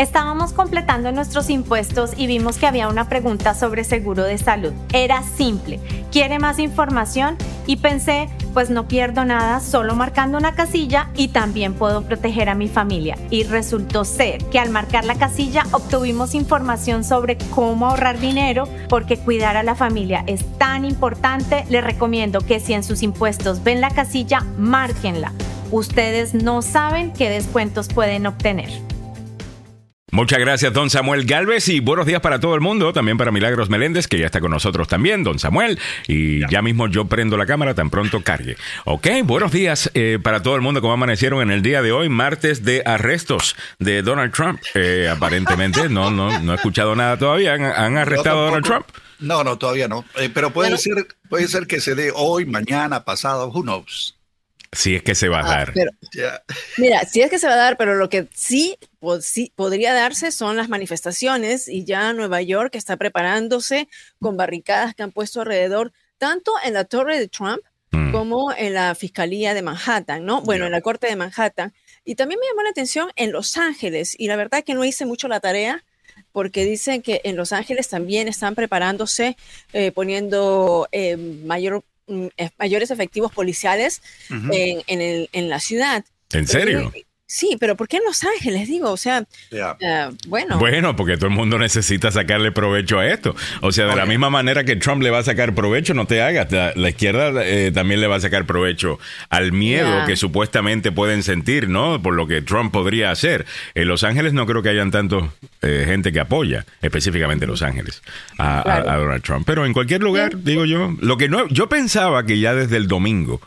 Estábamos 0.00 0.54
completando 0.54 1.12
nuestros 1.12 1.50
impuestos 1.50 2.12
y 2.16 2.26
vimos 2.26 2.56
que 2.56 2.66
había 2.66 2.88
una 2.88 3.10
pregunta 3.10 3.52
sobre 3.52 3.84
seguro 3.84 4.24
de 4.24 4.38
salud. 4.38 4.72
Era 4.94 5.22
simple. 5.22 5.78
¿Quiere 6.10 6.38
más 6.38 6.58
información? 6.58 7.36
Y 7.66 7.76
pensé, 7.76 8.30
pues 8.54 8.70
no 8.70 8.88
pierdo 8.88 9.26
nada 9.26 9.60
solo 9.60 9.94
marcando 9.94 10.38
una 10.38 10.54
casilla 10.54 11.10
y 11.16 11.28
también 11.28 11.74
puedo 11.74 12.00
proteger 12.00 12.48
a 12.48 12.54
mi 12.54 12.66
familia. 12.66 13.18
Y 13.28 13.42
resultó 13.42 14.06
ser 14.06 14.42
que 14.46 14.58
al 14.58 14.70
marcar 14.70 15.04
la 15.04 15.16
casilla 15.16 15.64
obtuvimos 15.70 16.34
información 16.34 17.04
sobre 17.04 17.36
cómo 17.54 17.88
ahorrar 17.88 18.18
dinero 18.18 18.66
porque 18.88 19.18
cuidar 19.18 19.58
a 19.58 19.62
la 19.62 19.74
familia 19.74 20.24
es 20.26 20.46
tan 20.56 20.86
importante. 20.86 21.66
Les 21.68 21.84
recomiendo 21.84 22.40
que 22.40 22.58
si 22.58 22.72
en 22.72 22.84
sus 22.84 23.02
impuestos 23.02 23.62
ven 23.62 23.82
la 23.82 23.90
casilla, 23.90 24.46
márquenla. 24.56 25.34
Ustedes 25.70 26.32
no 26.32 26.62
saben 26.62 27.12
qué 27.12 27.28
descuentos 27.28 27.88
pueden 27.88 28.26
obtener. 28.26 28.70
Muchas 30.12 30.40
gracias, 30.40 30.72
don 30.72 30.90
Samuel 30.90 31.24
Galvez, 31.24 31.68
y 31.68 31.78
buenos 31.78 32.04
días 32.04 32.20
para 32.20 32.40
todo 32.40 32.56
el 32.56 32.60
mundo, 32.60 32.92
también 32.92 33.16
para 33.16 33.30
Milagros 33.30 33.70
Meléndez, 33.70 34.08
que 34.08 34.18
ya 34.18 34.26
está 34.26 34.40
con 34.40 34.50
nosotros 34.50 34.88
también, 34.88 35.22
don 35.22 35.38
Samuel, 35.38 35.78
y 36.08 36.40
ya, 36.50 36.62
mismo 36.62 36.88
yo 36.88 37.04
prendo 37.04 37.36
la 37.36 37.46
cámara 37.46 37.74
tan 37.74 37.90
pronto 37.90 38.20
cargue. 38.20 38.56
Ok, 38.86 39.06
buenos 39.22 39.52
días 39.52 39.88
eh, 39.94 40.18
para 40.20 40.42
todo 40.42 40.56
el 40.56 40.62
mundo, 40.62 40.80
como 40.80 40.92
amanecieron 40.92 41.42
en 41.42 41.52
el 41.52 41.62
día 41.62 41.80
de 41.80 41.92
hoy, 41.92 42.08
martes 42.08 42.64
de 42.64 42.82
arrestos 42.84 43.54
de 43.78 44.02
Donald 44.02 44.32
Trump. 44.32 44.60
Eh, 44.74 45.08
aparentemente, 45.08 45.88
no, 45.88 46.10
no, 46.10 46.40
no 46.40 46.52
he 46.52 46.56
escuchado 46.56 46.96
nada 46.96 47.16
todavía. 47.16 47.54
¿Han, 47.54 47.96
arrestado 47.96 48.40
a 48.40 48.44
Donald 48.46 48.64
Trump? 48.64 48.86
No, 49.20 49.44
no, 49.44 49.58
todavía 49.58 49.86
no. 49.86 50.04
Eh, 50.16 50.28
pero 50.32 50.50
puede 50.52 50.76
ser, 50.78 51.06
puede 51.28 51.46
ser 51.46 51.68
que 51.68 51.80
se 51.80 51.94
dé 51.94 52.10
hoy, 52.12 52.46
mañana, 52.46 53.04
pasado, 53.04 53.48
who 53.48 53.62
knows. 53.62 54.19
Si 54.72 54.94
es 54.94 55.02
que 55.02 55.16
se 55.16 55.28
va 55.28 55.40
a 55.40 55.46
ah, 55.46 55.56
dar. 55.56 55.74
Mira, 56.78 57.04
si 57.04 57.22
es 57.22 57.30
que 57.30 57.38
se 57.38 57.48
va 57.48 57.54
a 57.54 57.56
dar, 57.56 57.76
pero 57.76 57.96
lo 57.96 58.08
que 58.08 58.28
sí, 58.32 58.78
podría 59.56 59.92
darse 59.92 60.30
son 60.30 60.56
las 60.56 60.68
manifestaciones 60.68 61.66
y 61.66 61.84
ya 61.84 62.12
Nueva 62.12 62.40
York 62.40 62.76
está 62.76 62.96
preparándose 62.96 63.88
con 64.20 64.36
barricadas 64.36 64.94
que 64.94 65.02
han 65.02 65.10
puesto 65.10 65.40
alrededor, 65.40 65.92
tanto 66.18 66.52
en 66.64 66.74
la 66.74 66.84
torre 66.84 67.18
de 67.18 67.26
Trump 67.26 67.62
mm. 67.90 68.12
como 68.12 68.52
en 68.52 68.74
la 68.74 68.94
Fiscalía 68.94 69.54
de 69.54 69.62
Manhattan, 69.62 70.24
¿no? 70.24 70.42
Bueno, 70.42 70.66
en 70.66 70.72
la 70.72 70.80
Corte 70.80 71.08
de 71.08 71.16
Manhattan. 71.16 71.74
Y 72.04 72.14
también 72.14 72.38
me 72.40 72.46
llamó 72.46 72.62
la 72.62 72.70
atención 72.70 73.10
en 73.16 73.32
Los 73.32 73.56
Ángeles, 73.56 74.14
y 74.16 74.28
la 74.28 74.36
verdad 74.36 74.62
que 74.62 74.74
no 74.74 74.84
hice 74.84 75.04
mucho 75.04 75.26
la 75.26 75.40
tarea, 75.40 75.84
porque 76.32 76.64
dicen 76.64 77.02
que 77.02 77.20
en 77.24 77.36
Los 77.36 77.52
Ángeles 77.52 77.88
también 77.88 78.28
están 78.28 78.54
preparándose, 78.54 79.36
eh, 79.72 79.90
poniendo 79.90 80.88
eh, 80.92 81.16
mayor 81.16 81.82
mayores 82.58 82.90
efectivos 82.90 83.32
policiales 83.32 84.02
en, 84.30 84.82
en, 84.86 85.00
el, 85.00 85.28
en, 85.32 85.48
la 85.48 85.60
ciudad. 85.60 86.04
¿En 86.32 86.46
serio? 86.46 86.92
Sí, 87.32 87.56
pero 87.60 87.76
¿por 87.76 87.86
qué 87.86 87.98
en 87.98 88.02
Los 88.04 88.24
Ángeles? 88.24 88.66
Digo, 88.66 88.90
o 88.90 88.96
sea, 88.96 89.24
eh, 89.52 90.10
bueno. 90.26 90.58
Bueno, 90.58 90.96
porque 90.96 91.16
todo 91.16 91.28
el 91.28 91.32
mundo 91.32 91.60
necesita 91.60 92.10
sacarle 92.10 92.50
provecho 92.50 92.98
a 92.98 93.06
esto. 93.06 93.36
O 93.60 93.70
sea, 93.70 93.86
de 93.86 93.94
la 93.94 94.04
misma 94.04 94.30
manera 94.30 94.64
que 94.64 94.74
Trump 94.74 95.00
le 95.00 95.10
va 95.10 95.18
a 95.18 95.22
sacar 95.22 95.54
provecho, 95.54 95.94
no 95.94 96.08
te 96.08 96.22
hagas. 96.22 96.50
La, 96.50 96.88
izquierda 96.88 97.30
eh, 97.46 97.70
también 97.70 98.00
le 98.00 98.08
va 98.08 98.16
a 98.16 98.20
sacar 98.20 98.46
provecho 98.46 98.98
al 99.28 99.52
miedo 99.52 100.06
que 100.06 100.16
supuestamente 100.16 100.90
pueden 100.90 101.22
sentir, 101.22 101.68
¿no? 101.68 102.02
Por 102.02 102.14
lo 102.14 102.26
que 102.26 102.42
Trump 102.42 102.72
podría 102.72 103.12
hacer. 103.12 103.46
En 103.76 103.86
Los 103.86 104.02
Ángeles 104.02 104.32
no 104.32 104.44
creo 104.44 104.64
que 104.64 104.70
hayan 104.70 104.90
tanto 104.90 105.32
eh, 105.62 105.84
gente 105.86 106.10
que 106.10 106.18
apoya, 106.18 106.66
específicamente 106.82 107.44
en 107.44 107.52
Los 107.52 107.62
Ángeles, 107.62 108.02
a, 108.38 108.82
Donald 108.98 109.22
Trump. 109.22 109.46
Pero 109.46 109.66
en 109.66 109.72
cualquier 109.72 110.02
lugar, 110.02 110.42
digo 110.42 110.64
yo, 110.64 110.96
lo 111.00 111.16
que 111.16 111.28
no, 111.28 111.46
yo 111.46 111.68
pensaba 111.68 112.26
que 112.26 112.40
ya 112.40 112.56
desde 112.56 112.76
el 112.76 112.88
domingo 112.88 113.40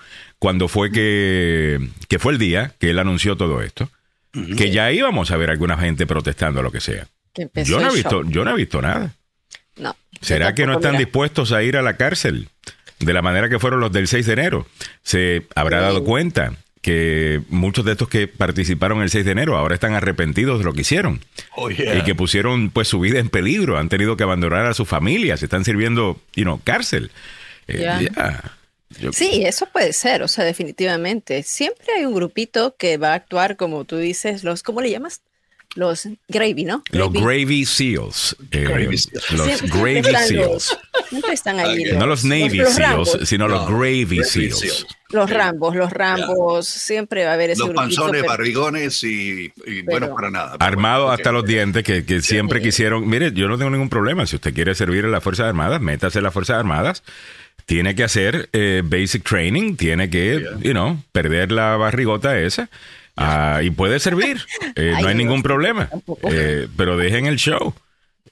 cuando 0.43 0.67
fue 0.67 0.91
que, 0.91 1.79
que 2.09 2.19
fue 2.19 2.33
el 2.33 2.37
día 2.37 2.73
que 2.77 2.89
él 2.89 2.99
anunció 2.99 3.37
todo 3.37 3.61
esto, 3.61 3.89
que 4.57 4.71
ya 4.71 4.91
íbamos 4.91 5.31
a 5.31 5.37
ver 5.37 5.49
a 5.49 5.53
alguna 5.53 5.77
gente 5.77 6.05
protestando 6.05 6.61
lo 6.61 6.69
que 6.69 6.81
sea. 6.81 7.07
yo 7.63 7.79
no 7.79 7.89
he 7.89 7.95
visto, 7.95 8.23
yo 8.25 8.43
no 8.43 8.51
he 8.51 8.55
visto 8.57 8.81
nada. 8.81 9.15
No. 9.77 9.95
¿Será 10.19 10.53
que 10.53 10.65
no 10.65 10.73
están 10.73 10.97
dispuestos 10.97 11.53
a 11.53 11.63
ir 11.63 11.77
a 11.77 11.81
la 11.81 11.95
cárcel 11.95 12.49
de 12.99 13.13
la 13.13 13.21
manera 13.21 13.47
que 13.47 13.57
fueron 13.57 13.79
los 13.79 13.93
del 13.93 14.09
6 14.09 14.25
de 14.25 14.33
enero? 14.33 14.67
Se 15.01 15.47
habrá 15.55 15.79
dado 15.79 16.03
cuenta 16.03 16.57
que 16.81 17.41
muchos 17.47 17.85
de 17.85 17.93
estos 17.93 18.09
que 18.09 18.27
participaron 18.27 19.01
el 19.01 19.11
6 19.11 19.23
de 19.23 19.31
enero 19.31 19.55
ahora 19.55 19.75
están 19.75 19.93
arrepentidos 19.93 20.59
de 20.59 20.65
lo 20.65 20.73
que 20.73 20.81
hicieron 20.81 21.21
oh, 21.55 21.71
y 21.71 22.01
que 22.03 22.15
pusieron 22.15 22.69
pues 22.69 22.89
su 22.89 22.99
vida 22.99 23.19
en 23.19 23.29
peligro, 23.29 23.77
han 23.77 23.87
tenido 23.87 24.17
que 24.17 24.23
abandonar 24.23 24.65
a 24.65 24.73
sus 24.73 24.89
familias, 24.89 25.41
están 25.41 25.63
sirviendo, 25.63 26.19
you 26.35 26.43
know, 26.43 26.59
cárcel. 26.61 27.11
Eh, 27.69 28.09
sí, 29.11 29.43
eso 29.45 29.65
puede 29.67 29.93
ser, 29.93 30.23
o 30.23 30.27
sea, 30.27 30.45
definitivamente. 30.45 31.43
Siempre 31.43 31.87
hay 31.97 32.05
un 32.05 32.13
grupito 32.13 32.75
que 32.77 32.97
va 32.97 33.11
a 33.11 33.15
actuar 33.15 33.57
como 33.57 33.85
tú 33.85 33.97
dices, 33.97 34.43
los, 34.43 34.63
¿cómo 34.63 34.81
le 34.81 34.91
llamas? 34.91 35.21
Los 35.75 36.07
gravy, 36.27 36.65
¿no? 36.65 36.83
Los 36.91 37.11
gravy 37.11 37.65
seals. 37.65 38.35
Eh, 38.51 38.63
los 39.31 39.61
gravy 39.63 40.03
seals. 40.27 40.77
Nunca 41.09 41.33
están 41.33 41.59
ahí. 41.59 41.85
no 41.97 42.05
los 42.05 42.23
Navy 42.23 42.61
seals, 42.65 43.17
sino 43.23 43.47
los 43.47 43.67
gravy 43.67 44.23
seals. 44.23 44.85
Los 45.09 45.29
rambos, 45.29 45.75
los 45.75 45.91
rambos, 45.91 46.67
siempre 46.67 47.23
va 47.23 47.31
a 47.31 47.33
haber 47.35 47.51
ese 47.51 47.59
Los 47.59 47.71
panzones, 47.71 48.23
barrigones 48.23 49.03
y, 49.03 49.51
bueno, 49.85 50.13
para 50.13 50.29
nada. 50.29 50.57
Armados 50.59 51.11
hasta 51.11 51.31
los 51.31 51.45
dientes, 51.45 51.83
que, 51.83 52.05
que 52.05 52.21
siempre 52.21 52.61
quisieron. 52.61 53.07
Mire, 53.07 53.31
yo 53.31 53.47
no 53.47 53.57
tengo 53.57 53.71
ningún 53.71 53.89
problema. 53.89 54.25
Si 54.27 54.35
usted 54.35 54.53
quiere 54.53 54.75
servir 54.75 55.05
en 55.05 55.11
las 55.11 55.23
Fuerzas 55.23 55.47
Armadas, 55.47 55.81
métase 55.81 56.19
en 56.19 56.23
las 56.23 56.33
Fuerzas 56.33 56.57
Armadas 56.57 57.03
tiene 57.65 57.95
que 57.95 58.03
hacer 58.03 58.49
eh, 58.53 58.81
basic 58.83 59.23
training, 59.23 59.75
tiene 59.75 60.09
que, 60.09 60.45
you 60.61 60.71
know, 60.71 61.01
perder 61.11 61.51
la 61.51 61.77
barrigota 61.77 62.39
esa. 62.39 62.69
Ah, 63.15 63.61
y 63.63 63.69
puede 63.69 63.99
servir, 63.99 64.41
eh, 64.75 64.95
no 64.99 65.07
hay 65.07 65.15
ningún 65.15 65.43
problema. 65.43 65.89
Eh, 66.31 66.67
pero 66.75 66.97
dejen 66.97 67.25
el 67.25 67.37
show. 67.37 67.73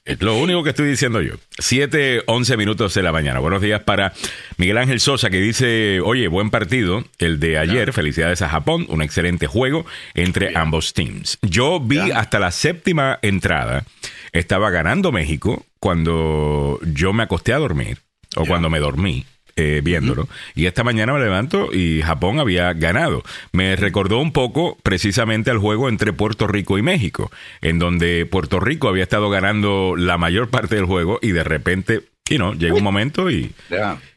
Es 0.04 0.20
lo 0.20 0.36
único 0.36 0.64
que 0.64 0.70
estoy 0.70 0.88
diciendo 0.88 1.20
yo. 1.20 1.34
7, 1.58 2.24
11 2.26 2.56
minutos 2.56 2.92
de 2.94 3.02
la 3.04 3.12
mañana. 3.12 3.38
Buenos 3.38 3.62
días 3.62 3.82
para 3.84 4.12
Miguel 4.56 4.78
Ángel 4.78 4.98
Sosa 4.98 5.30
que 5.30 5.38
dice, 5.38 6.00
oye, 6.00 6.26
buen 6.26 6.50
partido, 6.50 7.04
el 7.18 7.38
de 7.38 7.56
ayer, 7.56 7.92
felicidades 7.92 8.42
a 8.42 8.48
Japón, 8.48 8.84
un 8.88 9.00
excelente 9.00 9.46
juego 9.46 9.86
entre 10.14 10.58
ambos 10.58 10.92
teams. 10.92 11.38
Yo 11.42 11.78
vi 11.78 12.10
hasta 12.10 12.40
la 12.40 12.50
séptima 12.50 13.20
entrada, 13.22 13.84
estaba 14.32 14.70
ganando 14.70 15.12
México 15.12 15.64
cuando 15.78 16.80
yo 16.82 17.12
me 17.12 17.22
acosté 17.22 17.52
a 17.52 17.58
dormir 17.58 17.98
o 18.36 18.46
cuando 18.46 18.70
me 18.70 18.78
dormí. 18.78 19.24
Eh, 19.54 19.82
viéndolo. 19.84 20.28
Y 20.54 20.64
esta 20.64 20.82
mañana 20.82 21.12
me 21.12 21.20
levanto 21.20 21.74
y 21.74 22.00
Japón 22.00 22.40
había 22.40 22.72
ganado. 22.72 23.22
Me 23.52 23.76
recordó 23.76 24.18
un 24.18 24.32
poco 24.32 24.78
precisamente 24.82 25.50
al 25.50 25.58
juego 25.58 25.90
entre 25.90 26.14
Puerto 26.14 26.46
Rico 26.46 26.78
y 26.78 26.82
México, 26.82 27.30
en 27.60 27.78
donde 27.78 28.24
Puerto 28.24 28.60
Rico 28.60 28.88
había 28.88 29.02
estado 29.02 29.28
ganando 29.28 29.94
la 29.94 30.16
mayor 30.16 30.48
parte 30.48 30.76
del 30.76 30.86
juego 30.86 31.18
y 31.20 31.32
de 31.32 31.44
repente, 31.44 32.00
y 32.30 32.38
no, 32.38 32.54
llegó 32.54 32.78
un 32.78 32.82
momento 32.82 33.30
y, 33.30 33.52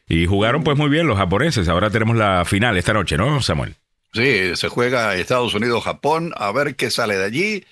y 0.07 0.25
jugaron 0.25 0.63
pues 0.63 0.77
muy 0.77 0.89
bien 0.89 1.05
los 1.05 1.17
japoneses. 1.17 1.67
Ahora 1.67 1.89
tenemos 1.89 2.15
la 2.15 2.45
final 2.45 2.77
esta 2.77 2.93
noche, 2.93 3.17
¿no, 3.17 3.41
Samuel? 3.41 3.75
Sí, 4.13 4.55
se 4.55 4.69
juega 4.69 5.15
Estados 5.15 5.53
Unidos-Japón, 5.53 6.31
a 6.37 6.53
ver 6.53 6.75
qué 6.75 6.89
sale 6.89 7.17
de 7.17 7.25
allí. 7.25 7.65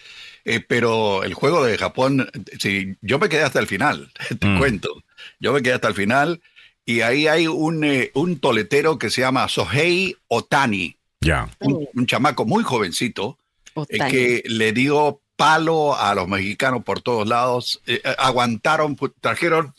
Eh, 0.46 0.60
pero 0.60 1.24
el 1.24 1.34
juego 1.34 1.64
de 1.64 1.78
Japón, 1.78 2.30
sí, 2.60 2.98
yo 3.02 3.18
me 3.18 3.30
quedé 3.30 3.44
hasta 3.44 3.60
el 3.60 3.68
final, 3.68 4.12
te 4.40 4.48
mm. 4.48 4.58
cuento. 4.58 5.04
Yo 5.40 5.54
me 5.54 5.62
quedé 5.62 5.74
hasta 5.74 5.88
el 5.88 5.94
final 5.94 6.42
y 6.86 7.02
ahí 7.02 7.28
hay 7.28 7.48
un, 7.48 7.84
eh, 7.84 8.12
un 8.14 8.40
toletero 8.40 8.98
que 8.98 9.10
se 9.10 9.22
llama 9.22 9.48
Sohei 9.48 10.16
Otani. 10.28 10.98
Ya. 11.22 11.50
Un, 11.62 12.06
chamaco 12.06 12.46
muy 12.46 12.64
jovencito 12.64 13.38
eh, 13.76 13.98
que 14.10 14.44
le 14.46 14.74
dio 14.74 15.22
palo 15.38 15.96
a 15.96 16.14
los 16.16 16.28
mexicanos 16.28 16.84
por 16.84 17.02
todos 17.02 17.28
lados. 17.28 17.82
Eh, 17.88 18.02
aguantaron, 18.18 18.98
trajeron 19.22 19.74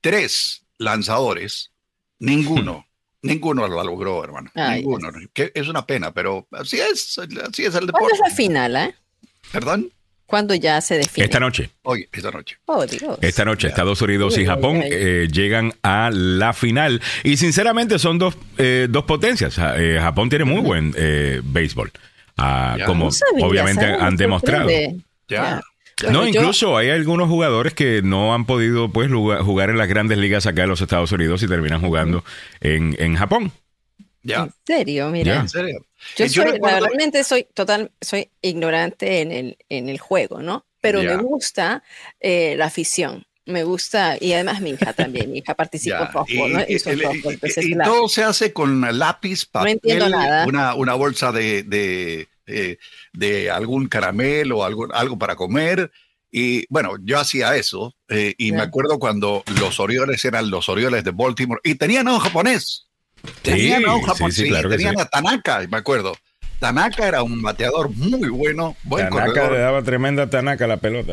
tres 0.00 0.64
lanzadores, 0.78 1.72
ninguno. 2.18 2.84
Ninguno 3.20 3.66
lo 3.66 3.82
logró, 3.82 4.22
hermano. 4.22 4.48
ninguno. 4.54 5.10
Que 5.32 5.50
es 5.52 5.66
una 5.66 5.84
pena, 5.84 6.14
pero 6.14 6.46
así 6.52 6.78
es, 6.78 7.18
así 7.18 7.64
es 7.64 7.74
el 7.74 7.86
deporte. 7.86 7.90
¿Cuándo 7.90 8.14
es 8.14 8.20
la 8.20 8.30
final, 8.30 8.76
eh? 8.76 8.94
¿Perdón? 9.50 9.92
¿Cuándo 10.28 10.54
ya 10.54 10.78
se 10.82 10.98
define? 10.98 11.24
Esta 11.24 11.40
noche. 11.40 11.70
Hoy, 11.84 12.06
esta 12.12 12.30
noche. 12.30 12.58
Oh, 12.66 12.84
Dios. 12.84 13.18
Esta 13.22 13.46
noche, 13.46 13.68
Estados 13.68 14.02
Unidos 14.02 14.36
y 14.36 14.44
Japón 14.44 14.82
eh, 14.84 15.26
llegan 15.32 15.72
a 15.82 16.10
la 16.12 16.52
final. 16.52 17.00
Y 17.24 17.38
sinceramente 17.38 17.98
son 17.98 18.18
dos, 18.18 18.36
eh, 18.58 18.88
dos 18.90 19.04
potencias. 19.04 19.58
Eh, 19.58 19.96
Japón 19.98 20.28
tiene 20.28 20.44
muy 20.44 20.60
buen 20.60 20.92
béisbol. 21.44 21.90
Ah, 22.36 22.76
como 22.84 23.08
obviamente 23.40 23.86
han 23.86 24.18
demostrado. 24.18 24.68
Ya. 25.28 25.62
No, 26.10 26.26
incluso 26.26 26.76
hay 26.76 26.90
algunos 26.90 27.30
jugadores 27.30 27.72
que 27.72 28.02
no 28.02 28.34
han 28.34 28.44
podido 28.44 28.90
pues 28.90 29.10
jugar 29.10 29.70
en 29.70 29.78
las 29.78 29.88
grandes 29.88 30.18
ligas 30.18 30.44
acá 30.44 30.64
en 30.64 30.68
los 30.68 30.82
Estados 30.82 31.10
Unidos 31.10 31.42
y 31.42 31.48
terminan 31.48 31.80
jugando 31.80 32.22
en, 32.60 32.94
en 32.98 33.16
Japón. 33.16 33.50
¿En 34.36 34.52
serio? 34.66 35.08
Mira. 35.10 35.40
¿En 35.40 35.48
serio? 35.48 35.84
Yo, 36.16 36.28
soy, 36.28 36.58
realmente 36.60 37.24
soy 37.24 37.46
total, 37.54 37.90
soy 38.00 38.30
ignorante 38.40 39.20
en 39.20 39.32
el, 39.32 39.58
en 39.68 39.88
el 39.88 39.98
juego, 39.98 40.40
¿no? 40.40 40.66
Pero 40.80 41.02
me 41.02 41.16
gusta 41.16 41.82
eh, 42.20 42.54
la 42.56 42.66
afición. 42.66 43.24
Me 43.46 43.64
gusta, 43.64 44.18
y 44.20 44.34
además 44.34 44.60
mi 44.60 44.70
hija 44.70 44.92
también, 44.92 45.32
mi 45.32 45.38
hija 45.38 45.54
participa 45.54 46.10
en 46.28 46.52
¿no? 46.52 46.60
Y, 46.68 47.74
todo 47.82 48.06
se 48.06 48.22
hace 48.22 48.52
con 48.52 48.98
lápiz, 48.98 49.46
papel, 49.46 49.80
Una, 50.46 50.74
una 50.74 50.94
bolsa 50.94 51.32
de, 51.32 51.62
de 51.62 52.28
eh, 52.48 52.78
de 53.12 53.50
algún 53.50 53.88
caramelo 53.88 54.58
o 54.58 54.64
algo, 54.64 54.88
algo 54.94 55.18
para 55.18 55.36
comer. 55.36 55.92
Y 56.30 56.64
bueno, 56.72 56.96
yo 57.02 57.18
hacía 57.18 57.54
eso. 57.56 57.94
Eh, 58.08 58.34
y 58.38 58.52
me 58.52 58.62
acuerdo 58.62 58.98
cuando 58.98 59.44
los 59.60 59.78
Orioles 59.80 60.24
eran 60.24 60.50
los 60.50 60.68
Orioles 60.68 61.04
de 61.04 61.10
Baltimore 61.10 61.60
y 61.62 61.74
tenían 61.74 62.08
a 62.08 62.14
un 62.14 62.20
japonés. 62.20 62.87
Tenían 63.42 63.84
a 63.84 63.94
un 63.94 64.02
japonés. 64.02 64.36
tenían 64.36 65.00
a 65.00 65.04
Tanaka, 65.04 65.66
me 65.70 65.76
acuerdo. 65.76 66.14
Tanaka 66.58 67.06
era 67.06 67.22
un 67.22 67.40
bateador 67.40 67.90
muy 67.90 68.28
bueno. 68.28 68.76
Buen 68.82 69.08
Tanaka 69.08 69.50
le 69.50 69.58
daba 69.58 69.82
tremenda 69.82 70.28
Tanaka 70.28 70.64
a 70.64 70.68
la 70.68 70.76
pelota. 70.78 71.12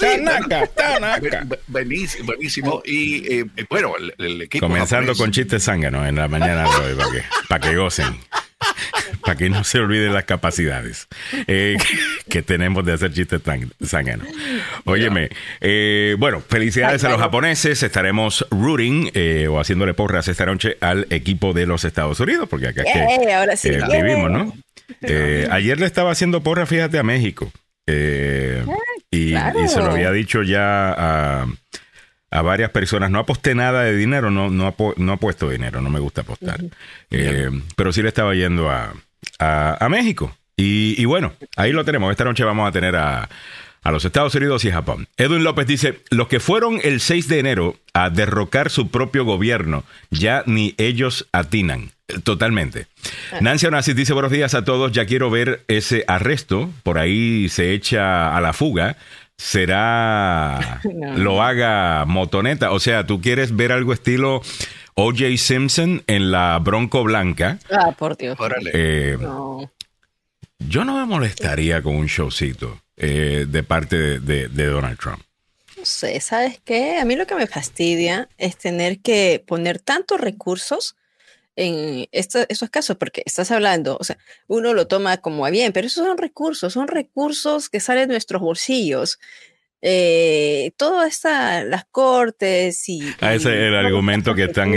Tanaka, 0.00 0.66
Tanaka. 0.66 1.46
Buenísimo, 1.68 2.26
buenísimo. 2.26 2.82
Y 2.84 3.32
eh, 3.32 3.44
bueno, 3.70 3.92
el, 4.18 4.42
equipo. 4.42 4.66
Comenzando 4.66 5.14
con 5.14 5.30
chistes 5.30 5.64
zánganos 5.64 6.08
en 6.08 6.16
la 6.16 6.26
mañana 6.26 6.64
de 6.64 6.84
hoy, 6.84 6.94
para 6.96 7.10
que, 7.10 7.22
para 7.48 7.60
que 7.60 7.76
gocen. 7.76 8.18
Para 9.20 9.36
que 9.36 9.50
no 9.50 9.64
se 9.64 9.78
olviden 9.78 10.12
las 10.12 10.24
capacidades 10.24 11.08
eh, 11.46 11.76
que 12.28 12.42
tenemos 12.42 12.84
de 12.84 12.92
hacer 12.92 13.12
chistes 13.12 13.40
zánganos. 13.84 14.26
Óyeme, 14.84 15.30
eh, 15.60 16.16
bueno, 16.18 16.40
felicidades 16.40 17.04
a 17.04 17.10
los 17.10 17.20
japoneses. 17.20 17.82
Estaremos 17.82 18.46
rooting 18.50 19.10
o 19.48 19.60
haciéndole 19.60 19.94
porras 19.94 20.28
esta 20.28 20.46
noche 20.46 20.76
al 20.80 21.06
equipo 21.10 21.52
de 21.52 21.66
los 21.66 21.84
Estados 21.84 22.18
Unidos, 22.20 22.48
porque 22.48 22.68
acá 22.68 22.82
es 22.82 23.18
que 23.18 23.32
ahora 23.32 23.56
sí, 23.56 23.70
vivimos, 23.70 24.30
¿no? 24.30 24.52
Eh, 25.00 25.48
ayer 25.50 25.78
le 25.78 25.86
estaba 25.86 26.10
haciendo 26.10 26.42
porra, 26.42 26.66
fíjate, 26.66 26.98
a 26.98 27.02
México. 27.02 27.50
Eh, 27.86 28.64
y, 29.10 29.34
se 29.68 29.78
lo 29.78 29.90
había 29.90 30.12
dicho 30.12 30.42
ya 30.42 30.94
a, 30.96 31.46
varias 32.40 32.70
personas. 32.70 33.10
No 33.10 33.18
aposté 33.18 33.54
nada 33.54 33.82
de 33.82 33.94
dinero, 33.94 34.30
no, 34.30 34.48
no, 34.48 34.74
no 34.96 35.12
apuesto 35.12 35.50
dinero, 35.50 35.82
no 35.82 35.90
me 35.90 36.00
gusta 36.00 36.22
apostar. 36.22 36.60
Eh, 37.10 37.50
pero 37.76 37.92
sí 37.92 38.00
le 38.00 38.08
estaba 38.08 38.34
yendo 38.34 38.70
a, 38.70 38.94
a, 39.38 39.88
México. 39.90 40.34
Y, 40.56 40.94
y, 40.96 41.04
bueno, 41.04 41.34
ahí 41.56 41.72
lo 41.72 41.84
tenemos. 41.84 42.10
Esta 42.10 42.24
noche 42.24 42.44
vamos 42.44 42.66
a 42.66 42.72
tener 42.72 42.96
a, 42.96 43.28
a 43.82 43.90
los 43.90 44.04
Estados 44.04 44.34
Unidos 44.34 44.64
y 44.64 44.70
Japón. 44.70 45.08
Edwin 45.16 45.44
López 45.44 45.66
dice, 45.66 46.00
los 46.10 46.28
que 46.28 46.40
fueron 46.40 46.80
el 46.82 47.00
6 47.00 47.28
de 47.28 47.38
enero 47.40 47.76
a 47.92 48.10
derrocar 48.10 48.70
su 48.70 48.88
propio 48.88 49.24
gobierno, 49.24 49.84
ya 50.10 50.44
ni 50.46 50.74
ellos 50.78 51.28
atinan. 51.32 51.90
Totalmente. 52.24 52.86
Ah. 53.32 53.38
Nancy 53.40 53.66
Onassis 53.66 53.96
dice 53.96 54.12
buenos 54.12 54.30
días 54.30 54.54
a 54.54 54.64
todos, 54.64 54.92
ya 54.92 55.06
quiero 55.06 55.30
ver 55.30 55.64
ese 55.68 56.04
arresto, 56.06 56.70
por 56.82 56.98
ahí 56.98 57.48
se 57.48 57.72
echa 57.72 58.36
a 58.36 58.40
la 58.40 58.52
fuga, 58.52 58.96
será 59.36 60.80
lo 61.16 61.42
haga 61.42 62.04
motoneta, 62.06 62.72
o 62.72 62.80
sea, 62.80 63.06
tú 63.06 63.20
quieres 63.20 63.54
ver 63.56 63.72
algo 63.72 63.92
estilo 63.92 64.42
OJ 64.94 65.36
Simpson 65.38 66.02
en 66.06 66.30
la 66.30 66.58
Bronco 66.58 67.02
Blanca. 67.02 67.58
Ah, 67.70 67.92
por 67.92 68.16
Dios. 68.16 68.36
Eh, 68.72 69.16
yo 70.58 70.84
no 70.84 70.98
me 70.98 71.06
molestaría 71.06 71.82
con 71.82 71.96
un 71.96 72.06
showcito 72.06 72.80
eh, 72.96 73.46
de 73.48 73.62
parte 73.62 74.20
de, 74.20 74.48
Donald 74.48 74.98
Trump. 74.98 75.22
No 75.76 75.84
sé, 75.84 76.20
¿sabes 76.20 76.60
qué? 76.64 76.98
A 76.98 77.04
mí 77.04 77.16
lo 77.16 77.26
que 77.26 77.34
me 77.34 77.46
fastidia 77.46 78.28
es 78.38 78.56
tener 78.56 79.00
que 79.00 79.42
poner 79.46 79.80
tantos 79.80 80.20
recursos 80.20 80.94
en 81.56 82.08
esos 82.12 82.70
casos, 82.70 82.96
porque 82.96 83.22
estás 83.26 83.50
hablando, 83.50 83.96
o 84.00 84.04
sea, 84.04 84.16
uno 84.46 84.74
lo 84.74 84.86
toma 84.86 85.18
como 85.18 85.44
a 85.44 85.50
bien, 85.50 85.72
pero 85.72 85.86
esos 85.86 86.06
son 86.06 86.18
recursos, 86.18 86.72
son 86.72 86.88
recursos 86.88 87.68
que 87.68 87.80
salen 87.80 88.08
de 88.08 88.14
nuestros 88.14 88.40
bolsillos. 88.40 89.18
Eh, 89.84 90.70
todo 90.76 91.02
está, 91.02 91.64
las 91.64 91.84
cortes 91.86 92.88
y... 92.88 93.02
Ah, 93.20 93.34
ese 93.34 93.50
es 93.50 93.68
el 93.68 93.74
argumento 93.74 94.32
que 94.32 94.44
están 94.44 94.72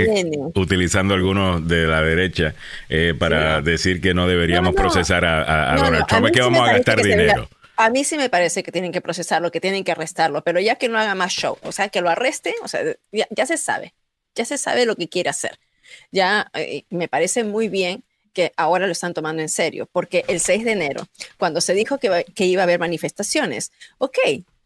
utilizando 0.56 1.13
algunos 1.13 1.68
de 1.68 1.86
la 1.86 2.01
derecha 2.01 2.56
eh, 2.89 3.13
para 3.18 3.62
decir 3.62 4.01
que 4.01 4.16
no 4.16 4.28
deberíamos 4.28 4.74
procesar 4.74 5.24
a, 5.24 5.75
Donald 5.78 6.07
Trump, 6.07 6.25
es 6.25 6.31
que 6.31 6.42
vamos 6.42 6.68
a 6.68 6.74
gastar 6.74 7.04
dinero. 7.04 7.48
A 7.78 7.89
mí 7.89 8.04
sí 8.04 8.18
me 8.18 8.30
parece 8.30 8.63
que 8.63 8.71
tienen 8.71 8.92
que 8.92 9.01
procesarlo, 9.01 9.51
que 9.51 9.60
tienen 9.60 9.83
que 9.83 9.92
arrestarlo, 9.92 10.44
pero 10.44 10.60
ya 10.60 10.75
que 10.75 10.89
no 10.89 10.98
haga 10.98 11.13
más 11.13 11.33
show, 11.33 11.57
o 11.62 11.71
sea, 11.71 11.89
que 11.89 12.01
lo 12.01 12.10
arresten, 12.10 12.54
o 12.63 12.68
sea, 12.68 12.81
ya, 13.12 13.45
se 13.45 13.57
sabe, 13.57 13.94
ya 14.33 14.45
se 14.45 14.57
sabe 14.57 14.86
lo 14.86 14.95
que 14.95 15.10
quiere 15.10 15.30
hacer. 15.30 15.60
Ya 16.11 16.49
eh, 16.53 16.83
me 16.89 17.07
parece 17.07 17.43
muy 17.43 17.69
bien 17.69 18.03
que 18.33 18.51
ahora 18.57 18.85
lo 18.85 18.91
están 18.91 19.13
tomando 19.13 19.41
en 19.41 19.49
serio, 19.49 19.87
porque 19.91 20.25
el 20.27 20.41
6 20.41 20.65
de 20.65 20.73
enero, 20.73 21.07
cuando 21.37 21.61
se 21.61 21.73
dijo 21.73 21.97
que, 21.97 22.25
que 22.35 22.45
iba 22.45 22.61
a 22.61 22.65
haber 22.65 22.79
manifestaciones, 22.79 23.71
ok, 23.97 24.17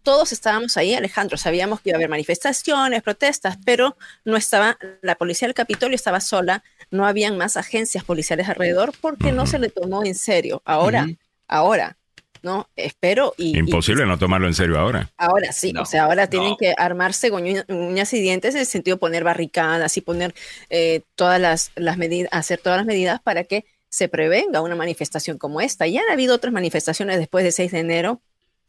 todos 0.01 0.31
estábamos 0.31 0.75
ahí, 0.75 0.95
Alejandro, 0.95 1.37
sabíamos 1.37 1.81
que 1.81 1.89
iba 1.89 1.97
a 1.97 1.99
haber 1.99 2.09
manifestaciones, 2.09 3.03
protestas, 3.03 3.57
pero 3.63 3.95
no 4.25 4.37
estaba, 4.37 4.77
la 5.01 5.15
policía 5.15 5.47
del 5.47 5.53
Capitolio 5.53 5.95
estaba 5.95 6.19
sola, 6.19 6.63
no 6.89 7.05
habían 7.05 7.37
más 7.37 7.57
agencias 7.57 8.03
policiales 8.03 8.49
alrededor 8.49 8.91
porque 8.99 9.31
no 9.31 9.45
se 9.45 9.59
le 9.59 9.69
tomó 9.69 10.03
en 10.03 10.15
serio. 10.15 10.63
Ahora, 10.65 11.07
ahora, 11.47 11.98
¿no? 12.43 12.69
Espero 12.75 13.33
y... 13.37 13.57
Imposible 13.57 14.05
no 14.05 14.17
tomarlo 14.17 14.47
en 14.47 14.53
serio 14.53 14.79
ahora. 14.79 15.11
Ahora 15.17 15.51
sí, 15.51 15.73
o 15.79 15.85
sea, 15.85 16.05
ahora 16.05 16.27
tienen 16.27 16.55
que 16.57 16.73
armarse 16.77 17.29
con 17.29 17.43
uñas 17.43 18.13
y 18.13 18.21
dientes 18.21 18.55
en 18.55 18.61
el 18.61 18.67
sentido 18.67 18.97
de 18.97 18.99
poner 18.99 19.23
barricadas 19.23 19.97
y 19.97 20.01
poner 20.01 20.33
eh, 20.69 21.01
todas 21.15 21.39
las, 21.39 21.71
las 21.75 21.97
medidas, 21.97 22.29
hacer 22.31 22.59
todas 22.59 22.77
las 22.77 22.85
medidas 22.85 23.21
para 23.21 23.43
que 23.43 23.65
se 23.89 24.07
prevenga 24.07 24.61
una 24.61 24.75
manifestación 24.75 25.37
como 25.37 25.61
esta. 25.61 25.87
Ya 25.87 26.01
han 26.01 26.11
habido 26.11 26.35
otras 26.35 26.53
manifestaciones 26.53 27.17
después 27.17 27.43
del 27.43 27.53
6 27.53 27.71
de 27.71 27.79
enero 27.79 28.21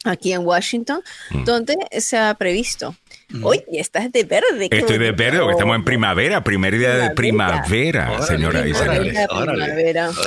aquí 0.05 0.32
en 0.32 0.47
Washington, 0.47 1.02
mm. 1.31 1.44
donde 1.44 1.76
se 1.99 2.17
ha 2.17 2.35
previsto. 2.35 2.94
Mm. 3.29 3.44
Hoy 3.44 3.62
estás 3.73 4.11
de 4.11 4.25
verde. 4.25 4.69
Estoy 4.70 4.99
de 4.99 5.12
verde 5.12 5.38
porque 5.38 5.52
estamos 5.52 5.76
en 5.76 5.85
primavera, 5.85 6.43
primer 6.43 6.76
día 6.79 6.94
de 6.97 7.11
primavera, 7.11 8.20
señora 8.23 8.64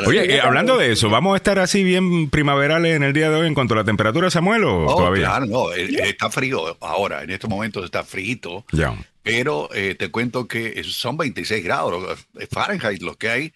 Oye, 0.06 0.36
eh, 0.36 0.42
hablando 0.42 0.78
de 0.78 0.92
eso, 0.92 1.10
¿vamos 1.10 1.34
a 1.34 1.38
estar 1.38 1.60
así 1.60 1.84
bien 1.84 2.30
primaverales 2.30 2.96
en 2.96 3.04
el 3.04 3.14
día 3.14 3.30
de 3.30 3.36
hoy 3.38 3.48
en 3.48 3.54
cuanto 3.54 3.74
a 3.74 3.78
la 3.78 3.84
temperatura, 3.84 4.30
Samuel, 4.30 4.64
o 4.64 4.86
oh, 4.86 4.96
todavía? 4.96 5.26
Claro, 5.26 5.46
no, 5.48 5.74
eh, 5.74 5.90
está 6.04 6.30
frío 6.30 6.78
ahora, 6.80 7.24
en 7.24 7.32
estos 7.32 7.50
momentos 7.50 7.84
está 7.84 8.04
frito. 8.04 8.66
Ya. 8.72 8.96
Pero 9.22 9.70
eh, 9.74 9.96
te 9.96 10.10
cuento 10.10 10.48
que 10.48 10.84
son 10.84 11.16
26 11.18 11.64
grados 11.64 12.20
Fahrenheit 12.52 13.02
los 13.02 13.16
que 13.16 13.30
hay 13.30 13.54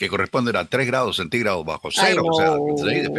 que 0.00 0.08
corresponden 0.08 0.56
a 0.56 0.64
3 0.64 0.86
grados 0.86 1.16
centígrados 1.16 1.62
bajo 1.62 1.90
cero. 1.92 2.22
o 2.24 2.34
sea, 2.34 2.56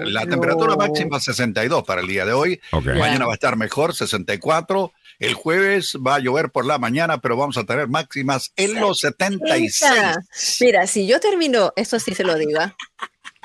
la 0.04 0.26
temperatura 0.26 0.76
máxima 0.76 1.20
62 1.20 1.84
para 1.84 2.02
el 2.02 2.08
día 2.08 2.26
de 2.26 2.34
hoy. 2.34 2.60
Mañana 2.72 3.28
va 3.28 3.34
a 3.34 3.36
estar 3.36 3.56
mejor, 3.56 3.94
64. 3.94 4.92
El 5.20 5.36
jueves 5.36 5.96
va 5.96 6.16
a 6.16 6.20
llover 6.20 6.50
por 6.50 6.66
la 6.66 6.80
mañana, 6.80 7.22
pero 7.22 7.38
vamos 7.38 7.56
a 7.58 7.66
tener 7.66 7.88
máximas 7.88 8.52
en 8.56 8.80
los 8.80 9.00
76. 9.02 9.84
Mira, 10.60 10.88
si 10.88 11.06
yo 11.06 11.20
termino, 11.20 11.72
eso 11.76 12.00
sí 12.00 12.16
se 12.16 12.24
lo 12.24 12.34
diga, 12.34 12.76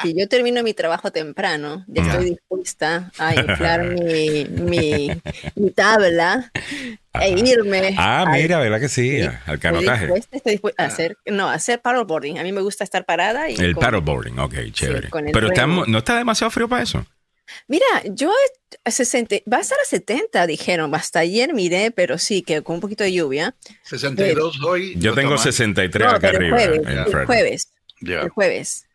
si 0.02 0.14
yo 0.14 0.28
termino 0.28 0.62
mi 0.62 0.74
trabajo 0.74 1.10
temprano, 1.10 1.84
ya 1.86 2.02
estoy 2.02 2.30
dispuesta 2.30 3.10
a 3.18 3.34
inflar 3.34 3.84
mi, 3.84 4.44
mi, 4.44 5.10
mi 5.54 5.70
tabla 5.70 6.52
e 7.20 7.30
irme. 7.30 7.94
Ah, 7.98 8.26
mira, 8.30 8.58
¿verdad 8.58 8.80
que 8.80 8.88
sí? 8.88 9.20
al 9.46 9.58
canotaje. 9.58 10.08
Estoy 10.30 10.52
dispuesta 10.52 10.82
a 10.82 10.86
hacer, 10.86 11.16
no, 11.26 11.48
hacer 11.48 11.80
paddleboarding. 11.80 12.38
A 12.38 12.42
mí 12.42 12.52
me 12.52 12.60
gusta 12.60 12.84
estar 12.84 13.04
parada. 13.04 13.50
Y 13.50 13.56
el 13.56 13.74
paddleboarding, 13.74 14.38
ok, 14.38 14.54
chévere. 14.72 15.08
Pero 15.32 15.48
no 15.86 15.98
está 15.98 16.18
demasiado 16.18 16.50
frío 16.50 16.68
para 16.68 16.82
eso. 16.82 17.06
Mira, 17.68 17.86
yo 18.06 18.32
a 18.84 18.90
60, 18.90 19.36
va 19.50 19.58
a 19.58 19.60
estar 19.60 19.78
a 19.80 19.86
70, 19.86 20.46
dijeron. 20.46 20.94
Hasta 20.94 21.20
ayer 21.20 21.54
miré, 21.54 21.90
pero 21.90 22.18
sí, 22.18 22.42
que 22.42 22.62
con 22.62 22.76
un 22.76 22.80
poquito 22.80 23.04
de 23.04 23.12
lluvia. 23.12 23.54
62 23.84 24.62
hoy. 24.64 24.94
Yo 24.98 25.14
tengo 25.14 25.38
63 25.38 26.12
acá 26.12 26.28
arriba. 26.28 26.62
El 26.62 26.80
jueves. 26.80 27.06
El 27.06 27.26
jueves. 27.26 27.68
El, 28.02 28.28
jueves, 28.28 28.85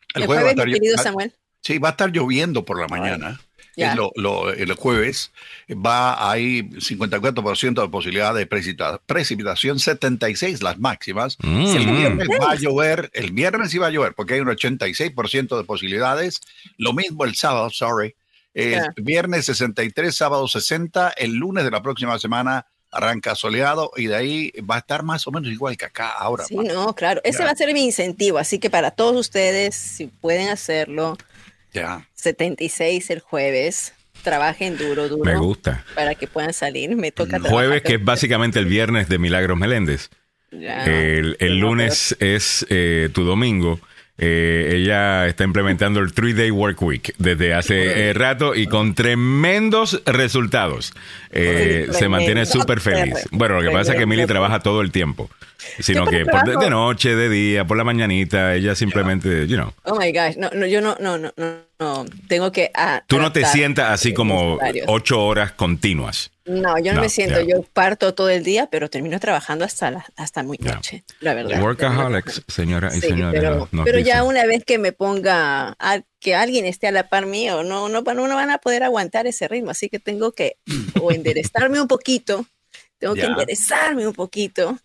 Samuel. 0.97 1.33
Sí, 1.61 1.77
va 1.77 1.89
a 1.89 1.91
estar 1.91 2.11
lloviendo 2.11 2.65
por 2.65 2.79
la 2.79 2.87
mañana. 2.87 3.39
el 3.75 4.73
jueves 4.73 5.31
va 5.69 6.29
hay 6.29 6.63
54% 6.63 7.81
de 7.81 7.89
posibilidad 7.89 8.33
de 8.33 8.47
precipitación, 8.47 9.79
76 9.79 10.61
las 10.61 10.79
máximas. 10.79 11.37
Mm. 11.41 11.65
El 11.65 11.85
viernes 11.85 12.27
va 12.29 12.51
a 12.51 12.55
llover, 12.55 13.09
el 13.13 13.31
viernes 13.31 13.71
sí 13.71 13.77
va 13.77 13.87
a 13.87 13.91
llover 13.91 14.13
porque 14.13 14.33
hay 14.35 14.41
un 14.41 14.47
86% 14.47 15.57
de 15.57 15.63
posibilidades. 15.63 16.41
Lo 16.77 16.93
mismo 16.93 17.23
el 17.25 17.35
sábado, 17.35 17.69
sorry. 17.69 18.15
Viernes 18.97 19.45
63, 19.45 20.13
sábado 20.13 20.47
60, 20.47 21.11
el 21.11 21.35
lunes 21.35 21.63
de 21.63 21.71
la 21.71 21.81
próxima 21.81 22.19
semana 22.19 22.65
arranca 22.91 23.35
soleado 23.35 23.91
y 23.95 24.07
de 24.07 24.15
ahí 24.15 24.51
va 24.69 24.75
a 24.75 24.79
estar 24.79 25.03
más 25.03 25.25
o 25.27 25.31
menos 25.31 25.51
igual 25.51 25.77
que 25.77 25.85
acá 25.85 26.09
ahora. 26.09 26.43
Sí, 26.45 26.55
no, 26.55 26.93
claro, 26.93 27.21
ese 27.23 27.43
va 27.43 27.51
a 27.51 27.55
ser 27.55 27.73
mi 27.73 27.85
incentivo, 27.85 28.37
así 28.37 28.59
que 28.59 28.69
para 28.69 28.91
todos 28.91 29.15
ustedes, 29.15 29.75
si 29.75 30.07
pueden 30.07 30.49
hacerlo, 30.49 31.17
ya. 31.73 32.05
76 32.15 33.09
el 33.09 33.19
jueves, 33.21 33.93
trabajen 34.23 34.77
duro, 34.77 35.07
duro. 35.07 35.23
Me 35.23 35.37
gusta. 35.37 35.85
Para 35.95 36.15
que 36.15 36.27
puedan 36.27 36.53
salir, 36.53 36.95
me 36.95 37.11
toca 37.11 37.37
el 37.37 37.43
Jueves, 37.43 37.81
que 37.81 37.95
es 37.95 38.03
básicamente 38.03 38.59
el 38.59 38.65
viernes 38.65 39.07
de 39.07 39.17
Milagros 39.17 39.57
Meléndez. 39.57 40.09
el, 40.51 41.59
lunes 41.59 42.15
es 42.19 42.65
eh, 42.69 43.09
tu 43.13 43.23
domingo 43.23 43.79
eh, 44.23 44.75
ella 44.75 45.25
está 45.25 45.43
implementando 45.43 45.99
el 45.99 46.13
Three 46.13 46.33
Day 46.33 46.51
Work 46.51 46.79
Week 46.83 47.11
desde 47.17 47.55
hace 47.55 48.09
eh, 48.09 48.13
rato 48.13 48.53
y 48.53 48.67
con 48.67 48.93
tremendos 48.93 49.99
resultados. 50.05 50.93
Eh, 51.31 51.87
se 51.89 52.07
mantiene 52.07 52.45
súper 52.45 52.81
feliz. 52.81 53.15
Bueno, 53.31 53.59
lo 53.59 53.67
que 53.67 53.75
pasa 53.75 53.93
es 53.93 53.97
que 53.97 54.03
Emily 54.03 54.27
trabaja 54.27 54.59
todo 54.59 54.81
el 54.81 54.91
tiempo. 54.91 55.27
Sino 55.79 56.05
que 56.05 56.23
de 56.23 56.69
noche, 56.69 57.15
de 57.15 57.29
día, 57.29 57.65
por 57.65 57.77
la 57.77 57.83
mañanita, 57.83 58.55
ella 58.55 58.75
simplemente, 58.75 59.47
you 59.47 59.55
know. 59.55 59.73
Oh 59.83 59.97
my 59.97 60.11
gosh, 60.11 60.35
no, 60.37 60.49
no, 60.51 60.65
yo 60.65 60.81
no, 60.81 60.95
no, 60.99 61.17
no, 61.17 61.31
no, 61.79 62.05
tengo 62.27 62.51
que... 62.51 62.71
Tú 63.07 63.19
no 63.19 63.31
te 63.31 63.45
sientas 63.45 63.91
así 63.91 64.13
como 64.13 64.59
ocho 64.87 65.23
horas 65.23 65.51
continuas. 65.51 66.31
No, 66.43 66.79
yo 66.79 66.93
no, 66.93 67.01
me 67.01 67.09
siento, 67.09 67.39
yo 67.41 67.61
parto 67.61 68.15
todo 68.15 68.29
el 68.29 68.43
día, 68.43 68.67
pero 68.71 68.89
termino 68.89 69.19
trabajando 69.19 69.63
hasta, 69.63 70.05
hasta 70.17 70.41
muy 70.41 70.57
noche, 70.57 71.03
la 71.19 71.35
verdad. 71.35 71.61
Workaholics, 71.61 72.43
señora 72.47 72.89
y 72.95 72.99
señora. 72.99 73.67
Pero, 73.85 73.99
ya 73.99 74.23
una 74.23 74.45
vez 74.45 74.65
que 74.65 74.79
me 74.79 74.91
ponga 74.91 75.75
a 75.79 76.01
que 76.19 76.33
alguien 76.33 76.65
esté 76.65 76.87
a 76.87 76.91
la 76.91 77.09
par 77.09 77.27
mío, 77.27 77.63
no, 77.63 77.89
no, 77.89 78.01
no 78.01 78.35
van 78.35 78.49
a 78.49 78.57
poder 78.57 78.81
aguantar 78.83 79.27
ese 79.27 79.47
ritmo, 79.47 79.69
así 79.69 79.87
que 79.87 79.99
tengo 79.99 80.31
que 80.31 80.57
o 80.99 81.11
enderezarme 81.11 81.79
un 81.79 81.87
poquito, 81.87 82.45
tengo 82.97 83.13
que 83.13 83.25
enderezarme 83.25 84.07
un 84.07 84.13
poquito, 84.13 84.79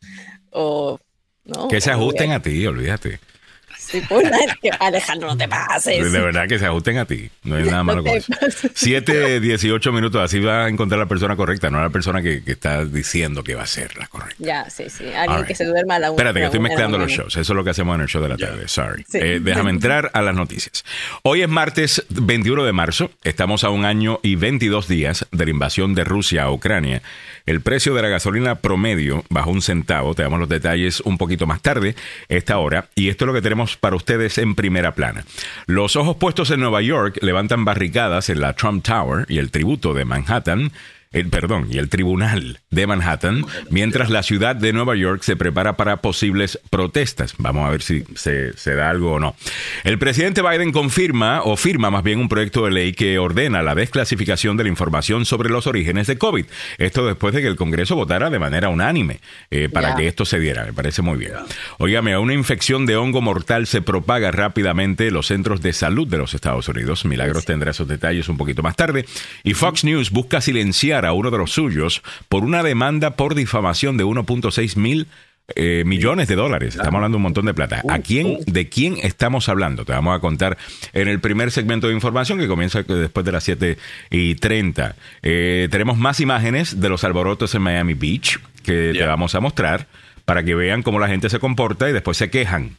o... 0.51 0.99
¿no? 1.45 1.69
Que 1.69 1.81
se 1.81 1.91
ajusten 1.91 2.33
a 2.33 2.43
ti, 2.43 2.67
olvídate. 2.67 3.21
Alejandro, 4.81 5.29
no 5.29 5.37
te 5.37 5.49
pases. 5.49 6.13
De 6.13 6.21
verdad 6.21 6.49
que 6.49 6.59
se 6.59 6.67
ajusten 6.67 6.99
a 6.99 7.05
ti. 7.05 7.31
No 7.45 7.57
hay 7.57 7.65
nada 7.65 7.83
malo 7.83 8.03
con 8.03 8.17
eso. 8.17 8.33
7, 8.75 9.41
18 9.41 9.93
minutos, 9.93 10.23
así 10.23 10.41
va 10.41 10.65
a 10.65 10.69
encontrar 10.69 10.99
la 10.99 11.07
persona 11.07 11.37
correcta, 11.37 11.71
no 11.71 11.81
la 11.81 11.91
persona 11.91 12.23
que, 12.23 12.43
está 12.47 12.85
diciendo 12.85 13.45
que 13.45 13.55
va 13.55 13.63
a 13.63 13.67
ser 13.67 13.97
la 13.97 14.07
correcta. 14.09 14.37
Ya, 14.39 14.69
sí, 14.71 14.89
sí. 14.89 15.13
Alguien 15.13 15.45
que 15.45 15.55
se 15.55 15.65
duerma 15.65 15.97
a 15.97 15.99
la 15.99 16.11
una. 16.11 16.17
Espérate, 16.17 16.41
que 16.41 16.47
estoy 16.47 16.61
mezclando 16.61 16.99
los 16.99 17.11
shows. 17.11 17.37
Eso 17.37 17.53
es 17.53 17.57
lo 17.57 17.65
que 17.65 17.71
hacemos 17.71 17.95
en 17.95 18.03
el 18.03 18.09
show 18.09 18.23
de 18.23 18.29
la 18.29 18.37
tarde. 18.37 18.69
Sorry. 18.69 19.05
Eh, 19.13 19.41
déjame 19.43 19.71
entrar 19.71 20.11
a 20.13 20.23
las 20.23 20.35
noticias. 20.35 20.85
Hoy 21.23 21.43
es 21.43 21.49
martes 21.49 22.05
21 22.09 22.65
de 22.65 22.73
marzo. 22.73 23.11
Estamos 23.25 23.65
a 23.65 23.71
un 23.71 23.85
año 23.85 24.21
y 24.23 24.37
22 24.37 24.89
días 24.89 25.27
de 25.31 25.45
la 25.45 25.51
invasión 25.51 25.95
de 25.95 26.05
Rusia 26.05 26.45
a 26.45 26.51
Ucrania. 26.51 27.03
El 27.47 27.61
precio 27.61 27.95
de 27.95 28.03
la 28.03 28.09
gasolina 28.09 28.57
promedio 28.57 29.25
bajó 29.31 29.51
un 29.51 29.63
centavo. 29.63 30.15
Te 30.15 30.25
damos 30.25 30.41
los 30.41 30.49
detalles 30.49 31.01
un 31.03 31.17
poquito 31.17 31.47
más 31.47 31.63
tarde, 31.63 31.95
esta 32.29 32.59
hora. 32.59 32.89
Y 32.97 33.09
esto 33.09 33.25
es 33.25 33.27
lo 33.29 33.35
que 33.35 33.41
tenemos 33.41 33.77
para 33.77 33.95
ustedes 33.95 34.39
en 34.39 34.57
primera 34.57 34.95
plana. 34.95 35.25
Los 35.67 35.95
ojos 35.95 36.17
puestos 36.17 36.51
en 36.51 36.59
Nueva 36.59 36.83
York 36.83 37.19
levantan 37.23 37.65
barricadas 37.65 38.31
en 38.31 38.41
la 38.41 38.55
Trump 38.55 38.85
Tower 38.85 39.27
y 39.29 39.39
el 39.39 39.53
tributo 39.53 39.95
de 39.95 40.05
Manhattan 40.05 40.73
el, 41.17 41.31
perdón, 41.31 41.69
y 41.71 41.79
el 41.79 41.89
Tribunal 41.89 42.61
de 42.71 42.87
Manhattan, 42.87 43.47
mientras 43.71 44.11
la 44.11 44.23
ciudad 44.23 44.55
de 44.55 44.75
Nueva 44.75 44.97
York 44.97 45.23
se 45.23 45.35
prepara 45.35 45.77
para 45.77 46.03
posibles 46.03 46.61
protestas. 46.69 47.35
Vamos 47.39 47.67
a 47.67 47.71
ver 47.71 47.81
si 47.81 48.05
se, 48.15 48.53
da 48.75 48.91
algo 48.91 49.15
o 49.15 49.19
no. 49.19 49.35
El 49.85 49.99
presidente 49.99 50.43
Biden 50.43 50.73
confirma, 50.73 51.41
o 51.43 51.57
firma 51.57 51.91
más 51.91 52.03
bien, 52.03 52.19
un 52.19 52.29
proyecto 52.29 52.67
de 52.67 52.71
ley 52.71 52.93
que 52.93 53.19
ordena 53.19 53.63
la 53.63 53.75
desclasificación 53.75 54.59
de 54.59 54.65
la 54.65 54.69
información 54.69 55.25
sobre 55.25 55.49
los 55.49 55.67
orígenes 55.67 56.07
de 56.07 56.19
COVID. 56.19 56.45
Esto 56.77 57.07
después 57.07 57.35
de 57.35 57.41
que 57.41 57.49
el 57.49 57.57
Congreso 57.57 57.97
votara 57.97 58.29
de 58.29 58.39
manera 58.39 58.69
unánime 58.69 59.21
eh, 59.51 59.71
para 59.71 59.95
que 59.95 60.09
esto 60.09 60.27
se 60.27 60.39
diera. 60.39 60.67
Me 60.67 60.75
parece 60.75 61.01
muy 61.01 61.17
bien. 61.17 61.33
Óigame, 61.79 62.19
una 62.19 62.35
infección 62.35 62.85
de 62.85 62.97
hongo 62.97 63.23
mortal 63.23 63.67
se 63.67 63.81
propaga 63.81 64.33
rápidamente 64.33 65.09
en 65.09 65.15
los 65.15 65.29
centros 65.29 65.63
de 65.63 65.73
salud 65.73 66.07
de 66.07 66.19
los 66.19 66.35
Estados 66.35 66.69
Unidos. 66.69 67.07
Milagros 67.07 67.47
tendrá 67.47 67.71
esos 67.71 67.89
detalles 67.89 68.29
un 68.29 68.37
poquito 68.37 68.63
más 68.63 68.77
tarde. 68.77 69.07
Y 69.45 69.55
Fox 69.55 69.83
News 69.83 70.11
busca 70.11 70.43
silenciar 70.43 71.06
a 71.07 71.13
uno 71.13 71.31
de 71.31 71.39
los 71.39 71.53
suyos 71.53 72.03
por 72.29 72.45
una 72.45 72.63
demanda 72.63 73.17
por 73.17 73.35
difamación 73.35 73.97
de 73.97 74.05
1.6 74.05 74.77
mil 74.77 75.07
eh, 75.55 75.85
millones 75.87 76.27
de 76.27 76.35
dólares. 76.35 76.75
Estamos 76.75 76.97
hablando 76.97 77.15
de 77.15 77.19
un 77.19 77.23
montón 77.23 77.47
de 77.47 77.55
plata. 77.55 77.81
¿A 77.89 78.01
quién, 78.01 78.39
¿De 78.47 78.69
quién 78.69 78.97
estamos 79.03 79.49
hablando? 79.49 79.85
Te 79.85 79.93
vamos 79.93 80.17
a 80.17 80.21
contar 80.21 80.59
en 80.93 81.07
el 81.07 81.21
primer 81.21 81.53
segmento 81.53 81.87
de 81.87 81.95
información 81.95 82.39
que 82.39 82.49
comienza 82.49 82.83
después 82.83 83.25
de 83.25 83.33
las 83.33 83.45
7 83.45 83.79
y 84.11 84.35
30. 84.35 84.97
Eh, 85.23 85.69
tenemos 85.71 85.99
más 85.99 86.19
imágenes 86.19 86.81
de 86.81 86.89
los 86.89 87.05
alborotos 87.05 87.55
en 87.55 87.63
Miami 87.63 87.95
Beach 87.95 88.41
que 88.65 88.93
te 88.93 89.07
vamos 89.07 89.37
a 89.37 89.41
mostrar 89.41 89.87
para 90.25 90.43
que 90.43 90.57
vean 90.57 90.83
cómo 90.83 90.99
la 90.99 91.07
gente 91.07 91.31
se 91.31 91.39
comporta 91.39 91.89
y 91.89 91.93
después 91.93 92.17
se 92.17 92.29
quejan. 92.29 92.77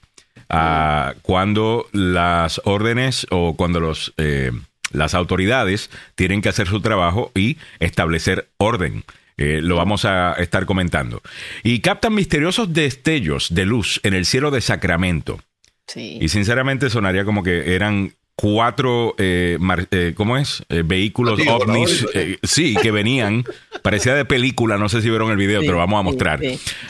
Ah, 0.49 1.13
cuando 1.21 1.87
las 1.93 2.61
órdenes 2.65 3.27
o 3.31 3.55
cuando 3.55 3.79
los 3.79 4.13
eh, 4.17 4.51
las 4.91 5.13
autoridades 5.13 5.89
tienen 6.15 6.41
que 6.41 6.49
hacer 6.49 6.67
su 6.67 6.81
trabajo 6.81 7.31
y 7.35 7.57
establecer 7.79 8.49
orden. 8.57 9.03
Eh, 9.37 9.59
lo 9.61 9.75
vamos 9.75 10.05
a 10.05 10.33
estar 10.33 10.65
comentando. 10.65 11.21
Y 11.63 11.79
captan 11.79 12.15
misteriosos 12.15 12.73
destellos 12.73 13.53
de 13.53 13.65
luz 13.65 13.99
en 14.03 14.13
el 14.13 14.25
cielo 14.25 14.49
de 14.49 14.61
Sacramento. 14.61 15.39
Sí. 15.85 16.17
Y 16.19 16.29
sinceramente 16.29 16.89
sonaría 16.89 17.23
como 17.23 17.43
que 17.43 17.75
eran 17.75 18.13
cuatro, 18.37 19.15
eh, 19.17 19.57
eh, 19.91 20.13
¿cómo 20.15 20.37
es? 20.37 20.63
Eh, 20.69 20.83
vehículos 20.85 21.39
ovnis, 21.47 22.05
sí, 22.43 22.75
que 22.81 22.91
venían, 22.91 23.43
parecía 23.81 24.13
de 24.13 24.25
película, 24.25 24.77
no 24.77 24.89
sé 24.89 25.01
si 25.01 25.09
vieron 25.09 25.31
el 25.31 25.37
video, 25.37 25.61
pero 25.61 25.77
vamos 25.77 25.99
a 25.99 26.03
mostrar. 26.03 26.39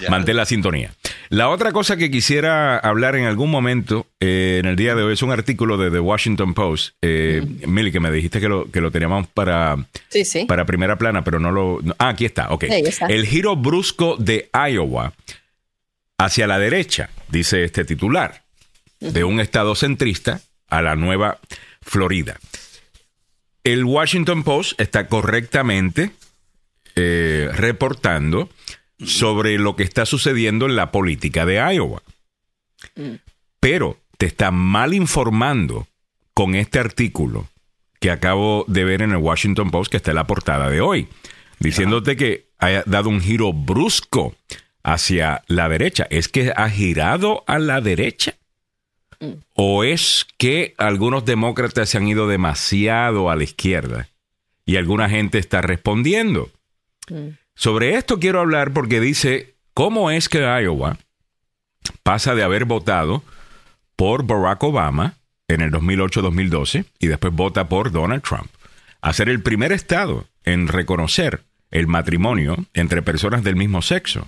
Mantén 0.09 0.35
la 0.35 0.45
sintonía. 0.45 0.91
La 1.29 1.49
otra 1.49 1.71
cosa 1.71 1.97
que 1.97 2.09
quisiera 2.09 2.77
hablar 2.77 3.15
en 3.15 3.25
algún 3.25 3.51
momento 3.51 4.07
en 4.19 4.65
el 4.65 4.75
día 4.75 4.95
de 4.95 5.03
hoy 5.03 5.13
es 5.13 5.21
un 5.21 5.31
artículo 5.31 5.77
de 5.77 5.91
The 5.91 5.99
Washington 5.99 6.53
Post. 6.53 6.95
Eh, 7.01 7.41
Milly, 7.65 7.91
que 7.91 7.99
me 7.99 8.11
dijiste 8.11 8.39
que 8.39 8.47
lo, 8.47 8.71
que 8.71 8.79
lo 8.79 8.91
teníamos 8.91 9.27
para, 9.27 9.77
para 10.47 10.65
primera 10.65 10.97
plana, 10.97 11.23
pero 11.23 11.39
no 11.39 11.51
lo... 11.51 11.79
ah, 11.97 12.09
aquí 12.09 12.25
está, 12.25 12.49
ok. 12.51 12.65
El 13.09 13.25
giro 13.25 13.55
brusco 13.55 14.15
de 14.17 14.49
Iowa 14.53 15.13
hacia 16.17 16.47
la 16.47 16.59
derecha, 16.59 17.09
dice 17.27 17.63
este 17.63 17.83
titular, 17.83 18.43
de 18.99 19.23
un 19.23 19.39
estado 19.39 19.75
centrista 19.75 20.41
a 20.69 20.81
la 20.81 20.95
nueva 20.95 21.39
Florida. 21.81 22.39
El 23.63 23.83
Washington 23.83 24.43
Post 24.43 24.79
está 24.79 25.07
correctamente 25.07 26.11
eh, 26.95 27.49
reportando 27.53 28.49
sobre 29.05 29.57
lo 29.57 29.75
que 29.75 29.83
está 29.83 30.05
sucediendo 30.05 30.65
en 30.65 30.75
la 30.75 30.91
política 30.91 31.45
de 31.45 31.55
Iowa. 31.55 32.01
Mm. 32.95 33.15
Pero 33.59 33.97
te 34.17 34.25
está 34.25 34.51
mal 34.51 34.93
informando 34.93 35.87
con 36.33 36.55
este 36.55 36.79
artículo 36.79 37.47
que 37.99 38.11
acabo 38.11 38.65
de 38.67 38.83
ver 38.83 39.01
en 39.01 39.11
el 39.11 39.17
Washington 39.17 39.71
Post, 39.71 39.91
que 39.91 39.97
está 39.97 40.11
en 40.11 40.15
la 40.15 40.27
portada 40.27 40.69
de 40.69 40.81
hoy, 40.81 41.07
diciéndote 41.59 42.15
que 42.15 42.49
ha 42.59 42.83
dado 42.85 43.09
un 43.09 43.21
giro 43.21 43.53
brusco 43.53 44.35
hacia 44.83 45.43
la 45.47 45.67
derecha. 45.69 46.07
Es 46.09 46.27
que 46.27 46.53
ha 46.55 46.69
girado 46.69 47.43
a 47.47 47.59
la 47.59 47.81
derecha. 47.81 48.35
¿O 49.55 49.83
es 49.83 50.27
que 50.37 50.75
algunos 50.77 51.25
demócratas 51.25 51.89
se 51.89 51.97
han 51.97 52.07
ido 52.07 52.27
demasiado 52.27 53.31
a 53.31 53.35
la 53.35 53.43
izquierda 53.43 54.09
y 54.63 54.75
alguna 54.75 55.09
gente 55.09 55.39
está 55.39 55.61
respondiendo? 55.61 56.51
Mm. 57.09 57.29
Sobre 57.57 57.95
esto 57.95 58.19
quiero 58.19 58.39
hablar 58.39 58.71
porque 58.71 59.01
dice, 59.01 59.55
¿cómo 59.73 60.11
es 60.11 60.29
que 60.29 60.41
Iowa 60.41 60.99
pasa 62.03 62.35
de 62.35 62.43
haber 62.43 62.65
votado 62.65 63.23
por 63.95 64.27
Barack 64.27 64.63
Obama 64.63 65.15
en 65.47 65.61
el 65.61 65.71
2008-2012 65.71 66.85
y 66.99 67.07
después 67.07 67.33
vota 67.33 67.67
por 67.67 67.91
Donald 67.91 68.21
Trump 68.21 68.45
a 69.01 69.11
ser 69.11 69.27
el 69.27 69.41
primer 69.41 69.71
estado 69.71 70.27
en 70.43 70.67
reconocer 70.67 71.45
el 71.71 71.87
matrimonio 71.87 72.63
entre 72.75 73.01
personas 73.01 73.43
del 73.43 73.55
mismo 73.55 73.81
sexo? 73.81 74.27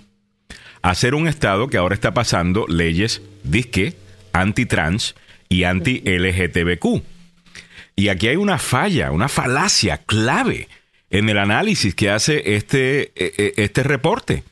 A 0.81 0.95
ser 0.95 1.13
un 1.13 1.27
estado 1.27 1.67
que 1.67 1.77
ahora 1.77 1.93
está 1.93 2.15
pasando 2.15 2.65
leyes 2.67 3.21
disque 3.43 3.95
anti-trans 4.33 5.13
y 5.49 5.65
anti-LGTBQ. 5.65 7.03
Y 7.95 8.09
aquí 8.09 8.29
hay 8.29 8.37
una 8.37 8.57
falla, 8.57 9.11
una 9.11 9.27
falacia 9.27 9.99
clave 9.99 10.67
en 11.09 11.29
el 11.29 11.37
análisis 11.37 11.95
que 11.95 12.09
hace 12.09 12.55
este, 12.55 13.11
e, 13.15 13.33
e, 13.37 13.53
este 13.57 13.83
reporte. 13.83 14.43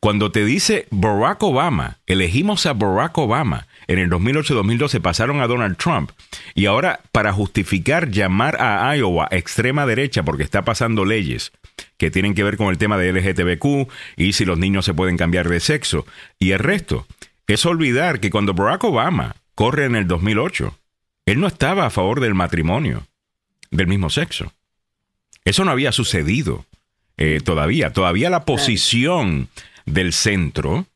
Cuando 0.00 0.30
te 0.30 0.44
dice 0.44 0.86
Barack 0.90 1.42
Obama, 1.42 1.98
elegimos 2.06 2.66
a 2.66 2.74
Barack 2.74 3.16
Obama, 3.18 3.66
en 3.88 3.98
el 3.98 4.10
2008-2012 4.10 5.00
pasaron 5.00 5.40
a 5.40 5.46
Donald 5.46 5.76
Trump, 5.76 6.10
y 6.54 6.66
ahora 6.66 7.00
para 7.12 7.32
justificar 7.32 8.10
llamar 8.10 8.60
a 8.60 8.94
Iowa 8.96 9.28
extrema 9.30 9.86
derecha 9.86 10.22
porque 10.22 10.42
está 10.42 10.64
pasando 10.64 11.04
leyes 11.04 11.52
que 11.96 12.10
tienen 12.10 12.34
que 12.34 12.44
ver 12.44 12.56
con 12.56 12.68
el 12.68 12.78
tema 12.78 12.98
de 12.98 13.12
LGTBQ 13.12 13.90
y 14.16 14.32
si 14.32 14.44
los 14.44 14.58
niños 14.58 14.84
se 14.84 14.94
pueden 14.94 15.16
cambiar 15.16 15.48
de 15.48 15.60
sexo 15.60 16.06
y 16.38 16.52
el 16.52 16.58
resto, 16.58 17.06
es 17.46 17.64
olvidar 17.64 18.20
que 18.20 18.30
cuando 18.30 18.54
Barack 18.54 18.84
Obama 18.84 19.36
corre 19.54 19.84
en 19.86 19.96
el 19.96 20.06
2008, 20.06 20.78
él 21.26 21.40
no 21.40 21.46
estaba 21.46 21.86
a 21.86 21.90
favor 21.90 22.20
del 22.20 22.34
matrimonio 22.34 23.06
del 23.70 23.86
mismo 23.86 24.10
sexo. 24.10 24.52
Eso 25.46 25.64
no 25.64 25.70
había 25.70 25.92
sucedido 25.92 26.66
eh, 27.16 27.40
todavía. 27.42 27.92
Todavía 27.92 28.28
la 28.28 28.44
posición 28.44 29.48
del 29.86 30.12
centro 30.12 30.86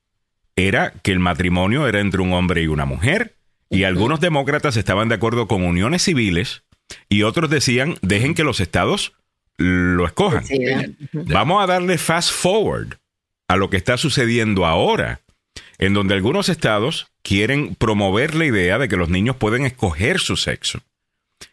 era 0.57 0.92
que 1.02 1.12
el 1.12 1.21
matrimonio 1.21 1.87
era 1.87 2.00
entre 2.00 2.21
un 2.21 2.33
hombre 2.35 2.62
y 2.62 2.66
una 2.66 2.85
mujer. 2.85 3.37
Y 3.71 3.85
algunos 3.85 4.21
demócratas 4.21 4.76
estaban 4.76 5.09
de 5.09 5.14
acuerdo 5.14 5.47
con 5.47 5.62
uniones 5.62 6.02
civiles 6.02 6.64
y 7.09 7.23
otros 7.23 7.49
decían, 7.49 7.97
dejen 8.02 8.35
que 8.35 8.42
los 8.42 8.59
estados 8.59 9.12
lo 9.57 10.04
escojan. 10.04 10.45
Vamos 11.12 11.62
a 11.62 11.66
darle 11.66 11.97
fast 11.97 12.33
forward 12.33 12.99
a 13.47 13.57
lo 13.57 13.71
que 13.71 13.76
está 13.76 13.97
sucediendo 13.97 14.66
ahora 14.66 15.21
en 15.78 15.95
donde 15.95 16.14
algunos 16.14 16.49
estados 16.49 17.07
quieren 17.23 17.76
promover 17.76 18.35
la 18.35 18.47
idea 18.47 18.78
de 18.78 18.88
que 18.88 18.97
los 18.97 19.09
niños 19.09 19.37
pueden 19.37 19.64
escoger 19.64 20.19
su 20.19 20.37
sexo 20.37 20.80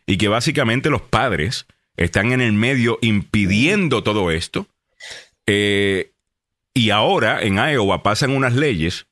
y 0.06 0.18
que 0.18 0.28
básicamente 0.28 0.90
los 0.90 1.02
padres 1.02 1.68
están 1.98 2.32
en 2.32 2.42
el 2.42 2.54
medio 2.54 2.98
impidiendo 3.02 4.04
todo 4.04 4.32
esto. 4.32 4.68
Eh, 5.46 6.12
y 6.74 6.92
ahora 6.92 7.42
en 7.42 7.56
Iowa 7.56 8.04
pasan 8.04 8.32
unas 8.32 8.54
leyes 8.54 9.08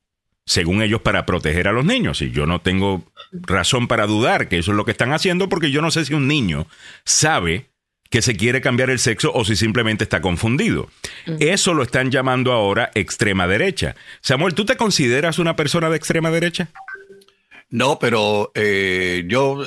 según 0.45 0.81
ellos, 0.81 1.01
para 1.01 1.25
proteger 1.25 1.67
a 1.67 1.71
los 1.71 1.85
niños. 1.85 2.21
Y 2.21 2.31
yo 2.31 2.45
no 2.45 2.61
tengo 2.61 3.03
razón 3.31 3.87
para 3.87 4.05
dudar 4.05 4.47
que 4.47 4.59
eso 4.59 4.71
es 4.71 4.77
lo 4.77 4.85
que 4.85 4.91
están 4.91 5.11
haciendo, 5.11 5.49
porque 5.49 5.71
yo 5.71 5.81
no 5.81 5.91
sé 5.91 6.05
si 6.05 6.13
un 6.13 6.27
niño 6.27 6.67
sabe 7.03 7.69
que 8.11 8.21
se 8.21 8.35
quiere 8.37 8.61
cambiar 8.61 8.91
el 8.91 8.99
sexo 8.99 9.31
o 9.33 9.43
si 9.43 9.55
simplemente 9.55 10.03
está 10.03 10.21
confundido. 10.21 10.89
Eso 11.39 11.73
lo 11.73 11.81
están 11.81 12.11
llamando 12.11 12.53
ahora 12.53 12.91
extrema 12.93 13.47
derecha. 13.47 13.95
Samuel, 14.21 14.53
¿tú 14.53 14.63
te 14.65 14.77
consideras 14.77 15.39
una 15.39 15.55
persona 15.55 15.89
de 15.89 15.97
extrema 15.97 16.29
derecha? 16.29 16.69
No, 17.75 17.99
pero 17.99 18.53
eh, 18.55 19.25
yo 19.27 19.61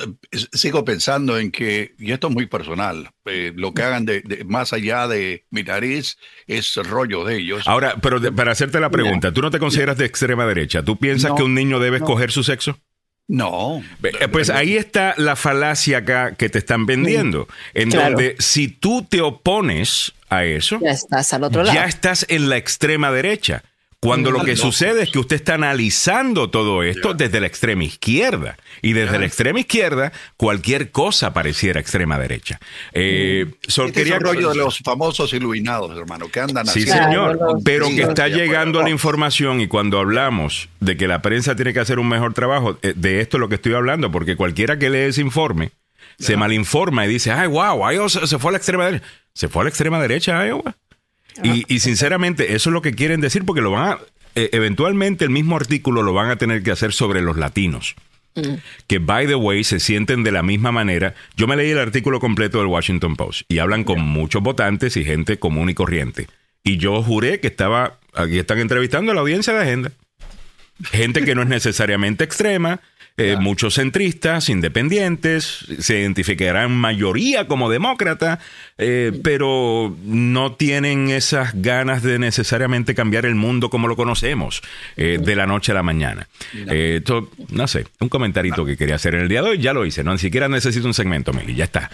sigo 0.51 0.83
pensando 0.83 1.37
en 1.37 1.51
que, 1.51 1.93
y 1.99 2.11
esto 2.11 2.29
es 2.29 2.33
muy 2.33 2.47
personal, 2.47 3.11
eh, 3.25 3.53
lo 3.55 3.75
que 3.75 3.83
hagan 3.83 4.05
de, 4.05 4.43
más 4.47 4.73
allá 4.73 5.07
de 5.07 5.45
mi 5.51 5.61
nariz 5.61 6.17
es 6.47 6.75
rollo 6.77 7.23
de 7.23 7.37
ellos. 7.37 7.67
Ahora, 7.67 7.97
pero 8.01 8.19
para 8.33 8.51
hacerte 8.51 8.79
la 8.79 8.89
pregunta, 8.89 9.31
¿tú 9.31 9.43
no 9.43 9.51
te 9.51 9.59
consideras 9.59 9.95
de 9.99 10.05
extrema 10.05 10.47
derecha? 10.47 10.81
¿Tú 10.81 10.97
piensas 10.97 11.33
que 11.33 11.43
un 11.43 11.53
niño 11.53 11.77
debe 11.77 11.97
escoger 11.97 12.31
su 12.31 12.43
sexo? 12.43 12.79
No. 13.27 13.83
Eh, 14.01 14.27
pues 14.27 14.49
ahí 14.49 14.75
está 14.75 15.13
la 15.17 15.35
falacia 15.35 15.99
acá 15.99 16.33
que 16.33 16.49
te 16.49 16.57
están 16.57 16.87
vendiendo, 16.87 17.47
en 17.75 17.91
donde 17.91 18.35
si 18.39 18.69
tú 18.69 19.05
te 19.07 19.21
opones 19.21 20.13
a 20.29 20.45
eso, 20.45 20.79
ya 20.81 20.89
estás 20.89 21.31
al 21.33 21.43
otro 21.43 21.61
lado. 21.61 21.75
Ya 21.75 21.85
estás 21.85 22.25
en 22.27 22.49
la 22.49 22.57
extrema 22.57 23.11
derecha. 23.11 23.63
Cuando 24.01 24.31
lo 24.31 24.45
que 24.45 24.55
sucede 24.55 25.03
es 25.03 25.11
que 25.11 25.19
usted 25.19 25.35
está 25.35 25.55
analizando 25.55 26.49
todo 26.49 26.83
esto 26.83 27.13
desde 27.13 27.41
la 27.41 27.47
extrema 27.47 27.83
izquierda. 27.83 28.57
Y 28.81 28.93
desde 28.93 29.19
la 29.19 29.25
extrema 29.25 29.59
izquierda, 29.59 30.13
cualquier 30.37 30.91
cosa 30.91 31.33
pareciera 31.33 31.81
extrema 31.81 32.17
derecha. 32.17 32.59
Eh, 32.93 33.47
este 33.67 33.91
quería... 33.91 34.15
es 34.15 34.21
el 34.21 34.25
rollo 34.25 34.49
de 34.51 34.55
los 34.55 34.79
famosos 34.79 35.33
iluminados, 35.33 35.97
hermano, 35.97 36.29
que 36.29 36.39
andan 36.39 36.69
así. 36.69 36.83
Sí, 36.83 36.87
señor. 36.87 37.37
pero 37.65 37.87
que 37.87 38.03
está 38.03 38.29
llegando 38.29 38.81
la 38.81 38.89
información 38.89 39.59
y 39.59 39.67
cuando 39.67 39.99
hablamos 39.99 40.69
de 40.79 40.95
que 40.95 41.09
la 41.09 41.21
prensa 41.21 41.57
tiene 41.57 41.73
que 41.73 41.81
hacer 41.81 41.99
un 41.99 42.07
mejor 42.07 42.33
trabajo, 42.33 42.79
eh, 42.81 42.93
de 42.95 43.19
esto 43.19 43.35
es 43.35 43.41
lo 43.41 43.49
que 43.49 43.55
estoy 43.55 43.73
hablando, 43.73 44.11
porque 44.11 44.37
cualquiera 44.37 44.79
que 44.79 44.89
lee 44.89 45.09
ese 45.09 45.19
informe 45.19 45.71
se 46.17 46.37
malinforma 46.37 47.05
y 47.05 47.09
dice, 47.09 47.31
ay, 47.31 47.47
wow, 47.47 47.91
Iowa 47.91 48.09
se 48.09 48.39
fue 48.39 48.49
a 48.49 48.51
la 48.53 48.57
extrema 48.57 48.85
derecha. 48.85 49.05
Se 49.33 49.47
fue 49.47 49.61
a 49.61 49.63
la 49.65 49.69
extrema 49.69 49.99
derecha, 50.01 50.45
Iowa. 50.45 50.75
Y, 51.43 51.79
sinceramente, 51.79 52.55
eso 52.55 52.69
es 52.69 52.73
lo 52.73 52.81
que 52.81 52.93
quieren 52.93 53.21
decir 53.21 53.45
porque 53.45 53.61
lo 53.61 53.71
van 53.71 53.93
a, 53.93 53.99
eh, 54.35 54.49
eventualmente 54.53 55.25
el 55.25 55.31
mismo 55.31 55.55
artículo 55.55 56.03
lo 56.03 56.13
van 56.13 56.29
a 56.29 56.37
tener 56.37 56.63
que 56.63 56.71
hacer 56.71 56.93
sobre 56.93 57.21
los 57.21 57.37
latinos. 57.37 57.95
Mm. 58.35 58.55
Que, 58.87 58.99
by 58.99 59.27
the 59.27 59.35
way, 59.35 59.63
se 59.63 59.79
sienten 59.79 60.23
de 60.23 60.31
la 60.31 60.43
misma 60.43 60.71
manera. 60.71 61.15
Yo 61.35 61.47
me 61.47 61.55
leí 61.55 61.71
el 61.71 61.79
artículo 61.79 62.19
completo 62.19 62.59
del 62.59 62.67
Washington 62.67 63.15
Post 63.15 63.41
y 63.47 63.59
hablan 63.59 63.83
con 63.83 64.01
muchos 64.01 64.41
votantes 64.41 64.97
y 64.97 65.05
gente 65.05 65.39
común 65.39 65.69
y 65.69 65.73
corriente. 65.73 66.27
Y 66.63 66.77
yo 66.77 67.01
juré 67.01 67.39
que 67.39 67.47
estaba, 67.47 67.99
aquí 68.13 68.37
están 68.37 68.59
entrevistando 68.59 69.11
a 69.11 69.15
la 69.15 69.21
audiencia 69.21 69.53
de 69.53 69.61
agenda. 69.61 69.91
Gente 70.91 71.23
que 71.25 71.35
no 71.35 71.41
es 71.41 71.47
necesariamente 71.47 72.23
extrema, 72.23 72.81
eh, 73.19 73.35
muchos 73.37 73.75
centristas, 73.75 74.47
independientes, 74.47 75.65
se 75.79 75.99
identificarán 75.99 76.71
mayoría 76.71 77.47
como 77.47 77.69
demócrata, 77.69 78.39
eh, 78.77 79.11
pero 79.23 79.93
no 80.05 80.53
tienen 80.53 81.09
esas 81.09 81.61
ganas 81.61 82.01
de 82.01 82.17
necesariamente 82.17 82.95
cambiar 82.95 83.25
el 83.25 83.35
mundo 83.35 83.69
como 83.69 83.89
lo 83.89 83.97
conocemos 83.97 84.61
eh, 84.95 85.19
de 85.21 85.35
la 85.35 85.45
noche 85.45 85.73
a 85.73 85.75
la 85.75 85.83
mañana. 85.83 86.27
esto, 86.53 87.29
no 87.49 87.67
sé, 87.67 87.85
un 87.99 88.07
comentarito 88.07 88.65
que 88.65 88.77
quería 88.77 88.95
hacer 88.95 89.15
en 89.15 89.21
el 89.21 89.27
día 89.27 89.41
de 89.41 89.49
hoy, 89.49 89.59
ya 89.59 89.73
lo 89.73 89.85
hice, 89.85 90.03
no 90.03 90.13
ni 90.13 90.19
siquiera 90.19 90.47
necesito 90.47 90.87
un 90.87 90.93
segmento, 90.93 91.33
Meli, 91.33 91.55
ya 91.55 91.65
está, 91.65 91.91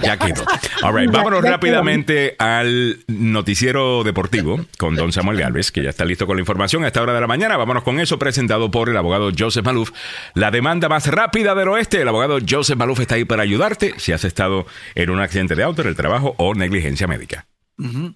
ya 0.00 0.16
quedó. 0.16 0.44
All 0.82 0.98
right, 0.98 1.10
vámonos 1.10 1.42
rápidamente 1.42 2.34
al 2.38 3.00
noticiero 3.08 4.04
deportivo 4.04 4.64
con 4.78 4.94
don 4.94 5.12
Samuel 5.12 5.38
Galvez, 5.38 5.70
que 5.70 5.82
ya 5.82 5.90
está 5.90 6.06
listo 6.06 6.26
con 6.26 6.36
la 6.36 6.40
información 6.40 6.84
a 6.84 6.86
esta 6.86 7.02
hora 7.02 7.12
de 7.12 7.20
la 7.20 7.26
mañana. 7.26 7.56
Vámonos 7.56 7.82
con 7.82 8.00
eso, 8.00 8.18
presentado 8.18 8.70
por 8.70 8.88
el 8.88 8.96
abogado 8.96 9.30
Joseph 9.36 9.64
Maluf. 9.64 9.90
La 10.34 10.50
demanda 10.62 10.88
más 10.88 11.08
rápida 11.08 11.56
del 11.56 11.66
oeste. 11.70 12.02
El 12.02 12.08
abogado 12.08 12.38
Joseph 12.48 12.78
Maluf 12.78 13.00
está 13.00 13.16
ahí 13.16 13.24
para 13.24 13.42
ayudarte 13.42 13.98
si 13.98 14.12
has 14.12 14.22
estado 14.22 14.64
en 14.94 15.10
un 15.10 15.18
accidente 15.18 15.56
de 15.56 15.64
auto, 15.64 15.82
en 15.82 15.88
el 15.88 15.96
trabajo 15.96 16.36
o 16.38 16.54
negligencia 16.54 17.08
médica. 17.08 17.48
Muy 17.78 18.14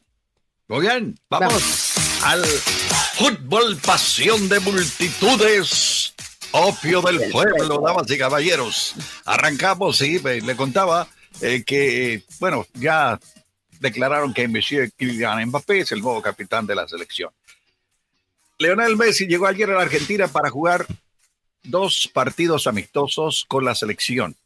bien, 0.81 1.19
vamos, 1.29 1.97
al 2.23 2.45
fútbol, 2.45 3.76
pasión 3.85 4.49
de 4.49 4.61
multitudes, 4.61 6.15
opio 6.52 7.02
del 7.02 7.32
pueblo, 7.32 7.82
damas 7.85 8.09
y 8.13 8.17
caballeros. 8.17 8.95
Arrancamos, 9.25 9.99
sí, 9.99 10.21
le 10.21 10.54
contaba 10.54 11.09
eh, 11.41 11.65
que, 11.67 12.23
bueno, 12.39 12.65
ya 12.75 13.19
declararon 13.80 14.32
que 14.32 14.47
Monsieur 14.47 14.93
Kylian 14.97 15.47
Mbappé 15.47 15.80
es 15.80 15.91
el 15.91 16.00
nuevo 16.00 16.23
capitán 16.23 16.65
de 16.65 16.76
la 16.76 16.87
selección. 16.87 17.30
Leonel 18.59 18.97
Messi 18.97 19.26
llegó 19.26 19.49
ayer 19.49 19.69
a 19.69 19.75
la 19.75 19.82
Argentina 19.82 20.28
para 20.28 20.49
jugar 20.49 20.87
dos 21.69 22.11
partidos 22.13 22.67
amistosos 22.67 23.45
con 23.49 23.65
la 23.65 23.75
selección. 23.75 24.37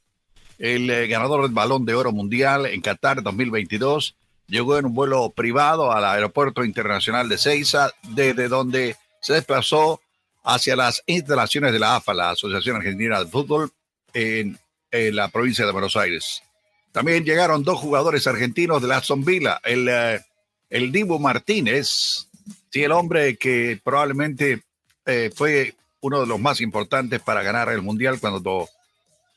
El 0.59 0.90
eh, 0.90 1.06
ganador 1.06 1.42
del 1.42 1.52
Balón 1.52 1.85
de 1.85 1.94
Oro 1.94 2.12
Mundial 2.12 2.66
en 2.66 2.80
Qatar 2.80 3.22
2022 3.22 4.14
llegó 4.46 4.76
en 4.76 4.87
un 4.87 4.94
vuelo 4.94 5.30
privado 5.30 5.92
al 5.92 6.04
Aeropuerto 6.04 6.64
Internacional 6.64 7.28
de 7.28 7.38
Ceiza, 7.38 7.92
desde 8.02 8.48
donde 8.48 8.96
se 9.20 9.35
desplazó 9.35 10.00
hacia 10.44 10.76
las 10.76 11.02
instalaciones 11.06 11.72
de 11.72 11.78
la 11.78 11.96
AFA, 11.96 12.12
la 12.12 12.30
Asociación 12.30 12.76
Argentina 12.76 13.22
de 13.22 13.30
Fútbol, 13.30 13.70
en, 14.12 14.59
la 14.92 15.28
provincia 15.28 15.64
de 15.64 15.70
Buenos 15.72 15.96
Aires. 15.96 16.42
También 16.90 17.24
llegaron 17.24 17.62
dos 17.62 17.78
jugadores 17.78 18.26
argentinos 18.26 18.83
de 18.83 18.88
la 18.88 18.96
Aston 18.96 19.24
Villa, 19.24 19.61
el, 19.62 19.88
eh, 19.88 20.20
el 20.68 20.90
Dibu 20.90 21.20
Martínez, 21.20 22.26
sí, 22.70 22.83
el 22.83 22.90
hombre 22.90 23.37
que 23.37 23.80
probablemente 23.85 24.62
eh, 25.06 25.30
fue 25.33 25.74
uno 26.00 26.20
de 26.20 26.26
los 26.26 26.40
más 26.40 26.60
importantes 26.60 27.20
para 27.20 27.42
ganar 27.42 27.68
el 27.70 27.82
Mundial 27.82 28.18
cuando 28.20 28.68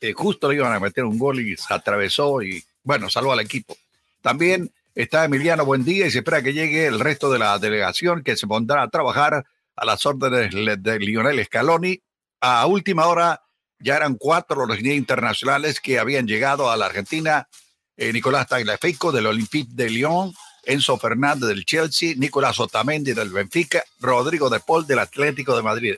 eh, 0.00 0.12
justo 0.12 0.48
le 0.48 0.56
iban 0.56 0.72
a 0.72 0.80
meter 0.80 1.04
un 1.04 1.18
gol 1.18 1.40
y 1.40 1.56
se 1.56 1.72
atravesó 1.72 2.42
y, 2.42 2.64
bueno, 2.82 3.08
salvó 3.10 3.32
al 3.32 3.40
equipo. 3.40 3.76
También 4.22 4.72
está 4.94 5.24
Emiliano 5.24 5.64
Buendía 5.64 6.06
y 6.06 6.10
se 6.10 6.18
espera 6.18 6.42
que 6.42 6.52
llegue 6.52 6.86
el 6.86 7.00
resto 7.00 7.30
de 7.30 7.38
la 7.38 7.58
delegación 7.58 8.22
que 8.22 8.36
se 8.36 8.46
pondrá 8.46 8.82
a 8.82 8.88
trabajar 8.88 9.44
a 9.76 9.84
las 9.84 10.04
órdenes 10.06 10.52
de 10.52 10.98
Lionel 10.98 11.44
Scaloni. 11.44 12.00
A 12.40 12.66
última 12.66 13.06
hora 13.06 13.42
ya 13.78 13.96
eran 13.96 14.14
cuatro 14.14 14.66
los 14.66 14.80
internacionales 14.80 15.80
que 15.80 15.98
habían 15.98 16.26
llegado 16.26 16.70
a 16.70 16.76
la 16.76 16.86
Argentina. 16.86 17.48
Eh, 17.96 18.12
Nicolás 18.12 18.48
Tagliafico 18.48 19.12
del 19.12 19.26
Olympique 19.26 19.70
de 19.72 19.88
Lyon, 19.88 20.32
Enzo 20.64 20.98
Fernández 20.98 21.48
del 21.48 21.64
Chelsea, 21.64 22.14
Nicolás 22.16 22.58
Otamendi 22.58 23.12
del 23.12 23.30
Benfica, 23.30 23.84
Rodrigo 24.00 24.50
de 24.50 24.60
Paul 24.60 24.86
del 24.86 24.98
Atlético 24.98 25.56
de 25.56 25.62
Madrid 25.62 25.94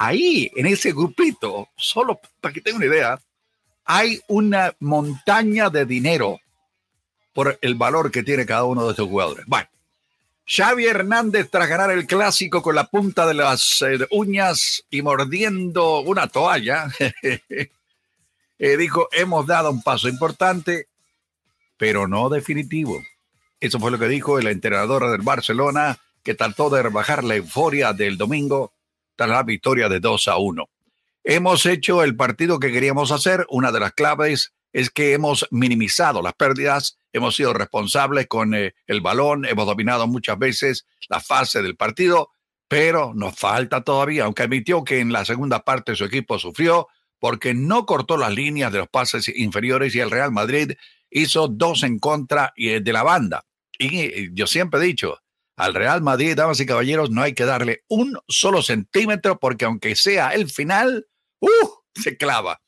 ahí, 0.00 0.50
en 0.56 0.66
ese 0.66 0.92
grupito, 0.92 1.68
solo 1.76 2.18
para 2.40 2.54
que 2.54 2.62
tengan 2.62 2.82
una 2.82 2.86
idea, 2.90 3.20
hay 3.84 4.18
una 4.28 4.74
montaña 4.80 5.68
de 5.68 5.84
dinero 5.84 6.40
por 7.34 7.58
el 7.60 7.74
valor 7.74 8.10
que 8.10 8.22
tiene 8.22 8.46
cada 8.46 8.64
uno 8.64 8.84
de 8.84 8.92
estos 8.92 9.06
jugadores. 9.06 9.44
Bueno, 9.46 9.68
Xavi 10.46 10.86
Hernández, 10.86 11.50
tras 11.50 11.68
ganar 11.68 11.90
el 11.90 12.06
clásico 12.06 12.62
con 12.62 12.76
la 12.76 12.84
punta 12.84 13.26
de 13.26 13.34
las 13.34 13.82
eh, 13.82 13.98
uñas 14.10 14.84
y 14.90 15.02
mordiendo 15.02 16.00
una 16.00 16.28
toalla, 16.28 16.88
eh, 18.58 18.76
dijo, 18.78 19.06
hemos 19.12 19.46
dado 19.46 19.70
un 19.70 19.82
paso 19.82 20.08
importante, 20.08 20.88
pero 21.76 22.08
no 22.08 22.30
definitivo. 22.30 23.02
Eso 23.60 23.78
fue 23.78 23.90
lo 23.90 23.98
que 23.98 24.08
dijo 24.08 24.38
el 24.38 24.46
entrenador 24.46 25.10
del 25.10 25.20
Barcelona, 25.20 25.98
que 26.22 26.34
trató 26.34 26.70
de 26.70 26.84
rebajar 26.84 27.22
la 27.22 27.36
euforia 27.36 27.92
del 27.92 28.16
domingo 28.16 28.72
la 29.26 29.42
victoria 29.42 29.88
de 29.88 30.00
2 30.00 30.28
a 30.28 30.38
1. 30.38 30.68
Hemos 31.24 31.66
hecho 31.66 32.02
el 32.02 32.16
partido 32.16 32.58
que 32.58 32.72
queríamos 32.72 33.12
hacer. 33.12 33.46
Una 33.50 33.72
de 33.72 33.80
las 33.80 33.92
claves 33.92 34.54
es 34.72 34.90
que 34.90 35.12
hemos 35.12 35.46
minimizado 35.50 36.22
las 36.22 36.34
pérdidas, 36.34 36.98
hemos 37.12 37.36
sido 37.36 37.52
responsables 37.52 38.26
con 38.26 38.54
eh, 38.54 38.74
el 38.86 39.00
balón, 39.00 39.44
hemos 39.44 39.66
dominado 39.66 40.06
muchas 40.06 40.38
veces 40.38 40.86
la 41.08 41.20
fase 41.20 41.62
del 41.62 41.76
partido, 41.76 42.30
pero 42.68 43.12
nos 43.14 43.36
falta 43.36 43.82
todavía, 43.82 44.24
aunque 44.24 44.44
admitió 44.44 44.84
que 44.84 45.00
en 45.00 45.12
la 45.12 45.24
segunda 45.24 45.64
parte 45.64 45.96
su 45.96 46.04
equipo 46.04 46.38
sufrió 46.38 46.88
porque 47.18 47.52
no 47.52 47.84
cortó 47.84 48.16
las 48.16 48.32
líneas 48.32 48.72
de 48.72 48.78
los 48.78 48.88
pases 48.88 49.28
inferiores 49.28 49.94
y 49.94 50.00
el 50.00 50.10
Real 50.10 50.32
Madrid 50.32 50.72
hizo 51.10 51.48
dos 51.48 51.82
en 51.82 51.98
contra 51.98 52.52
eh, 52.56 52.80
de 52.80 52.92
la 52.92 53.02
banda. 53.02 53.44
Y 53.78 53.98
eh, 53.98 54.30
yo 54.32 54.46
siempre 54.46 54.80
he 54.80 54.84
dicho, 54.84 55.18
al 55.60 55.74
Real 55.74 56.00
Madrid, 56.00 56.34
damas 56.34 56.58
y 56.60 56.64
caballeros, 56.64 57.10
no 57.10 57.20
hay 57.20 57.34
que 57.34 57.44
darle 57.44 57.84
un 57.86 58.18
solo 58.28 58.62
centímetro 58.62 59.38
porque 59.38 59.66
aunque 59.66 59.94
sea 59.94 60.30
el 60.30 60.48
final, 60.48 61.06
¡uh! 61.38 61.48
se 61.94 62.16
clava. 62.16 62.62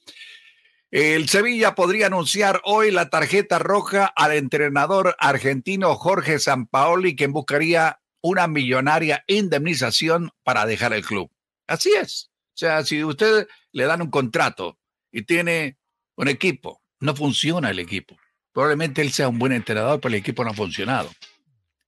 El 0.90 1.26
Sevilla 1.30 1.74
podría 1.74 2.08
anunciar 2.08 2.60
hoy 2.64 2.90
la 2.90 3.08
tarjeta 3.08 3.58
roja 3.58 4.12
al 4.14 4.32
entrenador 4.32 5.16
argentino 5.18 5.94
Jorge 5.94 6.38
Sampaoli, 6.38 7.16
quien 7.16 7.32
buscaría 7.32 7.98
una 8.20 8.46
millonaria 8.46 9.24
indemnización 9.26 10.30
para 10.42 10.66
dejar 10.66 10.92
el 10.92 11.02
club. 11.02 11.30
Así 11.66 11.92
es. 11.94 12.30
O 12.48 12.58
sea, 12.58 12.84
si 12.84 13.02
usted 13.02 13.48
le 13.72 13.84
dan 13.84 14.02
un 14.02 14.10
contrato 14.10 14.78
y 15.10 15.22
tiene 15.22 15.78
un 16.16 16.28
equipo, 16.28 16.82
no 17.00 17.16
funciona 17.16 17.70
el 17.70 17.78
equipo. 17.78 18.18
Probablemente 18.52 19.00
él 19.00 19.12
sea 19.12 19.30
un 19.30 19.38
buen 19.38 19.52
entrenador, 19.52 19.98
pero 19.98 20.14
el 20.14 20.20
equipo 20.20 20.44
no 20.44 20.50
ha 20.50 20.54
funcionado 20.54 21.08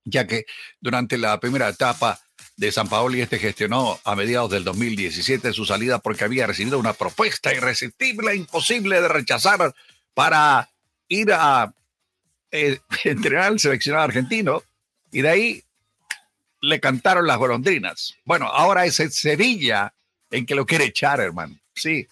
ya 0.05 0.27
que 0.27 0.45
durante 0.79 1.17
la 1.17 1.39
primera 1.39 1.67
etapa 1.67 2.19
de 2.55 2.71
San 2.71 2.87
Paolo 2.87 3.17
y 3.17 3.21
este 3.21 3.39
gestionó 3.39 3.99
a 4.03 4.15
mediados 4.15 4.51
del 4.51 4.63
2017 4.63 5.51
su 5.51 5.65
salida 5.65 5.99
porque 5.99 6.23
había 6.23 6.47
recibido 6.47 6.79
una 6.79 6.93
propuesta 6.93 7.53
irresistible, 7.53 8.35
imposible 8.35 9.01
de 9.01 9.07
rechazar 9.09 9.73
para 10.13 10.69
ir 11.09 11.33
a 11.33 11.73
eh, 12.51 12.79
entrenar 13.03 13.43
al 13.43 13.59
seleccionado 13.59 14.05
argentino 14.05 14.63
y 15.11 15.21
de 15.21 15.29
ahí 15.29 15.63
le 16.61 16.79
cantaron 16.79 17.27
las 17.27 17.37
golondrinas. 17.37 18.15
Bueno, 18.23 18.45
ahora 18.47 18.85
es 18.85 18.95
Sevilla 18.95 19.93
en 20.31 20.45
que 20.45 20.55
lo 20.55 20.65
quiere 20.65 20.85
echar, 20.85 21.19
hermano. 21.19 21.57
Sí, 21.73 22.07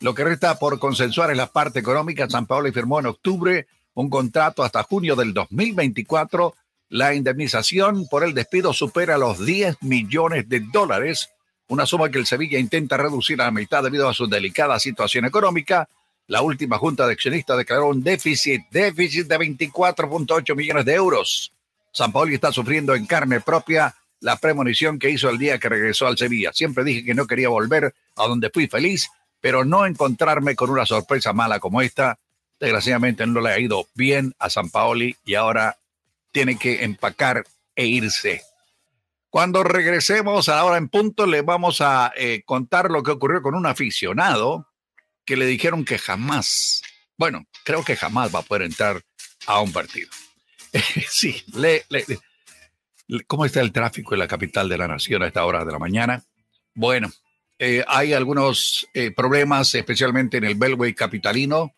lo 0.00 0.14
que 0.14 0.24
resta 0.24 0.58
por 0.58 0.78
consensuar 0.78 1.30
es 1.30 1.36
la 1.36 1.46
parte 1.46 1.80
económica. 1.80 2.28
San 2.28 2.46
Paolo 2.46 2.72
firmó 2.72 3.00
en 3.00 3.06
octubre 3.06 3.66
un 3.94 4.10
contrato 4.10 4.62
hasta 4.62 4.82
junio 4.82 5.16
del 5.16 5.32
2024 5.32 6.54
la 6.88 7.14
indemnización 7.14 8.06
por 8.08 8.24
el 8.24 8.34
despido 8.34 8.72
supera 8.72 9.18
los 9.18 9.44
10 9.44 9.82
millones 9.82 10.48
de 10.48 10.60
dólares, 10.60 11.30
una 11.68 11.86
suma 11.86 12.10
que 12.10 12.18
el 12.18 12.26
Sevilla 12.26 12.58
intenta 12.58 12.96
reducir 12.96 13.40
a 13.40 13.46
la 13.46 13.50
mitad 13.50 13.82
debido 13.82 14.08
a 14.08 14.14
su 14.14 14.28
delicada 14.28 14.78
situación 14.78 15.24
económica. 15.24 15.88
La 16.28 16.42
última 16.42 16.78
junta 16.78 17.06
de 17.06 17.12
accionistas 17.14 17.58
declaró 17.58 17.88
un 17.88 18.02
déficit, 18.02 18.62
déficit 18.70 19.26
de 19.26 19.38
24.8 19.38 20.54
millones 20.54 20.84
de 20.84 20.94
euros. 20.94 21.52
San 21.92 22.12
Paoli 22.12 22.34
está 22.34 22.52
sufriendo 22.52 22.94
en 22.94 23.06
carne 23.06 23.40
propia 23.40 23.94
la 24.20 24.36
premonición 24.36 24.98
que 24.98 25.10
hizo 25.10 25.28
el 25.28 25.38
día 25.38 25.58
que 25.58 25.68
regresó 25.68 26.06
al 26.06 26.18
Sevilla. 26.18 26.52
Siempre 26.52 26.84
dije 26.84 27.04
que 27.04 27.14
no 27.14 27.26
quería 27.26 27.48
volver 27.48 27.94
a 28.16 28.26
donde 28.26 28.50
fui 28.50 28.66
feliz, 28.66 29.08
pero 29.40 29.64
no 29.64 29.86
encontrarme 29.86 30.54
con 30.54 30.70
una 30.70 30.86
sorpresa 30.86 31.32
mala 31.32 31.58
como 31.58 31.82
esta. 31.82 32.18
Desgraciadamente 32.60 33.26
no 33.26 33.40
le 33.40 33.50
ha 33.50 33.58
ido 33.58 33.86
bien 33.94 34.34
a 34.38 34.50
San 34.50 34.70
Paoli 34.70 35.16
y 35.24 35.34
ahora 35.34 35.76
tiene 36.36 36.58
que 36.58 36.84
empacar 36.84 37.44
e 37.74 37.86
irse. 37.86 38.42
Cuando 39.30 39.64
regresemos 39.64 40.50
a 40.50 40.56
la 40.56 40.64
hora 40.66 40.76
en 40.76 40.90
punto, 40.90 41.24
le 41.24 41.40
vamos 41.40 41.80
a 41.80 42.12
eh, 42.14 42.42
contar 42.44 42.90
lo 42.90 43.02
que 43.02 43.12
ocurrió 43.12 43.40
con 43.40 43.54
un 43.54 43.64
aficionado 43.64 44.70
que 45.24 45.38
le 45.38 45.46
dijeron 45.46 45.86
que 45.86 45.96
jamás, 45.96 46.82
bueno, 47.16 47.46
creo 47.64 47.82
que 47.84 47.96
jamás 47.96 48.34
va 48.34 48.40
a 48.40 48.42
poder 48.42 48.64
entrar 48.64 49.00
a 49.46 49.62
un 49.62 49.72
partido. 49.72 50.10
sí, 51.08 51.42
le, 51.54 51.86
¿cómo 53.26 53.46
está 53.46 53.62
el 53.62 53.72
tráfico 53.72 54.12
en 54.12 54.18
la 54.18 54.28
capital 54.28 54.68
de 54.68 54.76
la 54.76 54.88
nación 54.88 55.22
a 55.22 55.28
esta 55.28 55.46
hora 55.46 55.64
de 55.64 55.72
la 55.72 55.78
mañana? 55.78 56.22
Bueno, 56.74 57.10
eh, 57.58 57.82
hay 57.88 58.12
algunos 58.12 58.86
eh, 58.92 59.10
problemas, 59.10 59.74
especialmente 59.74 60.36
en 60.36 60.44
el 60.44 60.56
Belway 60.56 60.92
capitalino, 60.92 61.72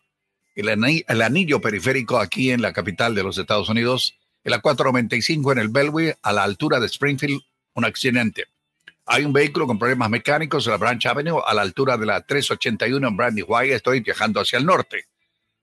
el 0.53 1.21
anillo 1.21 1.61
periférico 1.61 2.19
aquí 2.19 2.51
en 2.51 2.61
la 2.61 2.73
capital 2.73 3.15
de 3.15 3.23
los 3.23 3.37
Estados 3.37 3.69
Unidos 3.69 4.18
en 4.43 4.51
la 4.51 4.59
495 4.59 5.51
en 5.51 5.57
el 5.57 5.69
Bellway, 5.69 6.13
a 6.21 6.33
la 6.33 6.43
altura 6.43 6.79
de 6.79 6.87
Springfield, 6.87 7.41
un 7.73 7.85
accidente. 7.85 8.45
Hay 9.05 9.25
un 9.25 9.33
vehículo 9.33 9.65
con 9.65 9.79
problemas 9.79 10.09
mecánicos 10.09 10.65
en 10.67 10.71
la 10.71 10.77
Branch 10.77 11.05
Avenue, 11.05 11.41
a 11.45 11.53
la 11.53 11.61
altura 11.61 11.97
de 11.97 12.05
la 12.05 12.21
381 12.21 13.07
en 13.07 13.17
Brandywine. 13.17 13.73
Estoy 13.73 14.01
viajando 14.01 14.39
hacia 14.39 14.59
el 14.59 14.65
norte. 14.65 15.05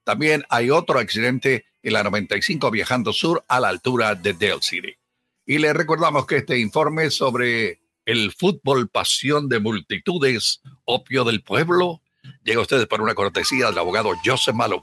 También 0.04 0.44
hay 0.48 0.70
otro 0.70 0.98
accidente 0.98 1.64
en 1.82 1.92
la 1.92 2.02
95 2.02 2.70
viajando 2.70 3.12
sur, 3.12 3.44
a 3.46 3.60
la 3.60 3.68
altura 3.68 4.14
de 4.14 4.32
Dale 4.32 4.62
City. 4.62 4.94
Y 5.46 5.58
le 5.58 5.72
recordamos 5.72 6.26
que 6.26 6.38
este 6.38 6.58
informe 6.58 7.10
sobre 7.10 7.80
el 8.04 8.32
fútbol, 8.32 8.88
pasión 8.88 9.48
de 9.48 9.60
multitudes, 9.60 10.60
opio 10.84 11.22
del 11.22 11.42
pueblo, 11.42 12.02
llega 12.42 12.58
a 12.58 12.62
ustedes 12.62 12.86
por 12.86 13.00
una 13.00 13.14
cortesía 13.14 13.66
del 13.66 13.78
abogado 13.78 14.12
Joseph 14.24 14.54
Malou. 14.54 14.80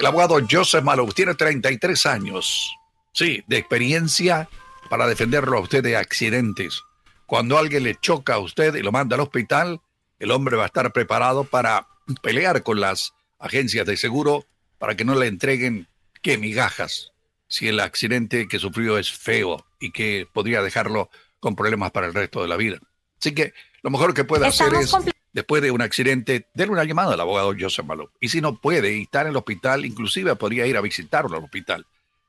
El 0.00 0.06
abogado 0.06 0.38
Joseph 0.48 0.82
Malou 0.82 1.12
tiene 1.12 1.34
33 1.34 2.06
años 2.06 2.74
Sí, 3.12 3.42
de 3.46 3.58
experiencia 3.58 4.48
para 4.88 5.06
defenderlo 5.06 5.58
a 5.58 5.60
usted 5.60 5.82
de 5.82 5.96
accidentes. 5.96 6.82
Cuando 7.26 7.58
alguien 7.58 7.82
le 7.82 7.96
choca 7.96 8.34
a 8.34 8.38
usted 8.38 8.74
y 8.74 8.82
lo 8.82 8.92
manda 8.92 9.16
al 9.16 9.20
hospital, 9.20 9.80
el 10.18 10.30
hombre 10.30 10.56
va 10.56 10.64
a 10.64 10.66
estar 10.66 10.92
preparado 10.92 11.44
para 11.44 11.86
pelear 12.22 12.62
con 12.62 12.80
las 12.80 13.12
agencias 13.38 13.86
de 13.86 13.96
seguro 13.96 14.46
para 14.78 14.96
que 14.96 15.04
no 15.04 15.14
le 15.14 15.26
entreguen 15.26 15.88
qué 16.22 16.38
migajas 16.38 17.12
si 17.46 17.68
el 17.68 17.80
accidente 17.80 18.48
que 18.48 18.58
sufrió 18.58 18.98
es 18.98 19.12
feo 19.12 19.66
y 19.78 19.90
que 19.90 20.26
podría 20.32 20.62
dejarlo 20.62 21.10
con 21.40 21.54
problemas 21.54 21.92
para 21.92 22.06
el 22.06 22.14
resto 22.14 22.42
de 22.42 22.48
la 22.48 22.56
vida. 22.56 22.78
Así 23.20 23.34
que 23.34 23.52
lo 23.82 23.90
mejor 23.90 24.14
que 24.14 24.24
puede 24.24 24.46
hacer 24.46 24.72
es, 24.74 24.92
después 25.32 25.62
de 25.62 25.70
un 25.70 25.82
accidente, 25.82 26.48
darle 26.54 26.72
una 26.72 26.84
llamada 26.84 27.14
al 27.14 27.20
abogado 27.20 27.54
Joseph 27.58 27.86
Malo. 27.86 28.12
Y 28.20 28.28
si 28.28 28.40
no 28.40 28.60
puede 28.60 28.96
y 28.96 29.02
está 29.02 29.22
en 29.22 29.28
el 29.28 29.36
hospital, 29.36 29.84
inclusive 29.84 30.36
podría 30.36 30.66
ir 30.66 30.76
a 30.76 30.80
visitarlo 30.80 31.36
al 31.36 31.44
hospital 31.44 31.86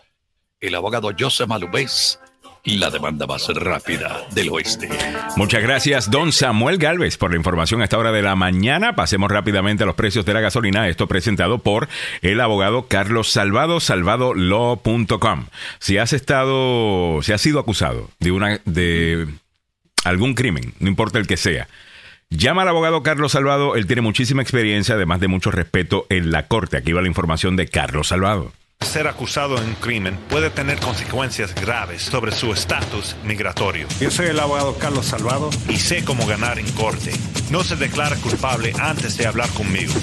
El 0.60 0.74
abogado 0.74 1.12
Joseph 1.16 1.48
Malubés 1.48 2.18
la 2.76 2.90
demanda 2.90 3.26
más 3.26 3.48
rápida 3.48 4.26
del 4.32 4.50
oeste. 4.50 4.88
Muchas 5.36 5.62
gracias, 5.62 6.10
don 6.10 6.32
Samuel 6.32 6.78
Galvez, 6.78 7.16
por 7.16 7.30
la 7.30 7.36
información 7.36 7.80
a 7.80 7.84
esta 7.84 7.98
hora 7.98 8.12
de 8.12 8.22
la 8.22 8.36
mañana. 8.36 8.94
Pasemos 8.94 9.30
rápidamente 9.30 9.84
a 9.84 9.86
los 9.86 9.94
precios 9.94 10.26
de 10.26 10.34
la 10.34 10.40
gasolina. 10.40 10.88
Esto 10.88 11.06
presentado 11.06 11.58
por 11.58 11.88
el 12.20 12.40
abogado 12.40 12.86
Carlos 12.86 13.30
Salvado, 13.30 13.80
salvadolaw.com. 13.80 15.46
Si 15.78 15.98
has 15.98 16.12
estado, 16.12 17.20
si 17.22 17.32
has 17.32 17.40
sido 17.40 17.60
acusado 17.60 18.10
de 18.18 18.32
una, 18.32 18.60
de 18.64 19.26
algún 20.04 20.34
crimen, 20.34 20.74
no 20.78 20.88
importa 20.88 21.18
el 21.18 21.26
que 21.26 21.36
sea, 21.36 21.68
Llama 22.30 22.60
al 22.62 22.68
abogado 22.68 23.02
Carlos 23.02 23.32
Salvado, 23.32 23.74
él 23.74 23.86
tiene 23.86 24.02
muchísima 24.02 24.42
experiencia, 24.42 24.96
además 24.96 25.18
de 25.20 25.28
mucho 25.28 25.50
respeto 25.50 26.04
en 26.10 26.30
la 26.30 26.46
corte. 26.46 26.76
Aquí 26.76 26.92
va 26.92 27.00
la 27.00 27.08
información 27.08 27.56
de 27.56 27.68
Carlos 27.68 28.08
Salvado. 28.08 28.52
Ser 28.80 29.08
acusado 29.08 29.56
en 29.56 29.64
un 29.64 29.74
crimen 29.76 30.18
puede 30.28 30.50
tener 30.50 30.78
consecuencias 30.78 31.54
graves 31.54 32.02
sobre 32.02 32.32
su 32.32 32.52
estatus 32.52 33.16
migratorio. 33.24 33.88
Yo 33.98 34.10
soy 34.10 34.26
el 34.26 34.38
abogado 34.38 34.76
Carlos 34.76 35.06
Salvado 35.06 35.48
y 35.70 35.78
sé 35.78 36.04
cómo 36.04 36.26
ganar 36.26 36.58
en 36.58 36.70
corte. 36.72 37.12
No 37.50 37.64
se 37.64 37.76
declara 37.76 38.16
culpable 38.16 38.74
antes 38.78 39.16
de 39.16 39.26
hablar 39.26 39.48
conmigo. 39.54 39.94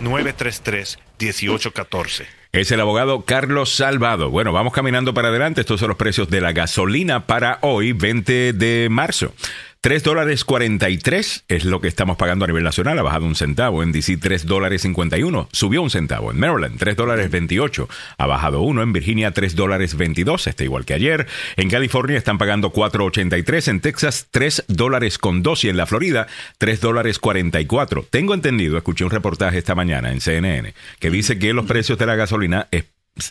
301-933-1814. 0.00 2.26
Es 2.52 2.72
el 2.72 2.80
abogado 2.80 3.24
Carlos 3.24 3.74
Salvado. 3.74 4.30
Bueno, 4.30 4.52
vamos 4.52 4.72
caminando 4.72 5.14
para 5.14 5.28
adelante. 5.28 5.60
Estos 5.60 5.80
son 5.80 5.88
los 5.88 5.96
precios 5.96 6.28
de 6.28 6.40
la 6.40 6.52
gasolina 6.52 7.26
para 7.26 7.58
hoy, 7.62 7.92
20 7.92 8.52
de 8.52 8.88
marzo. 8.90 9.32
3 9.84 10.02
dólares 10.02 10.46
43 10.46 11.44
es 11.46 11.66
lo 11.66 11.82
que 11.82 11.88
estamos 11.88 12.16
pagando 12.16 12.46
a 12.46 12.48
nivel 12.48 12.64
nacional, 12.64 12.98
ha 12.98 13.02
bajado 13.02 13.26
un 13.26 13.34
centavo. 13.34 13.82
En 13.82 13.92
DC 13.92 14.16
3 14.16 14.46
dólares 14.46 14.80
51, 14.80 15.50
subió 15.52 15.82
un 15.82 15.90
centavo. 15.90 16.30
En 16.30 16.40
Maryland 16.40 16.78
3 16.78 16.96
dólares 16.96 17.30
28, 17.30 17.86
ha 18.16 18.26
bajado 18.26 18.62
uno. 18.62 18.82
En 18.82 18.94
Virginia 18.94 19.32
3 19.32 19.54
dólares 19.54 19.94
22, 19.94 20.46
está 20.46 20.64
igual 20.64 20.86
que 20.86 20.94
ayer. 20.94 21.26
En 21.58 21.68
California 21.68 22.16
están 22.16 22.38
pagando 22.38 22.72
4.83, 22.72 23.68
en 23.68 23.80
Texas 23.80 24.28
3 24.30 24.64
dólares 24.68 25.18
con 25.18 25.42
2 25.42 25.64
y 25.64 25.68
en 25.68 25.76
la 25.76 25.84
Florida 25.84 26.28
3 26.56 26.80
dólares 26.80 27.18
44. 27.18 28.06
Tengo 28.08 28.32
entendido, 28.32 28.78
escuché 28.78 29.04
un 29.04 29.10
reportaje 29.10 29.58
esta 29.58 29.74
mañana 29.74 30.12
en 30.12 30.22
CNN 30.22 30.72
que 30.98 31.10
dice 31.10 31.38
que 31.38 31.52
los 31.52 31.66
precios 31.66 31.98
de 31.98 32.06
la 32.06 32.16
gasolina 32.16 32.68
es, 32.70 32.86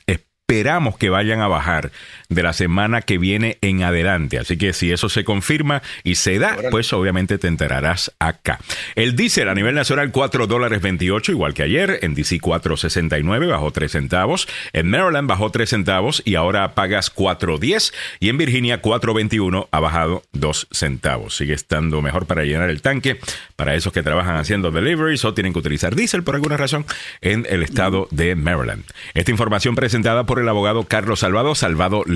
es 0.05 0.19
esperamos 0.53 0.97
que 0.97 1.09
vayan 1.09 1.41
a 1.41 1.47
bajar 1.47 1.91
de 2.33 2.43
la 2.43 2.53
semana 2.53 3.01
que 3.01 3.17
viene 3.17 3.57
en 3.61 3.83
adelante. 3.83 4.39
Así 4.39 4.57
que 4.57 4.73
si 4.73 4.91
eso 4.91 5.09
se 5.09 5.23
confirma 5.23 5.81
y 6.03 6.15
se 6.15 6.39
da, 6.39 6.57
pues 6.71 6.91
obviamente 6.93 7.37
te 7.37 7.47
enterarás 7.47 8.11
acá. 8.19 8.59
El 8.95 9.15
diésel 9.15 9.49
a 9.49 9.55
nivel 9.55 9.75
nacional 9.75 10.11
4 10.11 10.47
dólares 10.47 10.81
28, 10.81 11.31
igual 11.31 11.53
que 11.53 11.63
ayer. 11.63 11.99
En 12.01 12.13
DC 12.13 12.39
4.69 12.39 13.49
bajó 13.49 13.71
3 13.71 13.91
centavos. 13.91 14.47
En 14.73 14.89
Maryland 14.89 15.27
bajó 15.27 15.49
3 15.51 15.69
centavos 15.69 16.21
y 16.25 16.35
ahora 16.35 16.75
pagas 16.75 17.13
4.10. 17.13 17.93
Y 18.19 18.29
en 18.29 18.37
Virginia 18.37 18.81
4.21 18.81 19.67
ha 19.71 19.79
bajado 19.79 20.23
2 20.33 20.67
centavos. 20.71 21.35
Sigue 21.35 21.53
estando 21.53 22.01
mejor 22.01 22.25
para 22.25 22.43
llenar 22.43 22.69
el 22.69 22.81
tanque 22.81 23.19
para 23.55 23.75
esos 23.75 23.93
que 23.93 24.03
trabajan 24.03 24.37
haciendo 24.37 24.71
deliveries 24.71 25.23
o 25.25 25.33
tienen 25.33 25.53
que 25.53 25.59
utilizar 25.59 25.95
diésel 25.95 26.23
por 26.23 26.35
alguna 26.35 26.57
razón 26.57 26.85
en 27.21 27.45
el 27.49 27.63
estado 27.63 28.07
de 28.11 28.35
Maryland. 28.35 28.83
Esta 29.13 29.31
información 29.31 29.75
presentada 29.75 30.25
por 30.25 30.39
el 30.39 30.49
abogado 30.49 30.83
Carlos 30.83 31.19
Salvado, 31.19 31.55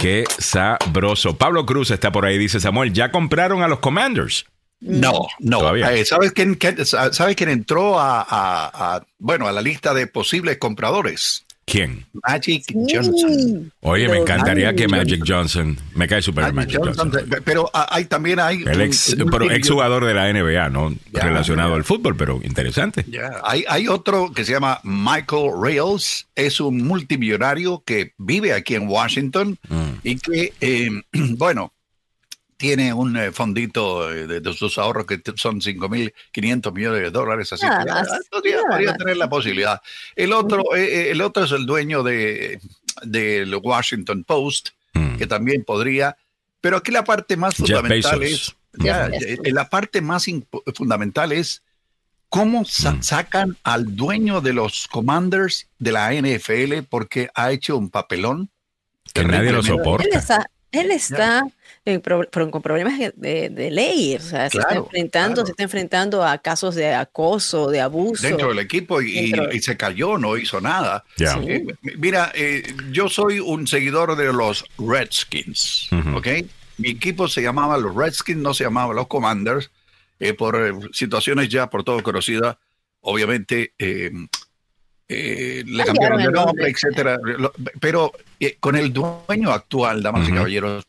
Qué 0.00 0.24
sabroso. 0.38 1.36
Pablo 1.36 1.66
Cruz 1.66 1.90
está 1.90 2.10
por 2.10 2.24
ahí. 2.24 2.38
Dice 2.38 2.60
Samuel, 2.60 2.92
¿ya 2.92 3.10
compraron 3.10 3.62
a 3.62 3.68
los 3.68 3.78
Commanders? 3.80 4.46
No, 4.80 5.26
no. 5.38 5.76
Eh, 5.76 6.04
¿Sabes, 6.04 6.32
quién, 6.32 6.58
¿Sabes 6.84 7.36
quién 7.36 7.50
entró 7.50 7.96
a, 7.98 9.04
bueno, 9.18 9.46
a 9.46 9.52
la 9.52 9.60
lista 9.60 9.92
de 9.92 10.06
posibles 10.06 10.58
compradores? 10.58 11.44
¿Quién? 11.66 12.04
Magic 12.26 12.64
Johnson. 12.88 13.72
Oye, 13.80 14.08
me 14.08 14.18
encantaría 14.18 14.74
que 14.74 14.88
Magic 14.88 15.22
Johnson. 15.24 15.78
Me 15.94 16.08
cae 16.08 16.20
súper 16.20 16.52
Magic, 16.52 16.80
Johnson. 16.82 17.12
Pero 17.44 17.70
hay, 17.72 18.06
también 18.06 18.40
hay. 18.40 18.64
El 18.66 18.80
ex, 18.80 19.14
jugador 19.68 20.04
de 20.04 20.14
la 20.14 20.32
NBA, 20.32 20.68
¿no? 20.70 20.92
Relacionado 21.12 21.74
al 21.74 21.84
fútbol, 21.84 22.16
pero 22.16 22.40
interesante. 22.42 23.04
Hay, 23.44 23.64
hay 23.68 23.86
otro 23.86 24.32
que 24.32 24.44
se 24.44 24.52
llama 24.52 24.80
Michael 24.82 25.50
Rails. 25.62 26.26
Es 26.34 26.60
un 26.60 26.78
multimillonario 26.78 27.84
que 27.86 28.14
vive 28.18 28.52
aquí 28.52 28.74
en 28.74 28.88
Washington 28.88 29.56
mm. 29.68 29.90
y 30.02 30.16
que, 30.16 30.52
eh, 30.60 30.90
bueno, 31.12 31.72
tiene 32.60 32.92
un 32.92 33.16
eh, 33.16 33.32
fondito 33.32 34.12
eh, 34.12 34.26
de, 34.26 34.52
sus 34.52 34.76
ahorros 34.76 35.06
que 35.06 35.18
son 35.36 35.62
5.500 35.62 36.74
millones 36.74 37.00
de 37.00 37.10
dólares, 37.10 37.50
así 37.54 37.66
que 37.66 38.20
podría, 38.30 38.94
tener 38.98 39.16
la 39.16 39.30
posibilidad. 39.30 39.80
El 40.14 40.34
otro, 40.34 40.76
eh, 40.76 41.10
el 41.10 41.22
otro 41.22 41.44
es 41.44 41.52
el 41.52 41.64
dueño 41.64 42.02
de, 42.02 42.60
del 43.02 43.54
Washington 43.54 44.24
Post, 44.24 44.68
mm. 44.92 45.16
que 45.16 45.26
también 45.26 45.64
podría, 45.64 46.18
pero 46.60 46.76
aquí 46.76 46.92
la 46.92 47.02
parte 47.02 47.34
más 47.34 47.54
fundamental 47.54 48.22
es, 48.22 48.54
la 48.74 49.70
parte 49.70 50.02
más 50.02 50.26
fundamental 50.74 51.32
es 51.32 51.62
cómo 52.28 52.60
mm. 52.60 53.00
sacan 53.00 53.56
al 53.62 53.96
dueño 53.96 54.42
de 54.42 54.52
los 54.52 54.86
Commanders 54.86 55.66
de 55.78 55.92
la 55.92 56.12
NFL 56.12 56.82
porque 56.90 57.30
ha 57.34 57.52
hecho 57.52 57.78
un 57.78 57.88
papelón. 57.88 58.50
Que 59.14 59.24
nadie 59.24 59.50
lo 59.50 59.62
soporta. 59.62 60.46
Él 60.72 60.90
está 60.90 61.44
con 62.50 62.62
problemas 62.62 62.98
de, 63.16 63.70
ley, 63.70 64.16
o 64.16 64.20
sea, 64.20 64.50
se 64.50 64.58
está 64.58 64.74
enfrentando, 64.74 65.44
se 65.44 65.52
está 65.52 65.62
enfrentando 65.62 66.24
a 66.24 66.38
casos 66.38 66.74
de 66.74 66.94
acoso, 66.94 67.70
de 67.70 67.80
abuso. 67.80 68.26
Dentro 68.26 68.48
del 68.48 68.58
equipo 68.58 69.00
y, 69.02 69.32
se 69.60 69.76
cayó, 69.76 70.18
no 70.18 70.36
hizo 70.36 70.60
nada. 70.60 71.04
Eh, 71.18 71.66
mira, 71.96 72.32
eh, 72.34 72.62
yo 72.90 73.08
soy 73.08 73.40
un 73.40 73.66
seguidor 73.66 74.16
de 74.16 74.32
los 74.32 74.64
Redskins, 74.78 75.88
¿ok? 76.14 76.28
Mi 76.78 76.90
equipo 76.90 77.28
se 77.28 77.42
llamaba 77.42 77.76
los 77.76 77.94
Redskins, 77.94 78.38
no 78.38 78.54
se 78.54 78.64
llamaba 78.64 78.94
los 78.94 79.06
Commanders, 79.06 79.70
eh, 80.18 80.34
por 80.34 80.94
situaciones 80.94 81.48
ya 81.48 81.68
por 81.68 81.82
todo 81.82 82.02
conocidas, 82.02 82.56
obviamente. 83.00 83.74
Le 85.10 85.84
cambiaron 85.84 86.22
de 86.22 86.30
nombre, 86.30 86.68
etcétera. 86.68 87.18
Pero 87.80 88.12
con 88.60 88.76
el 88.76 88.92
dueño 88.92 89.50
actual, 89.50 90.02
damas 90.02 90.28
y 90.28 90.32
caballeros, 90.32 90.84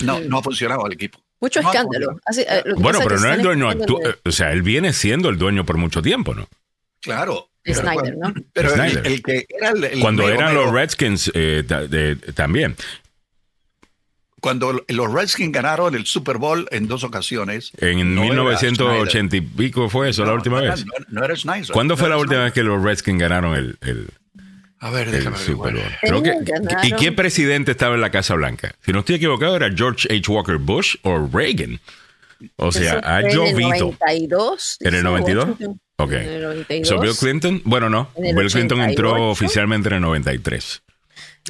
no, 0.00 0.20
no 0.20 0.38
ha 0.38 0.42
funcionado 0.42 0.86
el 0.86 0.92
equipo. 0.92 1.18
Mucho 1.40 1.60
escándalo. 1.60 2.18
Eh, 2.36 2.62
bueno, 2.76 2.98
pero 3.02 3.18
no 3.18 3.28
es 3.28 3.36
el 3.36 3.42
dueño 3.42 3.68
actual. 3.68 4.18
O 4.24 4.32
sea, 4.32 4.52
él 4.52 4.62
viene 4.62 4.92
siendo 4.92 5.28
el 5.28 5.38
dueño 5.38 5.66
por 5.66 5.76
mucho 5.76 6.00
tiempo, 6.00 6.34
¿no? 6.34 6.48
Claro. 7.00 7.50
Snyder, 7.66 8.16
¿no? 8.16 8.32
Pero 8.52 8.74
El, 8.74 9.22
que 9.22 9.44
era 9.48 9.70
el, 9.70 10.00
Cuando 10.00 10.28
eran 10.28 10.54
los 10.54 10.70
Redskins 10.70 11.30
eh, 11.34 11.64
también. 12.34 12.76
Cuando 14.40 14.84
los 14.88 15.12
Redskins 15.12 15.52
ganaron 15.52 15.94
el 15.94 16.06
Super 16.06 16.36
Bowl 16.36 16.68
en 16.70 16.88
dos 16.88 17.04
ocasiones. 17.04 17.72
En 17.78 18.14
1980 18.14 19.36
y 19.36 19.40
pico 19.40 19.88
fue 19.88 20.10
eso, 20.10 20.24
la 20.24 20.34
última 20.34 20.60
vez. 20.60 20.84
No, 21.08 21.24
era 21.24 21.34
Snyder. 21.34 21.72
¿Cuándo 21.72 21.96
fue 21.96 22.08
la 22.08 22.18
última 22.18 22.44
vez 22.44 22.52
que 22.52 22.62
los 22.62 22.82
Redskins 22.82 23.18
ganaron 23.18 23.54
el, 23.54 23.78
el 23.80 24.08
a 24.78 24.90
ver, 24.90 25.10
déjame 25.10 25.36
¿Y 26.84 26.92
qué 26.92 27.12
presidente 27.12 27.70
estaba 27.72 27.94
en 27.94 28.00
la 28.00 28.10
Casa 28.10 28.34
Blanca? 28.34 28.74
Si 28.84 28.92
no 28.92 29.00
estoy 29.00 29.16
equivocado, 29.16 29.56
era 29.56 29.70
George 29.74 30.06
H. 30.14 30.30
Walker 30.30 30.58
Bush 30.58 30.96
o 31.02 31.28
Reagan. 31.32 31.80
O 32.56 32.70
sea, 32.70 33.00
ha 33.02 33.22
llovido. 33.22 33.96
¿En 34.80 34.94
el 34.94 35.02
92? 35.02 35.48
Ok. 35.96 36.12
¿En 36.12 36.28
el 36.28 36.42
92? 36.42 37.00
Bill 37.00 37.16
Clinton? 37.18 37.62
Bueno, 37.64 37.88
no. 37.88 38.10
Bill 38.16 38.50
Clinton 38.50 38.82
entró 38.82 39.30
oficialmente 39.30 39.88
en 39.88 39.94
el 39.96 40.00
93. 40.02 40.82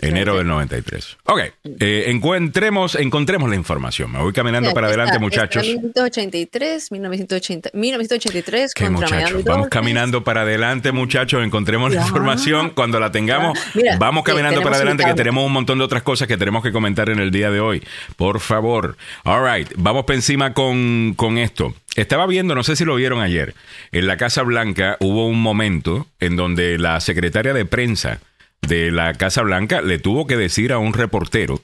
Enero 0.02 0.36
del 0.36 0.46
93. 0.46 1.16
Ok, 1.24 1.40
eh, 1.80 2.04
encontremos, 2.08 2.96
encontremos 2.96 3.48
la 3.48 3.56
información. 3.56 4.12
Me 4.12 4.18
voy 4.18 4.32
caminando 4.32 4.72
para 4.74 4.88
adelante, 4.88 5.18
muchachos. 5.18 5.62
1983, 5.62 6.92
1980, 6.92 7.70
1983 7.72 8.74
¿Qué 8.74 8.90
muchachos? 8.90 9.44
Vamos 9.44 9.68
caminando 9.68 10.22
para 10.22 10.42
adelante, 10.42 10.92
muchachos. 10.92 11.42
Encontremos 11.44 11.94
la 11.94 12.02
información. 12.02 12.70
Cuando 12.70 13.00
la 13.00 13.10
tengamos, 13.10 13.58
vamos 13.98 14.24
caminando 14.24 14.62
para 14.62 14.76
adelante, 14.76 15.04
que 15.04 15.14
tenemos 15.14 15.44
un 15.46 15.52
montón 15.52 15.78
de 15.78 15.84
otras 15.84 16.02
cosas 16.02 16.28
que 16.28 16.36
tenemos 16.36 16.62
que 16.62 16.72
comentar 16.72 17.08
en 17.08 17.18
el 17.18 17.30
día 17.30 17.50
de 17.50 17.60
hoy. 17.60 17.82
Por 18.16 18.40
favor. 18.40 18.96
All 19.24 19.44
right, 19.44 19.72
vamos 19.76 20.04
para 20.04 20.16
encima 20.16 20.52
con, 20.52 21.14
con 21.16 21.38
esto. 21.38 21.74
Estaba 21.94 22.26
viendo, 22.26 22.54
no 22.54 22.62
sé 22.62 22.76
si 22.76 22.84
lo 22.84 22.94
vieron 22.96 23.20
ayer, 23.20 23.54
en 23.90 24.06
la 24.06 24.18
Casa 24.18 24.42
Blanca 24.42 24.98
hubo 25.00 25.26
un 25.26 25.40
momento 25.40 26.06
en 26.20 26.36
donde 26.36 26.78
la 26.78 27.00
secretaria 27.00 27.54
de 27.54 27.64
prensa 27.64 28.20
de 28.62 28.90
la 28.90 29.14
Casa 29.14 29.42
Blanca 29.42 29.80
le 29.80 29.98
tuvo 29.98 30.26
que 30.26 30.36
decir 30.36 30.72
a 30.72 30.78
un 30.78 30.92
reportero, 30.92 31.62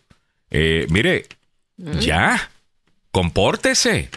eh, 0.50 0.86
mire, 0.90 1.26
mm. 1.78 1.98
ya, 1.98 2.50
compórtese. 3.10 4.10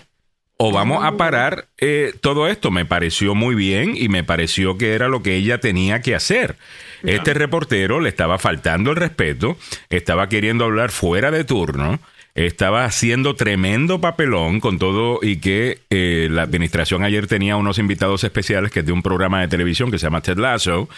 O 0.58 0.72
vamos 0.72 1.04
a 1.04 1.18
parar 1.18 1.68
eh, 1.78 2.14
todo 2.22 2.48
esto. 2.48 2.72
Me 2.72 2.86
pareció 2.86 3.36
muy 3.36 3.56
bien 3.56 3.94
y 3.98 4.08
me 4.08 4.24
pareció 4.24 4.78
que 4.78 4.94
era 4.94 5.10
lo 5.10 5.22
que 5.22 5.36
ella 5.36 5.60
tenía 5.60 6.02
que 6.02 6.16
hacer. 6.16 6.56
Este 7.04 7.34
reportero 7.34 8.00
le 8.00 8.08
estaba 8.08 8.40
faltando 8.40 8.92
el 8.92 8.96
respeto, 8.96 9.58
estaba 9.90 10.30
queriendo 10.30 10.64
hablar 10.64 10.92
fuera 10.92 11.30
de 11.30 11.44
turno 11.44 12.00
estaba 12.36 12.84
haciendo 12.84 13.36
tremendo 13.36 14.02
papelón 14.02 14.60
con 14.60 14.78
todo 14.78 15.20
y 15.22 15.38
que 15.38 15.80
eh, 15.90 16.28
la 16.30 16.42
administración 16.42 17.04
ayer 17.04 17.28
tenía 17.28 17.56
unos 17.56 17.80
invitados 17.80 18.26
especiales 18.26 18.72
que 18.72 18.82
es 18.82 18.86
de 18.86 18.92
un 18.92 19.02
programa 19.02 19.40
de 19.40 19.48
televisión 19.48 19.90
que 19.90 19.98
se 19.98 20.06
llama 20.06 20.22
Ted 20.22 20.38
Lasso. 20.38 20.90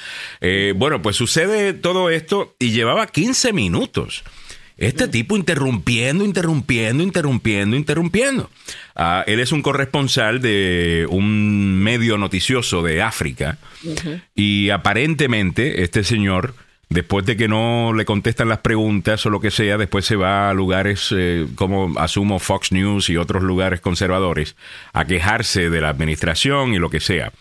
Eh, 0.42 0.74
bueno, 0.76 1.02
pues 1.02 1.16
sucede 1.16 1.74
todo 1.74 2.10
esto 2.10 2.56
y 2.58 2.72
llevaba 2.72 3.06
15 3.06 3.54
minutos. 3.54 4.24
Este 4.78 5.08
tipo 5.08 5.36
interrumpiendo, 5.36 6.24
interrumpiendo, 6.24 7.02
interrumpiendo, 7.02 7.76
interrumpiendo. 7.76 8.50
Ah, 8.96 9.24
él 9.26 9.40
es 9.40 9.52
un 9.52 9.64
corresponsal 9.64 10.40
de 10.40 11.08
un 11.10 11.80
medio 11.80 12.20
noticioso 12.20 12.84
de 12.84 13.02
África 13.02 13.58
y 14.36 14.70
aparentemente 14.70 15.84
este 15.84 16.04
señor 16.04 16.54
después 16.90 17.26
de 17.26 17.36
que 17.36 17.48
no 17.48 17.94
le 17.94 18.06
contestan 18.06 18.50
las 18.50 18.60
preguntas 18.60 19.26
o 19.26 19.30
lo 19.30 19.40
que 19.40 19.52
sea, 19.52 19.78
después 19.78 20.06
se 20.06 20.16
va 20.16 20.50
a 20.50 20.54
lugares 20.54 21.14
eh, 21.16 21.48
como 21.56 21.98
asumo 22.00 22.40
Fox 22.40 22.72
News 22.72 23.10
y 23.10 23.18
otros 23.18 23.44
lugares 23.44 23.82
conservadores 23.82 24.56
a 24.94 25.06
quejarse 25.06 25.70
de 25.70 25.82
la 25.82 25.90
administración 25.90 26.74
y 26.74 26.80
lo 26.80 26.90
que 26.90 27.00
sea. 27.00 27.32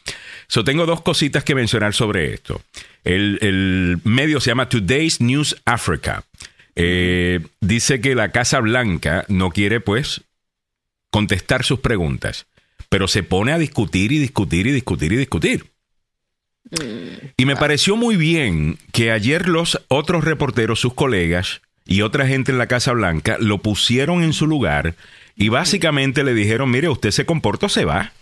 So, 0.48 0.64
tengo 0.64 0.86
dos 0.86 1.02
cositas 1.02 1.44
que 1.44 1.54
mencionar 1.54 1.92
sobre 1.92 2.32
esto. 2.32 2.60
El, 3.04 4.00
medio 4.04 4.40
se 4.40 4.50
llama 4.50 4.68
Today's 4.68 5.20
News 5.20 5.56
Africa. 5.64 6.24
Eh, 6.74 7.40
dice 7.60 8.00
que 8.00 8.14
la 8.14 8.32
Casa 8.32 8.60
Blanca 8.60 9.24
no 9.28 9.50
quiere, 9.50 9.80
pues, 9.80 10.22
contestar 11.10 11.64
sus 11.64 11.80
preguntas, 11.80 12.46
pero 12.88 13.08
se 13.08 13.22
pone 13.22 13.52
a 13.52 13.58
discutir 13.58 14.12
y 14.12 14.18
discutir 14.18 14.66
y 14.66 14.72
discutir 14.72 15.12
y 15.12 15.16
discutir. 15.16 15.66
Y 17.36 17.44
me 17.44 17.56
pareció 17.56 17.96
muy 17.96 18.16
bien 18.16 18.78
que 18.92 19.12
ayer 19.12 19.48
los 19.48 19.80
otros 19.88 20.24
reporteros, 20.24 20.80
sus 20.80 20.94
colegas 20.94 21.60
y 21.84 22.02
otra 22.02 22.26
gente 22.26 22.50
en 22.50 22.58
la 22.58 22.66
Casa 22.66 22.92
Blanca 22.92 23.36
lo 23.38 23.58
pusieron 23.58 24.22
en 24.22 24.32
su 24.32 24.46
lugar 24.46 24.96
y 25.36 25.48
básicamente 25.48 26.24
le 26.24 26.34
dijeron, 26.34 26.70
mire, 26.70 26.88
usted 26.88 27.10
se 27.10 27.26
comporta 27.26 27.66
o 27.66 27.68
se 27.68 27.84
va. 27.84 28.12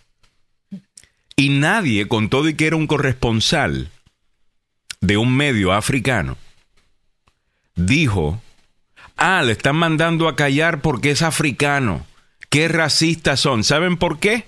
Y 1.36 1.48
nadie, 1.48 2.06
con 2.06 2.28
todo 2.28 2.48
y 2.48 2.54
que 2.54 2.66
era 2.66 2.76
un 2.76 2.86
corresponsal 2.86 3.90
de 5.00 5.16
un 5.16 5.36
medio 5.36 5.72
africano, 5.72 6.36
dijo, 7.74 8.42
ah, 9.16 9.42
le 9.42 9.52
están 9.52 9.76
mandando 9.76 10.28
a 10.28 10.36
callar 10.36 10.80
porque 10.80 11.10
es 11.10 11.22
africano. 11.22 12.06
Qué 12.50 12.68
racistas 12.68 13.40
son. 13.40 13.64
¿Saben 13.64 13.96
por 13.96 14.18
qué? 14.18 14.46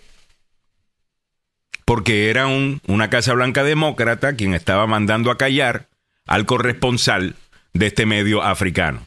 Porque 1.87 2.29
era 2.29 2.49
un, 2.49 2.83
una 2.87 3.09
Casa 3.09 3.33
Blanca 3.33 3.65
demócrata 3.65 4.35
quien 4.35 4.53
estaba 4.53 4.87
mandando 4.87 5.31
a 5.31 5.39
callar 5.39 5.89
al 6.27 6.45
corresponsal 6.45 7.37
de 7.73 7.87
este 7.87 8.05
medio 8.05 8.43
africano. 8.43 9.07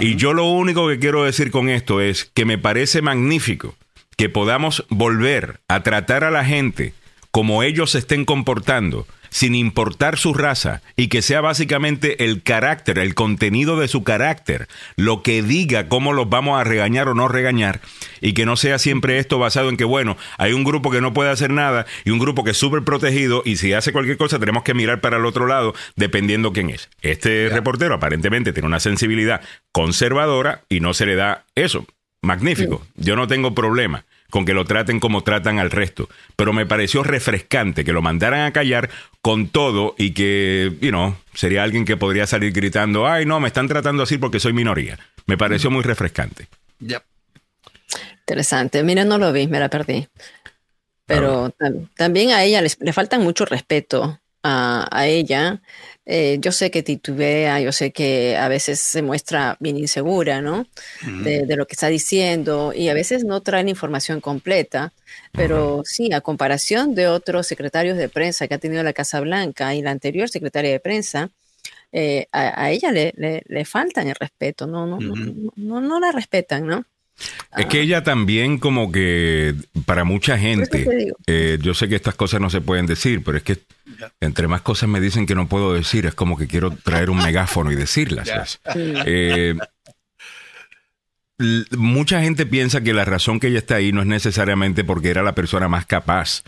Y 0.00 0.16
yo 0.16 0.32
lo 0.32 0.46
único 0.46 0.88
que 0.88 0.98
quiero 0.98 1.24
decir 1.24 1.50
con 1.50 1.68
esto 1.68 2.00
es 2.00 2.24
que 2.32 2.46
me 2.46 2.56
parece 2.56 3.02
magnífico 3.02 3.76
que 4.16 4.30
podamos 4.30 4.86
volver 4.88 5.60
a 5.68 5.82
tratar 5.82 6.24
a 6.24 6.30
la 6.30 6.44
gente 6.44 6.94
como 7.30 7.62
ellos 7.62 7.90
se 7.90 7.98
estén 7.98 8.24
comportando, 8.24 9.06
sin 9.34 9.56
importar 9.56 10.16
su 10.16 10.32
raza 10.32 10.80
y 10.94 11.08
que 11.08 11.20
sea 11.20 11.40
básicamente 11.40 12.24
el 12.24 12.44
carácter, 12.44 13.00
el 13.00 13.16
contenido 13.16 13.76
de 13.80 13.88
su 13.88 14.04
carácter, 14.04 14.68
lo 14.94 15.24
que 15.24 15.42
diga 15.42 15.88
cómo 15.88 16.12
los 16.12 16.28
vamos 16.28 16.60
a 16.60 16.62
regañar 16.62 17.08
o 17.08 17.14
no 17.14 17.26
regañar 17.26 17.80
y 18.20 18.34
que 18.34 18.46
no 18.46 18.54
sea 18.54 18.78
siempre 18.78 19.18
esto 19.18 19.40
basado 19.40 19.70
en 19.70 19.76
que, 19.76 19.82
bueno, 19.82 20.16
hay 20.38 20.52
un 20.52 20.62
grupo 20.62 20.92
que 20.92 21.00
no 21.00 21.12
puede 21.12 21.30
hacer 21.30 21.50
nada 21.50 21.84
y 22.04 22.10
un 22.10 22.20
grupo 22.20 22.44
que 22.44 22.52
es 22.52 22.56
súper 22.56 22.84
protegido 22.84 23.42
y 23.44 23.56
si 23.56 23.72
hace 23.72 23.90
cualquier 23.90 24.18
cosa 24.18 24.38
tenemos 24.38 24.62
que 24.62 24.72
mirar 24.72 25.00
para 25.00 25.16
el 25.16 25.26
otro 25.26 25.48
lado 25.48 25.74
dependiendo 25.96 26.52
quién 26.52 26.70
es. 26.70 26.88
Este 27.02 27.48
reportero 27.48 27.96
aparentemente 27.96 28.52
tiene 28.52 28.68
una 28.68 28.78
sensibilidad 28.78 29.40
conservadora 29.72 30.62
y 30.68 30.78
no 30.78 30.94
se 30.94 31.06
le 31.06 31.16
da 31.16 31.44
eso. 31.56 31.86
Magnífico. 32.22 32.86
Yo 32.94 33.16
no 33.16 33.26
tengo 33.26 33.52
problema 33.52 34.04
con 34.34 34.44
que 34.44 34.52
lo 34.52 34.64
traten 34.64 34.98
como 34.98 35.22
tratan 35.22 35.60
al 35.60 35.70
resto. 35.70 36.08
Pero 36.34 36.52
me 36.52 36.66
pareció 36.66 37.04
refrescante 37.04 37.84
que 37.84 37.92
lo 37.92 38.02
mandaran 38.02 38.40
a 38.40 38.52
callar 38.52 38.90
con 39.22 39.46
todo 39.46 39.94
y 39.96 40.10
que, 40.10 40.72
you 40.80 40.88
know, 40.88 41.14
sería 41.34 41.62
alguien 41.62 41.84
que 41.84 41.96
podría 41.96 42.26
salir 42.26 42.52
gritando, 42.52 43.06
ay, 43.06 43.26
no, 43.26 43.38
me 43.38 43.46
están 43.46 43.68
tratando 43.68 44.02
así 44.02 44.18
porque 44.18 44.40
soy 44.40 44.52
minoría. 44.52 44.98
Me 45.26 45.38
pareció 45.38 45.70
muy 45.70 45.84
refrescante. 45.84 46.48
Interesante. 48.26 48.82
Mira, 48.82 49.04
no 49.04 49.18
lo 49.18 49.32
vi, 49.32 49.46
me 49.46 49.60
la 49.60 49.68
perdí. 49.68 50.08
Pero 51.06 51.54
también 51.96 52.32
a 52.32 52.42
ella 52.42 52.60
le 52.60 52.92
falta 52.92 53.20
mucho 53.20 53.44
respeto 53.44 54.18
a, 54.42 54.88
a 54.90 55.06
ella 55.06 55.62
eh, 56.06 56.36
yo 56.40 56.52
sé 56.52 56.70
que 56.70 56.82
titubea, 56.82 57.60
yo 57.60 57.72
sé 57.72 57.90
que 57.92 58.36
a 58.36 58.48
veces 58.48 58.78
se 58.78 59.00
muestra 59.00 59.56
bien 59.60 59.78
insegura, 59.78 60.42
¿no? 60.42 60.66
de, 61.22 61.56
lo 61.56 61.66
que 61.66 61.72
está 61.72 61.88
diciendo 61.88 62.72
y 62.74 62.88
a 62.88 62.94
veces 62.94 63.24
no 63.24 63.40
trae 63.40 63.68
información 63.68 64.20
completa, 64.20 64.92
pero 65.32 65.82
sí, 65.84 66.12
a 66.12 66.20
comparación 66.20 66.94
de 66.94 67.08
otros 67.08 67.46
secretarios 67.46 67.96
de 67.96 68.08
prensa 68.08 68.46
que 68.48 68.54
ha 68.54 68.58
tenido 68.58 68.82
la 68.82 68.92
Casa 68.92 69.20
Blanca 69.20 69.74
y 69.74 69.82
la 69.82 69.92
anterior 69.92 70.28
secretaria 70.28 70.70
de 70.70 70.80
prensa, 70.80 71.30
eh, 71.92 72.26
a, 72.32 72.70
ella 72.70 72.90
le, 72.90 73.14
le, 73.16 73.42
le, 73.46 73.64
faltan 73.64 74.08
el 74.08 74.16
respeto, 74.16 74.66
no, 74.66 74.84
no, 74.84 74.98
no, 74.98 75.14
no, 75.54 75.80
no 75.80 76.00
la 76.00 76.10
respetan, 76.10 76.66
¿no? 76.66 76.84
Es 77.56 77.66
que 77.66 77.80
ella 77.80 78.02
también 78.02 78.58
como 78.58 78.90
que 78.90 79.54
para 79.86 80.04
mucha 80.04 80.36
gente, 80.36 81.12
eh, 81.26 81.58
yo 81.60 81.72
sé 81.74 81.88
que 81.88 81.94
estas 81.94 82.14
cosas 82.16 82.40
no 82.40 82.50
se 82.50 82.60
pueden 82.60 82.86
decir, 82.86 83.22
pero 83.24 83.38
es 83.38 83.44
que 83.44 83.58
entre 84.20 84.48
más 84.48 84.62
cosas 84.62 84.88
me 84.88 85.00
dicen 85.00 85.26
que 85.26 85.34
no 85.34 85.48
puedo 85.48 85.72
decir, 85.72 86.06
es 86.06 86.14
como 86.14 86.36
que 86.36 86.48
quiero 86.48 86.70
traer 86.72 87.10
un 87.10 87.18
megáfono 87.22 87.70
y 87.70 87.76
decirlas. 87.76 88.60
Eh, 88.74 89.54
mucha 91.76 92.20
gente 92.20 92.46
piensa 92.46 92.80
que 92.80 92.92
la 92.92 93.04
razón 93.04 93.38
que 93.40 93.48
ella 93.48 93.58
está 93.58 93.76
ahí 93.76 93.92
no 93.92 94.00
es 94.00 94.06
necesariamente 94.06 94.84
porque 94.84 95.10
era 95.10 95.22
la 95.22 95.34
persona 95.34 95.68
más 95.68 95.86
capaz, 95.86 96.42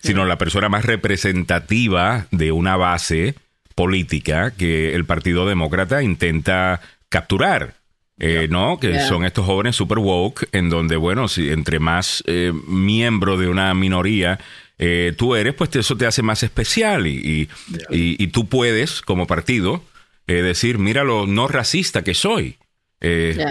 sino 0.00 0.24
la 0.24 0.38
persona 0.38 0.68
más 0.68 0.84
representativa 0.84 2.26
de 2.30 2.52
una 2.52 2.76
base 2.76 3.34
política 3.74 4.52
que 4.52 4.94
el 4.94 5.04
Partido 5.04 5.46
Demócrata 5.46 6.02
intenta 6.02 6.80
capturar. 7.08 7.74
Eh, 8.18 8.46
¿no? 8.48 8.78
Que 8.78 9.00
son 9.00 9.24
estos 9.24 9.44
jóvenes 9.44 9.74
super 9.74 9.98
woke, 9.98 10.48
en 10.52 10.70
donde, 10.70 10.94
bueno, 10.96 11.26
si 11.26 11.50
entre 11.50 11.80
más 11.80 12.22
eh, 12.26 12.52
miembro 12.68 13.36
de 13.36 13.48
una 13.48 13.74
minoría 13.74 14.38
eh, 14.78 15.12
tú 15.16 15.34
eres, 15.34 15.54
pues 15.54 15.74
eso 15.74 15.96
te 15.96 16.06
hace 16.06 16.22
más 16.22 16.44
especial 16.44 17.08
y, 17.08 17.48
y, 17.90 18.26
tú 18.28 18.48
puedes, 18.48 19.02
como 19.02 19.26
partido, 19.26 19.82
decir, 20.26 20.78
mira 20.78 21.02
lo 21.02 21.26
no 21.26 21.48
racista 21.48 22.02
que 22.02 22.14
soy, 22.14 22.56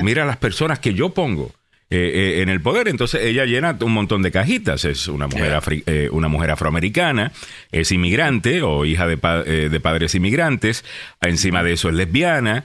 mira 0.01 0.25
las 0.25 0.37
personas 0.37 0.79
que 0.79 0.93
yo 0.93 1.09
pongo. 1.09 1.51
Eh, 1.93 2.39
eh, 2.39 2.41
en 2.41 2.49
el 2.49 2.59
poder. 2.59 2.87
Entonces 2.87 3.21
ella 3.21 3.45
llena 3.45 3.77
un 3.79 3.91
montón 3.93 4.23
de 4.23 4.31
cajitas. 4.31 4.83
Es 4.83 5.07
una 5.07 5.27
mujer, 5.27 5.61
eh, 5.85 6.09
una 6.11 6.27
mujer 6.27 6.49
afroamericana, 6.49 7.31
es 7.71 7.91
inmigrante 7.91 8.63
o 8.63 8.83
hija 8.83 9.05
de, 9.05 9.69
de 9.69 9.79
padres 9.79 10.15
inmigrantes. 10.15 10.83
Encima 11.21 11.61
de 11.61 11.73
eso 11.73 11.89
es 11.89 11.95
lesbiana. 11.95 12.63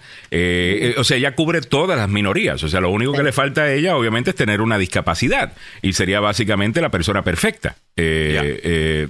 o 0.96 1.04
sea, 1.04 1.18
ella 1.18 1.34
cubre 1.34 1.60
todas 1.60 1.98
las 1.98 2.08
minorías. 2.08 2.62
O 2.64 2.68
sea, 2.68 2.80
lo 2.80 2.88
único 2.88 3.12
que 3.12 3.22
le 3.22 3.32
falta 3.32 3.64
a 3.64 3.72
ella, 3.72 3.96
obviamente, 3.96 4.30
es 4.30 4.36
tener 4.36 4.62
una 4.62 4.78
discapacidad. 4.78 5.52
Y 5.82 5.92
sería 5.92 6.20
básicamente 6.20 6.80
la 6.80 6.88
persona 6.88 7.22
perfecta. 7.22 7.76
desde, 7.94 9.02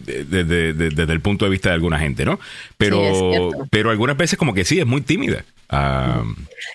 el 1.12 1.20
punto 1.20 1.44
de 1.44 1.50
vista 1.52 1.68
de 1.68 1.76
alguna 1.76 2.00
gente, 2.00 2.24
¿no? 2.24 2.40
Pero, 2.76 3.52
pero 3.70 3.90
algunas 3.90 4.16
veces 4.16 4.36
como 4.36 4.52
que 4.52 4.64
sí, 4.64 4.80
es 4.80 4.86
muy 4.86 5.02
tímida. 5.02 5.44
Ah, 5.68 6.24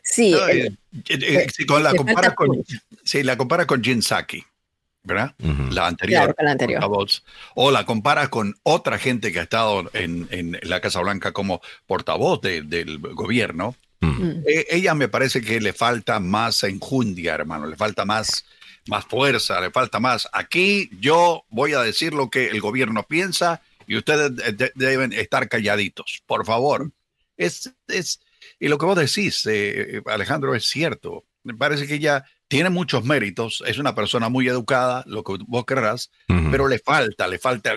sí, 0.03 0.35
si 1.51 1.65
la 1.65 1.95
compara 1.95 2.35
con, 2.35 2.63
si 3.03 3.23
la 3.23 3.37
compara 3.37 3.65
con 3.65 3.83
Jin 3.83 4.03
Saki, 4.03 4.43
¿verdad? 5.03 5.33
La 5.71 5.87
anterior. 5.87 6.35
la 6.37 6.51
anterior. 6.51 7.07
o 7.55 7.71
la 7.71 7.85
compara 7.85 8.29
con 8.29 8.55
otra 8.63 8.99
gente 8.99 9.31
que 9.31 9.39
ha 9.39 9.43
estado 9.43 9.89
en, 9.93 10.27
en 10.31 10.59
la 10.61 10.79
Casa 10.79 11.01
Blanca 11.01 11.31
como 11.31 11.61
portavoz 11.87 12.41
del 12.41 12.99
gobierno. 12.99 13.75
Eh, 14.45 14.67
ella 14.69 14.93
me 14.95 15.07
parece 15.07 15.41
que 15.41 15.61
le 15.61 15.73
falta 15.73 16.19
más 16.19 16.63
enjundia, 16.63 17.35
hermano, 17.35 17.67
le 17.67 17.77
falta 17.77 18.05
más, 18.05 18.45
más 18.87 19.05
fuerza, 19.05 19.61
le 19.61 19.71
falta 19.71 19.99
más. 19.99 20.27
Aquí 20.33 20.89
yo 20.99 21.45
voy 21.49 21.73
a 21.73 21.81
decir 21.81 22.13
lo 22.13 22.29
que 22.29 22.47
el 22.47 22.59
gobierno 22.59 23.03
piensa 23.03 23.61
y 23.87 23.97
ustedes 23.97 24.31
deben 24.75 25.13
estar 25.13 25.47
calladitos, 25.47 26.21
por 26.25 26.45
favor. 26.45 26.91
Es, 27.37 27.73
es, 27.87 28.19
y 28.63 28.69
lo 28.69 28.77
que 28.77 28.85
vos 28.85 28.95
decís, 28.97 29.45
eh, 29.45 30.01
Alejandro, 30.05 30.55
es 30.55 30.63
cierto. 30.63 31.25
Me 31.43 31.53
parece 31.53 31.85
que 31.85 31.95
ella 31.95 32.23
tiene 32.47 32.69
muchos 32.69 33.03
méritos, 33.03 33.61
es 33.67 33.77
una 33.77 33.93
persona 33.93 34.29
muy 34.29 34.47
educada, 34.47 35.03
lo 35.05 35.21
que 35.25 35.33
vos 35.47 35.65
querrás, 35.65 36.11
pero 36.49 36.69
le 36.69 36.79
falta, 36.79 37.27
le 37.27 37.39
falta 37.39 37.73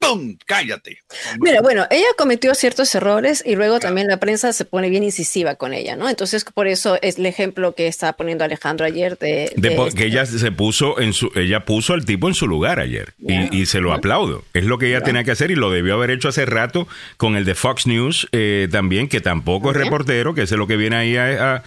¡Pum! 0.00 0.38
¡Cállate! 0.46 0.98
Mira, 1.40 1.60
bueno, 1.60 1.86
ella 1.90 2.06
cometió 2.16 2.54
ciertos 2.54 2.94
errores 2.94 3.42
y 3.46 3.54
luego 3.54 3.80
también 3.80 4.06
la 4.06 4.16
prensa 4.16 4.54
se 4.54 4.64
pone 4.64 4.88
bien 4.88 5.04
incisiva 5.04 5.56
con 5.56 5.74
ella, 5.74 5.94
¿no? 5.94 6.08
Entonces, 6.08 6.42
por 6.44 6.68
eso 6.68 6.98
es 7.02 7.18
el 7.18 7.26
ejemplo 7.26 7.74
que 7.74 7.86
está 7.86 8.14
poniendo 8.14 8.42
Alejandro 8.42 8.86
ayer 8.86 9.18
de... 9.18 9.52
de, 9.56 9.76
que 9.76 9.88
este 9.88 10.06
ella 10.06 10.24
se 10.24 10.52
puso 10.52 10.98
en 11.00 11.12
su... 11.12 11.30
Ella 11.34 11.66
puso 11.66 11.92
al 11.92 12.06
tipo 12.06 12.28
en 12.28 12.34
su 12.34 12.46
lugar 12.46 12.80
ayer 12.80 13.12
y, 13.18 13.66
se 13.66 13.80
lo 13.82 13.92
aplaudo. 13.92 14.42
Es 14.54 14.64
lo 14.64 14.78
que 14.78 14.88
ella 14.88 15.02
tenía 15.02 15.22
que 15.22 15.32
hacer 15.32 15.50
y 15.50 15.54
lo 15.54 15.70
debió 15.70 15.94
haber 15.94 16.10
hecho 16.10 16.28
hace 16.28 16.46
rato 16.46 16.88
con 17.18 17.36
el 17.36 17.44
de 17.44 17.54
Fox 17.54 17.86
News 17.86 18.26
eh, 18.32 18.68
también, 18.72 19.06
que 19.06 19.20
tampoco 19.20 19.70
es 19.70 19.76
reportero, 19.76 20.34
que 20.34 20.42
es 20.42 20.50
lo 20.52 20.66
que 20.66 20.78
viene 20.78 20.96
ahí 20.96 21.16
a, 21.16 21.62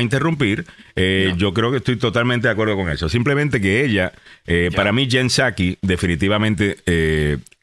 interrumpir. 0.00 0.64
Eh, 0.94 1.34
yo 1.36 1.52
creo 1.52 1.72
que 1.72 1.78
estoy 1.78 1.96
totalmente 1.96 2.46
de 2.46 2.52
acuerdo 2.52 2.76
con 2.76 2.88
eso. 2.88 3.08
Simplemente 3.08 3.60
que 3.60 3.84
ella, 3.84 4.12
eh, 4.46 4.70
para 4.74 4.92
mí, 4.92 5.08
Jen 5.10 5.28
Psaki, 5.28 5.78
definitivamente 5.82 6.76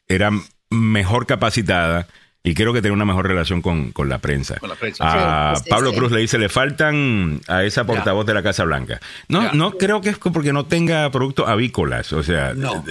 era 0.08 0.30
mejor 0.70 1.26
capacitada 1.26 2.08
y 2.46 2.54
creo 2.54 2.74
que 2.74 2.82
tenía 2.82 2.92
una 2.92 3.06
mejor 3.06 3.26
relación 3.26 3.62
con, 3.62 3.92
la 4.06 4.18
prensa. 4.18 4.60
A 5.00 5.54
Pablo 5.68 5.94
Cruz 5.94 6.12
le 6.12 6.20
dice, 6.20 6.36
le 6.36 6.50
faltan 6.50 7.40
a 7.48 7.64
esa 7.64 7.86
portavoz 7.86 8.26
de 8.26 8.34
la 8.34 8.42
Casa 8.42 8.64
Blanca. 8.64 9.00
No, 9.28 9.52
no 9.54 9.72
creo 9.72 10.02
que 10.02 10.10
es 10.10 10.18
porque 10.18 10.52
no 10.52 10.66
tenga 10.66 11.10
productos 11.10 11.48
avícolas. 11.48 12.12
O 12.12 12.22
sea, 12.22 12.52
no, 12.52 12.84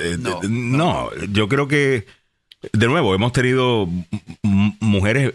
no, 0.50 1.12
yo 1.32 1.48
creo 1.48 1.68
que, 1.68 2.08
de 2.72 2.88
nuevo, 2.88 3.14
hemos 3.14 3.32
tenido 3.32 3.88
mujeres 4.42 5.34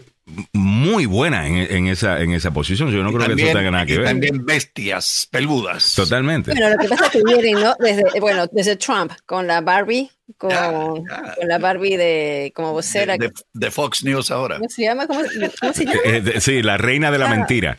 muy 0.51 1.05
buena 1.05 1.47
en, 1.47 1.87
esa, 1.87 2.21
en 2.21 2.33
esa 2.33 2.51
posición. 2.51 2.91
Yo 2.91 3.01
no 3.03 3.13
creo 3.13 3.33
que 3.33 3.41
eso 3.41 3.57
tenga 3.57 3.71
nada 3.71 3.85
que 3.85 3.99
ver. 3.99 4.07
También 4.07 4.45
bestias 4.45 5.29
peludas. 5.31 5.95
Totalmente. 5.95 6.51
Bueno, 6.51 6.71
lo 6.71 6.77
que 6.77 6.89
pasa 6.89 7.05
es 7.05 7.11
que 7.11 7.23
vienen, 7.23 7.63
¿no? 7.63 7.73
Desde, 7.79 8.19
bueno, 8.19 8.47
desde 8.51 8.75
Trump, 8.75 9.13
con 9.25 9.47
la 9.47 9.61
Barbie, 9.61 10.11
con, 10.37 10.51
la 10.51 11.57
Barbie 11.59 11.97
de 11.97 12.51
como 12.55 12.73
vocera. 12.73 13.17
De, 13.17 13.71
Fox 13.71 14.03
News 14.03 14.31
ahora. 14.31 14.57
¿Cómo 14.57 14.69
se 14.69 14.83
llama? 14.83 15.07
¿Cómo, 15.07 15.21
se 15.25 15.39
llama? 15.85 15.99
Eh, 16.05 16.39
sí, 16.39 16.61
la 16.61 16.77
reina 16.77 17.11
de 17.11 17.17
la 17.17 17.25
ah. 17.25 17.29
mentira. 17.29 17.77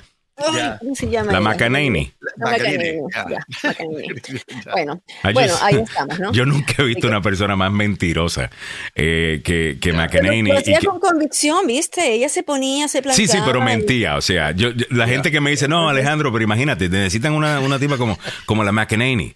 ¿Cómo 0.80 0.94
se 0.94 1.08
llama? 1.08 1.32
La 1.32 1.40
McEnany. 1.40 2.12
Bueno, 4.72 5.02
bueno, 5.34 5.54
ahí 5.60 5.76
estamos, 5.76 6.18
¿no? 6.18 6.32
Yo 6.32 6.46
nunca 6.46 6.74
he 6.78 6.84
visto 6.84 7.06
una 7.06 7.20
persona 7.20 7.56
más 7.56 7.70
mentirosa 7.72 8.50
eh, 8.94 9.42
que, 9.44 9.78
que 9.80 9.92
McEnany. 9.92 10.44
Pero, 10.44 10.58
hacía 10.58 10.80
con 10.80 11.00
convicción, 11.00 11.66
¿viste? 11.66 12.12
Ella 12.12 12.28
se 12.28 12.42
ponía, 12.42 12.88
se 12.88 13.02
planteaba. 13.02 13.32
Sí, 13.32 13.38
sí, 13.38 13.42
pero 13.44 13.60
mentía. 13.60 14.16
O 14.16 14.22
sea, 14.22 14.52
yo, 14.52 14.70
la 14.90 15.06
gente 15.06 15.30
que 15.30 15.40
me 15.40 15.50
dice, 15.50 15.68
no, 15.68 15.88
Alejandro, 15.88 16.32
pero 16.32 16.44
imagínate, 16.44 16.88
necesitan 16.88 17.32
una, 17.34 17.60
una 17.60 17.78
tipa 17.78 17.98
como, 17.98 18.18
como 18.46 18.64
la 18.64 18.72
McEnany. 18.72 19.34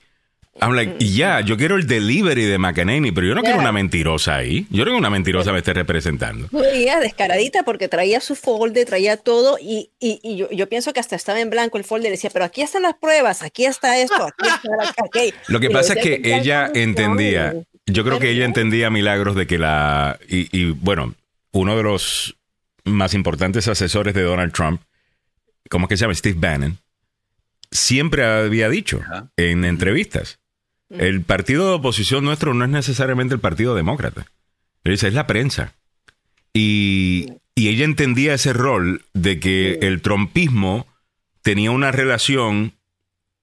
I'm 0.61 0.75
like, 0.75 1.05
ya, 1.05 1.41
yo 1.41 1.57
quiero 1.57 1.77
el 1.77 1.87
delivery 1.87 2.45
de 2.45 2.59
McEnany, 2.59 3.13
pero 3.13 3.27
yo 3.27 3.35
no 3.35 3.43
quiero 3.43 3.59
una 3.59 3.73
mentirosa 3.73 4.37
ahí. 4.37 4.67
Yo 4.71 4.79
no 4.79 4.85
quiero 4.85 4.99
una 4.99 5.11
mentirosa 5.11 5.53
me 5.53 5.59
esté 5.59 5.73
representando. 5.73 6.49
Ella 6.73 7.01
descaradita 7.01 7.65
porque 7.65 7.89
traía 7.89 8.21
su 8.21 8.37
folder, 8.37 8.87
traía 8.87 9.17
todo 9.17 9.59
y, 9.61 9.91
y, 9.99 10.37
yo, 10.37 10.49
yo, 10.51 10.69
pienso 10.69 10.93
que 10.93 11.01
hasta 11.01 11.17
estaba 11.17 11.41
en 11.41 11.51
blanco 11.51 11.77
el 11.77 11.85
folder. 11.85 12.11
Decía, 12.11 12.31
pero 12.33 12.45
aquí 12.45 12.63
están 12.63 12.83
las 12.83 12.95
pruebas, 12.95 13.43
aquí 13.43 13.65
está 13.65 13.99
esto, 13.99 14.23
aquí 14.23 14.49
está 14.49 14.69
la... 14.77 15.35
Lo 15.49 15.61
que 15.61 15.71
pasa 15.71 15.95
es 15.95 16.03
que 16.03 16.21
ella 16.23 16.71
entendía, 16.73 17.55
yo 17.87 18.05
creo 18.05 18.21
que 18.21 18.31
ella 18.31 18.45
entendía 18.45 18.91
milagros 18.91 19.35
de 19.35 19.47
que 19.47 19.59
la... 19.59 20.19
Y, 20.29 20.57
y 20.57 20.71
bueno, 20.71 21.15
uno 21.53 21.77
de 21.77 21.83
los 21.83 22.37
más 22.85 23.15
importantes 23.15 23.67
asesores 23.67 24.15
de 24.15 24.23
Donald 24.23 24.53
Trump, 24.53 24.81
¿cómo 25.69 25.87
es 25.87 25.89
que 25.89 25.97
se 25.97 26.03
llama? 26.03 26.15
Steve 26.15 26.37
Bannon, 26.39 26.79
siempre 27.71 28.25
había 28.25 28.69
dicho 28.69 29.03
en 29.37 29.65
entrevistas 29.65 30.39
el 30.91 31.23
partido 31.23 31.69
de 31.69 31.75
oposición 31.75 32.25
nuestro 32.25 32.55
no 32.55 32.65
es 32.65 32.71
necesariamente 32.71 33.35
el 33.35 33.41
partido 33.41 33.75
demócrata. 33.75 34.27
Dice, 34.85 35.09
es 35.09 35.15
la 35.15 35.27
prensa. 35.27 35.75
Y, 36.53 37.33
y 37.55 37.69
ella 37.69 37.85
entendía 37.85 38.35
ese 38.35 38.53
rol 38.53 39.05
de 39.13 39.41
que 39.41 39.79
el 39.83 40.03
trompismo 40.03 40.87
tenía 41.43 41.71
una 41.71 41.91
relación 41.93 42.73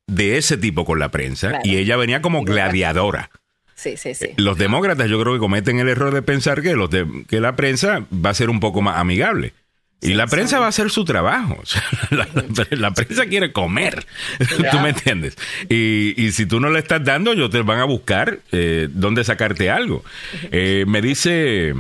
de 0.07 0.37
ese 0.37 0.57
tipo 0.57 0.85
con 0.85 0.99
la 0.99 1.09
prensa 1.09 1.49
Claro. 1.49 1.63
y 1.65 1.77
ella 1.77 1.97
venía 1.97 2.21
como 2.21 2.43
gladiadora. 2.43 3.29
Sí, 3.75 3.97
sí, 3.97 4.13
sí. 4.13 4.27
Los 4.37 4.57
demócratas 4.57 5.09
yo 5.09 5.19
creo 5.21 5.33
que 5.33 5.39
cometen 5.39 5.79
el 5.79 5.89
error 5.89 6.13
de 6.13 6.21
pensar 6.21 6.61
que, 6.61 6.73
los 6.75 6.89
de- 6.89 7.25
que 7.27 7.39
la 7.39 7.55
prensa 7.55 8.05
va 8.13 8.29
a 8.29 8.33
ser 8.35 8.49
un 8.49 8.59
poco 8.59 8.81
más 8.81 8.97
amigable. 8.97 9.53
Y 10.03 10.15
la 10.15 10.25
prensa 10.27 10.57
va 10.59 10.65
a 10.65 10.69
hacer 10.69 10.89
su 10.89 11.05
trabajo. 11.05 11.57
O 11.61 11.65
sea, 11.65 11.83
la, 12.09 12.27
la- 12.33 12.77
la 12.77 12.91
prensa 12.91 13.25
quiere 13.27 13.51
comer. 13.53 14.05
¿Tú 14.71 14.79
me 14.79 14.89
entiendes? 14.89 15.37
Y, 15.69 16.13
y 16.17 16.31
si 16.31 16.45
tú 16.47 16.59
no 16.59 16.69
le 16.71 16.79
estás 16.79 17.03
dando, 17.03 17.33
ellos 17.33 17.49
te 17.51 17.61
van 17.61 17.79
a 17.79 17.83
buscar 17.85 18.39
eh, 18.51 18.87
dónde 18.91 19.23
sacarte 19.23 19.69
algo. 19.69 20.03
Eh, 20.51 20.85
me 20.87 21.01
dice 21.01 21.73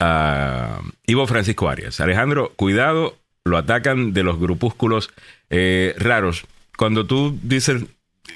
ah, 0.00 0.80
Ivo 1.06 1.26
Francisco 1.26 1.68
Arias. 1.68 2.00
Alejandro, 2.00 2.52
cuidado, 2.56 3.18
lo 3.44 3.56
atacan 3.58 4.12
de 4.12 4.22
los 4.22 4.38
grupúsculos 4.38 5.10
eh, 5.50 5.94
raros. 5.98 6.44
Cuando 6.76 7.06
tú 7.06 7.38
dices, 7.42 7.84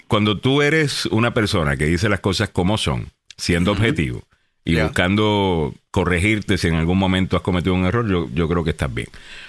cuando 0.08 0.38
tú 0.38 0.62
eres 0.62 1.06
una 1.06 1.34
persona 1.34 1.76
que 1.76 1.86
dice 1.86 2.08
las 2.08 2.20
cosas 2.20 2.48
como 2.50 2.78
son, 2.78 3.10
siendo 3.36 3.72
objetivo 3.72 4.22
y 4.64 4.80
buscando 4.80 5.74
corregirte 5.90 6.58
si 6.58 6.68
en 6.68 6.74
algún 6.74 6.98
momento 6.98 7.36
has 7.36 7.42
cometido 7.42 7.74
un 7.74 7.84
error, 7.84 8.08
yo, 8.08 8.28
yo 8.32 8.48
creo 8.48 8.64
que 8.64 8.70
estás 8.70 8.92
bien. 8.92 9.08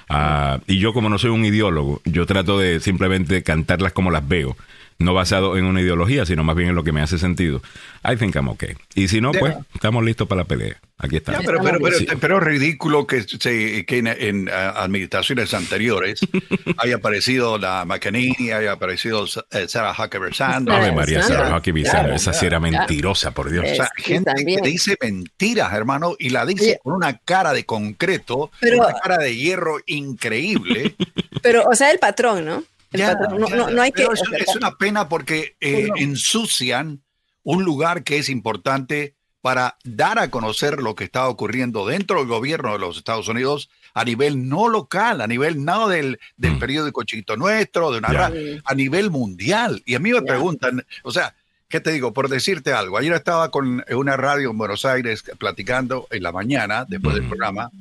Ah, 0.10 0.60
y 0.68 0.80
yo 0.80 0.94
como 0.94 1.10
no 1.10 1.18
soy 1.18 1.30
un 1.32 1.46
ideólogo, 1.46 2.02
yo 2.06 2.26
trato 2.26 2.58
de 2.58 2.80
simplemente 2.80 3.44
cantarlas 3.44 3.94
como 3.94 4.12
las 4.12 4.28
veo. 4.28 4.56
No 5.02 5.14
basado 5.14 5.58
en 5.58 5.66
una 5.66 5.82
ideología, 5.82 6.26
sino 6.26 6.44
más 6.44 6.56
bien 6.56 6.70
en 6.70 6.76
lo 6.76 6.84
que 6.84 6.92
me 6.92 7.02
hace 7.02 7.18
sentido. 7.18 7.62
I 8.10 8.16
think 8.16 8.36
I'm 8.36 8.48
okay. 8.50 8.76
Y 8.96 9.08
si 9.08 9.22
no, 9.22 9.32
pues 9.32 9.56
estamos 9.74 10.04
listos 10.04 10.28
para 10.28 10.42
la 10.42 10.46
pelea. 10.48 10.76
Aquí 10.98 11.14
Ya, 11.14 11.18
estamos. 11.18 11.42
pero, 11.46 11.60
pero, 11.64 11.80
pero, 11.82 11.98
Sí. 11.98 12.08
pero 12.20 12.38
es 12.38 12.44
ridículo 12.44 13.08
que, 13.08 13.24
se, 13.24 13.86
que 13.88 13.98
en, 13.98 14.08
en, 14.08 14.50
ah, 14.50 14.74
administraciones 14.84 15.52
anteriores 15.56 16.20
haya 16.78 16.98
aparecido 16.98 17.58
la 17.58 17.86
McEnany, 17.86 18.52
haya 18.52 18.74
aparecido 18.74 19.26
eh, 19.52 19.68
Sarah 19.68 19.94
Huckabee 19.98 20.32
Sanders. 20.34 20.78
Ave 20.78 20.92
María, 20.92 21.24
Sarah 21.24 21.58
Huckabee 21.58 21.82
claro, 21.84 21.98
Sanders, 22.00 22.22
esa 22.22 22.34
sí 22.34 22.46
era 22.46 22.60
mentirosa, 22.60 23.32
por 23.32 23.50
Dios. 23.50 23.66
O 23.72 23.76
sea, 23.76 23.90
Sí, 23.98 24.04
gente 24.04 24.32
que 24.46 24.62
dice 24.62 24.96
mentiras, 25.02 25.74
hermano, 25.74 26.16
y 26.20 26.30
la 26.30 26.46
dice 26.46 26.80
con 26.84 26.94
una 26.94 27.18
cara 27.18 27.52
de 27.54 27.66
concreto, 27.66 28.52
Pero- 28.60 28.78
una 28.86 28.94
cara 28.94 29.18
de 29.18 29.36
hierro 29.36 29.78
increíble. 29.88 30.96
Pero, 31.42 31.64
o 31.64 31.74
sea, 31.74 31.90
el 31.92 31.98
patrón, 31.98 32.46
¿no? 32.46 32.64
Ya, 32.92 33.18
patrón, 33.18 33.42
no, 33.42 33.50
ya, 33.50 33.56
no, 33.56 33.70
no 33.70 33.82
hay 33.82 33.92
que... 33.92 34.04
pero 34.04 34.14
es, 34.14 34.56
una 34.56 34.76
pena 34.78 35.08
porque 35.10 35.56
eh, 35.62 35.90
ensucian 35.98 37.02
un 37.44 37.64
lugar 37.64 38.04
que 38.04 38.18
es 38.18 38.30
importante 38.30 39.16
para 39.42 39.78
dar 39.84 40.20
a 40.20 40.30
conocer 40.30 40.82
lo 40.82 40.94
que 40.94 41.04
está 41.06 41.28
ocurriendo 41.28 41.88
dentro 41.88 42.20
del 42.20 42.28
gobierno 42.28 42.74
de 42.74 42.80
los 42.80 42.98
Estados 42.98 43.28
Unidos 43.28 43.70
a 43.96 44.06
nivel 44.06 44.48
no 44.48 44.70
local, 44.70 45.20
a 45.22 45.28
nivel 45.28 45.66
no 45.66 45.88
del, 45.88 46.20
del 46.38 46.54
Mm. 46.54 46.60
periódico 46.60 47.04
Chiquito 47.04 47.36
Nuestro, 47.38 47.92
de 47.92 47.98
una 47.98 48.10
ra- 48.10 48.32
a 48.64 48.76
nivel 48.76 49.10
mundial. 49.10 49.82
Y 49.86 49.96
a 49.96 50.00
mí 50.00 50.12
me 50.12 50.22
preguntan, 50.22 50.86
o 51.04 51.12
sea, 51.12 51.34
¿qué 51.68 51.80
te 51.80 51.92
digo? 51.92 52.14
Por 52.14 52.30
decirte 52.30 52.72
algo, 52.72 52.98
ayer 52.98 53.14
estaba 53.14 53.50
con 53.50 53.84
una 53.90 54.16
radio 54.16 54.52
en 54.52 54.58
Buenos 54.60 54.86
Aires 54.86 55.24
platicando 55.40 56.08
en 56.12 56.22
la 56.24 56.32
mañana, 56.32 56.86
después 56.88 57.16
del 57.16 57.24
Mm. 57.26 57.30
programa, 57.30 57.72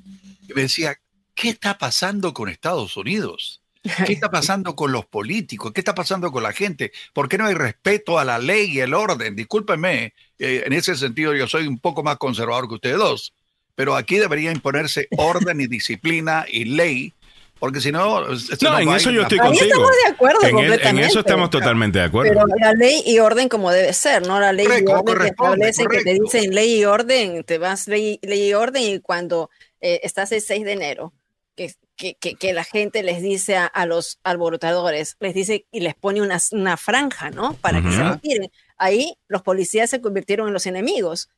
y 0.49 0.55
me 0.55 0.63
decía, 0.63 0.97
¿qué 1.35 1.51
está 1.51 1.77
pasando 1.77 2.33
con 2.33 2.49
Estados 2.49 2.97
Unidos? 2.97 3.60
¿Qué 4.07 4.12
está 4.12 4.31
pasando 4.31 4.76
con 4.76 4.93
los 4.93 5.07
políticos? 5.07 5.72
¿Qué 5.72 5.81
está 5.81 5.95
pasando 5.95 6.31
con 6.31 6.43
la 6.43 6.53
gente? 6.53 6.93
¿Por 7.12 7.28
qué 7.28 7.39
no 7.39 7.47
hay 7.47 7.55
respeto 7.55 8.18
a 8.18 8.24
la 8.24 8.39
ley 8.39 8.70
y 8.72 8.81
el 8.81 8.93
orden? 8.95 9.35
Discúlpenme, 9.35 10.12
eh, 10.39 10.62
en 10.66 10.72
ese 10.72 10.95
sentido 10.97 11.35
yo 11.35 11.47
soy 11.47 11.66
un 11.66 11.78
poco 11.78 12.03
más 12.03 12.18
conservador 12.18 12.68
que 12.68 12.74
ustedes 12.74 12.99
dos, 12.99 13.33
pero 13.74 13.97
aquí 13.97 14.18
debería 14.18 14.53
imponerse 14.53 15.09
orden 15.16 15.61
y 15.62 15.66
disciplina 15.66 16.45
y 16.47 16.66
ley, 16.66 17.14
porque 17.59 17.81
si 17.81 17.91
no... 17.93 18.31
esto 18.33 18.70
No, 18.70 18.78
en 18.78 18.89
eso 18.91 19.11
yo 19.11 19.22
estoy 19.22 19.39
contigo. 19.39 19.64
estamos 19.64 19.91
de 20.05 20.12
acuerdo 20.12 20.39
en, 20.43 20.47
el- 20.49 20.51
en 20.51 20.57
completamente. 20.68 21.09
eso 21.09 21.20
estamos 21.20 21.49
totalmente 21.51 21.99
de 22.01 22.05
acuerdo. 22.05 22.33
Pero 22.33 22.47
la 22.59 22.72
ley 22.74 23.03
y 23.07 23.18
orden 23.18 23.49
como 23.49 23.70
debe 23.70 23.93
ser, 23.95 24.26
¿no? 24.26 24.39
La 24.41 24.53
ley 24.53 24.66
Correcto, 24.66 24.91
y 24.91 24.95
orden 24.95 25.18
que 25.18 25.26
establecen, 25.28 25.87
que 25.89 26.03
te 26.03 26.14
dicen 26.14 26.55
ley 26.55 26.81
y 26.81 26.85
orden, 26.85 27.45
te 27.45 27.57
vas 27.59 27.89
ley, 27.89 28.18
ley 28.22 28.49
y 28.49 28.53
orden 28.55 28.83
y 28.83 29.01
cuando 29.01 29.49
eh, 29.81 30.01
estás 30.03 30.33
el 30.33 30.41
6 30.43 30.64
de 30.64 30.72
enero, 30.72 31.12
que, 31.57 31.74
que, 32.01 32.15
que, 32.15 32.35
que 32.35 32.53
la 32.55 32.65
gente 32.65 33.03
les 33.03 33.21
dice 33.23 33.57
a, 33.57 33.67
a 33.67 33.85
los 33.87 34.19
alborotadores, 34.25 35.17
les 35.21 35.35
dice 35.35 35.67
y 35.71 35.81
les 35.81 35.95
pone 35.95 36.23
una, 36.23 36.39
una 36.53 36.77
franja, 36.77 37.31
¿no? 37.31 37.53
Para 37.61 37.83
que 37.83 37.93
se 37.93 38.03
retiren. 38.03 38.51
Ahí 38.79 39.15
los 39.29 39.43
policías 39.43 39.91
se 39.91 40.01
convirtieron 40.01 40.49
en 40.49 40.55
los 40.55 40.67
enemigos. 40.67 41.29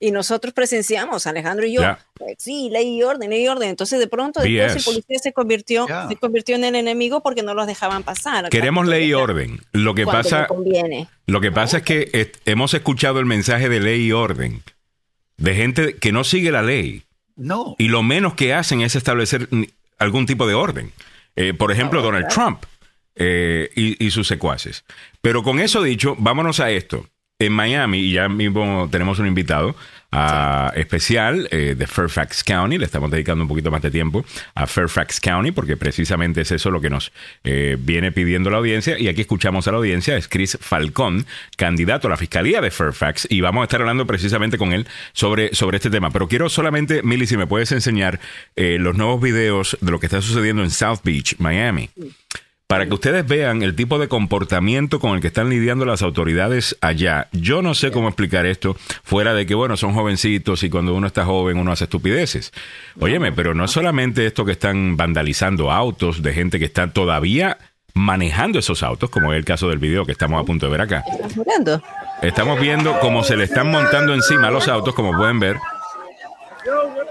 Y 0.00 0.10
nosotros 0.12 0.52
presenciamos, 0.54 1.26
Alejandro 1.26 1.66
y 1.66 1.72
yo, 1.74 1.82
eh, 1.82 1.96
sí, 2.38 2.68
ley 2.70 2.96
y 2.98 3.02
orden, 3.02 3.30
ley 3.30 3.42
y 3.44 3.48
orden. 3.48 3.68
Entonces, 3.68 3.98
de 3.98 4.06
pronto, 4.06 4.40
después 4.40 4.76
el 4.76 4.84
policía 4.84 5.18
se 5.18 5.32
convirtió, 5.32 5.86
se 6.08 6.16
convirtió 6.16 6.54
en 6.54 6.64
el 6.64 6.76
enemigo 6.76 7.20
porque 7.20 7.42
no 7.42 7.52
los 7.54 7.66
dejaban 7.66 8.02
pasar. 8.04 8.48
Queremos 8.48 8.86
ley 8.86 9.06
y 9.08 9.14
orden. 9.14 9.60
Lo 9.72 9.94
que 9.94 10.04
pasa, 10.04 10.46
conviene. 10.46 11.08
lo 11.26 11.40
que 11.40 11.50
pasa 11.50 11.78
es 11.78 11.82
que 11.84 12.32
hemos 12.44 12.74
escuchado 12.74 13.18
el 13.18 13.26
mensaje 13.26 13.68
de 13.68 13.80
ley 13.80 14.06
y 14.06 14.12
orden 14.12 14.62
de 15.36 15.54
gente 15.54 15.96
que 15.96 16.12
no 16.12 16.22
sigue 16.24 16.50
la 16.52 16.62
ley 16.62 17.04
No. 17.36 17.74
y 17.78 17.88
lo 17.88 18.02
menos 18.04 18.34
que 18.34 18.54
hacen 18.54 18.80
es 18.82 18.94
establecer 18.96 19.48
algún 19.98 20.26
tipo 20.26 20.46
de 20.46 20.54
orden. 20.54 20.92
Eh, 21.36 21.54
por 21.54 21.72
ejemplo, 21.72 22.02
Donald 22.02 22.28
Trump 22.28 22.64
eh, 23.14 23.70
y, 23.74 24.04
y 24.04 24.10
sus 24.10 24.26
secuaces. 24.26 24.84
Pero 25.20 25.42
con 25.42 25.60
eso 25.60 25.82
dicho, 25.82 26.16
vámonos 26.18 26.60
a 26.60 26.70
esto. 26.70 27.06
En 27.40 27.52
Miami, 27.52 27.98
y 27.98 28.12
ya 28.12 28.28
mismo 28.28 28.88
tenemos 28.90 29.20
un 29.20 29.28
invitado 29.28 29.76
ah, 30.12 30.72
especial 30.74 31.48
eh, 31.50 31.74
de 31.76 31.86
Fairfax 31.86 32.44
County, 32.44 32.78
le 32.78 32.84
estamos 32.84 33.10
dedicando 33.10 33.42
un 33.42 33.48
poquito 33.48 33.70
más 33.70 33.82
de 33.82 33.90
tiempo 33.90 34.24
a 34.54 34.66
Fairfax 34.66 35.20
County, 35.20 35.52
porque 35.52 35.76
precisamente 35.76 36.40
es 36.40 36.52
eso 36.52 36.70
lo 36.70 36.80
que 36.80 36.90
nos 36.90 37.12
eh, 37.44 37.76
viene 37.78 38.12
pidiendo 38.12 38.50
la 38.50 38.58
audiencia. 38.58 38.98
Y 38.98 39.08
aquí 39.08 39.22
escuchamos 39.22 39.68
a 39.68 39.72
la 39.72 39.78
audiencia, 39.78 40.16
es 40.16 40.28
Chris 40.28 40.58
Falcón, 40.60 41.26
candidato 41.56 42.08
a 42.08 42.10
la 42.10 42.16
Fiscalía 42.16 42.60
de 42.60 42.70
Fairfax, 42.70 43.26
y 43.30 43.40
vamos 43.40 43.62
a 43.62 43.64
estar 43.64 43.80
hablando 43.80 44.06
precisamente 44.06 44.58
con 44.58 44.72
él 44.72 44.86
sobre, 45.12 45.54
sobre 45.54 45.76
este 45.76 45.90
tema. 45.90 46.10
Pero 46.10 46.28
quiero 46.28 46.48
solamente, 46.48 47.02
Milly, 47.02 47.26
si 47.26 47.36
me 47.36 47.46
puedes 47.46 47.72
enseñar 47.72 48.20
eh, 48.56 48.78
los 48.80 48.96
nuevos 48.96 49.20
videos 49.20 49.76
de 49.80 49.90
lo 49.90 50.00
que 50.00 50.06
está 50.06 50.22
sucediendo 50.22 50.62
en 50.62 50.70
South 50.70 51.00
Beach, 51.04 51.36
Miami 51.38 51.90
para 52.68 52.86
que 52.86 52.92
ustedes 52.92 53.26
vean 53.26 53.62
el 53.62 53.74
tipo 53.74 53.98
de 53.98 54.08
comportamiento 54.08 55.00
con 55.00 55.14
el 55.14 55.22
que 55.22 55.28
están 55.28 55.48
lidiando 55.48 55.86
las 55.86 56.02
autoridades 56.02 56.76
allá. 56.82 57.28
Yo 57.32 57.62
no 57.62 57.74
sé 57.74 57.90
cómo 57.90 58.08
explicar 58.08 58.44
esto 58.44 58.76
fuera 59.02 59.32
de 59.32 59.46
que, 59.46 59.54
bueno, 59.54 59.78
son 59.78 59.94
jovencitos 59.94 60.62
y 60.62 60.68
cuando 60.68 60.94
uno 60.94 61.06
está 61.06 61.24
joven 61.24 61.56
uno 61.56 61.72
hace 61.72 61.84
estupideces. 61.84 62.52
Óyeme, 63.00 63.32
pero 63.32 63.54
no 63.54 63.64
es 63.64 63.70
solamente 63.70 64.26
esto 64.26 64.44
que 64.44 64.52
están 64.52 64.98
vandalizando 64.98 65.72
autos 65.72 66.22
de 66.22 66.34
gente 66.34 66.58
que 66.58 66.66
está 66.66 66.92
todavía 66.92 67.56
manejando 67.94 68.58
esos 68.58 68.82
autos, 68.82 69.08
como 69.08 69.32
es 69.32 69.38
el 69.38 69.46
caso 69.46 69.70
del 69.70 69.78
video 69.78 70.04
que 70.04 70.12
estamos 70.12 70.38
a 70.38 70.44
punto 70.44 70.66
de 70.66 70.72
ver 70.72 70.82
acá. 70.82 71.04
Estamos 72.20 72.60
viendo 72.60 73.00
cómo 73.00 73.24
se 73.24 73.38
le 73.38 73.44
están 73.44 73.70
montando 73.70 74.12
encima 74.12 74.48
a 74.48 74.50
los 74.50 74.68
autos, 74.68 74.94
como 74.94 75.16
pueden 75.16 75.40
ver. 75.40 75.56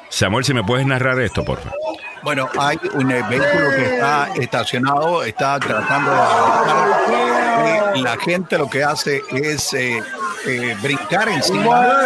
Samuel, 0.10 0.46
si 0.46 0.54
me 0.54 0.64
puedes 0.64 0.86
narrar 0.86 1.20
esto, 1.20 1.44
por 1.44 1.58
favor. 1.58 2.07
Bueno, 2.24 2.50
hay 2.60 2.78
un 2.94 3.12
eh, 3.12 3.24
vehículo 3.30 3.70
que 3.76 3.96
está 3.96 4.30
estacionado, 4.36 5.24
está 5.24 5.60
tratando 5.60 6.12
de 6.12 6.18
avanzar. 6.18 7.98
La 7.98 8.18
gente 8.18 8.58
lo 8.58 8.70
que 8.70 8.84
hace 8.84 9.22
es 9.32 9.74
eh, 9.74 10.02
eh, 10.46 10.76
brincar 10.82 11.28
encima, 11.30 12.04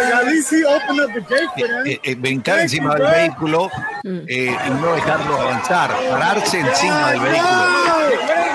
eh, 1.84 2.00
eh, 2.02 2.14
brincar 2.14 2.60
encima 2.60 2.94
del 2.94 3.06
vehículo 3.08 3.68
eh, 4.04 4.56
y 4.66 4.70
no 4.70 4.94
dejarlo 4.94 5.40
avanzar, 5.40 5.90
pararse 6.10 6.60
encima 6.60 7.10
del 7.10 7.20
vehículo. 7.20 8.51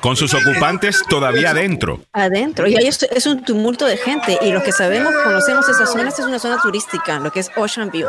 Con 0.00 0.16
sus 0.16 0.34
ocupantes 0.34 1.02
todavía 1.08 1.50
adentro. 1.50 2.00
Adentro. 2.12 2.66
Y 2.66 2.76
ahí 2.76 2.86
es, 2.86 3.02
es 3.04 3.26
un 3.26 3.44
tumulto 3.44 3.86
de 3.86 3.96
gente. 3.96 4.38
Y 4.42 4.52
los 4.52 4.62
que 4.62 4.72
sabemos, 4.72 5.14
conocemos 5.24 5.68
esa 5.68 5.86
zona, 5.86 6.08
esta 6.08 6.22
es 6.22 6.28
una 6.28 6.38
zona 6.38 6.58
turística, 6.60 7.18
lo 7.20 7.30
que 7.32 7.40
es 7.40 7.50
Ocean 7.56 7.90
View. 7.90 8.08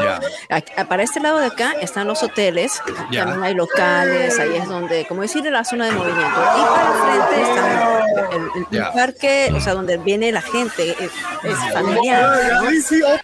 Aquí- 0.50 0.74
Para 0.88 1.04
este 1.04 1.20
lado 1.20 1.40
de 1.40 1.48
acá 1.48 1.74
están 1.82 2.08
los 2.08 2.22
hoteles, 2.24 2.82
Ya. 3.12 3.24
también 3.26 3.44
hay 3.44 3.54
locales, 3.56 4.38
ahí 4.40 4.56
es 4.56 4.68
donde, 4.68 5.06
como 5.08 5.22
decir, 5.22 5.44
la 5.46 5.64
zona 5.64 5.86
de 5.86 5.92
movimiento. 5.92 6.26
Y 6.26 6.64
para 6.64 6.88
el 6.92 7.28
frente 7.30 7.42
está 7.50 8.06
el, 8.32 8.42
el- 8.42 8.50
el 8.56 8.66
Ya. 8.72 8.92
parque, 8.94 9.52
o 9.56 9.60
sea, 9.62 9.74
donde 9.74 9.98
viene 9.98 10.32
la 10.32 10.42
gente, 10.42 10.92
es, 10.92 11.12
es 11.44 11.74
familiar. 11.74 12.62
¿no? 12.64 12.72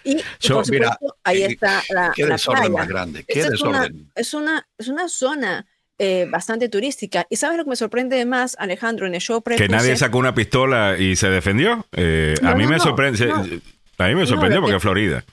Y, 0.04 0.22
So, 0.38 0.54
por 0.54 0.70
mira, 0.70 0.92
supuesto, 0.92 1.16
ahí 1.24 1.42
eh, 1.42 1.46
está 1.50 1.82
la, 1.90 2.12
qué 2.14 2.22
la 2.24 2.34
desorden 2.34 2.62
playa. 2.64 2.78
más 2.78 2.88
grande, 2.88 3.24
qué 3.26 3.42
desorden. 3.44 4.10
es 4.14 4.34
una, 4.34 4.66
es 4.78 4.88
una 4.88 5.08
zona 5.08 5.66
eh, 6.04 6.26
bastante 6.28 6.68
turística. 6.68 7.26
¿Y 7.30 7.36
sabes 7.36 7.56
lo 7.58 7.64
que 7.64 7.70
me 7.70 7.76
sorprende 7.76 8.24
más, 8.26 8.56
Alejandro, 8.58 9.06
en 9.06 9.14
el 9.14 9.20
show 9.20 9.40
Que 9.40 9.54
prepuse- 9.54 9.70
nadie 9.70 9.96
sacó 9.96 10.18
una 10.18 10.34
pistola 10.34 10.96
y 10.98 11.14
se 11.14 11.30
defendió. 11.30 11.86
Eh, 11.92 12.34
a 12.42 12.54
mí 12.56 12.64
no, 12.64 12.70
me 12.70 12.76
no, 12.78 12.82
sorprende. 12.82 13.26
no. 13.26 13.44
A 13.98 14.08
mí 14.08 14.14
me 14.16 14.26
sorprendió 14.26 14.56
lo 14.60 14.62
porque 14.62 14.72
que- 14.72 14.76
es 14.78 14.82
Florida. 14.82 15.24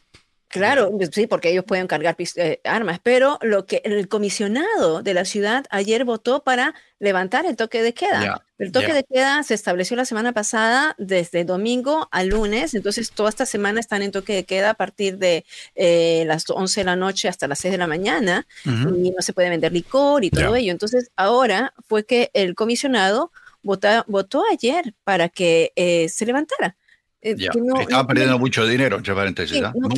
Claro, 0.49 0.91
sí, 1.11 1.27
porque 1.27 1.51
ellos 1.51 1.63
pueden 1.63 1.85
cargar 1.85 2.15
eh, 2.17 2.59
armas, 2.63 2.99
pero 3.03 3.37
lo 3.43 3.67
que 3.67 3.83
el 3.85 4.07
comisionado 4.07 5.03
de 5.03 5.13
la 5.13 5.23
ciudad 5.23 5.65
ayer 5.69 6.05
votó 6.05 6.43
para 6.43 6.73
levantar 6.97 7.45
el 7.45 7.55
toque 7.55 7.83
de 7.83 7.93
queda. 7.93 8.43
el 8.57 8.71
toque 8.71 8.91
de 8.91 9.03
queda 9.03 9.43
se 9.43 9.53
estableció 9.53 9.95
la 9.95 10.05
semana 10.05 10.33
pasada 10.33 10.95
desde 10.97 11.45
domingo 11.45 12.09
a 12.11 12.23
lunes, 12.23 12.73
entonces 12.73 13.11
toda 13.11 13.29
esta 13.29 13.45
semana 13.45 13.79
están 13.79 14.01
en 14.01 14.11
toque 14.11 14.33
de 14.33 14.43
queda 14.43 14.71
a 14.71 14.73
partir 14.73 15.19
de 15.19 15.45
eh, 15.75 16.23
las 16.25 16.49
11 16.49 16.81
de 16.81 16.85
la 16.85 16.95
noche 16.95 17.27
hasta 17.27 17.47
las 17.47 17.59
6 17.59 17.73
de 17.73 17.77
la 17.77 17.87
mañana 17.87 18.47
y 18.65 19.11
no 19.11 19.21
se 19.21 19.33
puede 19.33 19.49
vender 19.49 19.71
licor 19.71 20.23
y 20.23 20.31
todo 20.31 20.55
ello. 20.55 20.71
Entonces 20.71 21.11
ahora 21.15 21.75
fue 21.87 22.07
que 22.07 22.31
el 22.33 22.55
comisionado 22.55 23.31
votó, 23.61 24.03
votó 24.07 24.43
ayer 24.51 24.95
para 25.03 25.29
que 25.29 25.73
eh, 25.75 26.09
se 26.09 26.25
levantara. 26.25 26.75
Eh, 27.21 27.35
estaban 27.37 28.07
perdiendo 28.07 28.39
mucho 28.39 28.65
dinero, 28.65 28.97
entre 28.97 29.13
paréntesis. 29.13 29.61
no 29.61 29.89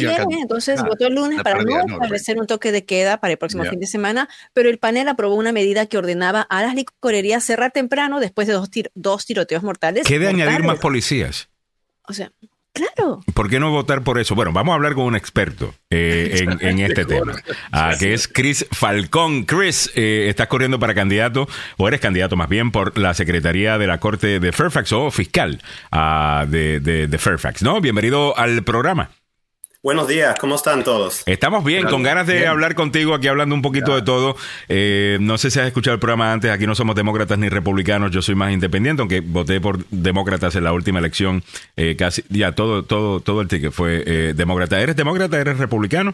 entonces 0.41 0.81
votó 0.83 1.05
el 1.05 1.13
lunes 1.13 1.41
para 1.43 1.61
no 1.63 1.79
establecer 1.81 2.39
un 2.39 2.47
toque 2.47 2.71
de 2.71 2.83
queda 2.83 3.19
para 3.19 3.33
el 3.33 3.37
próximo 3.37 3.63
fin 3.65 3.79
de 3.79 3.85
semana, 3.85 4.27
pero 4.53 4.69
el 4.69 4.79
panel 4.79 5.07
aprobó 5.07 5.35
una 5.35 5.51
medida 5.51 5.85
que 5.85 5.99
ordenaba 5.99 6.41
a 6.41 6.63
las 6.63 6.73
licorerías 6.73 7.43
cerrar 7.43 7.71
temprano 7.71 8.19
después 8.19 8.47
de 8.47 8.53
dos, 8.53 8.69
dos 8.95 9.25
tiroteos 9.25 9.61
mortales. 9.61 10.07
¿Qué 10.07 10.17
de 10.17 10.29
añadir 10.29 10.63
más 10.63 10.79
policías? 10.79 11.49
O 12.07 12.13
sea, 12.13 12.31
Claro. 12.73 13.21
¿Por 13.33 13.49
qué 13.49 13.59
no 13.59 13.69
votar 13.69 14.01
por 14.01 14.17
eso? 14.17 14.33
Bueno, 14.33 14.53
vamos 14.53 14.71
a 14.71 14.75
hablar 14.75 14.93
con 14.95 15.03
un 15.03 15.15
experto 15.15 15.73
eh, 15.89 16.45
en, 16.61 16.79
este 16.79 17.03
tema, 17.05 17.33
ah, 17.71 17.93
que 17.99 18.13
es 18.13 18.29
Chris 18.29 18.65
Falcón. 18.71 19.43
Chris, 19.43 19.91
eh, 19.95 20.27
estás 20.29 20.47
corriendo 20.47 20.79
para 20.79 20.93
candidato, 20.93 21.47
o 21.77 21.87
eres 21.87 21.99
candidato 21.99 22.37
más 22.37 22.47
bien, 22.47 22.71
por 22.71 22.97
la 22.97 23.13
Secretaría 23.13 23.77
de 23.77 23.87
la 23.87 23.99
Corte 23.99 24.39
de 24.39 24.51
Fairfax 24.53 24.93
o 24.93 25.11
fiscal 25.11 25.61
ah, 25.91 26.45
de 26.47 27.17
Fairfax, 27.19 27.61
¿no? 27.61 27.81
Bienvenido 27.81 28.37
al 28.37 28.63
programa. 28.63 29.09
Buenos 29.83 30.07
días, 30.07 30.35
¿cómo 30.39 30.53
están 30.53 30.83
todos? 30.83 31.23
Estamos 31.25 31.63
bien, 31.63 31.87
con 31.87 32.03
ganas 32.03 32.27
de 32.27 32.45
hablar 32.45 32.75
contigo 32.75 33.15
aquí 33.15 33.27
hablando 33.27 33.55
un 33.55 33.63
poquito 33.63 33.95
de 33.95 34.03
todo. 34.03 34.35
Eh, 34.69 35.17
no 35.19 35.39
sé 35.39 35.49
si 35.49 35.59
has 35.59 35.65
escuchado 35.65 35.95
el 35.95 35.99
programa 35.99 36.31
antes, 36.31 36.51
aquí 36.51 36.67
no 36.67 36.75
somos 36.75 36.95
demócratas 36.95 37.39
ni 37.39 37.49
republicanos, 37.49 38.11
yo 38.11 38.21
soy 38.21 38.35
más 38.35 38.53
independiente, 38.53 39.01
aunque 39.01 39.21
voté 39.21 39.59
por 39.59 39.83
demócratas 39.89 40.55
en 40.55 40.65
la 40.65 40.73
última 40.73 40.99
elección, 40.99 41.43
eh, 41.77 41.95
casi, 41.97 42.23
ya 42.29 42.51
todo, 42.51 42.83
todo, 42.83 43.21
todo 43.21 43.41
el 43.41 43.47
ticket 43.47 43.71
fue 43.71 44.03
eh, 44.05 44.33
demócrata. 44.35 44.79
¿Eres 44.79 44.95
demócrata? 44.95 45.41
¿Eres 45.41 45.57
republicano? 45.57 46.13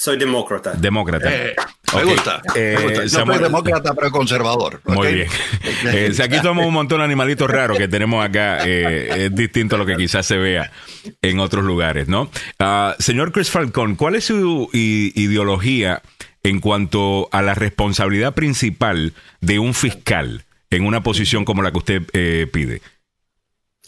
Soy 0.00 0.16
demócrata. 0.16 0.72
Demócrata. 0.72 1.30
Eh, 1.30 1.54
me, 1.94 2.04
gusta, 2.04 2.40
eh, 2.54 3.04
soy 3.06 3.38
demócrata, 3.38 3.92
pero 3.92 4.10
conservador. 4.10 4.80
Muy 4.86 5.12
bien. 5.12 5.28
Eh, 5.92 6.12
si 6.14 6.22
aquí 6.22 6.36
somos 6.38 6.66
un 6.66 6.74
montón 6.74 6.98
de 6.98 7.04
animalitos 7.04 7.50
raros 7.50 7.78
que 7.78 7.88
tenemos 7.88 8.24
acá, 8.24 8.64
es 8.66 9.34
distinto 9.34 9.76
a 9.76 9.78
lo 9.78 9.86
que 9.86 9.96
quizás 9.96 10.26
se 10.26 10.36
vea 10.36 10.70
en 11.22 11.38
otros 11.38 11.64
lugares, 11.64 12.08
¿no? 12.08 12.30
Ah, 12.58 12.96
señor 12.98 13.32
Chris 13.32 13.50
Falcón, 13.50 13.94
¿cuál 13.96 14.14
es 14.14 14.24
su 14.24 14.68
ideología 14.72 16.02
en 16.42 16.60
cuanto 16.60 17.28
a 17.32 17.42
la 17.42 17.54
responsabilidad 17.54 18.34
principal 18.34 19.14
de 19.40 19.58
un 19.58 19.74
fiscal 19.74 20.44
en 20.70 20.84
una 20.84 21.02
posición 21.02 21.44
como 21.44 21.62
la 21.62 21.72
que 21.72 21.78
usted 21.78 22.50
pide? 22.50 22.82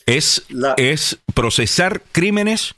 ¿Es, 0.07 0.45
¿Es 0.77 1.19
procesar 1.35 2.03
crímenes 2.13 2.75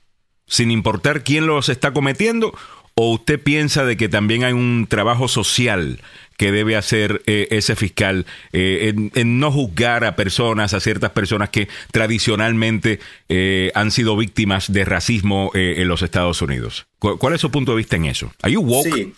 sin 0.47 0.71
importar 0.71 1.23
quién 1.23 1.47
los 1.47 1.69
está 1.69 1.93
cometiendo? 1.93 2.53
¿O 2.97 3.13
usted 3.13 3.43
piensa 3.43 3.85
de 3.85 3.97
que 3.97 4.09
también 4.09 4.45
hay 4.45 4.53
un 4.53 4.87
trabajo 4.89 5.27
social 5.27 6.01
que 6.37 6.53
debe 6.53 6.77
hacer 6.77 7.23
eh, 7.27 7.49
ese 7.51 7.75
fiscal 7.75 8.27
eh, 8.53 8.93
en, 9.15 9.41
no 9.41 9.51
juzgar 9.51 10.05
a 10.05 10.15
personas, 10.15 10.75
a 10.75 10.81
ciertas 10.81 11.11
personas 11.11 11.51
que 11.51 11.69
tradicionalmente 11.91 13.01
eh, 13.29 13.73
han 13.75 13.91
sido 13.91 14.17
víctimas 14.17 14.73
de 14.73 14.85
racismo 14.85 15.51
en 15.55 15.89
los 15.89 16.03
Estados 16.03 16.41
Unidos? 16.41 16.87
¿Cuál, 16.99 17.35
es 17.35 17.41
su 17.41 17.51
punto 17.51 17.73
de 17.73 17.79
vista 17.79 17.97
en 17.97 18.07
eso? 18.07 18.33
¿Are 18.43 18.53
you 18.53 18.61
woke? 18.61 18.87
Sí. 18.87 19.13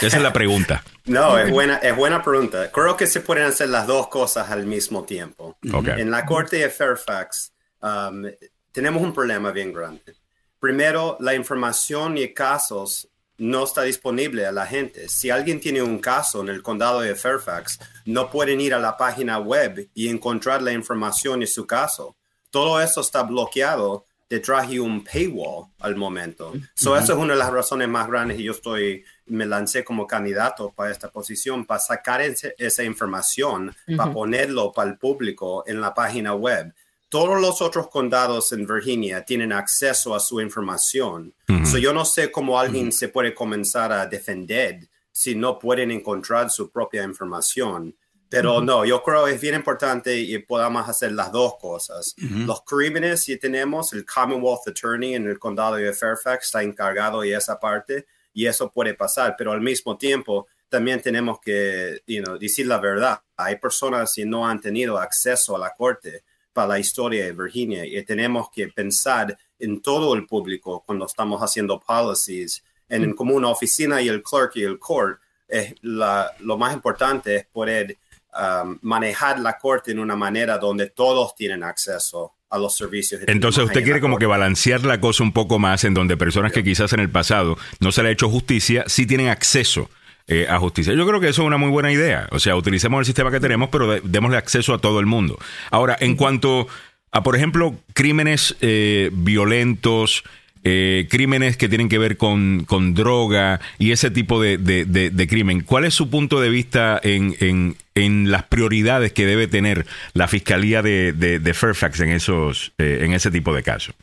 Esa 0.00 0.16
es 0.16 0.22
la 0.22 0.32
pregunta. 0.32 0.82
no, 1.04 1.38
es 1.38 1.50
buena, 1.50 1.76
es 1.76 1.94
buena 1.94 2.22
pregunta. 2.22 2.70
Creo 2.70 2.96
que 2.96 3.06
se 3.06 3.20
pueden 3.20 3.44
hacer 3.44 3.68
las 3.68 3.86
dos 3.86 4.08
cosas 4.08 4.50
al 4.50 4.64
mismo 4.64 5.04
tiempo. 5.04 5.58
En 5.62 6.10
la 6.10 6.24
corte 6.24 6.56
de 6.56 6.70
Fairfax 6.70 7.52
um, 7.82 8.24
tenemos 8.72 9.02
un 9.02 9.12
problema 9.12 9.52
bien 9.52 9.70
grande 9.70 10.21
Primero, 10.62 11.16
la 11.18 11.34
información 11.34 12.16
y 12.16 12.32
casos 12.32 13.08
no 13.36 13.64
está 13.64 13.82
disponible 13.82 14.46
a 14.46 14.52
la 14.52 14.64
gente. 14.64 15.08
Si 15.08 15.28
alguien 15.28 15.58
tiene 15.58 15.82
un 15.82 15.98
caso 15.98 16.40
en 16.40 16.50
el 16.50 16.62
condado 16.62 17.00
de 17.00 17.16
Fairfax, 17.16 17.80
no 18.04 18.30
pueden 18.30 18.60
ir 18.60 18.72
a 18.72 18.78
la 18.78 18.96
página 18.96 19.40
web 19.40 19.90
y 19.92 20.08
encontrar 20.08 20.62
la 20.62 20.70
información 20.70 21.42
y 21.42 21.48
su 21.48 21.66
caso. 21.66 22.14
Todo 22.50 22.80
eso 22.80 23.00
está 23.00 23.24
bloqueado 23.24 24.06
detrás 24.30 24.70
de 24.70 24.78
un 24.78 25.02
paywall 25.02 25.66
al 25.80 25.96
momento. 25.96 26.52
So, 26.76 26.96
Eso 26.96 27.14
es 27.14 27.18
una 27.18 27.32
de 27.32 27.40
las 27.40 27.50
razones 27.50 27.88
más 27.88 28.06
grandes 28.06 28.38
y 28.38 28.44
yo 28.44 28.52
estoy, 28.52 29.04
me 29.26 29.46
lancé 29.46 29.82
como 29.82 30.06
candidato 30.06 30.70
para 30.70 30.92
esta 30.92 31.10
posición, 31.10 31.66
para 31.66 31.80
sacar 31.80 32.20
esa 32.20 32.84
información, 32.84 33.74
para 33.96 34.12
ponerlo 34.12 34.70
para 34.70 34.90
el 34.90 34.96
público 34.96 35.64
en 35.66 35.80
la 35.80 35.92
página 35.92 36.36
web 36.36 36.72
todos 37.12 37.38
los 37.38 37.60
otros 37.60 37.88
condados 37.88 38.52
en 38.52 38.66
Virginia 38.66 39.22
tienen 39.22 39.52
acceso 39.52 40.14
a 40.14 40.18
su 40.18 40.40
información. 40.40 41.34
yo 41.78 41.92
no 41.92 42.06
sé 42.06 42.32
cómo 42.32 42.58
alguien 42.58 42.90
se 42.90 43.08
puede 43.08 43.34
comenzar 43.34 43.92
a 43.92 44.06
defender 44.06 44.88
si 45.10 45.34
no 45.34 45.58
pueden 45.58 45.90
encontrar 45.90 46.48
su 46.48 46.70
propia 46.70 47.04
información. 47.04 47.94
Pero 48.30 48.62
no, 48.62 48.86
yo 48.86 49.02
creo 49.02 49.26
que 49.26 49.32
es 49.32 49.40
bien 49.42 49.56
importante 49.56 50.18
y 50.18 50.38
podamos 50.38 50.88
hacer 50.88 51.12
las 51.12 51.30
dos 51.30 51.56
cosas. 51.60 52.14
Los 52.16 52.62
crímenes 52.62 53.26
que 53.26 53.36
tenemos, 53.36 53.92
el 53.92 54.06
Commonwealth 54.06 54.66
Attorney 54.68 55.14
en 55.14 55.26
el 55.26 55.38
condado 55.38 55.74
de 55.76 55.92
Fairfax 55.92 56.46
está 56.46 56.62
encargado 56.62 57.20
de 57.20 57.34
esa 57.34 57.60
parte 57.60 58.06
y 58.32 58.46
eso 58.46 58.72
puede 58.72 58.94
pasar, 58.94 59.34
pero 59.36 59.52
al 59.52 59.60
mismo 59.60 59.98
tiempo 59.98 60.46
también 60.70 61.02
tenemos 61.02 61.40
que 61.40 62.00
decir 62.40 62.66
la 62.66 62.78
verdad. 62.78 63.20
Hay 63.36 63.56
personas 63.56 64.14
que 64.14 64.24
no 64.24 64.48
han 64.48 64.62
tenido 64.62 64.96
acceso 64.96 65.54
a 65.54 65.58
la 65.58 65.74
corte 65.74 66.22
para 66.52 66.68
la 66.68 66.78
historia 66.78 67.24
de 67.24 67.32
Virginia 67.32 67.84
y 67.84 68.02
tenemos 68.04 68.50
que 68.50 68.68
pensar 68.68 69.36
en 69.58 69.80
todo 69.80 70.14
el 70.14 70.26
público 70.26 70.82
cuando 70.84 71.06
estamos 71.06 71.40
haciendo 71.40 71.80
policies, 71.80 72.62
en, 72.88 73.14
como 73.14 73.34
una 73.34 73.48
oficina 73.48 74.02
y 74.02 74.08
el 74.08 74.22
clerk 74.22 74.52
y 74.56 74.62
el 74.62 74.78
court, 74.78 75.18
es 75.48 75.74
lo 75.82 76.58
más 76.58 76.74
importante 76.74 77.36
es 77.36 77.46
poder 77.46 77.98
um, 78.34 78.78
manejar 78.82 79.38
la 79.38 79.58
corte 79.58 79.92
en 79.92 79.98
una 79.98 80.16
manera 80.16 80.58
donde 80.58 80.90
todos 80.90 81.34
tienen 81.34 81.62
acceso 81.62 82.34
a 82.50 82.58
los 82.58 82.76
servicios. 82.76 83.22
Entonces 83.26 83.64
usted 83.64 83.82
quiere 83.82 84.00
como 84.00 84.18
que 84.18 84.26
balancear 84.26 84.84
la 84.84 85.00
cosa 85.00 85.22
un 85.22 85.32
poco 85.32 85.58
más 85.58 85.84
en 85.84 85.94
donde 85.94 86.16
personas 86.16 86.52
que 86.52 86.62
quizás 86.62 86.92
en 86.92 87.00
el 87.00 87.10
pasado 87.10 87.56
no 87.80 87.92
se 87.92 88.02
le 88.02 88.10
ha 88.10 88.12
hecho 88.12 88.28
justicia, 88.28 88.84
sí 88.86 89.06
tienen 89.06 89.28
acceso 89.28 89.88
eh, 90.32 90.46
a 90.48 90.58
justicia. 90.58 90.94
Yo 90.94 91.06
creo 91.06 91.20
que 91.20 91.28
eso 91.28 91.42
es 91.42 91.46
una 91.46 91.58
muy 91.58 91.68
buena 91.68 91.92
idea. 91.92 92.26
O 92.30 92.38
sea, 92.38 92.56
utilicemos 92.56 93.00
el 93.00 93.04
sistema 93.04 93.30
que 93.30 93.38
tenemos, 93.38 93.68
pero 93.68 94.00
démosle 94.00 94.38
acceso 94.38 94.72
a 94.72 94.78
todo 94.78 94.98
el 94.98 95.04
mundo. 95.04 95.38
Ahora, 95.70 95.94
en 96.00 96.16
cuanto 96.16 96.68
a, 97.10 97.22
por 97.22 97.36
ejemplo, 97.36 97.76
crímenes 97.92 98.56
eh, 98.62 99.10
violentos, 99.12 100.24
eh, 100.64 101.06
crímenes 101.10 101.58
que 101.58 101.68
tienen 101.68 101.90
que 101.90 101.98
ver 101.98 102.16
con, 102.16 102.64
droga 102.94 103.60
y 103.78 103.90
ese 103.90 104.10
tipo 104.10 104.40
de, 104.40 105.26
crimen. 105.28 105.60
¿Cuál 105.60 105.84
es 105.84 105.92
su 105.92 106.08
punto 106.08 106.40
de 106.40 106.48
vista 106.48 106.98
en, 107.02 107.76
en, 107.94 108.30
las 108.30 108.44
prioridades 108.44 109.12
que 109.12 109.26
debe 109.26 109.48
tener 109.48 109.84
la 110.14 110.28
Fiscalía 110.28 110.80
de, 110.80 111.52
Fairfax 111.54 112.00
en, 112.00 112.08
esos, 112.08 112.72
en 112.78 113.12
ese 113.12 113.30
tipo 113.30 113.54
de 113.54 113.62
casos? 113.62 113.94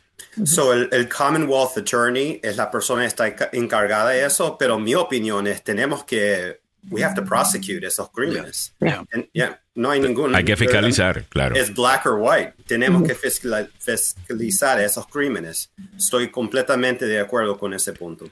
So, 0.44 0.72
el, 0.72 1.08
Commonwealth 1.08 1.76
Attorney 1.76 2.40
es 2.42 2.56
la 2.56 2.70
persona 2.70 3.02
que 3.02 3.08
está 3.08 3.50
encargada 3.52 4.10
de 4.10 4.24
eso, 4.24 4.56
pero 4.58 4.78
mi 4.78 4.94
opinión 4.94 5.46
es 5.46 5.62
tenemos 5.62 6.04
que 6.04 6.60
we 6.88 7.02
have 7.02 7.14
to 7.14 7.24
prosecute 7.24 7.84
esos 7.86 8.10
crímenes. 8.10 8.74
no 9.74 9.90
hay 9.90 10.00
ningún. 10.00 10.34
Hay 10.34 10.44
que 10.44 10.56
fiscalizar, 10.56 11.24
claro. 11.24 11.56
Es 11.56 11.74
black 11.74 12.06
or 12.06 12.18
white. 12.20 12.54
Tenemos 12.66 13.02
que 13.02 13.14
fiscalizar 13.14 14.80
esos 14.80 15.06
crímenes. 15.06 15.70
Estoy 15.96 16.30
completamente 16.30 17.06
de 17.06 17.20
acuerdo 17.20 17.58
con 17.58 17.74
ese 17.74 17.92
punto. 17.92 18.26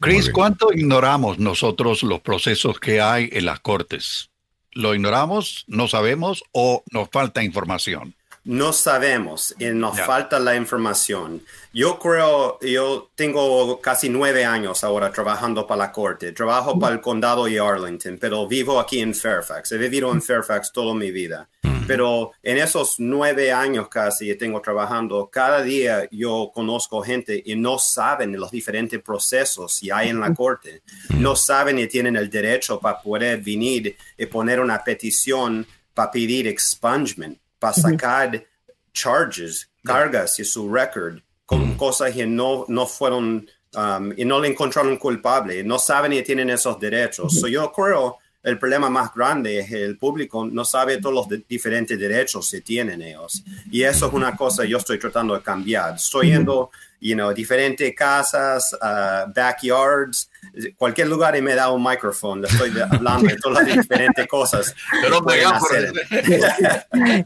Chris, 0.00 0.30
¿cuánto 0.30 0.72
ignoramos 0.72 1.38
nosotros 1.38 2.02
los 2.02 2.20
procesos 2.20 2.78
que 2.78 3.00
hay 3.00 3.30
en 3.32 3.46
las 3.46 3.60
cortes? 3.60 4.30
¿Lo 4.72 4.94
ignoramos, 4.94 5.64
no 5.68 5.88
sabemos 5.88 6.44
o 6.52 6.84
nos 6.90 7.08
falta 7.08 7.42
información? 7.42 8.14
No 8.46 8.72
sabemos 8.72 9.54
y 9.58 9.66
nos 9.66 10.00
falta 10.00 10.38
la 10.38 10.54
información. 10.54 11.42
Yo 11.72 11.98
creo, 11.98 12.60
yo 12.60 13.10
tengo 13.16 13.80
casi 13.80 14.08
nueve 14.08 14.44
años 14.44 14.84
ahora 14.84 15.10
trabajando 15.10 15.66
para 15.66 15.78
la 15.78 15.92
corte. 15.92 16.30
Trabajo 16.30 16.78
para 16.78 16.94
el 16.94 17.00
condado 17.00 17.46
de 17.46 17.58
Arlington, 17.58 18.18
pero 18.20 18.46
vivo 18.46 18.78
aquí 18.78 19.00
en 19.00 19.14
Fairfax. 19.14 19.72
He 19.72 19.78
vivido 19.78 20.12
en 20.12 20.22
Fairfax 20.22 20.72
toda 20.72 20.94
mi 20.94 21.10
vida. 21.10 21.48
Pero 21.88 22.32
en 22.42 22.58
esos 22.58 22.96
nueve 22.98 23.52
años 23.52 23.88
casi 23.88 24.26
que 24.26 24.34
tengo 24.36 24.60
trabajando, 24.60 25.28
cada 25.28 25.62
día 25.62 26.08
yo 26.12 26.50
conozco 26.54 27.02
gente 27.02 27.42
y 27.44 27.56
no 27.56 27.78
saben 27.78 28.38
los 28.38 28.52
diferentes 28.52 29.02
procesos 29.02 29.80
que 29.80 29.92
hay 29.92 30.08
en 30.10 30.20
la 30.20 30.32
corte. 30.34 30.82
No 31.10 31.34
saben 31.34 31.80
y 31.80 31.88
tienen 31.88 32.14
el 32.16 32.30
derecho 32.30 32.78
para 32.78 33.00
poder 33.00 33.40
venir 33.40 33.96
y 34.16 34.26
poner 34.26 34.60
una 34.60 34.82
petición 34.82 35.66
para 35.94 36.10
pedir 36.10 36.46
expungement 36.46 37.38
para 37.58 37.72
sacar 37.72 38.44
charges, 38.92 39.70
cargas 39.84 40.38
y 40.38 40.44
su 40.44 40.72
record 40.72 41.18
con 41.44 41.76
cosas 41.76 42.12
que 42.12 42.26
no, 42.26 42.64
no 42.68 42.86
fueron 42.86 43.48
um, 43.74 44.12
y 44.16 44.24
no 44.24 44.40
le 44.40 44.48
encontraron 44.48 44.96
culpable, 44.96 45.62
no 45.62 45.78
saben 45.78 46.12
y 46.12 46.22
tienen 46.22 46.50
esos 46.50 46.78
derechos. 46.80 47.42
yo 47.48 47.72
creo 47.72 48.18
el 48.46 48.60
problema 48.60 48.88
más 48.88 49.12
grande 49.12 49.58
es 49.58 49.72
el 49.72 49.98
público 49.98 50.46
no 50.46 50.64
sabe 50.64 50.98
todos 50.98 51.28
los 51.28 51.46
diferentes 51.48 51.98
derechos 51.98 52.48
que 52.48 52.60
tienen 52.60 53.02
ellos. 53.02 53.42
Y 53.72 53.82
eso 53.82 54.06
es 54.06 54.12
una 54.12 54.36
cosa 54.36 54.62
que 54.62 54.68
yo 54.68 54.78
estoy 54.78 55.00
tratando 55.00 55.34
de 55.34 55.42
cambiar. 55.42 55.96
Estoy 55.96 56.28
yendo 56.28 56.70
you 57.00 57.14
know, 57.14 57.32
diferentes 57.32 57.94
casas, 57.94 58.72
uh, 58.80 59.30
backyards, 59.32 60.30
cualquier 60.76 61.08
lugar 61.08 61.36
y 61.36 61.42
me 61.42 61.54
da 61.54 61.70
un 61.70 61.82
micrófono, 61.82 62.46
estoy 62.46 62.72
hablando 62.80 63.28
de 63.28 63.36
todas 63.36 63.66
las 63.66 63.76
diferentes 63.76 64.26
cosas. 64.26 64.74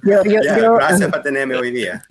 gracias 0.03 1.11
por 1.11 1.23
tenerme 1.23 1.57
hoy 1.57 1.71
día. 1.71 2.05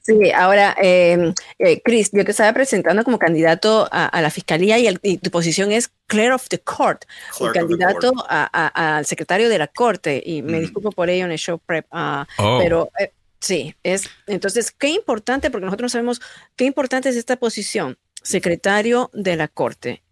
sí. 0.00 0.30
ahora, 0.32 0.76
eh, 0.80 1.32
eh, 1.58 1.80
Chris, 1.84 2.10
yo 2.12 2.24
te 2.24 2.32
estaba 2.32 2.52
presentando 2.52 3.04
como 3.04 3.18
candidato 3.18 3.88
a, 3.90 4.20
la 4.20 4.30
fiscalía 4.30 4.78
y, 4.78 5.18
tu 5.18 5.30
posición 5.30 5.72
es 5.72 5.90
Clear 6.06 6.32
of 6.32 6.48
the 6.48 6.58
Court, 6.58 7.04
el 7.40 7.52
candidato 7.52 8.12
al 8.28 9.06
secretario 9.06 9.48
de 9.48 9.58
la 9.58 9.66
Corte, 9.66 10.22
y 10.24 10.42
me 10.42 10.58
mm. 10.58 10.60
disculpo 10.60 10.92
por 10.92 11.08
ello 11.08 11.24
en 11.24 11.32
el 11.32 11.38
show 11.38 11.58
prep, 11.58 11.86
uh, 11.92 12.24
oh. 12.38 12.58
pero... 12.60 12.90
Eh, 12.98 13.12
Sí, 13.42 13.74
es 13.82 14.08
entonces 14.28 14.70
qué 14.70 14.88
importante, 14.88 15.50
porque 15.50 15.64
nosotros 15.64 15.90
sabemos 15.90 16.22
qué 16.54 16.64
importante 16.64 17.08
es 17.08 17.16
esta 17.16 17.36
posición, 17.36 17.98
secretario 18.22 19.10
de 19.12 19.34
la 19.34 19.48
Corte. 19.48 20.04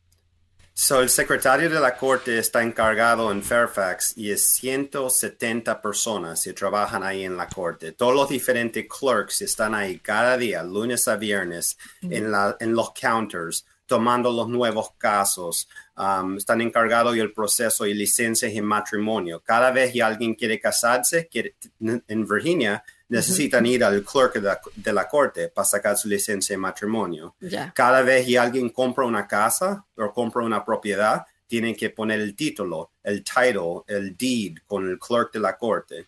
So, 0.74 1.01
el 1.01 1.11
secretario 1.11 1.70
de 1.70 1.78
la 1.78 1.97
Corte 1.97 2.39
está 2.39 2.61
encargado 2.61 3.31
en 3.31 3.43
Fairfax 3.43 4.16
y 4.16 4.33
es 4.33 4.45
170 4.45 5.81
personas 5.81 6.43
que 6.43 6.53
trabajan 6.55 7.05
ahí 7.05 7.24
en 7.24 7.37
la 7.37 7.47
Corte. 7.47 7.93
Todos 7.93 8.16
los 8.16 8.28
diferentes 8.28 8.87
clerks 8.89 9.43
están 9.43 9.76
ahí 9.76 10.01
cada 10.01 10.37
día, 10.37 10.64
lunes 10.64 11.07
a 11.07 11.14
viernes, 11.14 11.78
en, 12.03 12.33
la, 12.33 12.57
en 12.59 12.74
los 12.74 12.93
counters, 12.93 13.64
tomando 13.87 14.33
los 14.33 14.49
nuevos 14.49 14.93
casos. 14.99 15.68
Um, 15.97 16.39
están 16.39 16.62
encargados 16.62 17.14
del 17.14 17.33
proceso 17.33 17.87
y 17.87 17.95
licencias 17.95 18.53
en 18.53 18.64
matrimonio. 18.64 19.41
Cada 19.41 19.70
vez 19.70 19.93
que 19.93 20.03
alguien 20.03 20.35
quiere 20.35 20.59
casarse, 20.59 21.28
quiere, 21.28 21.55
en 21.78 22.26
Virginia, 22.26 22.83
necesitan 23.11 23.67
ir 23.67 23.85
al 23.85 24.03
clerk 24.05 24.35
de 24.77 24.93
la, 24.93 25.09
corte 25.09 25.49
para 25.49 25.65
sacar 25.65 25.97
su 25.97 26.09
licencia 26.09 26.55
de 26.55 26.59
matrimonio. 26.59 27.35
Cada 27.75 28.03
vez 28.03 28.25
que 28.27 28.39
alguien 28.39 28.71
compra 28.71 29.05
una 29.05 29.27
casa 29.27 29.85
o 29.97 30.13
compra 30.13 30.45
una 30.45 30.65
propiedad, 30.65 31.27
tienen 31.47 31.75
que 31.75 31.91
poner 31.91 32.21
el 32.21 32.37
título, 32.37 32.93
el 33.03 33.25
title, 33.25 33.83
el 33.89 34.17
deed 34.17 34.59
con 34.67 34.89
el 34.89 34.99
clerk 34.99 35.33
de 35.33 35.41
la 35.41 35.59
corte. 35.59 36.07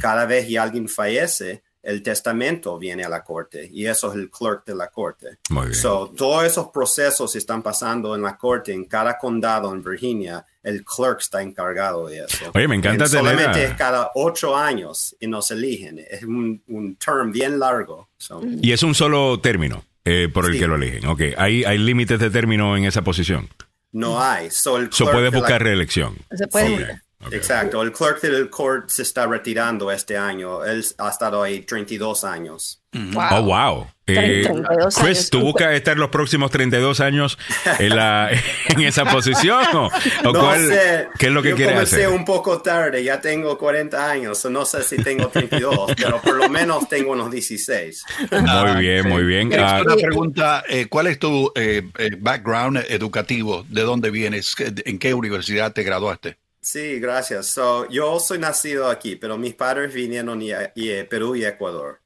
Cada 0.00 0.24
vez 0.24 0.46
que 0.46 0.58
alguien 0.58 0.88
fallece, 0.88 1.64
el 1.84 2.02
testamento 2.02 2.78
viene 2.78 3.04
a 3.04 3.08
la 3.08 3.22
corte 3.22 3.68
y 3.70 3.86
eso 3.86 4.10
es 4.10 4.16
el 4.16 4.30
clerk 4.30 4.64
de 4.64 4.74
la 4.74 4.88
corte. 4.88 5.38
Muy 5.50 5.66
bien. 5.66 5.74
So, 5.74 6.12
todos 6.16 6.44
esos 6.44 6.68
procesos 6.68 7.36
están 7.36 7.62
pasando 7.62 8.14
en 8.14 8.22
la 8.22 8.36
corte 8.36 8.72
en 8.72 8.86
cada 8.86 9.18
condado 9.18 9.72
en 9.72 9.82
Virginia. 9.82 10.44
El 10.62 10.82
clerk 10.84 11.20
está 11.20 11.42
encargado 11.42 12.08
de 12.08 12.24
eso. 12.24 12.50
Oye, 12.54 12.66
me 12.66 12.76
encanta 12.76 13.04
tener 13.04 13.18
Solamente 13.18 13.64
es 13.64 13.74
cada 13.74 14.10
ocho 14.14 14.56
años 14.56 15.14
y 15.20 15.26
nos 15.26 15.50
eligen. 15.50 15.98
Es 15.98 16.22
un, 16.22 16.62
un 16.68 16.96
term 16.96 17.30
bien 17.30 17.58
largo. 17.58 18.08
Y 18.62 18.72
es 18.72 18.82
un 18.82 18.94
solo 18.94 19.38
término 19.40 19.84
eh, 20.06 20.30
por 20.32 20.46
el 20.46 20.58
que 20.58 20.66
lo 20.66 20.76
eligen. 20.76 21.06
Ok, 21.06 21.20
¿hay, 21.36 21.64
hay 21.64 21.76
límites 21.76 22.18
de 22.18 22.30
término 22.30 22.76
en 22.76 22.84
esa 22.84 23.02
posición? 23.02 23.48
No 23.92 24.20
hay. 24.20 24.50
So, 24.50 24.78
el 24.78 24.88
puede 24.88 25.28
buscar 25.28 25.62
reelección. 25.62 26.16
Se 26.32 26.48
puede 26.48 27.02
Exacto, 27.30 27.82
el 27.82 27.92
clerk 27.92 28.20
del 28.20 28.50
court 28.50 28.88
se 28.88 29.02
está 29.02 29.26
retirando 29.26 29.90
este 29.90 30.16
año. 30.16 30.64
Él 30.64 30.84
ha 30.98 31.08
estado 31.08 31.42
ahí 31.42 31.60
32 31.60 32.24
años. 32.24 32.84
Oh, 33.32 33.42
wow. 33.42 33.86
Eh, 34.06 34.46
Chris, 35.00 35.30
¿tú 35.30 35.40
buscas 35.40 35.72
estar 35.72 35.96
los 35.96 36.10
próximos 36.10 36.50
32 36.50 37.00
años 37.00 37.38
en, 37.78 37.96
la, 37.96 38.30
en 38.68 38.80
esa 38.82 39.06
posición? 39.06 39.64
¿O, 39.72 39.90
no 40.32 40.54
sé. 40.54 41.08
¿Qué 41.18 41.26
es 41.26 41.32
lo 41.32 41.42
que 41.42 41.50
Yo 41.50 41.56
quieres 41.56 41.78
hacer? 41.78 42.08
un 42.08 42.24
poco 42.24 42.60
tarde, 42.60 43.02
ya 43.02 43.20
tengo 43.20 43.56
40 43.58 44.10
años, 44.10 44.44
no 44.44 44.64
sé 44.66 44.82
si 44.82 44.96
tengo 44.96 45.28
32, 45.28 45.92
pero 45.96 46.20
por 46.20 46.36
lo 46.36 46.48
menos 46.50 46.86
tengo 46.88 47.12
unos 47.12 47.30
16. 47.30 48.04
Muy 48.30 48.80
bien, 48.80 49.08
muy 49.08 49.24
bien. 49.24 49.50
Ah, 49.58 49.82
una 49.84 49.96
pregunta, 49.96 50.62
eh, 50.68 50.86
¿cuál 50.88 51.06
es 51.06 51.18
tu 51.18 51.50
eh, 51.54 51.82
background 52.18 52.84
educativo? 52.88 53.64
¿De 53.70 53.82
dónde 53.82 54.10
vienes? 54.10 54.54
¿En 54.84 54.98
qué 54.98 55.14
universidad 55.14 55.72
te 55.72 55.82
graduaste? 55.82 56.36
Sí, 56.64 56.98
gracias. 56.98 57.48
So, 57.48 57.86
yo 57.90 58.18
soy 58.18 58.38
nacido 58.38 58.88
aquí, 58.88 59.16
pero 59.16 59.36
mis 59.36 59.54
padres 59.54 59.92
vinieron 59.92 60.38
de 60.40 61.06
Perú 61.10 61.36
y 61.36 61.44
Ecuador. 61.44 62.00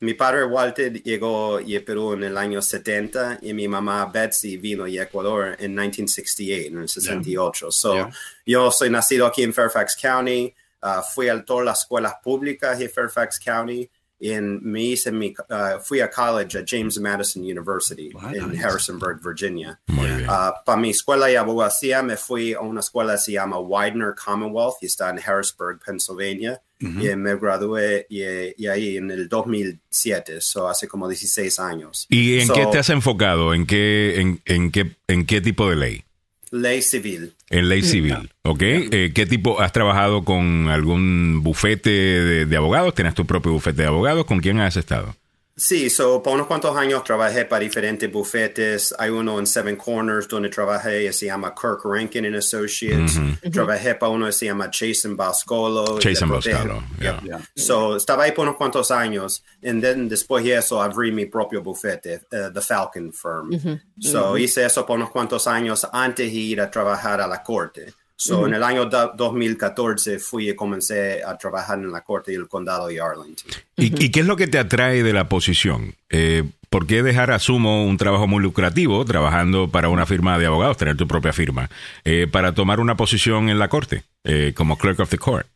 Mi, 0.00 0.14
padre 0.14 0.44
Walter 0.44 1.00
llegó 1.04 1.58
a 1.58 1.84
Perú 1.86 2.14
en 2.14 2.24
el 2.24 2.36
año 2.36 2.60
70 2.60 3.38
y 3.42 3.54
mi 3.54 3.68
mamá 3.68 4.06
Betsy 4.06 4.56
vino 4.56 4.86
a 4.86 4.88
Ecuador 4.88 5.56
en 5.60 5.70
1968, 5.70 6.68
en 6.68 6.82
el 6.82 6.88
68. 6.88 7.70
So, 7.70 8.10
Yo 8.44 8.72
soy 8.72 8.90
nacido 8.90 9.24
aquí 9.24 9.44
en 9.44 9.54
Fairfax 9.54 9.96
County, 9.96 10.52
uh, 10.82 11.02
fui 11.14 11.28
a 11.28 11.44
todas 11.44 11.64
las 11.64 11.80
escuelas 11.82 12.14
públicas 12.24 12.76
de 12.76 12.88
Fairfax 12.88 13.38
County 13.38 13.88
en, 14.20 14.60
me 14.62 14.82
hice 14.82 15.10
mi, 15.10 15.34
uh, 15.48 15.80
fui 15.82 16.00
a 16.00 16.08
college 16.08 16.58
a 16.58 16.64
James 16.66 16.98
Madison 16.98 17.42
University 17.42 18.10
en 18.34 18.62
Harrisonburg, 18.62 19.20
Virginia. 19.22 19.80
Uh, 19.88 20.52
para 20.64 20.78
mi 20.78 20.90
escuela 20.90 21.26
de 21.26 21.38
abogacía 21.38 22.02
me 22.02 22.16
fui 22.16 22.52
a 22.52 22.60
una 22.60 22.80
escuela 22.80 23.14
que 23.14 23.18
se 23.18 23.32
llama 23.32 23.58
Widener 23.58 24.14
Commonwealth 24.14 24.76
y 24.82 24.86
está 24.86 25.10
en 25.10 25.18
Harrisburg, 25.18 25.80
Pennsylvania. 25.84 26.60
Y 26.82 27.14
me 27.14 27.36
gradué 27.36 28.06
y, 28.08 28.66
ahí 28.66 28.96
en 28.96 29.10
el 29.10 29.28
2007, 29.28 30.40
so 30.40 30.66
hace 30.66 30.88
como 30.88 31.06
16 31.06 31.60
años. 31.60 32.06
¿Y 32.08 32.40
en 32.40 32.48
qué 32.48 32.66
te 32.72 32.78
has 32.78 32.88
enfocado? 32.88 33.52
¿En 33.52 33.66
qué, 33.66 34.18
en, 34.18 34.40
en, 34.46 34.70
qué, 34.70 34.96
en 35.06 35.26
qué 35.26 35.42
tipo 35.42 35.68
de 35.68 35.76
ley? 35.76 36.04
Ley 36.50 36.82
civil. 36.82 37.34
En 37.48 37.68
ley 37.68 37.82
civil, 37.82 38.32
¿ok? 38.42 38.62
Eh, 38.62 39.12
¿Qué 39.14 39.26
tipo, 39.26 39.60
has 39.60 39.72
trabajado 39.72 40.24
con 40.24 40.68
algún 40.68 41.42
bufete 41.42 41.90
de, 41.90 42.46
de 42.46 42.56
abogados? 42.56 42.94
¿Tienes 42.94 43.14
tu 43.14 43.24
propio 43.24 43.52
bufete 43.52 43.82
de 43.82 43.88
abogados? 43.88 44.24
¿Con 44.24 44.40
quién 44.40 44.58
has 44.60 44.76
estado? 44.76 45.14
Sí, 45.60 45.90
so, 45.90 46.22
por 46.22 46.32
unos 46.32 46.46
cuantos 46.46 46.74
años 46.74 47.04
trabajé 47.04 47.44
para 47.44 47.60
diferentes 47.60 48.10
bufetes. 48.10 48.94
Hay 48.98 49.10
uno 49.10 49.38
en 49.38 49.46
Seven 49.46 49.76
Corners 49.76 50.26
donde 50.26 50.48
trabajé, 50.48 51.12
se 51.12 51.26
llama 51.26 51.54
Kirk 51.54 51.84
Rankin 51.84 52.24
and 52.24 52.36
Associates. 52.36 53.20
Trabajé 53.52 53.94
para 53.94 54.10
uno 54.10 54.24
que 54.24 54.32
se 54.32 54.46
llama 54.46 54.70
Jason 54.72 55.18
Bascolo. 55.18 55.98
Jason 56.02 56.30
Bascolo, 56.30 56.82
yeah. 56.98 57.20
So, 57.54 57.96
estaba 57.96 58.24
ahí 58.24 58.32
por 58.32 58.44
unos 58.46 58.56
cuantos 58.56 58.90
años. 58.90 59.44
Y 59.60 59.70
después 59.70 60.44
de 60.44 60.56
eso 60.56 60.80
abrí 60.80 61.12
mi 61.12 61.26
propio 61.26 61.62
bufete, 61.62 62.22
uh, 62.32 62.50
The 62.50 62.62
Falcon 62.62 63.12
Firm. 63.12 63.50
So, 63.98 64.38
hice 64.38 64.64
eso 64.64 64.86
por 64.86 64.96
unos 64.96 65.10
cuantos 65.10 65.46
años 65.46 65.86
antes 65.92 66.32
de 66.32 66.38
ir 66.38 66.60
a 66.62 66.70
trabajar 66.70 67.20
a 67.20 67.26
la 67.26 67.42
corte. 67.42 67.92
So, 68.20 68.46
En 68.46 68.52
el 68.52 68.62
año 68.62 68.84
2014 68.84 70.18
fui 70.18 70.50
y 70.50 70.54
comencé 70.54 71.24
a 71.24 71.38
trabajar 71.38 71.78
en 71.78 71.90
la 71.90 72.02
corte 72.02 72.32
del 72.32 72.48
condado 72.48 72.88
de 72.88 73.00
Arlington. 73.00 73.50
¿Y, 73.76 74.10
qué 74.10 74.20
es 74.20 74.26
lo 74.26 74.36
que 74.36 74.46
te 74.46 74.58
atrae 74.58 75.02
de 75.02 75.14
la 75.14 75.30
posición? 75.30 75.94
Eh, 76.10 76.44
¿Por 76.68 76.86
qué 76.86 77.02
dejar, 77.02 77.30
asumo, 77.30 77.86
un 77.86 77.96
trabajo 77.96 78.26
muy 78.26 78.42
lucrativo, 78.42 79.02
trabajando 79.06 79.70
para 79.70 79.88
una 79.88 80.04
firma 80.04 80.38
de 80.38 80.44
abogados, 80.44 80.76
tener 80.76 80.98
tu 80.98 81.08
propia 81.08 81.32
firma, 81.32 81.70
eh, 82.04 82.28
para 82.30 82.54
tomar 82.54 82.78
una 82.78 82.94
posición 82.94 83.48
en 83.48 83.58
la 83.58 83.68
corte, 83.68 84.04
eh, 84.24 84.52
como 84.54 84.76
clerk 84.76 85.00
of 85.00 85.08
the 85.08 85.16
court? 85.16 85.46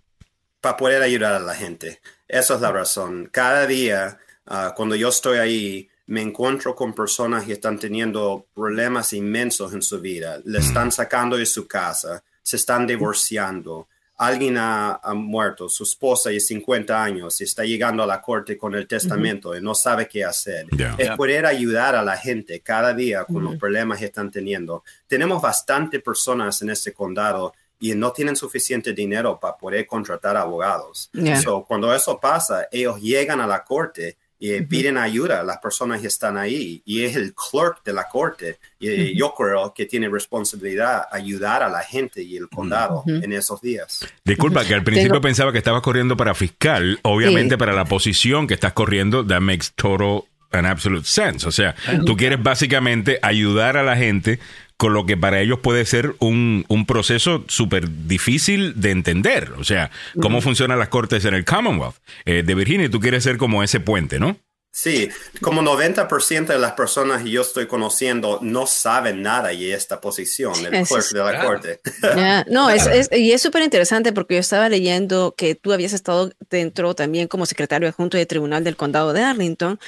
Para 0.62 0.79
poder 0.79 1.03
ayudar 1.03 1.35
a 1.35 1.41
la 1.41 1.55
gente. 1.55 2.01
Esa 2.27 2.55
es 2.55 2.62
la 2.62 2.73
razón. 2.73 3.29
Cada 3.31 3.67
día, 3.67 4.17
ah, 4.47 4.73
cuando 4.75 4.95
yo 4.95 5.11
estoy 5.11 5.37
ahí, 5.37 5.89
me 6.07 6.23
encuentro 6.23 6.75
con 6.75 6.95
personas 6.95 7.45
que 7.45 7.53
están 7.53 7.79
teniendo 7.79 8.47
problemas 8.55 9.12
inmensos 9.12 9.75
en 9.75 9.83
su 9.83 10.01
vida. 10.01 10.41
Le 10.47 10.61
están 10.61 10.91
sacando 10.91 11.37
de 11.37 11.45
su 11.45 11.69
casa 11.69 12.25
se 12.45 12.57
están 12.57 12.87
divorciando, 12.87 13.89
alguien 14.17 14.57
ha, 14.59 15.01
muerto, 15.15 15.69
su 15.69 15.83
esposa 15.83 16.31
de 16.31 16.39
50 16.39 17.03
años 17.03 17.41
y 17.41 17.45
está 17.45 17.65
llegando 17.65 18.03
a 18.03 18.07
la 18.07 18.21
corte 18.21 18.57
con 18.57 18.75
el 18.75 18.87
testamento 18.87 19.57
y 19.57 19.61
no 19.61 19.75
sabe 19.75 20.07
qué 20.07 20.25
hacer. 20.25 20.67
Es 20.99 21.11
poder 21.17 21.47
ayudar 21.47 21.97
a 21.97 22.03
la 22.03 22.17
gente 22.17 22.61
cada 22.61 22.95
día 22.95 23.25
con 23.25 23.43
los 23.43 23.57
problemas 23.57 23.99
que 23.99 24.05
están 24.07 24.31
teniendo. 24.31 24.85
Tenemos 25.09 25.43
bastante 25.43 25.99
personas 25.99 26.61
en 26.63 26.71
este 26.71 26.93
condado 26.93 27.55
y 27.81 27.95
no 27.95 28.13
tienen 28.13 28.37
suficiente 28.37 28.93
dinero 28.93 29.41
para 29.41 29.57
poder 29.57 29.87
contratar 29.87 30.37
abogados. 30.37 31.11
cuando 31.67 31.93
eso 31.93 32.21
pasa, 32.21 32.69
ellos 32.71 33.01
llegan 33.01 33.41
a 33.41 33.47
la 33.47 33.65
corte 33.65 34.17
y 34.39 34.61
piden 34.62 34.99
ayuda. 34.99 35.41
A 35.41 35.45
las 35.45 35.59
personas 35.59 36.01
que 36.01 36.07
están 36.07 36.37
ahí 36.37 36.82
y 36.85 37.05
es 37.05 37.16
el 37.16 37.35
clerk 37.35 37.82
de 37.85 37.93
la 37.93 38.09
corte 38.09 38.59
y 38.78 39.16
yo 39.16 39.35
creo 39.35 39.72
que 39.74 39.87
tiene 39.87 40.09
responsabilidad 40.09 41.07
ayudar 41.11 41.62
a 41.62 41.68
la 41.68 41.82
gente 41.82 42.22
y 42.22 42.37
el 42.37 42.49
condado 42.49 43.03
en 43.07 43.32
esos 43.32 43.61
días. 43.61 44.07
Disculpa 44.24 44.64
que 44.64 44.74
al 44.74 44.85
principio 44.85 45.20
pensaba 45.20 45.53
que 45.53 45.59
estabas 45.59 45.82
corriendo 45.82 46.16
para 46.16 46.35
fiscal, 46.35 46.99
obviamente 47.03 47.57
para 47.59 47.72
la 47.72 47.85
posición 47.85 48.47
que 48.47 48.55
estás 48.55 48.72
corriendo, 48.72 49.26
that 49.26 49.41
makes 49.41 49.66
total 49.74 50.24
an 50.55 50.66
absolute 50.66 51.07
sense. 51.07 51.47
O 51.47 51.53
sea, 51.53 51.74
tú 52.07 52.16
quieres 52.16 52.43
básicamente 52.43 53.18
ayudar 53.22 53.76
a 53.76 53.82
la 53.82 53.97
gente 53.97 54.39
con 54.77 54.93
lo 54.93 55.07
que 55.07 55.16
para 55.16 55.41
ellos 55.41 55.61
puede 55.61 55.85
ser 55.85 56.14
un, 56.18 56.64
un 56.68 56.87
proceso 56.87 57.45
súper 57.49 58.07
difícil 58.07 58.81
de 58.81 58.91
entender. 58.91 59.53
O 59.59 59.64
sea, 59.64 59.91
cómo 60.20 60.41
funcionan 60.41 60.79
las 60.79 60.89
cortes 60.89 61.25
en 61.25 61.35
el 61.35 61.45
Commonwealth 61.45 61.97
eh, 62.25 62.43
de 62.45 62.55
Virginia. 62.55 62.91
Tú 62.91 63.01
quieres 63.01 63.22
ser 63.22 63.37
como 63.37 63.62
ese 63.62 63.81
puente, 63.81 64.18
¿no? 64.18 64.37
Sí, 64.77 65.09
como 65.41 65.62
90% 65.62 66.47
de 66.47 66.59
las 66.59 66.72
personas 66.72 67.22
que 67.22 67.31
yo 67.31 67.43
estoy 67.43 67.68
conociendo 67.68 68.41
no 68.43 68.66
saben 68.66 69.22
nada 69.22 69.53
y 69.53 69.70
esta 69.70 70.01
posición, 70.01 70.53
el 70.66 70.85
clerk 70.85 71.11
de 71.12 71.18
la 71.20 71.45
corte. 71.45 71.81
No, 72.51 72.68
es, 72.68 73.09
y 73.12 73.31
es 73.31 73.41
súper 73.41 73.62
interesante 73.62 74.12
porque 74.12 74.35
yo 74.35 74.41
estaba 74.41 74.68
leyendo 74.68 75.33
que 75.37 75.55
tú 75.55 75.72
habías 75.72 75.93
estado 75.93 76.33
dentro 76.51 76.97
también 76.97 77.29
como 77.29 77.47
secretario 77.47 77.89
adjunto 77.89 78.16
de 78.16 78.27
Tribunal 78.27 78.64
del 78.64 78.77
Condado 78.77 79.12
de 79.12 79.22
Arlington 79.22 79.79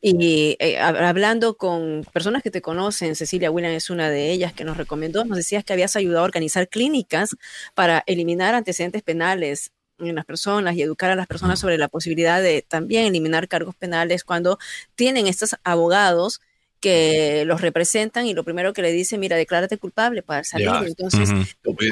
y 0.00 0.56
eh, 0.58 0.80
hablando 0.80 1.56
con 1.56 2.04
personas 2.12 2.42
que 2.42 2.50
te 2.50 2.60
conocen, 2.60 3.14
Cecilia 3.14 3.52
William 3.52 3.72
es 3.72 3.90
una 3.90 4.10
de 4.10 4.32
ellas 4.32 4.52
que 4.52 4.64
nos 4.64 4.76
recomendó, 4.76 5.24
nos 5.24 5.36
decías 5.36 5.62
que 5.62 5.72
habías 5.72 5.94
ayudado 5.94 6.22
a 6.22 6.24
organizar 6.24 6.68
clínicas 6.68 7.36
para 7.74 8.02
eliminar 8.06 8.56
antecedentes 8.56 9.02
penales 9.02 9.70
en 9.98 10.14
las 10.14 10.24
personas 10.24 10.74
y 10.76 10.82
educar 10.82 11.10
a 11.10 11.16
las 11.16 11.26
personas 11.26 11.60
sobre 11.60 11.78
la 11.78 11.88
posibilidad 11.88 12.42
de 12.42 12.62
también 12.66 13.04
eliminar 13.06 13.48
cargos 13.48 13.74
penales 13.74 14.24
cuando 14.24 14.58
tienen 14.94 15.26
estos 15.26 15.56
abogados 15.64 16.40
que 16.82 17.44
los 17.46 17.60
representan 17.60 18.26
y 18.26 18.34
lo 18.34 18.42
primero 18.42 18.72
que 18.72 18.82
le 18.82 18.90
dicen, 18.90 19.20
mira, 19.20 19.36
declárate 19.36 19.78
culpable 19.78 20.20
para 20.20 20.42
salir. 20.42 20.68
Entonces, 20.84 21.30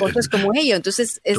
cosas 0.00 0.28
como 0.28 0.50
ello. 0.52 0.74
Entonces, 0.74 1.20
es, 1.22 1.38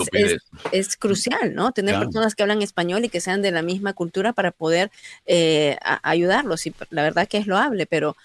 es, 0.72 0.96
crucial, 0.96 1.54
¿no? 1.54 1.74
Tener 1.74 2.00
personas 2.00 2.34
que 2.34 2.44
hablan 2.44 2.62
español 2.62 3.04
y 3.04 3.10
que 3.10 3.20
sean 3.20 3.42
de 3.42 3.52
la 3.52 3.62
misma 3.62 3.92
cultura 3.92 4.32
para 4.32 4.52
poder 4.52 4.90
eh, 5.26 5.78
ayudarlos. 6.02 6.66
Y 6.66 6.74
la 6.92 7.04
verdad 7.04 7.28
que 7.28 7.40
es 7.40 7.46
loable, 7.46 7.86
pero 7.88 8.16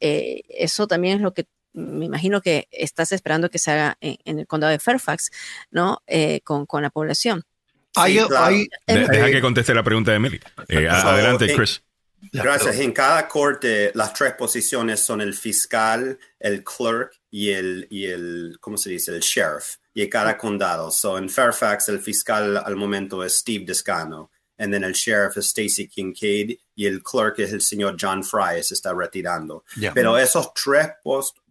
eh, 0.00 0.42
eso 0.50 0.86
también 0.86 1.16
es 1.16 1.22
lo 1.22 1.32
que 1.32 1.46
me 1.78 2.04
imagino 2.04 2.40
que 2.40 2.68
estás 2.70 3.12
esperando 3.12 3.50
que 3.50 3.58
se 3.58 3.70
haga 3.70 3.96
en, 4.00 4.38
el 4.38 4.46
condado 4.46 4.70
de 4.70 4.78
Fairfax, 4.78 5.30
¿no? 5.70 6.02
Eh, 6.06 6.40
con, 6.42 6.66
con, 6.66 6.82
la 6.82 6.90
población. 6.90 7.44
deja 7.96 9.30
que 9.30 9.40
conteste 9.40 9.74
la 9.74 9.82
pregunta 9.82 10.10
de 10.10 10.16
Emily. 10.16 10.40
Eh, 10.68 10.88
adelante, 10.88 11.54
Chris. 11.54 11.82
Gracias. 12.32 12.76
En 12.80 12.92
cada 12.92 13.28
corte, 13.28 13.92
las 13.94 14.12
tres 14.12 14.34
posiciones 14.34 15.00
son 15.00 15.20
el 15.20 15.34
fiscal, 15.34 16.18
el 16.40 16.64
clerk 16.64 17.12
y 17.30 17.50
el, 17.50 17.86
y 17.90 18.06
el 18.06 18.56
¿cómo 18.60 18.76
se 18.76 18.90
dice? 18.90 19.12
El 19.12 19.20
sheriff. 19.20 19.76
Y 19.94 20.02
en 20.02 20.10
cada 20.10 20.36
condado. 20.36 20.90
So, 20.90 21.16
en 21.16 21.28
Fairfax, 21.28 21.88
el 21.88 22.00
fiscal 22.00 22.56
al 22.56 22.76
momento 22.76 23.24
es 23.24 23.36
Steve 23.36 23.64
Descano 23.64 24.30
and 24.58 24.72
then 24.72 24.84
el 24.84 24.92
sheriff 24.92 25.36
es 25.36 25.46
Stacy 25.46 25.88
Kincaid 25.88 26.58
y 26.74 26.86
el 26.86 27.02
clerk 27.02 27.38
es 27.38 27.52
el 27.52 27.60
señor 27.60 27.96
John 27.98 28.22
Fry, 28.22 28.62
se 28.62 28.74
está 28.74 28.92
retirando. 28.92 29.64
Pero 29.94 30.18
esos 30.18 30.52
tres 30.52 30.88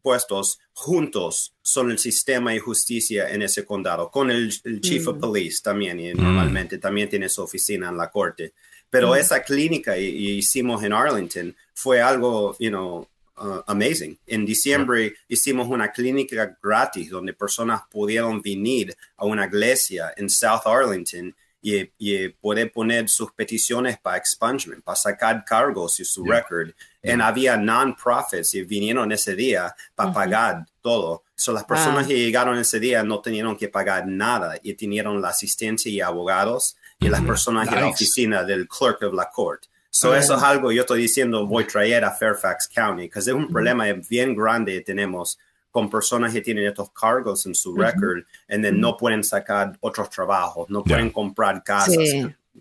puestos 0.07 0.57
juntos 0.71 1.53
son 1.61 1.91
el 1.91 1.99
sistema 1.99 2.51
de 2.53 2.61
justicia 2.61 3.29
en 3.29 3.41
ese 3.41 3.65
condado, 3.65 4.09
con 4.09 4.31
el, 4.31 4.49
chief 4.79 5.05
of 5.05 5.17
mm. 5.17 5.19
police 5.19 5.61
también, 5.61 5.99
y 5.99 6.13
mm. 6.13 6.23
normalmente 6.23 6.77
también 6.77 7.09
tiene 7.09 7.27
su 7.27 7.43
oficina 7.43 7.89
en 7.89 7.97
la 7.97 8.09
corte. 8.09 8.53
Pero 8.89 9.09
mm. 9.09 9.15
esa 9.15 9.43
clínica 9.43 9.95
que 9.95 10.03
hicimos 10.03 10.81
en 10.81 10.93
Arlington 10.93 11.53
fue 11.73 11.99
algo, 11.99 12.55
you 12.57 12.69
know, 12.69 13.05
uh, 13.37 13.63
amazing. 13.67 14.17
En 14.25 14.45
diciembre 14.45 15.13
hicimos 15.27 15.67
una 15.67 15.91
clínica 15.91 16.57
gratis 16.63 17.09
donde 17.09 17.33
personas 17.33 17.81
pudieron 17.91 18.41
venir 18.41 18.95
a 19.17 19.25
una 19.25 19.45
iglesia 19.45 20.13
en 20.15 20.29
South 20.29 20.61
Arlington 20.63 21.35
y, 21.67 21.91
y 21.97 22.29
puede 22.29 22.67
poner 22.67 23.09
sus 23.09 23.33
peticiones 23.33 23.97
para 23.99 24.15
expungement, 24.15 24.81
para 24.83 24.95
sacar 24.95 25.43
cargos 25.43 25.99
y 25.99 26.05
su 26.05 26.23
record. 26.23 26.69
Y 27.03 27.11
había 27.11 27.57
non-profits 27.57 28.53
y 28.53 28.63
vinieron 28.63 29.11
ese 29.11 29.35
día 29.35 29.75
para 29.93 30.13
pagar 30.13 30.65
todo. 30.81 31.23
So, 31.35 31.51
las 31.51 31.65
personas 31.65 32.07
que 32.07 32.17
llegaron 32.17 32.57
ese 32.57 32.79
día 32.79 33.03
no 33.03 33.19
tenían 33.19 33.55
que 33.57 33.67
pagar 33.67 34.07
nada 34.07 34.57
y 34.63 34.73
tenían 34.75 35.21
la 35.21 35.29
asistencia 35.29 35.91
y 35.91 35.99
abogados 35.99 36.77
y 36.99 37.09
las 37.09 37.21
personas 37.21 37.67
en 37.67 37.81
la 37.81 37.87
oficina 37.87 38.43
del 38.43 38.67
clerk 38.67 39.03
of 39.03 39.13
la 39.13 39.29
court. 39.29 39.65
So, 39.89 40.15
eso 40.15 40.37
es 40.37 40.43
algo 40.43 40.71
yo 40.71 40.81
estoy 40.81 41.01
diciendo, 41.01 41.45
voy 41.45 41.65
a 41.65 41.67
traer 41.67 42.05
a 42.05 42.11
Fairfax 42.11 42.69
County, 42.69 43.07
porque 43.07 43.19
es 43.19 43.27
un 43.27 43.49
problema 43.49 43.85
bien 44.09 44.35
grande 44.35 44.73
que 44.73 44.81
tenemos 44.81 45.37
con 45.77 45.91
personas 45.91 46.33
que 46.33 46.41
tienen 46.41 46.65
estos 46.65 46.89
cargos 46.89 47.45
en 47.45 47.53
su 47.53 47.75
record 47.75 48.23
y 48.49 48.57
no 48.57 48.97
pueden 48.97 49.23
sacar 49.23 49.77
otros 49.79 50.09
trabajos, 50.09 50.67
no 50.71 50.83
pueden 50.83 51.11
comprar 51.11 51.63
casas. 51.63 51.95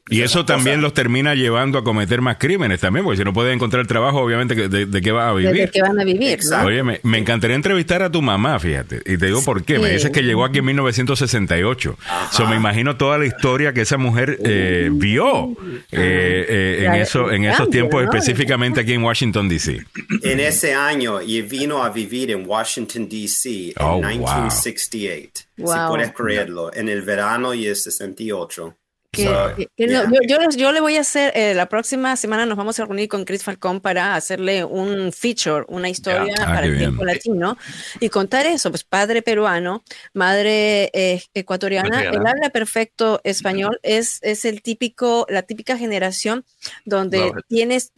Y 0.09 0.23
eso 0.23 0.45
también 0.45 0.81
los 0.81 0.95
termina 0.95 1.35
llevando 1.35 1.79
a 1.79 1.85
cometer 1.85 2.21
más 2.21 2.37
crímenes 2.37 2.81
también, 2.81 3.05
porque 3.05 3.19
si 3.19 3.25
no 3.25 3.33
pueden 3.33 3.55
encontrar 3.55 3.87
trabajo, 3.89 4.21
obviamente, 4.21 4.69
¿de, 4.69 5.03
qué 5.03 5.11
va 5.11 5.31
a 5.31 5.33
vivir? 5.33 5.53
¿De 5.53 5.71
qué 5.71 5.83
van 5.83 5.99
a 5.99 6.05
vivir? 6.05 6.39
Oye, 6.65 6.83
me, 6.83 7.19
encantaría 7.19 7.57
entrevistar 7.57 8.03
a 8.03 8.11
tu 8.11 8.23
mamá, 8.23 8.59
fíjate. 8.61 9.03
Y 9.05 9.19
te 9.19 9.27
digo 9.27 9.43
por 9.43 9.65
qué. 9.65 9.79
Me 9.79 9.91
dices 9.91 10.11
que 10.13 10.23
llegó 10.23 10.45
aquí 10.45 10.59
en 10.59 10.67
1968. 10.67 11.99
So, 12.31 12.47
me 12.47 12.57
imagino 12.57 12.97
toda 12.97 13.19
la 13.19 13.27
historia 13.27 13.73
que 13.73 13.81
esa 13.81 13.97
mujer 13.97 14.39
eh, 14.45 14.91
vio 14.93 15.51
eh, 15.91 16.47
eh, 16.49 16.85
en, 16.87 16.95
eso, 16.95 17.33
en 17.33 17.45
esos 17.45 17.69
tiempos, 17.71 18.05
específicamente 18.05 18.81
aquí 18.81 18.93
en 18.93 19.03
Washington, 19.03 19.49
D.C. 19.49 19.85
En 20.23 20.41
ese 20.41 20.75
año, 20.75 21.21
y 21.21 21.43
vino 21.43 21.83
a 21.83 21.91
vivir 21.91 22.31
en 22.31 22.49
Washington, 22.49 23.09
D.C. 23.09 23.75
en 23.77 24.07
1968. 24.07 25.45
Si 25.57 25.63
puedes 25.63 26.13
creerlo, 26.13 26.73
en 26.73 26.89
el 26.89 27.03
verano 27.03 27.55
y 27.55 27.67
el 27.67 27.75
68 27.75 28.77
yo, 29.17 30.73
le 30.73 30.81
voy 30.81 30.97
a 30.97 31.01
hacer, 31.01 31.33
eh, 31.35 31.55
la 31.55 31.69
próxima 31.69 32.17
semana 32.17 32.47
nos 32.47 32.57
vamos 32.57 32.79
a 32.79 32.85
reunir 32.85 33.09
con 33.09 33.25
Chris 33.25 33.43
Falcón 33.43 33.81
para 33.81 34.15
hacerle 34.15 34.65
un 34.65 35.13
feature, 35.13 35.65
una 35.69 35.89
historia 35.89 36.35
ah, 36.41 36.47
para 36.47 36.67
el 36.67 36.79
tiempo 36.79 37.05
latino 37.05 37.57
y 38.01 38.09
contar 38.09 38.47
eso, 38.47 38.71
pues 38.71 38.85
padre 38.85 39.23
peruano, 39.23 39.83
madre 40.13 40.91
eh, 40.93 41.23
ecuatoriana, 41.35 42.03
él 42.03 42.27
habla 42.27 42.51
perfecto 42.53 43.21
español, 43.25 43.79
es, 43.83 44.19
es 44.23 44.45
el 44.45 44.63
típico, 44.63 45.27
la 45.29 45.43
típica 45.43 45.77
generación 45.77 46.45
donde 46.85 47.33
tienes 47.49 47.93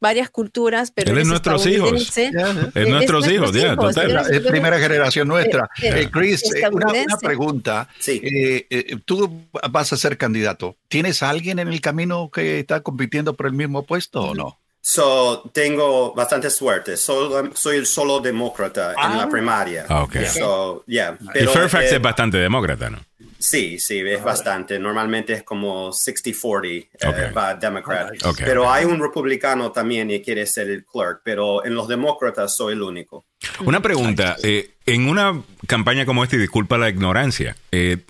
varias 0.00 0.30
culturas, 0.30 0.90
pero 0.90 1.12
él 1.12 1.18
es 1.18 1.26
nuestros 1.26 1.66
hijos. 1.66 2.16
Es, 2.16 2.88
nuestros 2.88 3.28
hijos, 3.28 3.52
ya, 3.52 3.76
total. 3.76 4.26
Es 4.30 4.40
primera 4.40 4.78
generación 4.78 5.28
nuestra. 5.28 5.68
Eh, 5.82 6.08
Chris, 6.10 6.42
eh, 6.54 6.68
una, 6.70 7.16
pregunta. 7.20 7.88
Eh, 8.06 8.96
tú 9.04 9.46
vas 9.70 9.92
a 9.92 9.96
ser 9.96 10.16
candidato. 10.16 10.76
¿Tienes 10.88 11.22
alguien 11.22 11.58
en 11.58 11.68
el 11.68 11.80
camino 11.80 12.30
que 12.30 12.60
está 12.60 12.80
compitiendo 12.80 13.34
por 13.34 13.46
el 13.46 13.52
mismo 13.52 13.84
puesto 13.84 14.22
o 14.22 14.34
no? 14.34 14.58
So, 14.82 15.50
tengo 15.52 16.14
bastante 16.14 16.48
suerte. 16.48 16.96
soy 16.96 17.76
el 17.76 17.86
solo 17.86 18.20
demócrata 18.20 18.92
en 18.92 19.18
la 19.18 19.24
ah. 19.24 19.28
primaria. 19.28 19.84
Ah, 19.88 20.02
okay. 20.02 20.26
So, 20.26 20.84
yeah. 20.86 21.18
Pero, 21.34 21.52
Fairfax 21.52 21.92
es 21.92 22.00
bastante 22.00 22.38
demócrata, 22.38 22.88
¿no? 22.88 22.98
Sí, 23.40 23.78
sí, 23.78 24.00
es 24.00 24.22
bastante. 24.22 24.78
Normalmente 24.78 25.32
es 25.32 25.42
como 25.42 25.88
60-40 25.88 26.88
eh, 27.00 27.30
para 27.32 27.54
Democrat. 27.54 28.10
Pero 28.36 28.70
hay 28.70 28.84
un 28.84 29.00
republicano 29.00 29.72
también 29.72 30.10
y 30.10 30.20
quiere 30.20 30.46
ser 30.46 30.68
el 30.68 30.84
clerk, 30.84 31.22
pero 31.24 31.64
en 31.64 31.74
los 31.74 31.88
demócratas 31.88 32.54
soy 32.54 32.74
el 32.74 32.82
único. 32.82 33.24
Una 33.64 33.80
pregunta, 33.80 34.36
eh, 34.42 34.72
en 34.84 35.08
una 35.08 35.42
campaña 35.66 36.04
como 36.04 36.22
esta, 36.22 36.36
y 36.36 36.40
disculpa 36.40 36.76
la 36.76 36.90
ignorancia, 36.90 37.56
eh, 37.72 38.04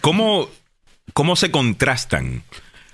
¿cómo, 0.00 0.50
¿cómo 1.12 1.36
se 1.36 1.52
contrastan 1.52 2.42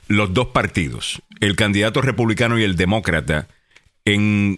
los 0.06 0.34
dos 0.34 0.48
partidos, 0.48 1.22
el 1.40 1.56
candidato 1.56 2.02
republicano 2.02 2.58
y 2.58 2.64
el 2.64 2.76
demócrata? 2.76 3.48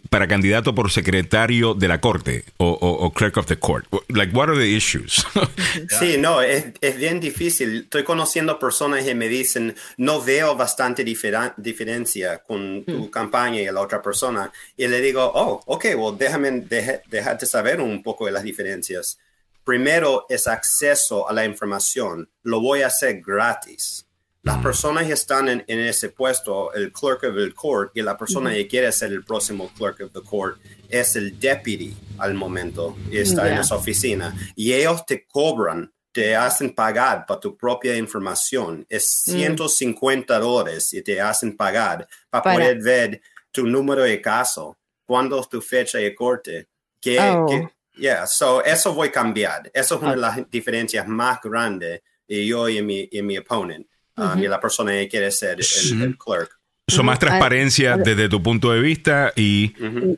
Para 0.08 0.28
candidato 0.28 0.74
por 0.74 0.90
secretario 0.90 1.74
de 1.74 1.88
la 1.88 2.00
corte 2.00 2.44
o, 2.58 3.12
clerk 3.14 3.36
of 3.36 3.46
the 3.46 3.58
court? 3.58 3.86
Like, 4.08 4.36
what 4.36 4.48
are 4.48 4.58
the 4.58 4.76
issues? 4.76 5.24
sí, 5.98 6.16
no, 6.18 6.40
es, 6.40 6.72
bien 6.96 7.20
difícil. 7.20 7.82
Estoy 7.82 8.04
conociendo 8.04 8.58
personas 8.58 9.04
que 9.04 9.14
me 9.14 9.28
dicen, 9.28 9.74
no 9.96 10.22
veo 10.22 10.56
bastante 10.56 11.04
diferencia 11.04 12.38
con 12.38 12.84
tu 12.84 13.06
hmm. 13.06 13.10
campaña 13.10 13.60
y 13.60 13.66
la 13.66 13.80
otra 13.80 14.02
persona. 14.02 14.52
Y 14.76 14.86
le 14.86 15.00
digo, 15.00 15.30
oh, 15.34 15.62
ok, 15.66 15.86
well, 15.96 16.16
déjame 16.16 16.50
dejarte 16.60 17.46
saber 17.46 17.80
un 17.80 18.02
poco 18.02 18.26
de 18.26 18.32
las 18.32 18.42
diferencias. 18.42 19.18
Primero 19.64 20.26
es 20.28 20.46
acceso 20.46 21.28
a 21.28 21.32
la 21.32 21.44
información. 21.44 22.28
Lo 22.42 22.60
voy 22.60 22.82
a 22.82 22.88
hacer 22.88 23.20
gratis. 23.20 24.06
Las 24.42 24.58
mm. 24.58 24.62
personas 24.62 25.06
que 25.06 25.12
están 25.12 25.48
en, 25.48 25.64
ese 25.66 26.08
puesto, 26.08 26.72
el 26.72 26.92
clerk 26.92 27.24
of 27.24 27.36
the 27.36 27.52
court, 27.52 27.92
y 27.94 28.02
la 28.02 28.16
persona 28.16 28.52
que 28.52 28.66
quiere 28.66 28.90
ser 28.90 29.12
el 29.12 29.24
próximo 29.24 29.70
clerk 29.76 30.00
of 30.00 30.12
the 30.12 30.22
court 30.22 30.58
es 30.88 31.14
el 31.16 31.38
deputy 31.38 31.94
al 32.18 32.34
momento 32.34 32.96
y 33.10 33.18
está 33.18 33.50
en 33.50 33.58
esa 33.58 33.76
oficina. 33.76 34.34
Y 34.56 34.72
ellos 34.72 35.04
te 35.04 35.26
cobran, 35.26 35.92
te 36.10 36.34
hacen 36.34 36.74
pagar 36.74 37.26
para 37.26 37.38
tu 37.38 37.56
propia 37.56 37.96
información. 37.96 38.86
Es 38.88 39.06
150 39.06 40.38
mm. 40.38 40.42
dólares 40.42 40.92
y 40.94 41.02
te 41.02 41.20
hacen 41.20 41.56
pagar 41.56 42.08
para, 42.30 42.54
poder 42.54 42.82
ver 42.82 43.20
tu 43.50 43.66
número 43.66 44.02
de 44.02 44.20
caso, 44.22 44.78
cuándo 45.04 45.38
es 45.40 45.48
tu 45.48 45.60
fecha 45.60 45.98
de 45.98 46.14
corte. 46.14 46.68
Que, 46.98 47.18
oh. 47.20 47.70
yeah, 47.96 48.26
so 48.26 48.64
eso 48.64 48.94
voy 48.94 49.08
a 49.08 49.12
cambiar. 49.12 49.70
Eso 49.74 49.96
es 49.96 50.02
una 50.02 50.12
de 50.12 50.16
las 50.16 50.50
diferencias 50.50 51.06
más 51.06 51.40
grandes 51.42 52.02
y 52.26 52.46
yo 52.46 52.68
y 52.68 52.80
mi, 52.80 53.08
y 53.10 53.20
mi 53.22 53.36
opponent 54.20 54.44
y 54.44 54.48
la 54.48 54.60
persona 54.60 54.92
que 54.92 55.08
quiere 55.08 55.30
ser 55.30 55.58
el, 55.60 56.16
clerk. 56.18 56.58
Son 56.88 57.06
más 57.06 57.18
transparencia 57.20 57.96
desde 57.96 58.28
tu 58.28 58.42
punto 58.42 58.72
de 58.72 58.80
vista 58.80 59.32
y 59.36 59.74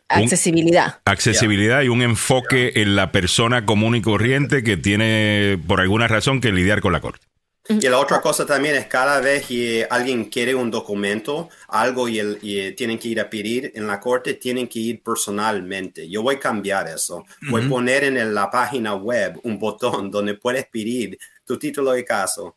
accesibilidad. 0.09 1.01
accesibilidad 1.05 1.83
y 1.83 1.89
un 1.89 2.01
enfoque 2.01 2.73
en 2.77 2.97
la 2.97 3.13
persona 3.13 3.67
común 3.67 3.95
y 3.95 4.03
corriente 4.03 4.63
que 4.63 4.79
tiene 4.79 5.61
por 5.67 5.81
alguna 5.81 6.09
razón 6.09 6.41
que 6.41 6.51
lidiar 6.51 6.81
con 6.81 6.93
la 6.93 7.01
corte. 7.01 7.27
Y 7.69 7.89
la 7.89 8.01
otra 8.01 8.21
cosa 8.21 8.45
también 8.45 8.75
es 8.75 8.87
cada 8.87 9.21
vez 9.21 9.47
que 9.47 9.87
alguien 9.89 10.25
quiere 10.25 10.53
un 10.53 10.71
documento, 10.71 11.49
algo 11.69 12.09
y, 12.09 12.19
el, 12.19 12.75
tienen 12.77 12.99
que 12.99 13.09
ir 13.09 13.21
a 13.21 13.31
pedir 13.31 13.71
en 13.77 13.87
la 13.87 14.01
corte, 14.01 14.35
tienen 14.35 14.67
que 14.67 14.81
ir 14.81 15.03
personalmente. 15.03 16.09
Yo 16.09 16.23
voy 16.23 16.37
a 16.37 16.41
cambiar 16.41 16.89
eso. 16.89 17.25
Voy 17.49 17.65
a 17.65 17.69
poner 17.69 18.03
en 18.05 18.35
la 18.35 18.51
página 18.51 18.95
web 18.95 19.39
un 19.45 19.61
botón 19.61 20.11
donde 20.11 20.35
puedes 20.35 20.67
pedir 20.67 21.17
tu 21.45 21.57
título 21.57 21.93
de 21.93 22.05
caso 22.05 22.57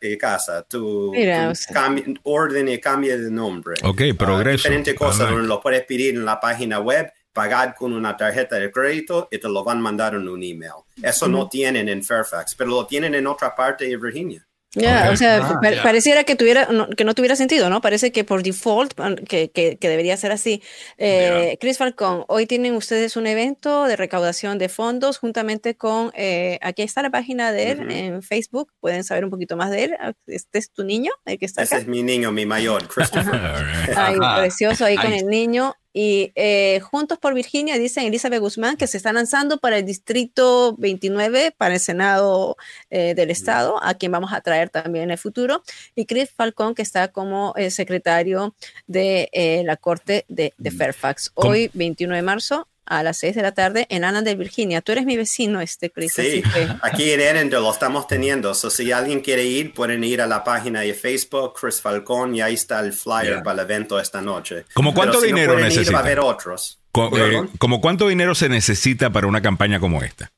de 0.00 0.18
casa, 0.18 0.62
tu, 0.62 1.12
orden 2.22 2.68
y 2.68 2.78
cambio 2.78 3.18
de 3.18 3.30
nombre. 3.30 3.74
Ok, 3.82 4.02
ah, 4.10 4.14
progreso. 4.16 4.56
diferentes 4.56 4.94
cosas 4.94 5.30
donde 5.30 5.46
lo 5.46 5.60
puedes 5.60 5.84
pedir 5.84 6.14
en 6.14 6.24
la 6.24 6.40
página 6.40 6.80
web, 6.80 7.12
pagar 7.32 7.74
con 7.74 7.92
una 7.92 8.16
tarjeta 8.16 8.56
de 8.56 8.70
crédito 8.70 9.28
y 9.30 9.38
te 9.38 9.48
lo 9.48 9.62
van 9.62 9.78
a 9.78 9.80
mandar 9.80 10.14
en 10.14 10.28
un 10.28 10.42
email. 10.42 10.72
Eso 11.02 11.28
no 11.28 11.48
tienen 11.48 11.88
en 11.88 12.02
Fairfax, 12.02 12.54
pero 12.54 12.70
lo 12.70 12.86
tienen 12.86 13.14
en 13.14 13.26
otra 13.26 13.54
parte 13.54 13.86
de 13.86 13.96
Virginia. 13.96 14.46
Ya, 14.74 15.10
o 15.12 15.16
sea, 15.16 15.38
ah, 15.38 15.60
pareciera 15.82 16.22
que 16.22 16.36
tuviera, 16.36 16.68
no, 16.70 16.88
que 16.88 17.02
no 17.02 17.14
tuviera 17.14 17.34
sentido, 17.34 17.68
¿no? 17.70 17.80
Parece 17.80 18.12
que 18.12 18.22
por 18.22 18.44
default, 18.44 18.94
que, 19.28 19.50
que, 19.50 19.76
que 19.78 19.88
debería 19.88 20.16
ser 20.16 20.30
así. 20.30 20.62
Eh, 20.96 21.58
Chris 21.60 21.76
Falcón, 21.76 22.24
hoy 22.28 22.46
tienen 22.46 22.76
ustedes 22.76 23.16
un 23.16 23.26
evento 23.26 23.86
de 23.86 23.96
recaudación 23.96 24.58
de 24.58 24.68
fondos 24.68 25.18
juntamente 25.18 25.74
con, 25.74 26.12
eh, 26.14 26.60
aquí 26.62 26.82
está 26.82 27.02
la 27.02 27.10
página 27.10 27.50
de 27.50 27.72
él 27.72 27.90
en 27.90 28.22
Facebook, 28.22 28.72
pueden 28.78 29.02
saber 29.02 29.24
un 29.24 29.30
poquito 29.30 29.56
más 29.56 29.72
de 29.72 29.84
él. 29.84 29.96
Este 30.28 30.60
es 30.60 30.70
tu 30.70 30.84
niño, 30.84 31.10
el 31.24 31.38
que 31.38 31.46
está 31.46 31.62
Ese 31.62 31.78
es 31.78 31.86
mi 31.88 32.04
niño, 32.04 32.30
mi 32.30 32.46
mayor, 32.46 32.86
Christopher. 32.86 33.34
Ay, 33.96 34.16
precioso 34.38 34.84
ahí 34.84 34.96
con 34.96 35.12
el 35.12 35.26
niño. 35.26 35.74
Y 35.92 36.32
eh, 36.34 36.80
Juntos 36.80 37.18
por 37.18 37.34
Virginia 37.34 37.78
dicen 37.78 38.04
Elizabeth 38.04 38.40
Guzmán 38.40 38.76
que 38.76 38.86
se 38.86 38.96
está 38.96 39.12
lanzando 39.12 39.58
para 39.58 39.78
el 39.78 39.84
distrito 39.84 40.76
29, 40.78 41.54
para 41.56 41.74
el 41.74 41.80
Senado 41.80 42.56
eh, 42.90 43.14
del 43.14 43.30
Estado, 43.30 43.82
a 43.82 43.94
quien 43.94 44.12
vamos 44.12 44.32
a 44.32 44.40
traer 44.40 44.70
también 44.70 45.04
en 45.04 45.10
el 45.10 45.18
futuro. 45.18 45.62
Y 45.94 46.06
Chris 46.06 46.30
Falcón, 46.30 46.74
que 46.74 46.82
está 46.82 47.08
como 47.08 47.54
eh, 47.56 47.70
secretario 47.70 48.54
de 48.86 49.62
la 49.64 49.76
Corte 49.76 50.24
de, 50.28 50.54
de 50.58 50.70
Fairfax. 50.70 51.32
Hoy, 51.34 51.70
21 51.74 52.14
de 52.14 52.22
marzo, 52.22 52.68
a 52.90 53.04
las 53.04 53.18
6 53.18 53.36
de 53.36 53.42
la 53.42 53.52
tarde 53.52 53.86
en 53.88 54.04
Annandale, 54.04 54.36
Virginia. 54.36 54.82
Tú 54.82 54.92
eres 54.92 55.06
mi 55.06 55.16
vecino, 55.16 55.60
este 55.60 55.90
Chris. 55.90 56.12
Sí, 56.12 56.42
aquí 56.82 57.10
en 57.12 57.20
Annandale 57.20 57.62
lo 57.62 57.72
estamos 57.72 58.06
teniendo. 58.06 58.52
So, 58.54 58.68
si 58.68 58.90
alguien 58.90 59.20
quiere 59.20 59.44
ir, 59.44 59.72
pueden 59.72 60.02
ir 60.02 60.20
a 60.20 60.26
la 60.26 60.42
página 60.42 60.80
de 60.80 60.92
Facebook, 60.92 61.54
Chris 61.58 61.80
Falcón, 61.80 62.34
y 62.34 62.40
ahí 62.42 62.54
está 62.54 62.80
el 62.80 62.92
flyer 62.92 63.42
para 63.42 63.62
el 63.62 63.70
evento 63.70 63.98
esta 64.00 64.20
noche. 64.20 64.64
¿Cómo 64.74 64.92
cuánto 64.92 65.20
dinero 65.20 65.58
necesita? 65.58 65.92
va 65.92 65.98
a 65.98 66.02
haber 66.02 66.18
otros. 66.18 66.80
Eh, 66.94 67.48
¿Cómo 67.58 67.80
cuánto 67.80 68.08
dinero 68.08 68.34
se 68.34 68.48
necesita 68.48 69.10
para 69.10 69.28
una 69.28 69.40
campaña 69.40 69.78
como 69.78 70.02
esta? 70.02 70.32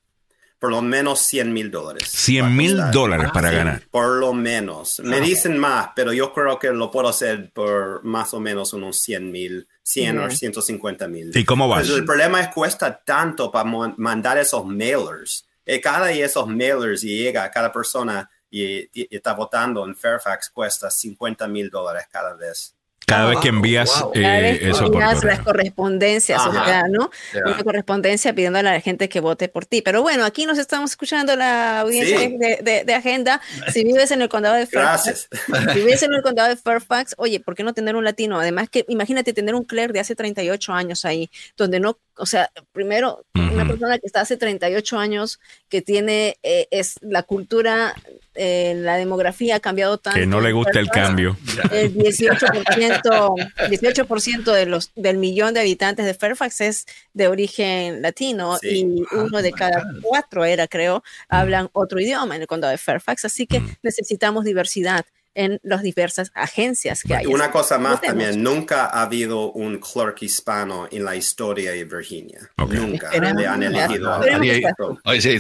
Por 0.62 0.70
lo 0.70 0.80
menos 0.80 1.18
100 1.18 1.52
mil 1.52 1.72
dólares. 1.72 2.08
100 2.08 2.56
mil 2.56 2.80
dólares 2.92 3.32
para 3.34 3.50
ganar. 3.50 3.82
Por 3.90 4.20
lo 4.20 4.32
menos. 4.32 5.00
Me 5.00 5.20
dicen 5.20 5.58
más, 5.58 5.88
pero 5.96 6.12
yo 6.12 6.32
creo 6.32 6.56
que 6.56 6.70
lo 6.70 6.88
puedo 6.88 7.08
hacer 7.08 7.50
por 7.50 8.04
más 8.04 8.32
o 8.32 8.38
menos 8.38 8.72
unos 8.72 8.96
100 8.98 9.32
mil, 9.32 9.66
100 9.82 10.18
o 10.20 10.30
150 10.30 11.08
mil. 11.08 11.36
¿Y 11.36 11.44
cómo 11.44 11.66
vas? 11.66 11.88
Pues 11.88 11.98
el 11.98 12.04
problema 12.04 12.40
es 12.40 12.46
que 12.46 12.54
cuesta 12.54 12.96
tanto 13.04 13.50
para 13.50 13.64
mandar 13.96 14.38
esos 14.38 14.64
mailers. 14.64 15.44
Y 15.66 15.80
cada 15.80 16.06
de 16.06 16.22
esos 16.22 16.46
mailers 16.46 17.02
y 17.02 17.08
llega 17.08 17.42
a 17.42 17.50
cada 17.50 17.72
persona 17.72 18.30
y, 18.48 18.88
está 19.12 19.32
votando 19.32 19.84
en 19.84 19.96
Fairfax 19.96 20.50
cuesta 20.50 20.92
50 20.92 21.48
mil 21.48 21.70
dólares 21.70 22.06
cada 22.08 22.34
vez. 22.34 22.76
Cada 23.07 23.26
vez 23.26 23.38
que 23.40 23.48
envías, 23.48 24.05
eh, 24.14 24.59
eso 24.62 24.86
envías 24.86 25.24
las 25.24 25.40
correspondencias, 25.40 26.40
o 26.46 26.53
sea, 26.53 26.84
¿no? 26.88 27.11
Una 27.44 27.62
correspondencia 27.62 28.34
pidiendo 28.34 28.59
a 28.59 28.62
la 28.62 28.80
gente 28.80 29.09
que 29.09 29.20
vote 29.20 29.48
por 29.48 29.66
ti. 29.66 29.82
Pero 29.82 30.03
bueno, 30.03 30.24
aquí 30.24 30.46
nos 30.46 30.59
estamos 30.59 30.90
escuchando 30.90 31.36
la 31.36 31.80
audiencia 31.80 32.18
de, 32.18 32.84
de, 32.84 32.94
agenda. 32.94 33.40
Si 33.72 33.84
vives 33.84 34.11
en 34.11 34.22
el 34.22 34.28
condado 34.28 34.57
de 34.57 34.66
Fairfax, 34.66 35.28
si 35.72 35.78
vives 35.80 36.03
en 36.03 36.14
el 36.14 36.22
condado 36.22 36.48
de 36.48 36.57
Fairfax, 36.57 37.14
oye, 37.18 37.40
¿por 37.40 37.55
qué 37.55 37.64
no 37.64 37.74
tener 37.74 37.96
un 37.96 38.05
latino? 38.05 38.38
Además 38.38 38.68
que 38.68 38.84
imagínate 38.88 39.32
tener 39.32 39.55
un 39.55 39.64
clerk 39.64 39.92
de 39.92 40.00
hace 40.00 40.14
38 40.14 40.72
años 40.72 41.05
ahí, 41.05 41.30
donde 41.57 41.80
no, 41.80 41.98
o 42.16 42.26
sea, 42.26 42.50
primero, 42.72 43.24
una 43.34 43.66
persona 43.66 43.98
que 43.98 44.06
está 44.06 44.20
hace 44.20 44.36
38 44.36 44.98
años, 44.98 45.40
que 45.68 45.82
tiene, 45.82 46.38
eh, 46.42 46.68
es 46.70 46.96
la 47.02 47.22
cultura 47.22 47.94
eh, 48.34 48.74
la 48.76 48.96
demografía 48.96 49.56
ha 49.56 49.60
cambiado 49.60 49.98
tanto. 49.98 50.18
Que 50.18 50.26
no 50.26 50.40
le 50.40 50.52
gusta 50.52 50.80
el 50.80 50.88
cambio. 50.88 51.36
El 51.70 51.94
18%, 51.94 53.68
18 53.68 54.52
de 54.52 54.66
los, 54.66 54.90
del 54.94 55.18
millón 55.18 55.52
de 55.52 55.60
habitantes 55.60 56.06
de 56.06 56.14
Fairfax 56.14 56.60
es 56.62 56.86
de 57.12 57.28
origen 57.28 58.00
latino 58.00 58.58
y 58.62 59.04
uno 59.12 59.42
de 59.42 59.52
cada 59.52 59.84
cuatro 60.02 60.46
era, 60.46 60.66
creo, 60.66 61.04
hablan 61.28 61.68
otro 61.72 62.00
idioma 62.00 62.34
en 62.36 62.42
el 62.42 62.46
condado 62.46 62.70
de 62.70 62.78
Fairfax. 62.78 63.26
Así 63.26 63.46
que 63.46 63.60
mm. 63.60 63.76
necesitamos 63.82 64.44
diversidad 64.44 65.04
en 65.35 65.61
las 65.62 65.83
diversas 65.83 66.30
agencias 66.35 67.03
que 67.03 67.14
hay. 67.14 67.26
Una 67.26 67.51
cosa 67.51 67.78
más 67.78 68.01
también, 68.01 68.43
nunca 68.43 68.87
ha 68.87 69.03
habido 69.03 69.53
un 69.53 69.78
clerk 69.78 70.22
hispano 70.22 70.89
en 70.91 71.05
la 71.05 71.16
historia 71.16 71.72
de 71.72 71.85
Virginia. 71.85 72.51
Nunca 72.68 73.11
le 73.11 73.47
han 73.47 73.62
elegido. 73.62 74.20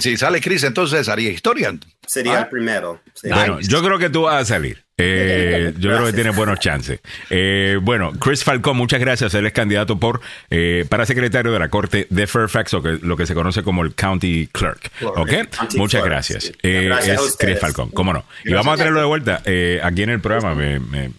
si, 0.00 0.16
sale 0.16 0.40
Chris, 0.40 0.64
entonces 0.64 1.08
haría 1.08 1.30
historia. 1.30 1.72
Sería 2.06 2.40
el 2.40 2.48
primero. 2.48 3.00
Bueno, 3.22 3.60
yo 3.60 3.82
creo 3.82 3.98
que 3.98 4.10
tú 4.10 4.22
vas 4.22 4.42
a 4.42 4.44
salir. 4.44 4.84
Eh, 5.02 5.74
yo 5.78 5.90
creo 5.90 6.06
que 6.06 6.12
tiene 6.12 6.30
buenos 6.30 6.58
chances. 6.60 7.00
Eh, 7.30 7.78
bueno, 7.80 8.12
Chris 8.12 8.44
Falcón, 8.44 8.76
muchas 8.76 9.00
gracias. 9.00 9.34
Él 9.34 9.46
es 9.46 9.52
candidato 9.52 9.98
por 9.98 10.20
eh, 10.50 10.84
para 10.88 11.06
secretario 11.06 11.52
de 11.52 11.58
la 11.58 11.68
Corte 11.68 12.06
de 12.08 12.26
Fairfax, 12.26 12.74
o 12.74 12.82
que, 12.82 12.98
lo 13.02 13.16
que 13.16 13.26
se 13.26 13.34
conoce 13.34 13.62
como 13.62 13.82
el 13.82 13.94
County 13.94 14.48
Clerk. 14.52 14.90
¿Ok? 15.02 15.32
muchas 15.76 16.04
gracias. 16.04 16.52
es 16.62 17.36
Chris 17.38 17.58
Falcón, 17.58 17.90
cómo 17.90 18.12
no. 18.12 18.24
Y 18.44 18.52
vamos 18.52 18.74
a 18.74 18.76
tenerlo 18.76 19.00
de 19.00 19.06
vuelta 19.06 19.42
aquí 19.82 20.02
en 20.02 20.10
el 20.10 20.20
programa. 20.20 20.54
Me, 20.54 21.10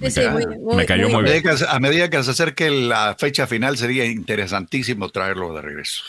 cayó 0.85 1.09
muy, 1.09 1.23
bien. 1.23 1.43
A 1.67 1.79
medida 1.79 2.09
que 2.09 2.23
se 2.23 2.31
acerque 2.31 2.69
la 2.69 3.15
fecha 3.17 3.47
final, 3.47 3.77
sería 3.77 4.05
interesantísimo 4.05 5.09
traerlo 5.09 5.53
de 5.53 5.61
regreso. 5.61 6.03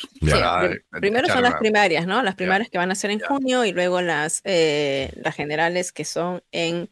primero 0.91 1.29
son 1.29 1.43
las 1.43 1.55
primarias, 1.55 2.07
¿no? 2.07 2.23
Las 2.23 2.35
primarias 2.35 2.71
que 2.71 2.79
van 2.79 2.91
a 2.91 2.95
ser 2.95 3.11
en 3.11 3.21
junio 3.21 3.65
y 3.65 3.73
luego 3.73 4.01
las, 4.01 4.43
las 4.45 5.35
generales 5.35 5.93
que 5.93 6.05
son 6.05 6.43
en 6.53 6.89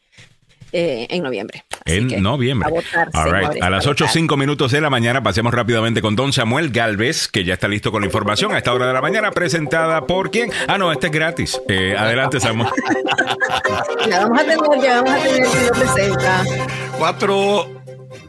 eh, 0.72 1.06
en 1.10 1.22
noviembre. 1.22 1.64
en 1.84 2.22
noviembre. 2.22 2.72
A, 3.12 3.70
las 3.70 3.86
8 3.86 4.04
o 4.04 4.08
5 4.08 4.36
minutos 4.36 4.72
de 4.72 4.80
la 4.80 4.88
mañana 4.88 5.22
pasemos 5.22 5.52
rápidamente 5.52 6.00
con 6.00 6.16
don 6.16 6.32
Samuel 6.32 6.70
Galvez, 6.70 7.28
que 7.28 7.44
ya 7.44 7.54
está 7.54 7.68
listo 7.68 7.92
con 7.92 8.00
la 8.00 8.06
información 8.06 8.52
a 8.52 8.58
esta 8.58 8.72
hora 8.72 8.86
de 8.86 8.92
la 8.94 9.02
mañana, 9.02 9.30
presentada 9.32 10.06
por 10.06 10.30
quién. 10.30 10.50
Ah, 10.68 10.78
no, 10.78 10.90
este 10.90 11.08
es 11.08 11.12
gratis. 11.12 11.60
Eh, 11.68 11.94
adelante, 11.96 12.40
Samuel. 12.40 12.70
ya 14.08 14.20
vamos 14.20 14.40
a 14.40 14.44
tener, 14.44 14.58
ya 14.82 15.02
vamos 15.02 15.20
a 15.20 15.22
tener 15.22 15.46
lo 15.46 15.72
presenta. 15.72 16.44
Cuatro 16.98 17.82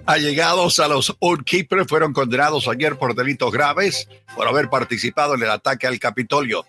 allegados 0.06 0.80
a 0.80 0.88
los 0.88 1.16
Old 1.20 1.46
Keepers 1.46 1.88
fueron 1.88 2.14
condenados 2.14 2.68
ayer 2.68 2.98
por 2.98 3.16
delitos 3.16 3.52
graves 3.52 4.08
por 4.36 4.48
haber 4.48 4.70
participado 4.70 5.36
en 5.36 5.44
el 5.44 5.50
ataque 5.50 5.88
al 5.88 6.00
Capitolio. 6.00 6.66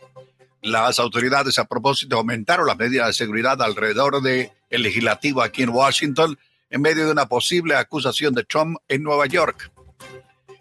Las 0.63 0.99
autoridades 0.99 1.59
a 1.59 1.67
propósito 1.67 2.17
aumentaron 2.17 2.67
las 2.67 2.79
medidas 2.79 3.09
de 3.09 3.13
seguridad 3.13 3.61
alrededor 3.61 4.23
del 4.23 4.51
el 4.75 4.83
legislativo 4.83 5.43
aquí 5.43 5.63
en 5.63 5.71
Washington 5.71 6.39
en 6.71 6.83
medio 6.83 7.07
de 7.07 7.13
una 7.13 7.27
posible 7.27 7.77
acusación 7.77 8.35
de 8.35 8.45
Trump 8.45 8.79
en 8.89 9.03
Nueva 9.03 9.27
York. 9.27 9.71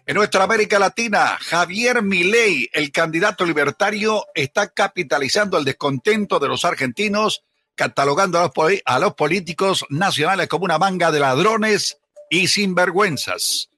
En 0.06 0.16
nuestra 0.16 0.44
América 0.44 0.78
Latina, 0.78 1.38
Javier 1.40 2.02
Milei, 2.02 2.68
el 2.72 2.92
candidato 2.92 3.44
libertario, 3.46 4.26
está 4.34 4.68
capitalizando 4.68 5.56
el 5.56 5.64
descontento 5.64 6.38
de 6.38 6.48
los 6.48 6.64
argentinos, 6.64 7.42
catalogando 7.74 8.38
a 8.38 8.98
los, 8.98 9.14
políticos 9.14 9.84
nacionales 9.88 10.48
como 10.48 10.66
una 10.66 10.78
manga 10.78 11.10
de 11.10 11.20
ladrones 11.20 11.96
y 12.28 12.48
sinvergüenzas. 12.48 13.70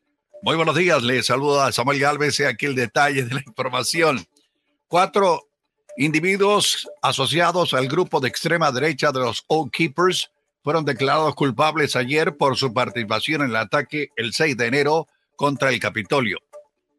Muy 0.43 0.57
buenos 0.57 0.77
días, 0.77 1.03
les 1.03 1.27
saludo 1.27 1.63
a 1.63 1.73
Samuel 1.73 2.01
Galvez, 2.01 2.41
aquí 2.41 2.67
el 2.67 2.75
detalle 2.75 3.25
de 3.25 3.35
la 3.35 3.43
información. 3.47 4.27
Cuatro 4.89 5.46
Individuos 5.99 6.87
asociados 7.01 7.73
al 7.73 7.89
grupo 7.89 8.21
de 8.21 8.29
extrema 8.29 8.71
derecha 8.71 9.13
de 9.13 9.21
los 9.21 9.45
Old 9.47 9.71
Keepers 9.71 10.31
fueron 10.63 10.85
declarados 10.85 11.35
culpables 11.35 11.97
ayer 11.97 12.37
por 12.37 12.57
su 12.59 12.75
participación 12.75 13.43
en 13.43 13.51
el 13.51 13.57
ataque 13.57 14.11
el 14.17 14.35
6 14.35 14.59
de 14.59 14.67
enero 14.67 15.07
contra 15.37 15.71
el 15.71 15.81
Capitolio. 15.81 16.39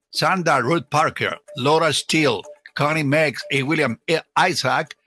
Sandra 0.10 0.62
Ruth 0.62 0.88
Parker, 0.90 1.40
Laura 1.58 1.94
Steele, 1.94 2.42
Connie 2.76 3.04
Meggs 3.04 3.46
y 3.52 3.62
William 3.62 4.00
Isaac, 4.50 4.98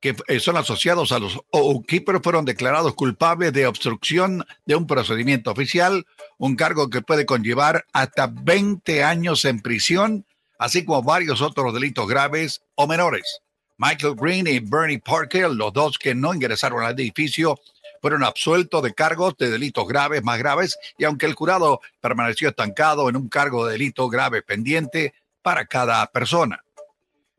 que 0.00 0.16
eh, 0.28 0.40
son 0.40 0.56
asociados 0.56 1.12
a 1.12 1.18
los 1.18 1.38
Old 1.50 1.84
Keepers, 1.84 2.20
fueron 2.22 2.46
declarados 2.46 2.94
culpables 2.94 3.52
de 3.52 3.66
obstrucción 3.66 4.46
de 4.64 4.76
un 4.76 4.86
procedimiento 4.86 5.50
oficial, 5.50 6.06
un 6.38 6.56
cargo 6.56 6.88
que 6.88 7.02
puede 7.02 7.26
conllevar 7.26 7.84
hasta 7.92 8.28
20 8.28 9.04
años 9.04 9.44
en 9.44 9.60
prisión 9.60 10.24
así 10.64 10.82
como 10.82 11.02
varios 11.02 11.42
otros 11.42 11.74
delitos 11.74 12.08
graves 12.08 12.62
o 12.74 12.86
menores. 12.86 13.42
Michael 13.76 14.14
Green 14.14 14.46
y 14.46 14.60
Bernie 14.60 14.98
Parker, 14.98 15.50
los 15.50 15.74
dos 15.74 15.98
que 15.98 16.14
no 16.14 16.32
ingresaron 16.32 16.82
al 16.82 16.98
edificio, 16.98 17.60
fueron 18.00 18.24
absueltos 18.24 18.82
de 18.82 18.94
cargos 18.94 19.36
de 19.36 19.50
delitos 19.50 19.86
graves 19.86 20.24
más 20.24 20.38
graves 20.38 20.78
y 20.96 21.04
aunque 21.04 21.26
el 21.26 21.34
jurado 21.34 21.82
permaneció 22.00 22.48
estancado 22.48 23.10
en 23.10 23.16
un 23.16 23.28
cargo 23.28 23.66
de 23.66 23.72
delito 23.72 24.08
grave 24.08 24.40
pendiente 24.40 25.12
para 25.42 25.66
cada 25.66 26.06
persona. 26.06 26.64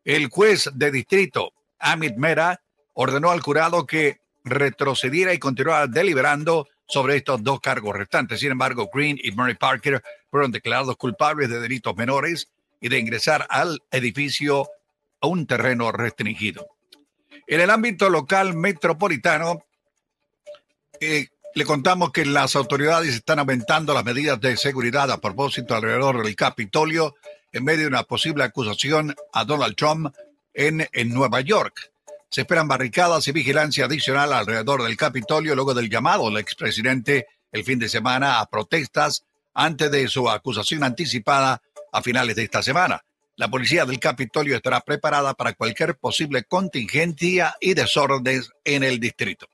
El 0.03 0.27
juez 0.27 0.69
de 0.75 0.91
distrito, 0.91 1.51
Amit 1.79 2.17
Mera, 2.17 2.61
ordenó 2.93 3.31
al 3.31 3.41
jurado 3.41 3.87
que 3.87 4.19
retrocediera 4.43 5.33
y 5.33 5.39
continuara 5.39 5.87
deliberando 5.87 6.67
sobre 6.87 7.15
estos 7.15 7.43
dos 7.43 7.59
cargos 7.59 7.95
restantes. 7.95 8.39
Sin 8.39 8.51
embargo, 8.51 8.91
Green 8.93 9.17
y 9.19 9.31
Murray 9.31 9.55
Parker 9.55 10.03
fueron 10.29 10.51
declarados 10.51 10.95
culpables 10.95 11.49
de 11.49 11.59
delitos 11.59 11.95
menores 11.95 12.49
y 12.85 12.89
de 12.89 12.99
ingresar 12.99 13.47
al 13.49 13.81
edificio 13.89 14.69
a 15.19 15.25
un 15.25 15.47
terreno 15.47 15.91
restringido. 15.91 16.67
En 17.47 17.59
el 17.59 17.71
ámbito 17.71 18.11
local 18.11 18.53
metropolitano, 18.53 19.65
eh, 20.99 21.29
le 21.55 21.65
contamos 21.65 22.11
que 22.11 22.25
las 22.25 22.55
autoridades 22.55 23.15
están 23.15 23.39
aumentando 23.39 23.91
las 23.95 24.05
medidas 24.05 24.39
de 24.39 24.55
seguridad 24.55 25.09
a 25.09 25.19
propósito 25.19 25.73
alrededor 25.73 26.23
del 26.23 26.35
Capitolio 26.35 27.15
en 27.51 27.63
medio 27.63 27.81
de 27.81 27.87
una 27.87 28.03
posible 28.03 28.43
acusación 28.43 29.15
a 29.33 29.45
Donald 29.45 29.75
Trump 29.75 30.13
en, 30.53 30.87
en 30.93 31.09
Nueva 31.09 31.41
York. 31.41 31.91
Se 32.29 32.41
esperan 32.41 32.67
barricadas 32.67 33.27
y 33.27 33.31
vigilancia 33.31 33.85
adicional 33.85 34.31
alrededor 34.31 34.83
del 34.83 34.95
Capitolio 34.95 35.55
luego 35.55 35.73
del 35.73 35.89
llamado 35.89 36.25
del 36.25 36.37
expresidente 36.37 37.25
el 37.51 37.63
fin 37.63 37.79
de 37.79 37.89
semana 37.89 38.41
a 38.41 38.45
protestas 38.47 39.25
antes 39.55 39.89
de 39.89 40.07
su 40.07 40.29
acusación 40.29 40.83
anticipada 40.83 41.63
a 41.95 42.01
finales 42.01 42.35
de 42.35 42.43
esta 42.43 42.61
semana. 42.61 43.01
La 43.37 43.47
policía 43.47 43.85
del 43.85 43.99
Capitolio 43.99 44.55
estará 44.55 44.81
preparada 44.81 45.33
para 45.33 45.53
cualquier 45.53 45.97
posible 45.97 46.43
contingencia 46.43 47.55
y 47.61 47.73
desórdenes 47.73 48.51
en 48.65 48.83
el 48.83 48.99
distrito. 48.99 49.47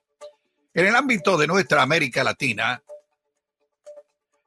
En 0.73 0.87
el 0.87 0.95
ámbito 0.95 1.37
de 1.37 1.47
nuestra 1.47 1.83
América 1.83 2.23
Latina, 2.23 2.81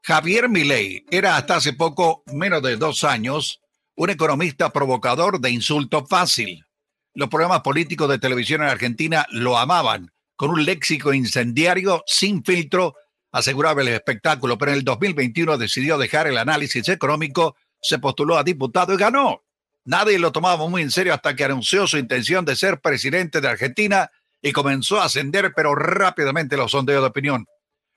Javier 0.02 0.48
Milei 0.48 1.04
era 1.10 1.36
hasta 1.36 1.56
hace 1.56 1.72
poco 1.72 2.24
menos 2.26 2.62
de 2.62 2.76
dos 2.76 3.04
años 3.04 3.60
un 3.94 4.10
economista 4.10 4.70
provocador 4.70 5.40
de 5.40 5.50
insulto 5.50 6.04
fácil. 6.04 6.66
Los 7.14 7.28
programas 7.28 7.60
políticos 7.60 8.08
de 8.08 8.18
televisión 8.18 8.62
en 8.62 8.68
Argentina 8.68 9.24
lo 9.30 9.56
amaban, 9.56 10.12
con 10.34 10.50
un 10.50 10.64
léxico 10.64 11.14
incendiario 11.14 12.02
sin 12.06 12.42
filtro, 12.42 12.96
aseguraba 13.30 13.82
el 13.82 13.88
espectáculo, 13.88 14.58
pero 14.58 14.72
en 14.72 14.78
el 14.78 14.84
2021 14.84 15.58
decidió 15.58 15.96
dejar 15.96 16.26
el 16.26 16.38
análisis 16.38 16.88
económico, 16.88 17.56
se 17.84 17.98
postuló 17.98 18.36
a 18.36 18.42
diputado 18.42 18.94
y 18.94 18.96
ganó. 18.96 19.44
Nadie 19.84 20.18
lo 20.18 20.32
tomaba 20.32 20.66
muy 20.66 20.82
en 20.82 20.90
serio 20.90 21.12
hasta 21.12 21.36
que 21.36 21.44
anunció 21.44 21.86
su 21.86 21.98
intención 21.98 22.44
de 22.44 22.56
ser 22.56 22.80
presidente 22.80 23.42
de 23.42 23.48
Argentina 23.48 24.10
y 24.40 24.52
comenzó 24.52 25.00
a 25.00 25.04
ascender, 25.04 25.52
pero 25.54 25.74
rápidamente 25.74 26.56
los 26.56 26.72
sondeos 26.72 27.02
de 27.02 27.08
opinión. 27.08 27.46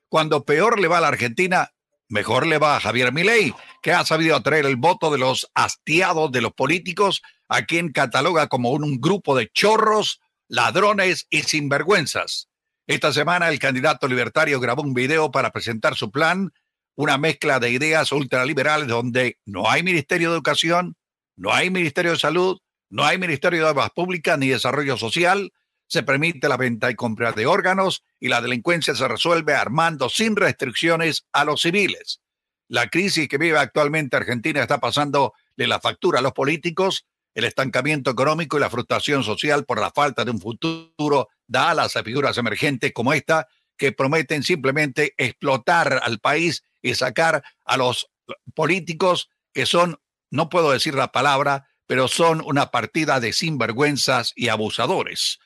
Cuando 0.09 0.43
peor 0.43 0.79
le 0.79 0.89
va 0.89 0.97
a 0.97 1.01
la 1.01 1.07
Argentina, 1.07 1.71
mejor 2.09 2.45
le 2.45 2.57
va 2.57 2.75
a 2.75 2.79
Javier 2.81 3.13
Milei, 3.13 3.53
que 3.81 3.93
ha 3.93 4.05
sabido 4.05 4.35
atraer 4.35 4.65
el 4.65 4.75
voto 4.75 5.09
de 5.09 5.17
los 5.17 5.49
hastiados 5.55 6.31
de 6.31 6.41
los 6.41 6.53
políticos 6.53 7.21
a 7.47 7.63
quien 7.63 7.91
cataloga 7.93 8.47
como 8.47 8.71
un 8.71 8.99
grupo 8.99 9.37
de 9.37 9.49
chorros, 9.53 10.19
ladrones 10.49 11.27
y 11.29 11.43
sinvergüenzas. 11.43 12.49
Esta 12.85 13.13
semana 13.13 13.49
el 13.49 13.59
candidato 13.59 14.07
libertario 14.07 14.59
grabó 14.59 14.81
un 14.81 14.93
video 14.93 15.31
para 15.31 15.51
presentar 15.51 15.95
su 15.95 16.11
plan, 16.11 16.53
una 16.97 17.17
mezcla 17.17 17.59
de 17.59 17.69
ideas 17.69 18.11
ultraliberales 18.11 18.87
donde 18.87 19.37
no 19.45 19.69
hay 19.69 19.83
Ministerio 19.83 20.29
de 20.29 20.35
Educación, 20.35 20.95
no 21.35 21.53
hay 21.53 21.69
Ministerio 21.69 22.11
de 22.11 22.17
Salud, 22.17 22.57
no 22.89 23.05
hay 23.05 23.19
Ministerio 23.19 23.63
de 23.63 23.69
Obras 23.69 23.91
Públicas 23.91 24.37
ni 24.39 24.49
Desarrollo 24.49 24.97
Social, 24.97 25.53
se 25.87 26.03
permite 26.03 26.49
la 26.49 26.57
venta 26.57 26.89
y 26.89 26.95
compra 26.95 27.31
de 27.31 27.45
órganos 27.45 28.03
y 28.19 28.29
la 28.29 28.41
delincuencia 28.41 28.95
se 28.95 29.07
resuelve 29.07 29.53
armando 29.53 30.09
sin 30.09 30.35
restricciones 30.35 31.25
a 31.31 31.45
los 31.45 31.61
civiles. 31.61 32.19
La 32.67 32.87
crisis 32.87 33.29
que 33.29 33.37
vive 33.37 33.59
actualmente 33.59 34.17
Argentina 34.17 34.61
está 34.61 34.79
pasando 34.79 35.33
de 35.55 35.67
la 35.67 35.79
factura 35.79 36.19
a 36.19 36.23
los 36.23 36.33
políticos 36.33 37.05
el 37.35 37.43
estancamiento 37.43 38.09
económico 38.09 38.57
y 38.57 38.59
la 38.59 38.71
frustración 38.71 39.23
social 39.23 39.65
por 39.65 39.79
la 39.79 39.91
falta 39.91 40.25
de 40.25 40.31
un 40.31 40.41
futuro 40.41 41.29
da 41.45 41.69
alas 41.69 41.95
a 41.95 42.03
figuras 42.03 42.39
emergentes 42.39 42.91
como 42.91 43.13
esta 43.13 43.47
que 43.77 43.91
prometen 43.91 44.41
simplemente 44.41 45.13
explotar 45.17 46.01
al 46.03 46.19
país 46.19 46.63
y 46.87 46.95
sacar 46.95 47.43
a 47.65 47.77
los 47.77 48.09
políticos 48.53 49.29
que 49.53 49.65
son, 49.65 49.99
no 50.29 50.49
puedo 50.49 50.71
decir 50.71 50.95
la 50.95 51.11
palabra, 51.11 51.67
pero 51.85 52.07
son 52.07 52.41
una 52.45 52.71
partida 52.71 53.19
de 53.19 53.33
sinvergüenzas 53.33 54.33
y 54.35 54.49
abusadores. 54.49 55.39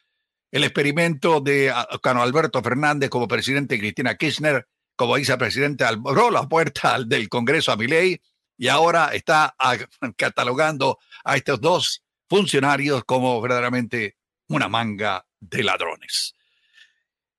El 0.51 0.63
experimento 0.63 1.39
de 1.39 1.73
Cano 2.01 2.21
Alberto 2.21 2.61
Fernández 2.61 3.09
como 3.09 3.27
presidente 3.27 3.79
Cristina 3.79 4.15
Kirchner 4.15 4.67
como 4.95 5.15
vicepresidente 5.15 5.85
abrió 5.85 6.29
la 6.29 6.47
puerta 6.47 6.99
del 7.03 7.29
Congreso 7.29 7.71
a 7.71 7.77
Milei 7.77 8.21
y 8.57 8.67
ahora 8.67 9.09
está 9.13 9.55
catalogando 10.17 10.99
a 11.23 11.37
estos 11.37 11.61
dos 11.61 12.03
funcionarios 12.29 13.03
como 13.05 13.39
verdaderamente 13.41 14.17
una 14.47 14.67
manga 14.67 15.25
de 15.39 15.63
ladrones. 15.63 16.35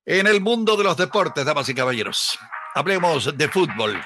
En 0.05 0.27
el 0.27 0.41
mundo 0.41 0.75
de 0.75 0.83
los 0.83 0.97
deportes, 0.97 1.45
damas 1.45 1.69
y 1.69 1.75
caballeros, 1.75 2.37
hablemos 2.73 3.37
de 3.37 3.47
fútbol. 3.49 4.01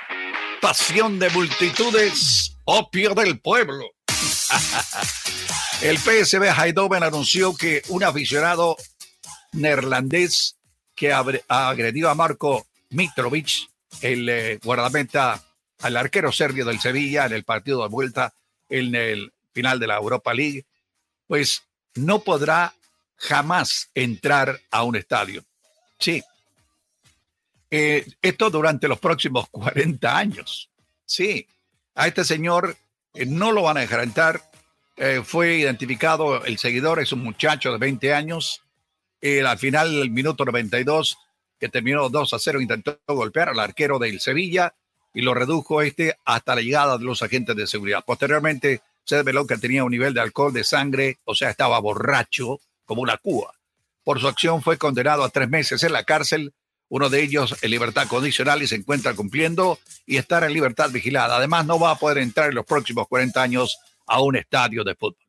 Pasión 0.62 1.20
de 1.20 1.30
multitudes, 1.30 2.58
opio 2.66 3.14
del 3.14 3.40
pueblo. 3.40 3.86
el 5.82 5.98
PSV 5.98 6.44
Eindhoven 6.44 7.04
anunció 7.04 7.56
que 7.56 7.82
un 7.90 8.04
aficionado 8.04 8.76
neerlandés 9.54 10.58
que 10.96 11.14
ha 11.14 11.24
agredido 11.48 12.10
a 12.10 12.16
Marco 12.16 12.68
Mitrovic, 12.90 13.70
el 14.02 14.28
eh, 14.30 14.60
guardameta 14.64 15.44
al 15.82 15.98
arquero 15.98 16.32
serbio 16.32 16.66
del 16.66 16.80
Sevilla 16.80 17.26
en 17.26 17.34
el 17.34 17.44
partido 17.44 17.84
de 17.84 17.90
vuelta 17.90 18.34
en 18.70 18.96
el 18.96 19.32
final 19.54 19.80
de 19.80 19.88
la 19.88 19.98
Europa 19.98 20.34
League, 20.34 20.66
pues 21.28 21.64
no 21.96 22.20
podrá 22.20 22.74
jamás 23.16 23.90
entrar 23.94 24.60
a 24.72 24.84
un 24.84 24.96
estadio. 24.96 25.44
Sí. 26.00 26.24
Eh, 27.70 28.06
esto 28.22 28.50
durante 28.50 28.88
los 28.88 29.00
próximos 29.00 29.48
40 29.50 30.18
años. 30.18 30.70
Sí. 31.06 31.48
A 31.96 32.08
este 32.08 32.24
señor 32.24 32.76
eh, 33.14 33.26
no 33.26 33.52
lo 33.52 33.64
van 33.64 33.78
a 33.78 33.82
dejar 33.82 34.04
entrar. 34.04 34.42
Eh, 34.96 35.22
fue 35.24 35.58
identificado 35.58 36.44
el 36.46 36.58
seguidor, 36.58 37.00
es 37.00 37.12
un 37.12 37.24
muchacho 37.24 37.72
de 37.72 37.78
20 37.78 38.14
años. 38.14 38.62
al 39.22 39.58
final 39.58 39.92
del 39.94 40.12
minuto 40.12 40.46
92, 40.46 41.18
que 41.60 41.70
terminó 41.70 42.10
2 42.10 42.34
a 42.34 42.40
0, 42.40 42.62
intentó 42.62 43.00
golpear 43.08 43.50
al 43.50 43.60
arquero 43.60 44.00
del 44.00 44.20
Sevilla 44.20 44.74
y 45.14 45.22
lo 45.22 45.34
redujo 45.34 45.82
este 45.82 46.16
hasta 46.26 46.56
la 46.56 46.62
llegada 46.62 46.98
de 46.98 47.04
los 47.06 47.22
agentes 47.22 47.56
de 47.56 47.68
seguridad. 47.68 48.04
Posteriormente 48.06 48.82
se 49.04 49.18
reveló 49.18 49.48
que 49.48 49.58
tenía 49.58 49.84
un 49.84 49.92
nivel 49.92 50.14
de 50.14 50.22
alcohol 50.22 50.54
de 50.54 50.64
sangre, 50.64 51.18
o 51.26 51.34
sea, 51.34 51.50
estaba 51.50 51.80
borracho 51.80 52.60
como 52.86 53.02
una 53.02 53.18
cúa. 53.18 53.54
Por 54.04 54.20
su 54.20 54.28
acción 54.28 54.62
fue 54.62 54.78
condenado 54.78 55.24
a 55.24 55.30
tres 55.30 55.50
meses 55.50 55.82
en 55.84 55.94
la 55.94 56.04
cárcel, 56.04 56.54
uno 56.90 57.10
de 57.10 57.22
ellos 57.22 57.56
en 57.62 57.72
libertad 57.72 58.08
condicional 58.08 58.62
y 58.62 58.68
se 58.68 58.76
encuentra 58.76 59.14
cumpliendo 59.14 59.80
y 60.06 60.18
estar 60.18 60.44
en 60.44 60.54
libertad 60.54 60.90
vigilada. 60.90 61.38
Además, 61.38 61.66
no 61.66 61.80
va 61.80 61.92
a 61.92 62.00
poder 62.00 62.20
entrar 62.20 62.50
en 62.50 62.56
los 62.56 62.66
próximos 62.66 63.08
40 63.08 63.42
años 63.42 63.78
a 64.06 64.22
un 64.22 64.36
estadio 64.36 64.84
de 64.84 64.96
fútbol. 64.96 65.28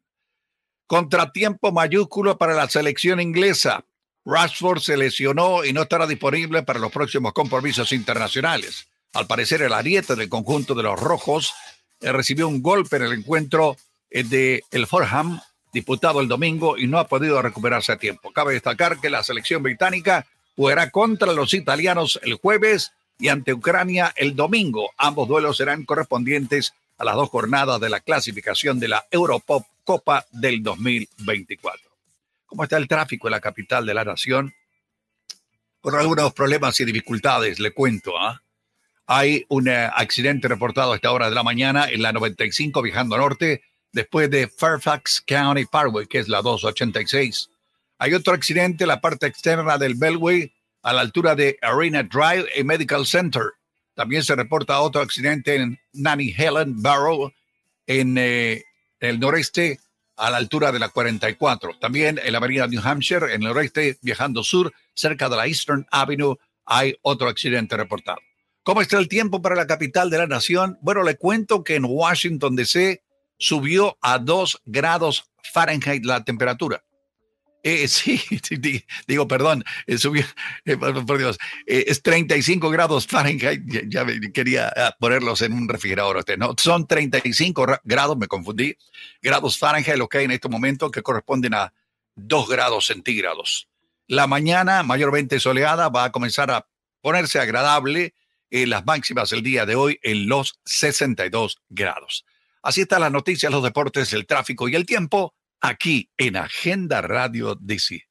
Contratiempo 0.86 1.72
mayúsculo 1.72 2.38
para 2.38 2.54
la 2.54 2.68
selección 2.68 3.20
inglesa. 3.20 3.84
Rashford 4.24 4.80
se 4.80 4.96
lesionó 4.96 5.64
y 5.64 5.72
no 5.72 5.82
estará 5.82 6.06
disponible 6.06 6.62
para 6.62 6.78
los 6.78 6.92
próximos 6.92 7.32
compromisos 7.32 7.92
internacionales. 7.92 8.88
Al 9.14 9.26
parecer, 9.26 9.62
el 9.62 9.72
ariete 9.72 10.16
del 10.16 10.28
conjunto 10.28 10.74
de 10.74 10.82
los 10.82 10.98
rojos 10.98 11.52
eh, 12.00 12.12
recibió 12.12 12.46
un 12.46 12.62
golpe 12.62 12.96
en 12.96 13.02
el 13.02 13.12
encuentro 13.12 13.76
eh, 14.10 14.22
de 14.22 14.62
el 14.70 14.86
Forham 14.86 15.40
disputado 15.72 16.20
el 16.20 16.28
domingo 16.28 16.78
y 16.78 16.86
no 16.86 16.98
ha 16.98 17.08
podido 17.08 17.40
recuperarse 17.42 17.92
a 17.92 17.98
tiempo. 17.98 18.32
Cabe 18.32 18.54
destacar 18.54 19.00
que 19.00 19.10
la 19.10 19.22
selección 19.22 19.62
británica 19.62 20.26
jugará 20.58 20.90
contra 20.90 21.32
los 21.32 21.54
italianos 21.54 22.18
el 22.24 22.34
jueves 22.34 22.90
y 23.16 23.28
ante 23.28 23.54
Ucrania 23.54 24.12
el 24.16 24.34
domingo. 24.34 24.90
Ambos 24.96 25.28
duelos 25.28 25.56
serán 25.56 25.84
correspondientes 25.84 26.74
a 26.98 27.04
las 27.04 27.14
dos 27.14 27.28
jornadas 27.28 27.80
de 27.80 27.88
la 27.88 28.00
clasificación 28.00 28.80
de 28.80 28.88
la 28.88 29.06
Europop 29.12 29.64
Copa 29.84 30.26
del 30.32 30.64
2024. 30.64 31.88
¿Cómo 32.46 32.64
está 32.64 32.76
el 32.76 32.88
tráfico 32.88 33.28
en 33.28 33.32
la 33.32 33.40
capital 33.40 33.86
de 33.86 33.94
la 33.94 34.04
nación? 34.04 34.52
Con 35.80 35.94
algunos 35.94 36.32
problemas 36.32 36.80
y 36.80 36.84
dificultades, 36.84 37.60
le 37.60 37.70
cuento. 37.70 38.18
¿ah? 38.18 38.42
Hay 39.06 39.46
un 39.50 39.68
eh, 39.68 39.88
accidente 39.94 40.48
reportado 40.48 40.90
a 40.90 40.96
esta 40.96 41.12
hora 41.12 41.28
de 41.28 41.36
la 41.36 41.44
mañana 41.44 41.88
en 41.88 42.02
la 42.02 42.12
95 42.12 42.82
viajando 42.82 43.16
norte, 43.16 43.62
después 43.92 44.28
de 44.28 44.48
Fairfax 44.48 45.22
County 45.24 45.66
Parkway, 45.66 46.08
que 46.08 46.18
es 46.18 46.26
la 46.26 46.42
286. 46.42 47.48
Hay 47.98 48.14
otro 48.14 48.32
accidente 48.32 48.84
en 48.84 48.88
la 48.88 49.00
parte 49.00 49.26
externa 49.26 49.76
del 49.76 49.94
Beltway, 49.94 50.52
a 50.82 50.92
la 50.92 51.00
altura 51.00 51.34
de 51.34 51.58
Arena 51.60 52.02
Drive 52.04 52.46
y 52.56 52.62
Medical 52.62 53.04
Center. 53.04 53.42
También 53.94 54.22
se 54.22 54.36
reporta 54.36 54.80
otro 54.80 55.00
accidente 55.00 55.56
en 55.56 55.78
Nanny 55.92 56.32
Helen 56.36 56.80
Barrow, 56.80 57.32
en 57.86 58.16
eh, 58.16 58.62
el 59.00 59.18
noreste, 59.18 59.80
a 60.16 60.30
la 60.30 60.36
altura 60.36 60.70
de 60.70 60.78
la 60.78 60.88
44. 60.88 61.78
También 61.80 62.20
en 62.22 62.32
la 62.32 62.38
avenida 62.38 62.66
New 62.66 62.80
Hampshire, 62.82 63.34
en 63.34 63.42
el 63.42 63.48
noreste, 63.48 63.98
viajando 64.02 64.44
sur, 64.44 64.72
cerca 64.94 65.28
de 65.28 65.36
la 65.36 65.46
Eastern 65.46 65.86
Avenue, 65.90 66.36
hay 66.64 66.96
otro 67.02 67.28
accidente 67.28 67.76
reportado. 67.76 68.18
¿Cómo 68.62 68.82
está 68.82 68.98
el 68.98 69.08
tiempo 69.08 69.40
para 69.40 69.56
la 69.56 69.66
capital 69.66 70.10
de 70.10 70.18
la 70.18 70.26
nación? 70.26 70.78
Bueno, 70.82 71.02
le 71.02 71.16
cuento 71.16 71.64
que 71.64 71.76
en 71.76 71.86
Washington 71.86 72.54
DC 72.54 73.02
subió 73.38 73.96
a 74.02 74.18
2 74.18 74.62
grados 74.66 75.24
Fahrenheit 75.52 76.04
la 76.04 76.22
temperatura. 76.22 76.84
Eh, 77.62 77.88
sí, 77.88 78.20
digo, 79.06 79.26
perdón, 79.26 79.64
eh, 79.86 79.96
eh, 80.64 80.76
por 80.76 81.18
Dios, 81.18 81.38
es 81.66 82.02
35 82.02 82.70
grados 82.70 83.06
Fahrenheit, 83.06 83.62
ya, 83.88 84.06
quería 84.32 84.72
ah, 84.76 84.96
ponerlos 84.98 85.42
en 85.42 85.52
un 85.52 85.68
refrigerador, 85.68 86.18
este, 86.18 86.36
¿no? 86.36 86.54
Son 86.58 86.86
35 86.86 87.66
grados, 87.84 88.16
me 88.16 88.26
confundí, 88.26 88.76
grados 89.20 89.58
Fahrenheit 89.58 89.98
lo 89.98 90.08
que 90.08 90.18
hay 90.18 90.24
en 90.24 90.32
este 90.32 90.48
momento 90.48 90.90
que 90.90 91.02
corresponden 91.02 91.54
a 91.54 91.72
2 92.14 92.48
grados 92.48 92.86
centígrados. 92.86 93.68
La 94.06 94.26
mañana, 94.26 94.82
mayormente 94.82 95.38
soleada, 95.38 95.88
va 95.88 96.04
a 96.04 96.12
comenzar 96.12 96.50
a 96.50 96.66
ponerse 97.00 97.38
agradable, 97.38 98.14
las 98.50 98.86
máximas 98.86 99.30
el 99.32 99.42
día 99.42 99.66
de 99.66 99.74
hoy 99.74 100.00
en 100.02 100.26
los 100.26 100.58
62 100.64 101.60
grados. 101.68 102.24
Así 102.62 102.80
están 102.80 103.02
las 103.02 103.12
noticias, 103.12 103.52
los 103.52 103.62
deportes, 103.62 104.12
el 104.14 104.26
tráfico 104.26 104.68
y 104.68 104.74
el 104.74 104.86
tiempo 104.86 105.34
aquí 105.60 106.10
en 106.16 106.36
Agenda 106.36 107.00
Radio 107.00 107.56
DC. 107.60 108.02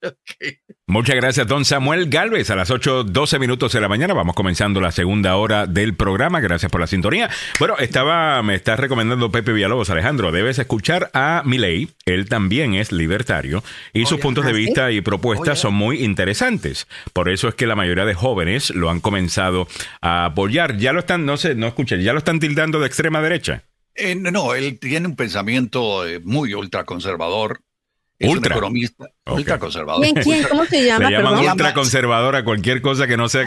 Muchas 0.86 1.16
gracias, 1.16 1.46
don 1.46 1.64
Samuel 1.64 2.08
Galvez. 2.08 2.50
A 2.50 2.56
las 2.56 2.70
8.12 2.70 3.38
minutos 3.38 3.72
de 3.72 3.80
la 3.80 3.88
mañana 3.88 4.14
vamos 4.14 4.34
comenzando 4.34 4.80
la 4.80 4.92
segunda 4.92 5.36
hora 5.36 5.66
del 5.66 5.94
programa. 5.94 6.40
Gracias 6.40 6.70
por 6.70 6.80
la 6.80 6.86
sintonía. 6.86 7.28
Bueno, 7.58 7.76
estaba, 7.78 8.42
me 8.42 8.54
está 8.54 8.76
recomendando 8.76 9.30
Pepe 9.30 9.52
Villalobos, 9.52 9.90
Alejandro, 9.90 10.32
debes 10.32 10.58
escuchar 10.58 11.10
a 11.12 11.42
Milei. 11.44 11.90
Él 12.06 12.28
también 12.28 12.74
es 12.74 12.92
libertario 12.92 13.62
y 13.92 14.06
sus 14.06 14.20
puntos 14.20 14.46
de 14.46 14.52
vista 14.52 14.90
y 14.90 15.00
propuestas 15.00 15.58
son 15.58 15.74
muy 15.74 16.04
interesantes. 16.04 16.86
Por 17.12 17.28
eso 17.28 17.48
es 17.48 17.54
que 17.54 17.66
la 17.66 17.76
mayoría 17.76 18.04
de 18.04 18.14
jóvenes 18.14 18.70
lo 18.70 18.90
han 18.90 19.00
comenzado 19.00 19.68
a 20.00 20.26
apoyar. 20.26 20.78
Ya 20.78 20.92
lo 20.92 21.00
están, 21.00 21.26
no 21.26 21.36
sé, 21.36 21.54
no 21.54 21.66
escuchen, 21.66 22.00
ya 22.00 22.12
lo 22.12 22.18
están 22.18 22.40
tildando 22.40 22.80
de 22.80 22.86
extrema 22.86 23.20
derecha. 23.20 23.64
Eh, 23.98 24.14
no, 24.14 24.54
él 24.54 24.78
tiene 24.78 25.08
un 25.08 25.16
pensamiento 25.16 26.06
eh, 26.06 26.20
muy 26.20 26.54
ultraconservador. 26.54 27.60
Es 28.18 28.30
ultra. 28.30 28.54
un 28.54 28.58
economista 28.58 29.04
ultraconservador. 29.26 30.04
¿Quién, 30.22 30.42
¿Cómo 30.48 30.64
se 30.64 30.84
llama? 30.86 31.10
Le 31.10 31.16
llaman 31.16 31.38
ultraconservador 31.38 32.36
a 32.36 32.44
cualquier 32.44 32.80
cosa 32.80 33.06
que 33.06 33.16
no 33.16 33.28
sea 33.28 33.44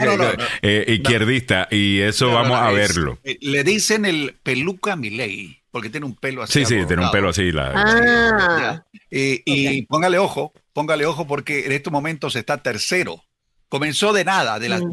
eh, 0.62 0.84
izquierdista 0.88 1.68
y 1.70 2.00
eso 2.00 2.32
vamos 2.32 2.58
a 2.58 2.70
verlo. 2.70 3.18
le 3.22 3.64
dicen 3.64 4.06
el 4.06 4.38
peluca 4.42 4.96
Milei 4.96 5.62
porque 5.70 5.90
tiene 5.90 6.06
un 6.06 6.16
pelo 6.16 6.42
así. 6.42 6.64
Sí, 6.64 6.66
sí, 6.66 6.86
tiene 6.86 7.04
un 7.04 7.10
pelo 7.10 7.30
así. 7.30 7.50
ah. 7.54 8.82
y 9.10 9.82
póngale 9.86 10.18
ojo, 10.18 10.52
póngale 10.72 11.04
ojo 11.04 11.26
porque 11.26 11.66
en 11.66 11.72
estos 11.72 11.92
momentos 11.92 12.36
está 12.36 12.62
tercero. 12.62 13.22
Comenzó 13.68 14.12
de 14.12 14.24
nada, 14.24 14.58
de, 14.58 14.68
mm. 14.68 14.90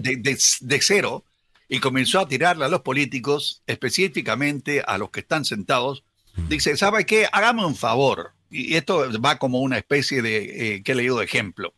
de 0.62 0.80
cero 0.82 1.26
y 1.70 1.80
comenzó 1.80 2.20
a 2.20 2.28
tirarle 2.28 2.66
a 2.66 2.70
los 2.70 2.82
políticos, 2.82 3.62
específicamente 3.68 4.82
a 4.86 4.98
los 4.98 5.12
que 5.12 5.20
están 5.20 5.46
sentados. 5.46 6.04
Dice, 6.48 6.76
¿sabe 6.76 7.06
qué? 7.06 7.28
Hágame 7.32 7.64
un 7.64 7.76
favor. 7.76 8.34
Y 8.50 8.76
esto 8.76 9.08
va 9.22 9.38
como 9.38 9.60
una 9.60 9.78
especie 9.78 10.24
de, 10.24 10.76
eh, 10.76 10.84
que 10.84 10.94
he 10.94 10.96
leído 10.96 11.20
de 11.20 11.26
ejemplo. 11.26 11.74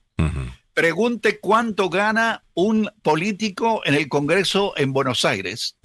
Pregunte 0.73 1.39
cuánto 1.39 1.89
gana 1.89 2.43
un 2.53 2.89
político 3.01 3.81
en 3.83 3.93
el 3.93 4.07
Congreso 4.07 4.73
en 4.77 4.93
Buenos 4.93 5.25
Aires 5.25 5.75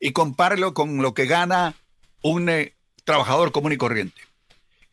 y 0.00 0.12
compárelo 0.12 0.72
con 0.72 1.02
lo 1.02 1.12
que 1.12 1.26
gana 1.26 1.74
un 2.22 2.48
eh, 2.48 2.74
trabajador 3.04 3.52
común 3.52 3.72
y 3.72 3.76
corriente. 3.76 4.22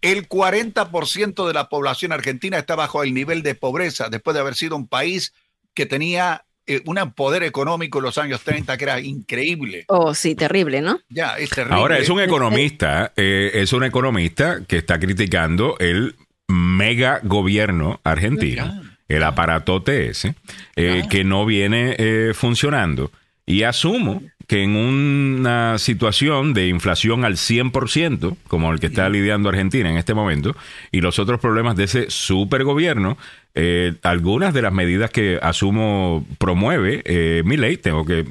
El 0.01 0.27
40% 0.27 1.47
de 1.47 1.53
la 1.53 1.69
población 1.69 2.11
argentina 2.11 2.57
está 2.57 2.75
bajo 2.75 3.03
el 3.03 3.13
nivel 3.13 3.41
de 3.41 3.55
pobreza 3.55 4.09
después 4.09 4.33
de 4.33 4.41
haber 4.41 4.55
sido 4.55 4.75
un 4.75 4.87
país 4.87 5.33
que 5.73 5.85
tenía 5.85 6.45
eh, 6.75 6.83
un 6.85 6.97
poder 7.13 7.43
económico 7.43 7.99
en 7.99 8.05
los 8.05 8.17
años 8.17 8.41
30 8.41 8.77
que 8.77 8.83
era 8.83 8.99
increíble. 8.99 9.85
Oh, 9.87 10.13
sí, 10.13 10.35
terrible, 10.35 10.81
¿no? 10.81 10.99
Ya, 11.09 11.37
es 11.37 11.49
terrible. 11.49 11.77
Ahora, 11.77 11.97
es 11.97 12.09
un 12.09 12.21
economista, 12.21 13.13
eh, 13.15 13.51
es 13.55 13.73
un 13.73 13.83
economista 13.83 14.63
que 14.65 14.77
está 14.77 14.99
criticando 14.99 15.77
el 15.79 16.15
mega 16.47 17.19
gobierno 17.23 17.99
argentino, 18.03 18.81
el 19.07 19.23
aparato 19.23 19.81
TS, 19.81 20.33
eh, 20.75 21.03
que 21.09 21.23
no 21.23 21.45
viene 21.45 22.33
funcionando. 22.33 23.11
Y 23.45 23.63
asumo 23.63 24.21
que 24.51 24.63
en 24.63 24.75
una 24.75 25.77
situación 25.77 26.53
de 26.53 26.67
inflación 26.67 27.23
al 27.23 27.35
100%, 27.35 28.35
como 28.49 28.73
el 28.73 28.81
que 28.81 28.87
está 28.87 29.07
lidiando 29.07 29.47
Argentina 29.47 29.89
en 29.89 29.95
este 29.95 30.13
momento, 30.13 30.57
y 30.91 30.99
los 30.99 31.19
otros 31.19 31.39
problemas 31.39 31.77
de 31.77 31.85
ese 31.85 32.09
supergobierno, 32.09 33.17
eh, 33.55 33.93
algunas 34.03 34.53
de 34.53 34.61
las 34.61 34.73
medidas 34.73 35.09
que 35.09 35.39
asumo 35.41 36.27
promueve 36.37 37.01
eh, 37.05 37.43
mi 37.45 37.55
ley, 37.55 37.77
tengo 37.77 38.03
que 38.03 38.25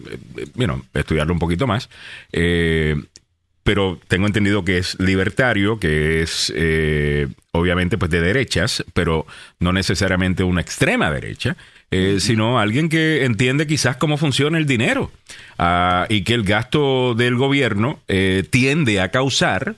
bueno, 0.57 0.85
eh, 0.93 0.99
estudiarlo 0.99 1.33
un 1.33 1.39
poquito 1.39 1.67
más, 1.67 1.89
eh, 2.33 2.97
pero 3.63 3.99
tengo 4.07 4.27
entendido 4.27 4.63
que 4.63 4.77
es 4.77 5.01
libertario, 5.01 5.81
que 5.81 6.21
es 6.21 6.53
obviamente 7.53 7.97
pues 7.97 8.11
de 8.11 8.21
derechas, 8.21 8.85
pero 8.93 9.27
no 9.59 9.73
necesariamente 9.73 10.45
una 10.45 10.61
extrema 10.61 11.11
derecha. 11.11 11.57
Sino 11.91 12.61
alguien 12.61 12.89
que 12.89 13.25
entiende 13.25 13.67
quizás 13.67 13.97
cómo 13.97 14.17
funciona 14.17 14.59
el 14.59 14.67
dinero 14.67 15.11
ah, 15.59 16.07
y 16.09 16.23
que 16.23 16.35
el 16.35 16.45
gasto 16.45 17.15
del 17.15 17.35
gobierno 17.37 17.99
tiende 18.51 19.01
a 19.01 19.11
causar 19.11 19.75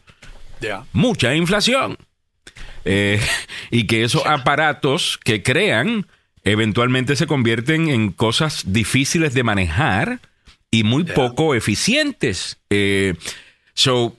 mucha 0.92 1.34
inflación. 1.34 1.96
Eh, 2.84 3.20
y 3.70 3.86
que 3.86 4.04
esos 4.04 4.26
aparatos 4.26 5.18
que 5.22 5.42
crean 5.42 6.06
eventualmente 6.44 7.14
se 7.14 7.26
convierten 7.26 7.88
en 7.88 8.10
cosas 8.10 8.64
difíciles 8.66 9.34
de 9.34 9.44
manejar 9.44 10.20
y 10.70 10.84
muy 10.84 11.04
poco 11.04 11.54
eficientes. 11.54 12.58
Eh, 12.70 13.14
so, 13.74 14.16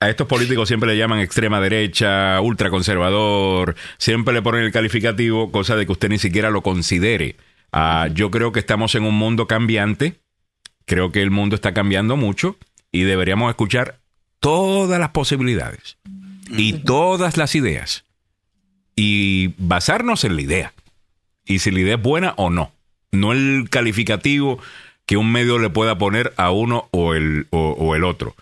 a 0.00 0.10
estos 0.10 0.26
políticos 0.26 0.68
siempre 0.68 0.90
le 0.90 0.98
llaman 0.98 1.20
extrema 1.20 1.60
derecha, 1.60 2.40
ultraconservador, 2.40 3.76
siempre 3.98 4.34
le 4.34 4.42
ponen 4.42 4.64
el 4.64 4.72
calificativo, 4.72 5.50
cosa 5.50 5.76
de 5.76 5.86
que 5.86 5.92
usted 5.92 6.08
ni 6.08 6.18
siquiera 6.18 6.50
lo 6.50 6.62
considere. 6.62 7.36
Ah, 7.72 8.08
yo 8.12 8.30
creo 8.30 8.52
que 8.52 8.60
estamos 8.60 8.94
en 8.94 9.04
un 9.04 9.14
mundo 9.14 9.46
cambiante, 9.46 10.16
creo 10.84 11.12
que 11.12 11.22
el 11.22 11.30
mundo 11.30 11.54
está 11.56 11.74
cambiando 11.74 12.16
mucho 12.16 12.56
y 12.92 13.02
deberíamos 13.02 13.50
escuchar 13.50 13.98
todas 14.40 15.00
las 15.00 15.10
posibilidades 15.10 15.96
y 16.50 16.74
todas 16.74 17.36
las 17.36 17.54
ideas 17.54 18.04
y 18.94 19.54
basarnos 19.58 20.24
en 20.24 20.36
la 20.36 20.42
idea. 20.42 20.72
Y 21.44 21.60
si 21.60 21.70
la 21.70 21.80
idea 21.80 21.94
es 21.96 22.02
buena 22.02 22.34
o 22.36 22.50
no. 22.50 22.72
No 23.12 23.32
el 23.32 23.68
calificativo 23.70 24.58
que 25.04 25.16
un 25.16 25.30
medio 25.30 25.58
le 25.58 25.70
pueda 25.70 25.96
poner 25.98 26.32
a 26.36 26.50
uno 26.50 26.88
o 26.90 27.14
el, 27.14 27.46
o, 27.50 27.94
el 27.94 28.04
otro. 28.04 28.34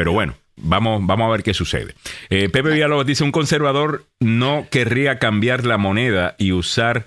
Pero 0.00 0.12
bueno, 0.12 0.32
vamos, 0.56 1.06
vamos 1.06 1.26
a 1.26 1.30
ver 1.30 1.42
qué 1.42 1.52
sucede. 1.52 1.94
Eh, 2.30 2.48
Pepe 2.48 2.70
Villalobos 2.70 3.04
dice, 3.04 3.22
un 3.22 3.32
conservador 3.32 4.06
no 4.18 4.66
querría 4.70 5.18
cambiar 5.18 5.66
la 5.66 5.76
moneda 5.76 6.36
y 6.38 6.52
usar 6.52 7.04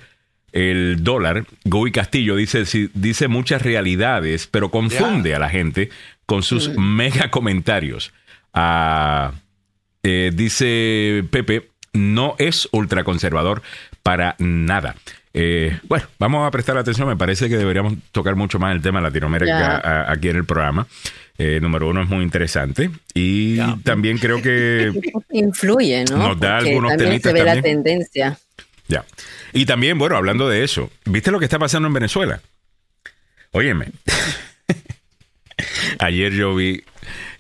el 0.52 1.04
dólar. 1.04 1.48
Goy 1.66 1.92
Castillo 1.92 2.36
dice, 2.36 2.66
dice 2.94 3.28
muchas 3.28 3.64
realidades, 3.64 4.46
pero 4.46 4.70
confunde 4.70 5.34
a 5.34 5.40
la 5.40 5.50
gente 5.50 5.90
con 6.28 6.44
sus 6.44 6.70
mega 6.78 7.32
comentarios. 7.32 8.14
Ah, 8.54 9.32
eh, 10.04 10.30
dice 10.32 11.26
Pepe, 11.32 11.72
no 11.94 12.36
es 12.38 12.70
ultraconservador 12.72 13.64
para 14.04 14.36
nada. 14.38 14.96
Eh, 15.34 15.80
bueno, 15.88 16.06
vamos 16.20 16.48
a 16.48 16.52
prestar 16.52 16.78
atención. 16.78 17.08
Me 17.08 17.18
parece 17.18 17.50
que 17.50 17.58
deberíamos 17.58 17.96
tocar 18.12 18.36
mucho 18.36 18.60
más 18.60 18.76
el 18.76 18.84
tema 18.84 19.00
de 19.00 19.08
Latinoamérica 19.08 20.12
aquí 20.12 20.30
en 20.30 20.36
el 20.36 20.46
programa. 20.46 20.86
Eh, 21.38 21.60
número 21.60 21.90
uno 21.90 22.04
es 22.04 22.10
muy 22.10 22.24
interesante 22.24 22.92
y 23.16 23.58
también 23.84 24.20
creo 24.20 24.42
que 24.42 24.92
influye, 25.32 26.06
¿no? 26.06 26.18
Nos 26.18 26.40
da 26.40 26.58
algunos 26.58 26.96
también 26.96 27.22
se 27.22 27.34
ve 27.34 27.44
la 27.44 27.62
tendencia. 27.62 28.38
Ya. 28.88 29.04
Y 29.52 29.66
también, 29.66 29.98
bueno, 29.98 30.16
hablando 30.16 30.48
de 30.48 30.64
eso, 30.64 30.92
¿viste 31.06 31.32
lo 31.32 31.40
que 31.40 31.46
está 31.46 31.58
pasando 31.58 31.88
en 31.88 31.94
Venezuela? 31.94 32.42
Óyeme. 33.52 33.88
Ayer 36.00 36.34
yo 36.34 36.56
vi 36.56 36.84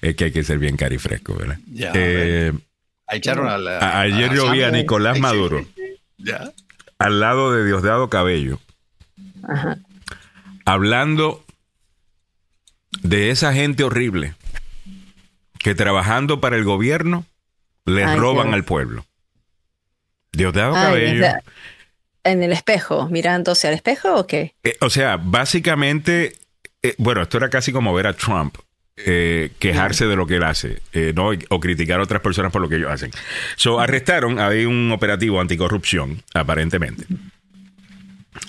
es 0.04 0.16
que 0.16 0.26
hay 0.26 0.32
que 0.32 0.44
ser 0.44 0.60
bien 0.60 0.76
carifresco, 0.76 1.36
¿verdad? 1.36 1.58
eh, 1.76 2.52
ayer 3.08 4.34
yo 4.34 4.52
vi 4.52 4.64
a 4.64 4.72
Nicolás 4.72 5.20
Maduro 5.20 5.66
al 7.00 7.20
lado 7.20 7.54
de 7.54 7.66
Diosdado 7.66 8.10
Cabello 8.10 8.60
hablando 10.66 11.43
de 13.04 13.30
esa 13.30 13.54
gente 13.54 13.84
horrible 13.84 14.34
que 15.60 15.76
trabajando 15.76 16.42
para 16.42 16.56
el 16.56 16.64
gobierno 16.64 17.26
le 17.86 18.16
roban 18.16 18.54
al 18.54 18.64
pueblo. 18.64 19.06
Diosdado 20.32 20.74
Cabello. 20.74 21.26
¿En 22.24 22.42
el 22.42 22.54
espejo? 22.54 23.08
¿Mirándose 23.10 23.68
al 23.68 23.74
espejo 23.74 24.16
o 24.16 24.26
qué? 24.26 24.56
Eh, 24.64 24.78
o 24.80 24.90
sea, 24.90 25.18
básicamente, 25.18 26.38
eh, 26.82 26.96
bueno, 26.98 27.22
esto 27.22 27.38
era 27.38 27.50
casi 27.50 27.72
como 27.72 27.94
ver 27.94 28.08
a 28.08 28.14
Trump 28.14 28.56
eh, 28.96 29.52
quejarse 29.60 30.06
de 30.06 30.16
lo 30.16 30.26
que 30.26 30.38
él 30.38 30.44
hace 30.44 30.82
¿no? 31.16 31.32
o 31.50 31.60
criticar 31.60 32.00
a 32.00 32.04
otras 32.04 32.22
personas 32.22 32.52
por 32.52 32.62
lo 32.62 32.70
que 32.70 32.78
ellos 32.78 32.92
hacen. 32.92 33.12
So, 33.58 33.80
arrestaron, 33.80 34.40
hay 34.40 34.66
un 34.66 34.92
operativo 34.92 35.42
anticorrupción, 35.42 36.24
aparentemente. 36.34 37.06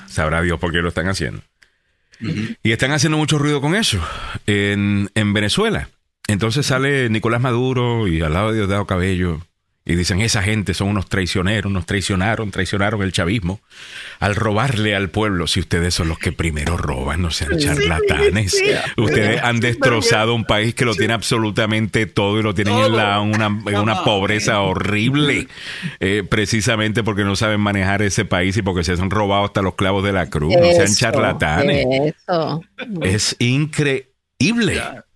Sabrá 0.06 0.40
Dios 0.42 0.60
por 0.60 0.70
qué 0.70 0.78
lo 0.78 0.88
están 0.88 1.08
haciendo. 1.08 1.42
Y 2.62 2.72
están 2.72 2.92
haciendo 2.92 3.18
mucho 3.18 3.38
ruido 3.38 3.60
con 3.60 3.74
eso 3.74 4.00
en, 4.46 5.08
Venezuela. 5.32 5.88
Entonces 6.26 6.66
sale 6.66 7.10
Nicolás 7.10 7.40
Maduro 7.40 8.08
y 8.08 8.22
al 8.22 8.32
lado 8.32 8.50
de 8.50 8.58
Diosdado 8.58 8.86
Cabello 8.86 9.40
y 9.86 9.96
dicen, 9.96 10.22
esa 10.22 10.42
gente 10.42 10.72
son 10.72 10.88
unos 10.88 11.10
traicioneros, 11.10 11.70
nos 11.70 11.84
traicionaron, 11.84 12.50
traicionaron 12.50 13.02
el 13.02 13.12
chavismo 13.12 13.60
al 14.18 14.34
robarle 14.34 14.96
al 14.96 15.10
pueblo. 15.10 15.46
Si 15.46 15.60
ustedes 15.60 15.92
son 15.92 16.08
los 16.08 16.18
que 16.18 16.32
primero 16.32 16.78
roban, 16.78 17.20
no 17.20 17.30
sean 17.30 17.58
charlatanes. 17.58 18.62
Ustedes 18.96 19.42
han 19.42 19.60
destrozado 19.60 20.34
un 20.34 20.46
país 20.46 20.74
que 20.74 20.86
lo 20.86 20.94
tiene 20.94 21.12
absolutamente 21.12 22.06
todo 22.06 22.40
y 22.40 22.42
lo 22.42 22.54
tienen 22.54 22.78
en, 22.78 22.96
la, 22.96 23.20
una, 23.20 23.48
una, 23.48 24.04
pobreza 24.04 24.60
horrible, 24.62 25.48
eh, 26.00 26.24
precisamente 26.26 27.02
porque 27.02 27.24
no 27.24 27.36
saben 27.36 27.60
manejar 27.60 28.00
ese 28.00 28.24
país 28.24 28.56
y 28.56 28.62
porque 28.62 28.84
se 28.84 28.92
han 28.92 29.10
robado 29.10 29.44
hasta 29.44 29.60
los 29.60 29.74
clavos 29.74 30.02
de 30.02 30.12
la 30.12 30.30
cruz. 30.30 30.54
no 30.58 30.72
sean 30.72 30.94
charlatanes. 30.94 32.14
Es 33.02 33.36
increíble 33.38 34.13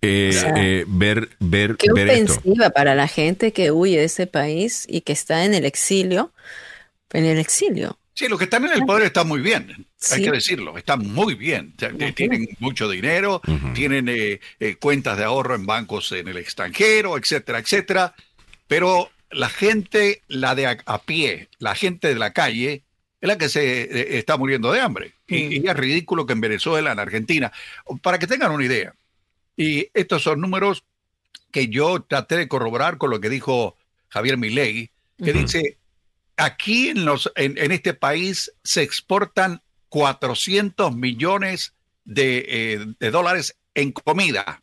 eh, 0.02 0.42
eh, 0.56 0.84
ver, 0.86 1.28
ver, 1.40 1.76
Qué 1.76 1.90
ofensiva 1.90 2.70
para 2.70 2.94
la 2.94 3.08
gente 3.08 3.52
que 3.52 3.70
huye 3.70 3.98
de 3.98 4.04
ese 4.04 4.26
país 4.26 4.86
y 4.88 5.02
que 5.02 5.12
está 5.12 5.44
en 5.44 5.54
el 5.54 5.64
exilio. 5.64 6.32
En 7.12 7.24
el 7.24 7.38
exilio. 7.38 7.98
Sí, 8.14 8.26
los 8.28 8.38
que 8.38 8.44
están 8.44 8.64
en 8.64 8.72
el 8.72 8.84
poder 8.84 9.04
están 9.04 9.28
muy 9.28 9.40
bien, 9.40 9.86
hay 10.10 10.22
que 10.24 10.32
decirlo, 10.32 10.76
están 10.76 11.06
muy 11.06 11.34
bien. 11.34 11.74
tienen 12.16 12.48
mucho 12.58 12.90
dinero, 12.90 13.40
tienen 13.74 14.08
eh, 14.08 14.40
cuentas 14.80 15.16
de 15.16 15.22
ahorro 15.22 15.54
en 15.54 15.66
bancos 15.66 16.10
en 16.10 16.26
el 16.26 16.36
extranjero, 16.36 17.16
etcétera, 17.16 17.60
etcétera. 17.60 18.14
Pero 18.66 19.08
la 19.30 19.48
gente, 19.48 20.22
la 20.26 20.56
de 20.56 20.66
a, 20.66 21.02
pie, 21.02 21.48
la 21.60 21.76
gente 21.76 22.08
de 22.08 22.16
la 22.16 22.32
calle, 22.32 22.82
es 23.20 23.28
la 23.28 23.38
que 23.38 23.48
se 23.48 24.18
está 24.18 24.36
muriendo 24.36 24.72
de 24.72 24.80
hambre. 24.80 25.14
y, 25.28 25.64
es 25.68 25.76
ridículo 25.76 26.26
que 26.26 26.32
en 26.32 26.40
Venezuela, 26.40 26.90
en 26.90 26.98
Argentina, 26.98 27.52
para 28.02 28.18
que 28.18 28.26
tengan 28.26 28.50
una 28.50 28.64
idea, 28.64 28.94
y 29.58 29.90
estos 29.92 30.22
son 30.22 30.40
números 30.40 30.84
que 31.50 31.66
yo 31.66 32.00
traté 32.02 32.36
de 32.36 32.46
corroborar 32.46 32.96
con 32.96 33.10
lo 33.10 33.20
que 33.20 33.28
dijo 33.28 33.76
Javier 34.08 34.38
Milei, 34.38 34.92
que 35.22 35.32
dice, 35.32 35.78
aquí 36.36 36.90
en, 36.90 37.04
los, 37.04 37.32
en, 37.34 37.72
este 37.72 37.92
país 37.92 38.52
se 38.62 38.82
exportan 38.82 39.60
400 39.88 40.94
millones 40.94 41.74
de, 42.04 42.86
eh, 43.00 43.10
dólares 43.10 43.58
en 43.74 43.90
comida. 43.90 44.62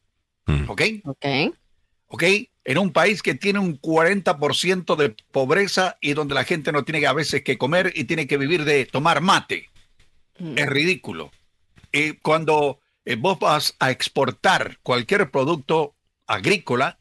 ¿Ok? 0.68 0.82
Ok. 1.04 1.26
¿Ok? 2.08 2.24
En 2.64 2.78
un 2.78 2.94
país 2.94 3.22
que 3.22 3.36
tiene 3.36 3.60
un 3.60 3.80
40% 3.82 4.96
de 4.96 5.10
pobreza 5.32 5.98
y 6.00 6.14
donde 6.14 6.36
la 6.36 6.46
gente 6.46 6.72
no 6.72 6.86
tiene 6.86 7.06
a 7.06 7.12
veces 7.12 7.44
que 7.44 7.58
comer 7.58 7.92
y 7.96 8.06
tiene 8.06 8.28
que 8.28 8.38
vivir 8.38 8.64
de 8.64 8.86
tomar 8.86 9.20
mate. 9.20 9.70
Es 10.56 10.68
ridículo. 10.68 11.32
Y 11.92 12.14
cuando 12.14 12.80
eh, 13.06 13.16
vos 13.16 13.40
vas 13.40 13.76
a 13.80 13.92
exportar 13.92 14.80
cualquier 14.82 15.30
producto 15.32 15.96
agrícola, 16.28 17.00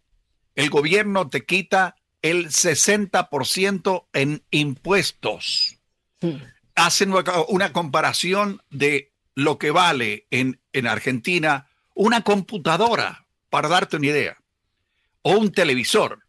el 0.55 0.71
gobierno 0.71 1.29
te 1.29 1.45
quita 1.45 1.97
el 2.23 2.49
60% 2.49 4.07
en 4.13 4.45
impuestos. 4.51 5.79
Hacen 6.75 7.13
una 7.49 7.73
comparación 7.73 8.63
de 8.71 9.13
lo 9.35 9.59
que 9.59 9.71
vale 9.71 10.27
en, 10.31 10.61
en 10.73 10.87
Argentina 10.87 11.69
una 11.95 12.23
computadora, 12.23 13.27
para 13.51 13.69
darte 13.69 13.97
una 13.97 14.07
idea, 14.07 14.39
o 15.23 15.33
un 15.33 15.53
televisor. 15.53 16.27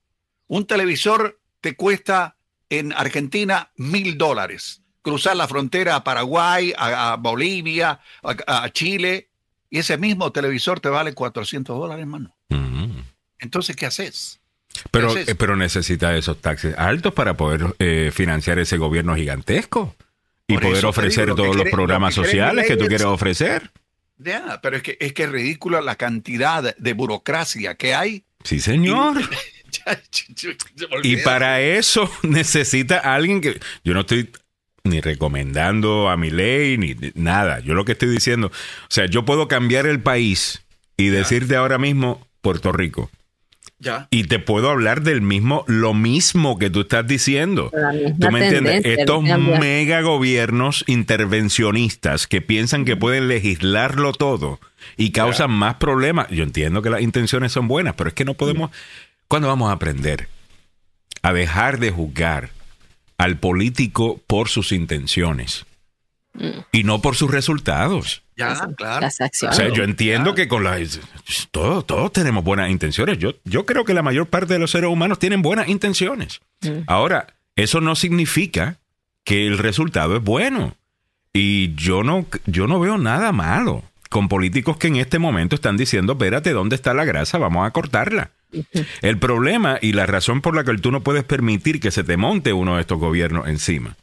Un 0.47 0.67
televisor 0.67 1.39
te 1.61 1.75
cuesta 1.75 2.37
en 2.69 2.93
Argentina 2.93 3.71
mil 3.75 4.17
dólares. 4.17 4.81
Cruzar 5.01 5.35
la 5.35 5.47
frontera 5.47 5.95
a 5.95 6.03
Paraguay, 6.03 6.73
a, 6.77 7.15
Bolivia, 7.19 7.99
a 8.23 8.69
Chile, 8.71 9.29
y 9.69 9.79
ese 9.79 9.97
mismo 9.97 10.31
televisor 10.31 10.79
te 10.79 10.89
vale 10.89 11.13
400 11.13 11.77
dólares, 11.77 12.05
mano. 12.05 12.35
Entonces, 13.39 13.75
¿qué 13.75 13.85
haces? 13.85 14.39
Pero, 14.91 15.17
eh, 15.17 15.35
pero 15.35 15.55
necesita 15.55 16.15
esos 16.15 16.41
taxes 16.41 16.77
altos 16.77 17.13
para 17.13 17.35
poder 17.35 17.75
eh, 17.79 18.11
financiar 18.13 18.59
ese 18.59 18.77
gobierno 18.77 19.15
gigantesco 19.15 19.95
y 20.47 20.57
poder 20.57 20.85
ofrecer 20.85 21.33
todos 21.35 21.55
los 21.55 21.69
programas 21.69 22.13
sociales 22.13 22.65
que 22.67 22.77
tú 22.77 22.85
quieres 22.85 23.07
ofrecer. 23.07 23.71
Ya, 24.17 24.59
pero 24.61 24.77
es 24.77 24.83
que, 24.83 24.97
es 24.99 25.13
que 25.13 25.23
es 25.23 25.29
ridícula 25.29 25.81
la 25.81 25.95
cantidad 25.95 26.75
de 26.75 26.93
burocracia 26.93 27.75
que 27.75 27.93
hay. 27.93 28.23
Sí, 28.43 28.59
señor. 28.59 29.17
y 31.03 31.17
para 31.17 31.61
eso 31.61 32.09
necesita 32.23 32.99
alguien 32.99 33.41
que... 33.41 33.59
Yo 33.83 33.93
no 33.93 34.01
estoy 34.01 34.31
ni 34.85 35.01
recomendando 35.01 36.09
a 36.09 36.15
mi 36.15 36.29
ley, 36.29 36.77
ni 36.77 36.95
nada. 37.15 37.59
Yo 37.59 37.73
lo 37.73 37.83
que 37.85 37.93
estoy 37.93 38.09
diciendo, 38.09 38.47
o 38.47 38.89
sea, 38.89 39.07
yo 39.07 39.25
puedo 39.25 39.47
cambiar 39.47 39.85
el 39.85 39.99
país 39.99 40.63
y 40.95 41.07
decirte 41.07 41.55
ahora 41.55 41.77
mismo 41.77 42.25
Puerto 42.41 42.71
Rico. 42.71 43.09
Ya. 43.77 44.07
Y 44.09 44.23
te 44.23 44.39
puedo 44.39 44.69
hablar 44.69 45.01
del 45.01 45.21
mismo, 45.21 45.65
lo 45.67 45.93
mismo 45.93 46.57
que 46.57 46.69
tú 46.69 46.81
estás 46.81 47.05
diciendo. 47.05 47.71
¿Tú 48.19 48.31
me 48.31 48.45
entiendes? 48.45 48.85
Estos 48.85 49.21
mega 49.23 50.01
gobiernos 50.01 50.85
intervencionistas 50.87 52.25
que 52.25 52.41
piensan 52.41 52.85
que 52.85 52.95
pueden 52.95 53.27
legislarlo 53.27 54.13
todo 54.13 54.59
y 54.95 55.11
causan 55.11 55.51
más 55.51 55.75
problemas. 55.75 56.29
Yo 56.29 56.43
entiendo 56.43 56.81
que 56.81 56.89
las 56.89 57.01
intenciones 57.01 57.51
son 57.51 57.67
buenas, 57.67 57.95
pero 57.95 58.07
es 58.07 58.13
que 58.13 58.23
no 58.23 58.35
podemos. 58.35 58.71
¿Cuándo 59.27 59.49
vamos 59.49 59.69
a 59.69 59.73
aprender 59.73 60.29
a 61.21 61.33
dejar 61.33 61.79
de 61.79 61.91
juzgar 61.91 62.51
al 63.17 63.37
político 63.37 64.21
por 64.27 64.49
sus 64.49 64.71
intenciones 64.71 65.65
y 66.71 66.83
no 66.83 67.01
por 67.01 67.15
sus 67.15 67.31
resultados. 67.31 68.23
Ya, 68.35 68.67
claro. 68.75 69.07
O 69.07 69.09
sea, 69.53 69.69
yo 69.69 69.83
entiendo 69.83 70.35
que 70.35 70.47
con 70.47 70.63
las 70.63 70.99
todos, 71.51 71.87
todos 71.87 72.11
tenemos 72.11 72.43
buenas 72.43 72.69
intenciones. 72.69 73.17
Yo, 73.17 73.35
yo 73.45 73.65
creo 73.65 73.85
que 73.85 73.93
la 73.93 74.01
mayor 74.01 74.27
parte 74.27 74.53
de 74.53 74.59
los 74.59 74.71
seres 74.71 74.89
humanos 74.89 75.19
tienen 75.19 75.41
buenas 75.41 75.69
intenciones. 75.69 76.41
Mm. 76.61 76.83
Ahora, 76.87 77.27
eso 77.55 77.79
no 77.79 77.95
significa 77.95 78.77
que 79.23 79.47
el 79.47 79.57
resultado 79.57 80.17
es 80.17 80.23
bueno. 80.23 80.75
Y 81.31 81.73
yo 81.75 82.03
no, 82.03 82.25
yo 82.45 82.67
no 82.67 82.79
veo 82.79 82.97
nada 82.97 83.31
malo 83.31 83.83
con 84.09 84.27
políticos 84.27 84.77
que 84.77 84.87
en 84.87 84.97
este 84.97 85.19
momento 85.19 85.55
están 85.55 85.77
diciendo, 85.77 86.13
espérate, 86.13 86.51
¿dónde 86.51 86.75
está 86.75 86.93
la 86.93 87.05
grasa? 87.05 87.37
Vamos 87.37 87.67
a 87.67 87.71
cortarla. 87.71 88.31
El 89.01 89.17
problema 89.17 89.77
y 89.81 89.93
la 89.93 90.05
razón 90.05 90.41
por 90.41 90.55
la 90.55 90.63
que 90.63 90.77
tú 90.77 90.91
no 90.91 91.03
puedes 91.03 91.23
permitir 91.23 91.79
que 91.79 91.91
se 91.91 92.03
te 92.03 92.17
monte 92.17 92.53
uno 92.53 92.75
de 92.75 92.81
estos 92.81 92.99
gobiernos 92.99 93.47
encima 93.47 93.95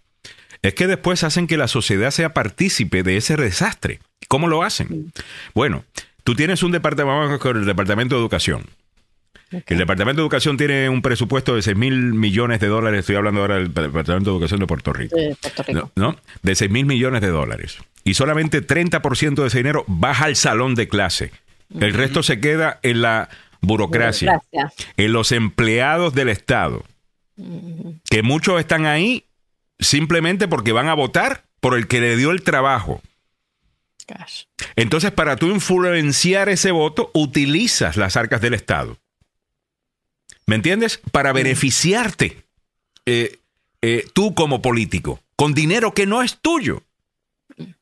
es 0.62 0.74
que 0.74 0.86
después 0.86 1.24
hacen 1.24 1.46
que 1.46 1.56
la 1.56 1.68
sociedad 1.68 2.10
sea 2.12 2.32
partícipe 2.32 3.02
de 3.02 3.16
ese 3.16 3.36
desastre. 3.36 4.00
¿Cómo 4.28 4.46
lo 4.46 4.62
hacen? 4.62 5.12
Bueno, 5.54 5.84
tú 6.24 6.34
tienes 6.34 6.62
un 6.62 6.72
departamento, 6.72 7.38
con 7.40 7.56
el 7.58 7.66
Departamento 7.66 8.14
de 8.14 8.20
Educación. 8.20 8.64
El 9.66 9.76
Departamento 9.76 10.22
de 10.22 10.24
Educación 10.24 10.56
tiene 10.56 10.88
un 10.88 11.02
presupuesto 11.02 11.54
de 11.54 11.60
6 11.60 11.76
mil 11.76 12.14
millones 12.14 12.60
de 12.60 12.68
dólares. 12.68 13.00
Estoy 13.00 13.16
hablando 13.16 13.42
ahora 13.42 13.56
del 13.56 13.74
Departamento 13.74 14.30
de 14.30 14.36
Educación 14.36 14.60
de 14.60 14.66
Puerto 14.66 14.92
Rico. 14.94 15.16
De 15.16 15.36
Puerto 15.42 15.62
Rico. 15.64 15.92
¿No? 15.96 16.16
De 16.42 16.54
6 16.54 16.70
mil 16.70 16.86
millones 16.86 17.20
de 17.20 17.28
dólares. 17.28 17.78
Y 18.04 18.14
solamente 18.14 18.66
30% 18.66 19.34
de 19.34 19.46
ese 19.48 19.58
dinero 19.58 19.84
baja 19.88 20.24
al 20.24 20.36
salón 20.36 20.74
de 20.74 20.88
clase. 20.88 21.32
El 21.78 21.92
resto 21.94 22.22
se 22.22 22.40
queda 22.40 22.78
en 22.82 23.02
la 23.02 23.28
burocracia, 23.62 24.42
en 24.96 25.12
los 25.12 25.32
empleados 25.32 26.14
del 26.14 26.28
Estado, 26.28 26.84
que 28.10 28.22
muchos 28.22 28.60
están 28.60 28.84
ahí 28.86 29.24
simplemente 29.78 30.48
porque 30.48 30.72
van 30.72 30.88
a 30.88 30.94
votar 30.94 31.44
por 31.60 31.76
el 31.76 31.88
que 31.88 32.00
le 32.00 32.16
dio 32.16 32.30
el 32.30 32.42
trabajo. 32.42 33.00
Entonces, 34.76 35.10
para 35.10 35.36
tú 35.36 35.46
influenciar 35.46 36.48
ese 36.48 36.70
voto, 36.72 37.10
utilizas 37.14 37.96
las 37.96 38.16
arcas 38.16 38.40
del 38.40 38.54
Estado. 38.54 38.98
¿Me 40.44 40.56
entiendes? 40.56 41.00
Para 41.12 41.32
beneficiarte 41.32 42.44
eh, 43.06 43.38
eh, 43.80 44.04
tú 44.12 44.34
como 44.34 44.60
político, 44.60 45.20
con 45.36 45.54
dinero 45.54 45.94
que 45.94 46.06
no 46.06 46.22
es 46.22 46.38
tuyo, 46.40 46.82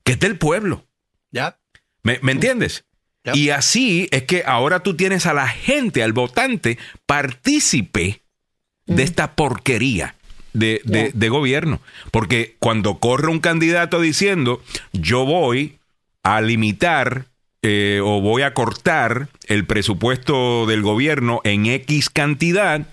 que 0.04 0.12
es 0.12 0.20
del 0.20 0.38
pueblo. 0.38 0.84
¿Ya? 1.32 1.58
¿Me, 2.02 2.18
¿me 2.22 2.32
entiendes? 2.32 2.84
Y 3.34 3.50
así 3.50 4.08
es 4.12 4.22
que 4.24 4.42
ahora 4.46 4.80
tú 4.80 4.96
tienes 4.96 5.26
a 5.26 5.34
la 5.34 5.48
gente, 5.48 6.02
al 6.02 6.12
votante, 6.12 6.78
partícipe 7.06 8.22
de 8.86 9.02
esta 9.02 9.34
porquería. 9.34 10.14
De, 10.52 10.80
de, 11.14 11.28
gobierno. 11.28 11.80
Porque 12.10 12.56
cuando 12.58 12.98
corre 12.98 13.28
un 13.28 13.38
candidato 13.38 14.00
diciendo, 14.00 14.60
yo 14.92 15.24
voy 15.24 15.78
a 16.24 16.40
limitar 16.40 17.26
eh, 17.62 18.00
o 18.02 18.20
voy 18.20 18.42
a 18.42 18.52
cortar 18.52 19.28
el 19.46 19.64
presupuesto 19.64 20.66
del 20.66 20.82
gobierno 20.82 21.40
en 21.44 21.66
X 21.66 22.10
cantidad, 22.10 22.84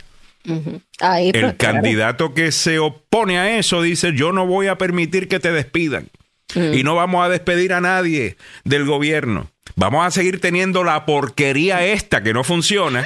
el 1.33 1.57
candidato 1.57 2.33
que 2.33 2.51
se 2.51 2.79
opone 2.79 3.39
a 3.39 3.57
eso 3.57 3.81
dice, 3.81 4.13
yo 4.13 4.31
no 4.31 4.45
voy 4.45 4.67
a 4.67 4.77
permitir 4.77 5.27
que 5.27 5.39
te 5.39 5.51
despidan. 5.51 6.09
Y 6.55 6.83
no 6.83 6.95
vamos 6.95 7.25
a 7.25 7.29
despedir 7.29 7.73
a 7.73 7.81
nadie 7.81 8.37
del 8.63 8.85
gobierno. 8.85 9.51
Vamos 9.79 10.03
a 10.03 10.09
seguir 10.09 10.41
teniendo 10.41 10.83
la 10.83 11.05
porquería 11.05 11.85
esta 11.85 12.23
que 12.23 12.33
no 12.33 12.43
funciona, 12.43 13.05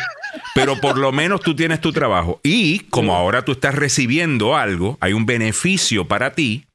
pero 0.56 0.80
por 0.80 0.98
lo 0.98 1.12
menos 1.12 1.42
tú 1.42 1.54
tienes 1.54 1.82
tu 1.82 1.92
trabajo. 1.92 2.40
Y 2.44 2.80
como 2.90 3.14
ahora 3.14 3.44
tú 3.44 3.52
estás 3.52 3.76
recibiendo 3.76 4.56
algo, 4.56 4.98
hay 5.02 5.12
un 5.12 5.26
beneficio 5.26 6.08
para 6.08 6.32
ti, 6.32 6.66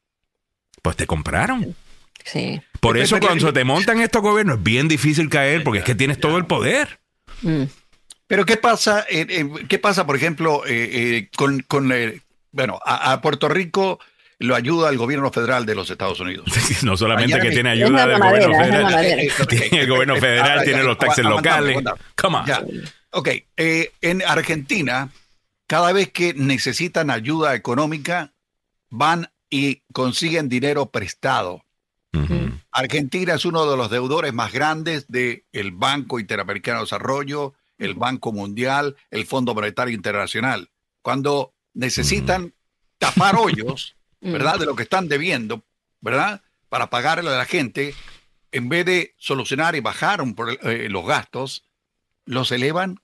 pues 0.82 0.96
te 0.96 1.06
compraron. 1.06 1.74
Sí. 2.26 2.60
Por 2.78 2.98
eso 2.98 3.18
cuando 3.18 3.54
te 3.54 3.64
montan 3.64 4.02
estos 4.02 4.20
gobiernos 4.20 4.58
es 4.58 4.62
bien 4.62 4.86
difícil 4.86 5.30
caer 5.30 5.64
porque 5.64 5.78
es 5.78 5.84
que 5.86 5.94
tienes 5.94 6.20
todo 6.20 6.36
el 6.36 6.44
poder. 6.44 7.00
Mm. 7.40 7.62
Pero 8.26 8.44
¿qué 8.44 8.58
pasa, 8.58 9.06
¿qué 9.08 9.78
pasa 9.78 10.04
por 10.04 10.16
ejemplo, 10.16 10.62
con, 11.36 11.60
con 11.60 11.90
bueno, 12.52 12.78
a, 12.84 13.22
Puerto 13.22 13.48
Rico 13.48 13.98
lo 14.38 14.54
ayuda 14.54 14.90
el 14.90 14.98
gobierno 14.98 15.30
federal 15.30 15.64
de 15.64 15.74
los 15.74 15.90
Estados 15.90 16.20
Unidos. 16.20 16.46
no 16.82 16.96
solamente 16.96 17.38
que 17.38 17.50
tiene 17.50 17.70
ayuda 17.70 18.06
del 18.06 18.20
gobierno 18.20 18.58
federal, 18.58 19.04
el 19.72 19.88
gobierno 19.88 20.16
federal 20.16 20.64
tiene 20.64 20.82
los 20.82 20.98
taxes 20.98 21.24
locales. 21.24 21.82
Come 22.14 22.38
Ok, 23.10 23.28
en 23.56 24.22
Argentina, 24.26 25.10
cada 25.66 25.92
vez 25.92 26.12
que 26.12 26.34
necesitan 26.34 27.10
ayuda 27.10 27.54
económica, 27.54 28.34
van 28.90 29.30
y 29.48 29.82
consiguen 29.92 30.48
dinero 30.48 30.86
prestado. 30.86 31.62
Argentina 32.72 33.34
es 33.34 33.44
uno 33.46 33.70
de 33.70 33.76
los 33.76 33.90
deudores 33.90 34.34
más 34.34 34.52
grandes 34.52 35.06
del 35.08 35.70
Banco 35.72 36.20
Interamericano 36.20 36.78
de 36.78 36.84
Desarrollo, 36.84 37.54
el 37.78 37.94
Banco 37.94 38.32
Mundial, 38.32 38.96
el 39.10 39.26
Fondo 39.26 39.54
Monetario 39.54 39.94
Internacional. 39.94 40.70
Cuando 41.00 41.54
necesitan 41.72 42.54
tapar 42.98 43.36
hoyos, 43.36 43.96
¿verdad? 44.20 44.58
De 44.58 44.66
lo 44.66 44.76
que 44.76 44.82
están 44.82 45.08
debiendo, 45.08 45.64
¿verdad? 46.00 46.42
Para 46.68 46.90
pagarle 46.90 47.30
a 47.30 47.38
la 47.38 47.44
gente, 47.44 47.94
en 48.52 48.68
vez 48.68 48.84
de 48.86 49.14
solucionar 49.18 49.76
y 49.76 49.80
bajar 49.80 50.24
eh, 50.62 50.88
los 50.88 51.06
gastos, 51.06 51.64
los 52.24 52.50
elevan 52.52 53.00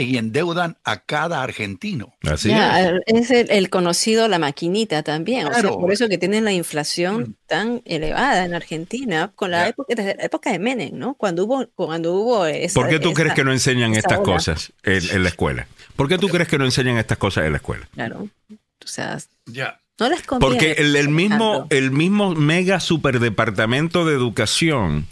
y 0.00 0.16
endeudan 0.16 0.78
a 0.84 1.00
cada 1.00 1.42
argentino. 1.42 2.14
Así 2.22 2.52
es. 2.52 3.30
Es 3.30 3.30
el, 3.30 3.68
conocido 3.68 4.28
la 4.28 4.38
maquinita 4.38 5.02
también. 5.02 5.48
por 5.48 5.92
eso 5.92 6.08
que 6.08 6.18
tienen 6.18 6.44
la 6.44 6.52
inflación 6.52 7.20
mm. 7.22 7.34
tan 7.46 7.82
elevada 7.84 8.44
en 8.44 8.54
Argentina 8.54 9.32
con 9.34 9.50
la 9.50 9.68
época, 9.68 9.92
desde 9.96 10.14
la 10.14 10.22
época 10.22 10.52
de 10.52 10.60
Menem, 10.60 10.96
¿no? 10.96 11.14
Cuando 11.14 11.44
hubo, 11.44 11.66
cuando 11.74 12.14
hubo 12.14 12.44
¿Por 12.74 12.88
qué 12.88 13.00
tú 13.00 13.12
crees 13.12 13.34
que 13.34 13.42
no 13.42 13.52
enseñan 13.52 13.94
estas 13.94 14.20
cosas 14.20 14.72
en, 14.84 15.22
la 15.22 15.28
escuela? 15.30 15.66
¿Por 15.96 16.08
qué 16.08 16.16
tú 16.16 16.28
crees 16.28 16.48
que 16.48 16.58
no 16.58 16.64
enseñan 16.64 16.96
estas 16.96 17.18
cosas 17.18 17.46
en 17.46 17.52
la 17.52 17.58
escuela? 17.58 17.88
Claro. 17.92 18.28
O 18.50 18.86
sea, 18.86 19.18
ya. 19.46 19.80
No 19.98 20.08
les 20.08 20.22
conviene. 20.22 20.54
Porque 20.54 20.72
el, 20.78 21.08
mismo, 21.08 21.66
el 21.70 21.90
mismo 21.90 22.34
mega 22.34 22.80
superdepartamento 22.80 24.04
de 24.04 24.14
educación 24.14 25.06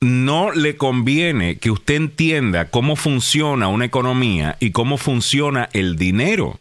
no 0.00 0.52
le 0.52 0.76
conviene 0.76 1.58
que 1.58 1.72
usted 1.72 1.94
entienda 1.94 2.70
cómo 2.70 2.94
funciona 2.94 3.66
una 3.66 3.84
economía 3.84 4.56
y 4.60 4.70
cómo 4.70 4.96
funciona 4.96 5.68
el 5.72 5.96
dinero. 5.96 6.60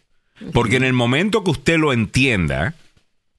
Porque 0.54 0.78
en 0.78 0.84
el 0.84 0.94
momento 0.94 1.44
que 1.44 1.52
usted 1.52 1.78
lo 1.78 1.94
entienda, 1.94 2.74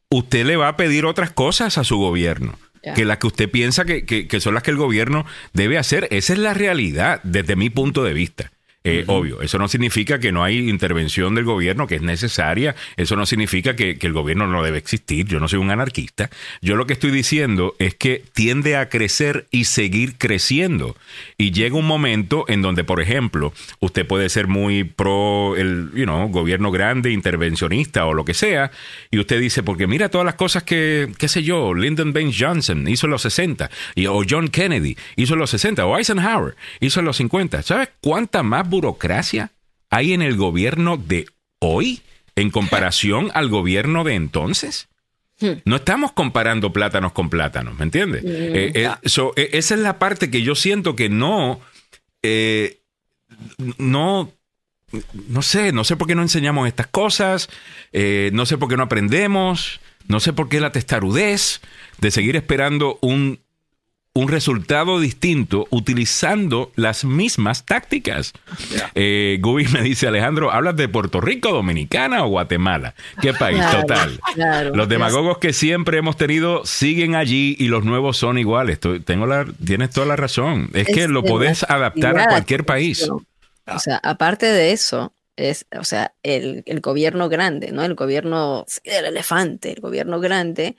usted 0.08 0.46
le 0.46 0.56
va 0.56 0.68
a 0.68 0.76
pedir 0.76 1.04
otras 1.04 1.30
cosas 1.30 1.78
a 1.78 1.84
su 1.84 1.96
gobierno. 1.96 2.58
Que 2.94 3.04
las 3.04 3.18
que 3.18 3.26
usted 3.26 3.50
piensa 3.50 3.84
que, 3.84 4.06
que 4.06 4.40
son 4.40 4.54
las 4.54 4.62
que 4.62 4.70
el 4.70 4.76
gobierno 4.78 5.26
debe 5.52 5.76
hacer. 5.76 6.08
Esa 6.10 6.32
es 6.32 6.38
la 6.38 6.54
realidad 6.54 7.20
desde 7.24 7.56
mi 7.56 7.68
punto 7.68 8.04
de 8.04 8.14
vista. 8.14 8.52
Eh, 8.82 9.04
obvio, 9.08 9.42
eso 9.42 9.58
no 9.58 9.68
significa 9.68 10.18
que 10.20 10.32
no 10.32 10.42
hay 10.42 10.70
intervención 10.70 11.34
del 11.34 11.44
gobierno 11.44 11.86
que 11.86 11.96
es 11.96 12.02
necesaria, 12.02 12.74
eso 12.96 13.14
no 13.14 13.26
significa 13.26 13.76
que, 13.76 13.98
el 14.00 14.12
gobierno 14.14 14.46
no 14.46 14.62
debe 14.62 14.78
existir, 14.78 15.26
yo 15.26 15.38
no 15.38 15.48
soy 15.48 15.58
un 15.58 15.70
anarquista, 15.70 16.30
yo 16.62 16.76
lo 16.76 16.86
que 16.86 16.94
estoy 16.94 17.10
diciendo 17.10 17.74
es 17.78 17.94
que 17.94 18.24
tiende 18.32 18.76
a 18.76 18.88
crecer 18.88 19.46
y 19.50 19.64
seguir 19.64 20.16
creciendo. 20.16 20.96
Y 21.36 21.50
llega 21.50 21.76
un 21.76 21.86
momento 21.86 22.46
en 22.48 22.62
donde, 22.62 22.82
por 22.82 23.02
ejemplo, 23.02 23.52
usted 23.80 24.06
puede 24.06 24.30
ser 24.30 24.46
muy 24.48 24.84
pro 24.84 25.56
el 25.56 25.90
you 25.94 26.04
know, 26.04 26.28
gobierno 26.30 26.70
grande, 26.70 27.12
intervencionista 27.12 28.06
o 28.06 28.14
lo 28.14 28.24
que 28.24 28.32
sea, 28.32 28.70
y 29.10 29.18
usted 29.18 29.40
dice, 29.40 29.62
porque 29.62 29.86
mira 29.86 30.08
todas 30.08 30.24
las 30.24 30.36
cosas 30.36 30.62
que, 30.62 31.12
qué 31.18 31.28
sé 31.28 31.42
yo, 31.42 31.74
Lyndon 31.74 32.14
Baines 32.14 32.36
Johnson 32.38 32.88
hizo 32.88 33.06
en 33.06 33.10
los 33.10 33.20
60, 33.20 33.70
y, 33.94 34.06
o 34.06 34.22
John 34.26 34.48
Kennedy 34.48 34.96
hizo 35.16 35.34
en 35.34 35.40
los 35.40 35.50
60, 35.50 35.84
o 35.84 35.98
Eisenhower 35.98 36.56
hizo 36.80 37.00
en 37.00 37.06
los 37.06 37.18
50, 37.18 37.62
¿sabes 37.62 37.90
cuánta 38.00 38.42
más 38.42 38.69
burocracia 38.70 39.50
hay 39.90 40.12
en 40.12 40.22
el 40.22 40.36
gobierno 40.36 40.96
de 40.96 41.26
hoy 41.58 42.02
en 42.36 42.50
comparación 42.50 43.30
al 43.34 43.48
gobierno 43.48 44.04
de 44.04 44.14
entonces? 44.14 44.88
Hmm. 45.40 45.60
No 45.64 45.76
estamos 45.76 46.12
comparando 46.12 46.72
plátanos 46.72 47.12
con 47.12 47.30
plátanos, 47.30 47.78
¿me 47.78 47.84
entiendes? 47.84 48.22
Mm, 48.22 48.28
eh, 48.28 48.72
eh, 48.74 48.90
eh, 49.04 49.48
esa 49.52 49.74
es 49.74 49.80
la 49.80 49.98
parte 49.98 50.30
que 50.30 50.42
yo 50.42 50.54
siento 50.54 50.96
que 50.96 51.08
no, 51.08 51.60
no, 53.78 54.32
no 55.28 55.42
sé, 55.42 55.72
no 55.72 55.84
sé 55.84 55.96
por 55.96 56.06
qué 56.06 56.14
no 56.14 56.22
enseñamos 56.22 56.68
estas 56.68 56.88
cosas, 56.88 57.48
no 57.92 58.46
sé 58.46 58.58
por 58.58 58.68
qué 58.68 58.76
no 58.76 58.82
aprendemos, 58.84 59.80
no 60.08 60.20
sé 60.20 60.32
por 60.32 60.48
qué 60.48 60.60
la 60.60 60.72
testarudez 60.72 61.60
de 61.98 62.10
seguir 62.10 62.36
esperando 62.36 62.98
un 63.00 63.40
un 64.12 64.28
resultado 64.28 64.98
distinto 64.98 65.66
utilizando 65.70 66.72
las 66.74 67.04
mismas 67.04 67.64
tácticas. 67.64 68.32
Eh, 68.94 69.38
Gubi 69.40 69.68
me 69.68 69.82
dice, 69.82 70.08
Alejandro, 70.08 70.50
¿hablas 70.50 70.76
de 70.76 70.88
Puerto 70.88 71.20
Rico, 71.20 71.52
Dominicana 71.52 72.24
o 72.24 72.28
Guatemala? 72.28 72.94
¿Qué 73.22 73.32
país? 73.32 73.60
Total. 73.70 74.18
los 74.74 74.88
demagogos 74.88 75.38
que 75.38 75.52
siempre 75.52 75.98
hemos 75.98 76.16
tenido 76.16 76.64
siguen 76.66 77.14
allí 77.14 77.54
y 77.58 77.68
los 77.68 77.84
nuevos 77.84 78.16
son 78.16 78.38
iguales. 78.38 78.80
Tengo 78.80 79.26
la, 79.26 79.46
tienes 79.64 79.90
toda 79.90 80.06
la 80.06 80.16
razón. 80.16 80.70
Es, 80.74 80.88
que 80.88 81.06
lo 81.06 81.22
podés 81.22 81.62
adaptar 81.62 82.18
a 82.18 82.28
cualquier 82.28 82.64
país. 82.64 83.08
O 83.08 83.78
sea, 83.78 84.00
aparte 84.02 84.46
de 84.46 84.72
eso, 84.72 85.12
es, 85.36 85.66
o 85.78 85.84
sea, 85.84 86.12
el, 86.24 86.64
el 86.66 86.80
gobierno 86.80 87.28
grande, 87.28 87.70
¿no? 87.70 87.84
El 87.84 87.94
gobierno, 87.94 88.66
el 88.82 89.04
elefante, 89.04 89.72
el 89.72 89.80
gobierno 89.80 90.18
grande 90.18 90.76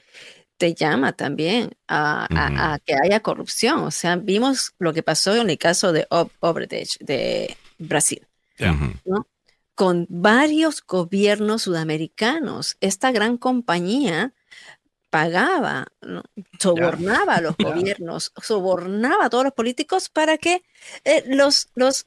te 0.61 0.75
llama 0.75 1.13
también 1.13 1.71
a, 1.87 2.77
que 2.85 2.93
haya 2.93 3.19
corrupción. 3.21 3.79
O 3.79 3.89
sea, 3.89 4.15
vimos 4.15 4.75
lo 4.77 4.93
que 4.93 5.01
pasó 5.01 5.35
en 5.35 5.49
el 5.49 5.57
caso 5.57 5.91
de 5.91 6.05
Obredech 6.39 6.99
de 6.99 7.57
Brasil, 7.79 8.27
con 9.73 10.05
varios 10.07 10.85
gobiernos 10.85 11.63
sudamericanos. 11.63 12.77
Esta 12.79 13.11
gran 13.11 13.37
compañía 13.37 14.35
pagaba, 15.09 15.87
sobornaba 16.59 17.37
a 17.37 17.41
los 17.41 17.57
gobiernos, 17.57 18.31
sobornaba 18.39 19.25
a 19.25 19.29
todos 19.31 19.45
los 19.45 19.53
políticos 19.53 20.09
para 20.09 20.37
que 20.37 20.61
eh, 21.05 21.23
los, 21.25 21.69
los, 21.73 22.05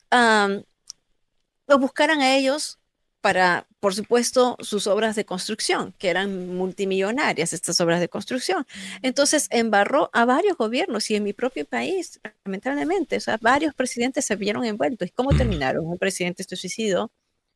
los 1.67 1.81
buscaran 1.81 2.21
a 2.21 2.37
ellos 2.37 2.79
para, 3.25 3.67
por 3.81 3.95
supuesto, 3.95 4.55
sus 4.61 4.87
obras 4.87 5.17
de 5.17 5.25
construcción, 5.25 5.95
que 5.97 6.11
eran 6.11 6.55
multimillonarias 6.55 7.55
estas 7.55 7.81
obras 7.81 7.99
de 8.01 8.11
construcción. 8.11 8.67
Entonces, 9.01 9.47
embarró 9.49 10.11
a 10.13 10.27
varios 10.27 10.59
gobiernos 10.59 11.11
y 11.11 11.15
en 11.15 11.23
mi 11.23 11.33
propio 11.33 11.65
país, 11.65 12.21
lamentablemente, 12.45 13.17
o 13.17 13.21
sea, 13.21 13.39
varios 13.41 13.75
presidentes 13.75 14.27
se 14.27 14.37
vieron 14.37 14.67
envueltos. 14.67 15.09
¿Y 15.09 15.11
cómo 15.13 15.35
terminaron? 15.35 15.87
Un 15.87 15.97
presidente 15.97 16.45
se 16.45 16.55
suicidó, 16.55 17.13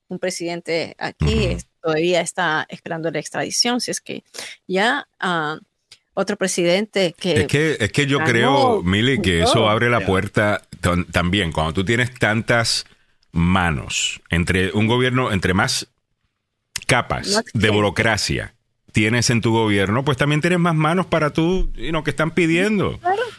un 0.08 0.18
presidente 0.18 0.94
aquí 0.96 1.58
todavía 1.82 2.22
está 2.22 2.66
esperando 2.70 3.10
la 3.10 3.18
extradición, 3.18 3.82
si 3.82 3.90
es 3.90 4.00
que 4.00 4.24
ya... 4.66 5.06
Uh, 5.22 5.62
otro 6.14 6.36
presidente 6.36 7.14
que... 7.16 7.42
Es 7.42 7.46
que, 7.46 7.76
es 7.78 7.92
que 7.92 8.06
yo 8.06 8.18
creo, 8.18 8.82
Mili, 8.82 9.20
que 9.22 9.42
eso 9.42 9.68
abre 9.68 9.88
la 9.88 10.00
puerta 10.00 10.62
también. 11.12 11.52
Cuando 11.52 11.74
tú 11.74 11.84
tienes 11.84 12.12
tantas 12.18 12.86
manos, 13.32 14.20
entre 14.30 14.72
un 14.72 14.86
gobierno, 14.86 15.32
entre 15.32 15.54
más 15.54 15.88
capas 16.86 17.44
de 17.52 17.70
burocracia 17.70 18.54
tienes 18.92 19.30
en 19.30 19.40
tu 19.40 19.52
gobierno, 19.52 20.04
pues 20.04 20.16
también 20.16 20.40
tienes 20.40 20.58
más 20.58 20.74
manos 20.74 21.06
para 21.06 21.30
tú, 21.30 21.70
y 21.76 21.92
que 22.02 22.10
están 22.10 22.32
pidiendo. 22.32 22.98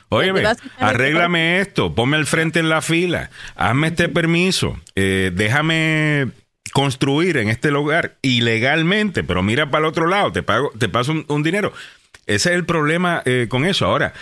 Oye, 0.10 0.32
arréglame 0.78 1.60
esto, 1.60 1.94
ponme 1.94 2.18
al 2.18 2.26
frente 2.26 2.60
en 2.60 2.70
la 2.70 2.82
fila, 2.82 3.30
hazme 3.56 3.88
este 3.88 4.10
permiso, 4.10 4.80
eh, 4.96 5.32
déjame 5.34 6.30
construir 6.72 7.38
en 7.38 7.50
este 7.50 7.72
lugar 7.72 8.16
ilegalmente, 8.22 9.24
pero 9.24 9.44
mira 9.44 9.70
para 9.70 9.86
el 9.86 9.90
otro 9.90 10.08
lado, 10.08 10.32
te 10.32 10.44
pago, 10.44 10.72
te 10.78 10.88
paso 10.88 11.14
un, 11.28 11.44
dinero. 11.44 11.74
Ese 12.26 12.50
es 12.50 12.56
el 12.56 12.66
problema 12.66 13.22
eh, 13.26 13.48
con 13.50 13.66
eso. 13.66 13.86
Ahora, 13.86 14.14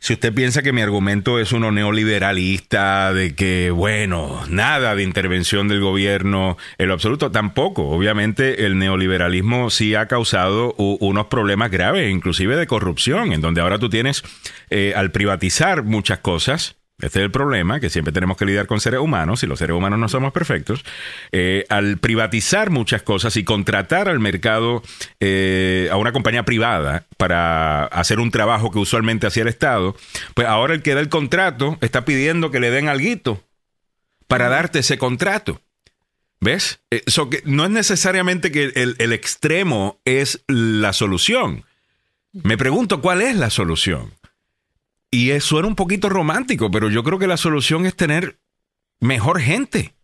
si 0.00 0.14
usted 0.14 0.32
piensa 0.32 0.62
que 0.62 0.72
mi 0.72 0.80
argumento 0.80 1.38
es 1.38 1.52
uno 1.52 1.70
neoliberalista, 1.70 3.12
de 3.12 3.34
que, 3.34 3.70
bueno, 3.70 4.40
nada 4.48 4.94
de 4.94 5.02
intervención 5.02 5.68
del 5.68 5.80
gobierno 5.80 6.56
en 6.78 6.88
lo 6.88 6.94
absoluto, 6.94 7.30
tampoco. 7.30 7.86
Obviamente 7.90 8.64
el 8.64 8.78
neoliberalismo 8.78 9.68
sí 9.68 9.94
ha 9.94 10.06
causado 10.06 10.74
unos 10.78 11.26
problemas 11.26 11.70
graves, 11.70 12.10
inclusive 12.10 12.56
de 12.56 12.66
corrupción, 12.66 13.34
en 13.34 13.42
donde 13.42 13.60
ahora 13.60 13.78
tú 13.78 13.90
tienes, 13.90 14.22
eh, 14.70 14.94
al 14.96 15.10
privatizar 15.10 15.82
muchas 15.82 16.20
cosas, 16.20 16.79
este 17.02 17.18
es 17.18 17.24
el 17.24 17.30
problema, 17.30 17.80
que 17.80 17.90
siempre 17.90 18.12
tenemos 18.12 18.36
que 18.36 18.46
lidiar 18.46 18.66
con 18.66 18.80
seres 18.80 19.00
humanos 19.00 19.42
y 19.42 19.46
los 19.46 19.58
seres 19.58 19.76
humanos 19.76 19.98
no 19.98 20.08
somos 20.08 20.32
perfectos. 20.32 20.84
Eh, 21.32 21.66
al 21.68 21.98
privatizar 21.98 22.70
muchas 22.70 23.02
cosas 23.02 23.36
y 23.36 23.44
contratar 23.44 24.08
al 24.08 24.20
mercado 24.20 24.82
eh, 25.18 25.88
a 25.90 25.96
una 25.96 26.12
compañía 26.12 26.44
privada 26.44 27.04
para 27.16 27.84
hacer 27.86 28.20
un 28.20 28.30
trabajo 28.30 28.70
que 28.70 28.78
usualmente 28.78 29.26
hacía 29.26 29.42
el 29.42 29.48
Estado, 29.48 29.96
pues 30.34 30.46
ahora 30.46 30.74
el 30.74 30.82
que 30.82 30.94
da 30.94 31.00
el 31.00 31.08
contrato 31.08 31.76
está 31.80 32.04
pidiendo 32.04 32.50
que 32.50 32.60
le 32.60 32.70
den 32.70 32.88
algo 32.88 33.00
para 34.26 34.48
darte 34.48 34.80
ese 34.80 34.98
contrato. 34.98 35.60
¿Ves? 36.40 36.80
Eso 36.90 37.28
que 37.28 37.42
no 37.44 37.64
es 37.64 37.70
necesariamente 37.70 38.50
que 38.50 38.72
el, 38.74 38.96
el 38.98 39.12
extremo 39.12 40.00
es 40.04 40.42
la 40.46 40.92
solución. 40.92 41.64
Me 42.32 42.56
pregunto 42.56 43.00
cuál 43.00 43.20
es 43.20 43.36
la 43.36 43.50
solución. 43.50 44.12
Y 45.10 45.30
eso 45.30 45.58
era 45.58 45.66
un 45.66 45.74
poquito 45.74 46.08
romántico, 46.08 46.70
pero 46.70 46.88
yo 46.88 47.02
creo 47.02 47.18
que 47.18 47.26
la 47.26 47.36
solución 47.36 47.86
es 47.86 47.96
tener 47.96 48.38
mejor 49.00 49.40
gente. 49.40 49.94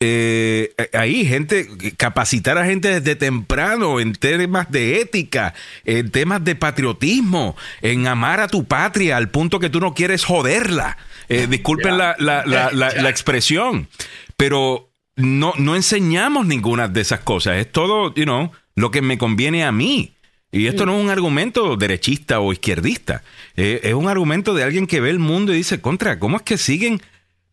Eh, 0.00 0.74
ahí, 0.92 1.24
gente, 1.24 1.94
capacitar 1.96 2.58
a 2.58 2.66
gente 2.66 3.00
desde 3.00 3.16
temprano 3.16 4.00
en 4.00 4.12
temas 4.12 4.70
de 4.70 5.00
ética, 5.00 5.54
en 5.84 6.10
temas 6.10 6.44
de 6.44 6.54
patriotismo, 6.54 7.56
en 7.80 8.06
amar 8.06 8.40
a 8.40 8.48
tu 8.48 8.64
patria 8.64 9.16
al 9.16 9.30
punto 9.30 9.58
que 9.60 9.70
tú 9.70 9.80
no 9.80 9.94
quieres 9.94 10.24
joderla. 10.24 10.98
Eh, 11.28 11.46
disculpen 11.46 11.96
la, 11.96 12.16
la, 12.18 12.44
la, 12.44 13.08
expresión, 13.08 13.88
pero 14.36 14.90
no, 15.16 15.54
no 15.56 15.76
enseñamos 15.76 16.46
ninguna 16.46 16.88
de 16.88 17.00
esas 17.00 17.20
cosas. 17.20 17.56
Es 17.56 17.70
todo, 17.70 18.14
you 18.14 18.24
know, 18.24 18.50
lo 18.74 18.90
que 18.90 19.02
me 19.02 19.18
conviene 19.18 19.64
a 19.64 19.72
mí. 19.72 20.12
Y 20.54 20.66
esto 20.66 20.84
no 20.84 20.98
es 20.98 21.02
un 21.02 21.08
argumento 21.08 21.76
derechista 21.78 22.38
o 22.40 22.52
izquierdista. 22.52 23.22
Eh, 23.56 23.80
es 23.84 23.94
un 23.94 24.08
argumento 24.08 24.52
de 24.52 24.62
alguien 24.62 24.86
que 24.86 25.00
ve 25.00 25.08
el 25.08 25.18
mundo 25.18 25.54
y 25.54 25.56
dice, 25.56 25.80
contra, 25.80 26.18
¿cómo 26.18 26.36
es 26.36 26.42
que 26.42 26.58
siguen 26.58 27.00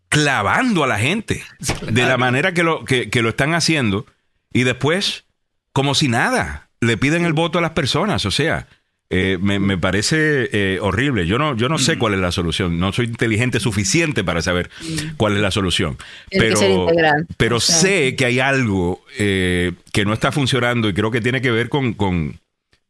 clavando 0.10 0.84
a 0.84 0.88
la 0.88 1.00
gente 1.00 1.42
de 1.90 2.04
la 2.04 2.18
manera 2.18 2.54
que 2.54 2.64
lo, 2.64 2.84
que, 2.84 3.10
lo 3.22 3.30
están 3.30 3.54
haciendo? 3.54 4.06
Y 4.52 4.64
después, 4.64 5.24
como 5.72 5.96
si 5.96 6.10
nada, 6.10 6.70
le 6.82 6.98
piden 6.98 7.24
el 7.24 7.32
voto 7.32 7.60
a 7.60 7.62
las 7.62 7.72
personas. 7.72 8.26
O 8.26 8.32
sea, 8.32 8.68
eh, 9.10 9.38
me, 9.40 9.78
parece 9.78 10.50
eh, 10.52 10.80
horrible. 10.82 11.26
Yo 11.26 11.38
no, 11.40 11.56
yo 11.56 11.70
no 11.70 11.78
sé 11.78 11.98
cuál 11.98 12.16
es 12.16 12.20
la 12.20 12.34
solución. 12.34 12.82
No 12.82 12.92
soy 12.92 13.06
inteligente 13.06 13.62
suficiente 13.62 14.26
para 14.26 14.42
saber 14.42 14.70
cuál 15.16 15.38
es 15.38 15.42
la 15.42 15.52
solución. 15.52 15.98
pero, 16.30 16.88
pero 17.38 17.62
sé 17.62 18.18
que 18.18 18.26
hay 18.26 18.42
algo 18.42 19.06
que 19.16 20.04
no 20.06 20.12
está 20.12 20.34
funcionando 20.34 20.90
y 20.90 20.94
creo 20.94 21.12
que 21.12 21.22
tiene 21.22 21.40
que 21.40 21.52
ver 21.52 21.70
con, 21.70 21.94
con 21.94 22.38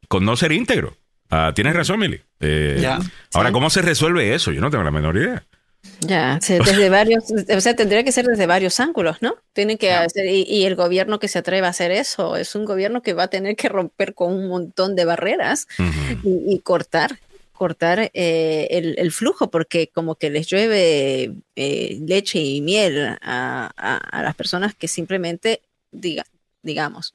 no 0.10 0.36
ser 0.36 0.52
íntegro. 0.52 0.98
Ah, 1.30 1.52
tienes 1.54 1.76
razón, 1.76 2.00
Mili. 2.00 2.20
Eh, 2.40 2.88
ahora, 3.34 3.52
¿cómo 3.52 3.70
se 3.70 3.82
resuelve 3.82 4.34
eso? 4.34 4.52
Yo 4.52 4.62
no 4.62 4.72
tengo 4.72 4.84
la 4.84 4.92
menor 4.92 5.16
idea. 5.18 5.46
Ya, 6.02 6.40
desde 6.40 6.90
varios, 6.90 7.26
o 7.32 7.62
sea, 7.62 7.76
tendría 7.76 8.04
que 8.04 8.12
ser 8.12 8.26
desde 8.26 8.46
varios 8.46 8.80
ángulos, 8.80 9.22
¿no? 9.22 9.36
Tienen 9.54 9.78
que 9.78 9.92
hacer, 9.92 10.26
y, 10.26 10.64
el 10.66 10.76
gobierno 10.76 11.20
que 11.20 11.28
se 11.28 11.40
atreva 11.40 11.68
a 11.68 11.72
hacer 11.72 11.92
eso 11.92 12.36
es 12.36 12.56
un 12.56 12.66
gobierno 12.66 13.02
que 13.02 13.14
va 13.14 13.24
a 13.24 13.28
tener 13.28 13.56
que 13.56 13.70
romper 13.70 14.14
con 14.14 14.34
un 14.34 14.48
montón 14.48 14.96
de 14.96 15.06
barreras 15.06 15.68
y, 16.24 16.60
cortar, 16.60 17.20
cortar 17.54 18.12
eh, 18.14 18.96
el, 18.98 19.12
flujo, 19.12 19.50
porque 19.50 19.90
como 19.94 20.16
que 20.16 20.30
les 20.30 20.48
llueve 20.48 21.34
eh, 21.56 22.00
leche 22.06 22.40
y 22.40 22.62
miel 22.62 23.18
a, 23.22 24.22
las 24.24 24.36
personas 24.36 24.76
que 24.76 24.88
simplemente, 24.88 25.62
diga, 25.92 26.26
digamos, 26.62 27.14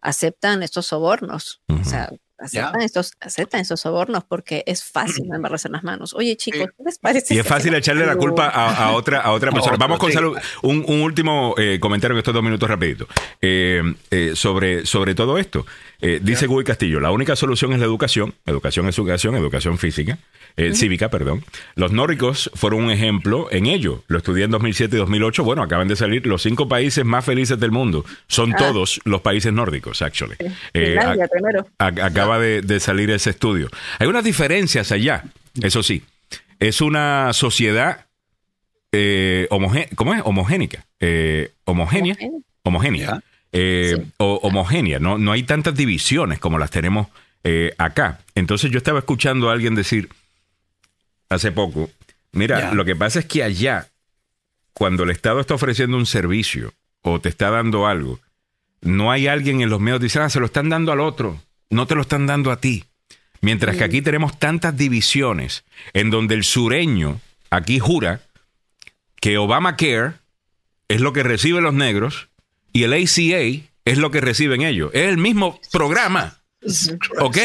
aceptan 0.00 0.62
estos 0.62 0.86
sobornos. 0.86 1.60
O 1.68 1.84
sea, 1.84 2.10
aceptan, 2.42 2.82
estos, 2.82 3.12
aceptan 3.20 3.60
estos 3.60 3.80
sobornos 3.80 4.24
porque 4.24 4.64
es 4.66 4.84
fácil 4.84 5.26
embarrarse 5.32 5.68
las 5.68 5.82
manos. 5.82 6.14
Oye, 6.14 6.36
chicos, 6.36 6.68
¿qué 6.76 6.84
les 6.84 6.98
parece? 6.98 7.34
Y 7.34 7.38
es 7.38 7.46
fácil 7.46 7.74
echarle 7.74 8.06
la 8.06 8.16
culpa 8.16 8.48
a, 8.48 8.92
otra, 8.92 9.20
a 9.20 9.32
otra 9.32 9.50
persona. 9.52 9.76
Vamos 9.76 9.98
con 9.98 10.12
salud. 10.12 10.36
Un, 10.62 10.84
último 11.02 11.54
eh, 11.56 11.78
comentario 11.80 12.14
en 12.14 12.18
estos 12.18 12.34
dos 12.34 12.42
minutos 12.42 12.68
rapidito. 12.68 13.06
Eh, 13.40 13.82
eh, 14.10 14.32
sobre, 14.34 14.86
sobre 14.86 15.14
todo 15.14 15.38
esto. 15.38 15.66
dice 16.00 16.46
Guy 16.46 16.64
Castillo, 16.64 17.00
la 17.00 17.10
única 17.10 17.36
solución 17.36 17.72
es 17.72 17.78
la 17.78 17.86
educación. 17.86 18.34
Educación 18.46 18.88
es 18.88 18.98
educación, 18.98 19.34
educación 19.36 19.78
física. 19.78 20.18
Cívica, 20.74 21.08
perdón. 21.08 21.44
Los 21.74 21.92
nórdicos 21.92 22.50
fueron 22.54 22.84
un 22.84 22.90
ejemplo 22.90 23.48
en 23.50 23.66
ello. 23.66 24.04
Lo 24.06 24.18
estudié 24.18 24.44
en 24.44 24.50
2007 24.50 24.96
y 24.96 24.98
2008. 24.98 25.44
Bueno, 25.44 25.62
acaban 25.62 25.88
de 25.88 25.96
salir 25.96 26.26
los 26.26 26.42
cinco 26.42 26.68
países 26.68 27.04
más 27.04 27.24
felices 27.24 27.58
del 27.58 27.70
mundo. 27.70 28.04
Son 28.28 28.52
ah. 28.52 28.56
todos 28.56 29.00
los 29.04 29.20
países 29.20 29.52
nórdicos, 29.52 30.02
actually. 30.02 30.36
primero. 30.72 31.66
acaba 31.78 32.38
de, 32.38 32.80
salir 32.80 33.10
ese 33.10 33.30
estudio. 33.30 33.68
Hay 33.98 34.06
unas 34.06 34.24
diferencias 34.24 34.92
allá, 34.92 35.24
eso 35.60 35.82
sí. 35.82 36.02
Es 36.58 36.80
una 36.80 37.32
sociedad 37.32 38.06
eh, 38.92 39.48
¿cómo 39.94 40.14
es? 40.14 40.22
Homogénica. 40.24 40.84
Eh, 41.00 41.50
homogénea. 41.64 42.16
Homogénea. 42.62 43.22
Eh, 43.52 44.06
o, 44.18 44.40
homogénea. 44.42 44.98
No, 44.98 45.18
no 45.18 45.32
hay 45.32 45.42
tantas 45.42 45.74
divisiones 45.74 46.38
como 46.38 46.58
las 46.58 46.70
tenemos 46.70 47.08
eh, 47.42 47.72
acá. 47.78 48.20
Entonces 48.34 48.70
yo 48.70 48.78
estaba 48.78 48.98
escuchando 49.00 49.50
a 49.50 49.54
alguien 49.54 49.74
decir 49.74 50.08
hace 51.34 51.52
poco, 51.52 51.90
mira, 52.32 52.72
lo 52.74 52.84
que 52.84 52.96
pasa 52.96 53.20
es 53.20 53.26
que 53.26 53.42
allá, 53.42 53.88
cuando 54.72 55.04
el 55.04 55.10
Estado 55.10 55.40
está 55.40 55.54
ofreciendo 55.54 55.96
un 55.96 56.06
servicio 56.06 56.74
o 57.02 57.20
te 57.20 57.28
está 57.28 57.50
dando 57.50 57.86
algo, 57.86 58.20
no 58.80 59.10
hay 59.10 59.26
alguien 59.26 59.60
en 59.60 59.70
los 59.70 59.80
medios 59.80 60.00
que 60.00 60.04
dice, 60.04 60.20
ah, 60.20 60.28
se 60.28 60.40
lo 60.40 60.46
están 60.46 60.68
dando 60.68 60.92
al 60.92 61.00
otro 61.00 61.40
no 61.72 61.86
te 61.86 61.94
lo 61.94 62.02
están 62.02 62.26
dando 62.26 62.52
a 62.52 62.60
ti. 62.60 62.84
Mientras 63.40 63.76
que 63.76 63.82
aquí 63.82 64.02
tenemos 64.02 64.38
tantas 64.38 64.76
divisiones 64.76 65.64
en 65.94 66.10
donde 66.10 66.36
el 66.36 66.44
sureño 66.44 67.20
aquí 67.50 67.80
jura 67.80 68.20
que 69.20 69.36
Obamacare 69.38 70.12
es 70.86 71.00
lo 71.00 71.12
que 71.12 71.24
reciben 71.24 71.64
los 71.64 71.74
negros 71.74 72.28
y 72.72 72.84
el 72.84 72.92
ACA 72.92 73.66
es 73.84 73.98
lo 73.98 74.12
que 74.12 74.20
reciben 74.20 74.62
ellos. 74.62 74.90
Es 74.94 75.08
el 75.08 75.18
mismo 75.18 75.60
programa. 75.72 76.38
¿Ok? 77.18 77.38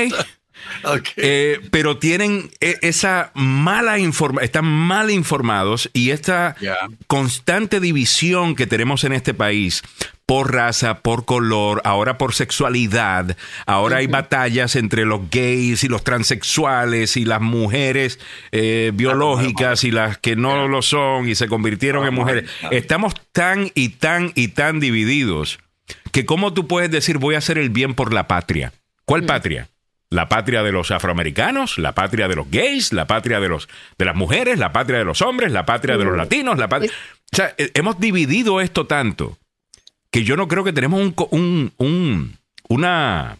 Eh, 1.17 1.59
pero 1.71 1.97
tienen 1.97 2.49
e, 2.59 2.77
esa 2.81 3.31
mala 3.33 3.99
información, 3.99 4.43
están 4.43 4.65
mal 4.65 5.09
informados 5.09 5.89
y 5.93 6.11
esta 6.11 6.55
constante 7.07 7.79
división 7.79 8.55
que 8.55 8.67
tenemos 8.67 9.03
en 9.03 9.13
este 9.13 9.33
país 9.33 9.83
por 10.27 10.53
raza, 10.53 10.99
por 10.99 11.23
color, 11.23 11.81
ahora 11.85 12.17
por 12.17 12.33
sexualidad, 12.33 13.37
ahora 13.65 13.97
hay 13.97 14.07
batallas 14.07 14.75
entre 14.75 15.05
los 15.05 15.29
gays 15.31 15.85
y 15.85 15.87
los 15.87 16.03
transexuales 16.03 17.15
y 17.15 17.23
las 17.23 17.39
mujeres 17.39 18.19
eh, 18.51 18.91
biológicas 18.93 19.85
y 19.85 19.91
las 19.91 20.17
que 20.17 20.35
no 20.35 20.67
lo 20.67 20.81
son 20.81 21.29
y 21.29 21.35
se 21.35 21.47
convirtieron 21.47 22.05
en 22.05 22.13
mujeres. 22.13 22.49
Estamos 22.71 23.13
tan 23.31 23.71
y 23.73 23.89
tan 23.89 24.33
y 24.35 24.49
tan 24.49 24.81
divididos 24.81 25.59
que 26.11 26.25
cómo 26.25 26.53
tú 26.53 26.67
puedes 26.67 26.91
decir 26.91 27.19
voy 27.19 27.35
a 27.35 27.37
hacer 27.37 27.57
el 27.57 27.69
bien 27.69 27.93
por 27.93 28.13
la 28.13 28.27
patria. 28.27 28.73
¿Cuál 29.05 29.21
mm. 29.21 29.27
patria? 29.27 29.69
La 30.09 30.29
patria 30.29 30.63
de 30.63 30.71
los 30.71 30.91
afroamericanos, 30.91 31.77
la 31.77 31.93
patria 31.93 32.27
de 32.27 32.35
los 32.35 32.49
gays, 32.49 32.93
la 32.93 33.07
patria 33.07 33.39
de 33.39 33.49
los 33.49 33.67
de 33.97 34.05
las 34.05 34.15
mujeres, 34.15 34.57
la 34.57 34.71
patria 34.71 34.99
de 34.99 35.05
los 35.05 35.21
hombres, 35.21 35.51
la 35.51 35.65
patria 35.65 35.97
de 35.97 36.05
los 36.05 36.13
mm. 36.13 36.17
latinos, 36.17 36.57
la 36.57 36.69
patria. 36.69 36.91
O 37.31 37.35
sea, 37.35 37.53
eh, 37.57 37.71
hemos 37.73 37.99
dividido 37.99 38.61
esto 38.61 38.87
tanto 38.87 39.37
que 40.11 40.23
yo 40.23 40.37
no 40.37 40.47
creo 40.47 40.63
que 40.63 40.73
tenemos 40.73 41.13
un, 41.31 41.73
un, 41.77 42.37
una 42.69 43.37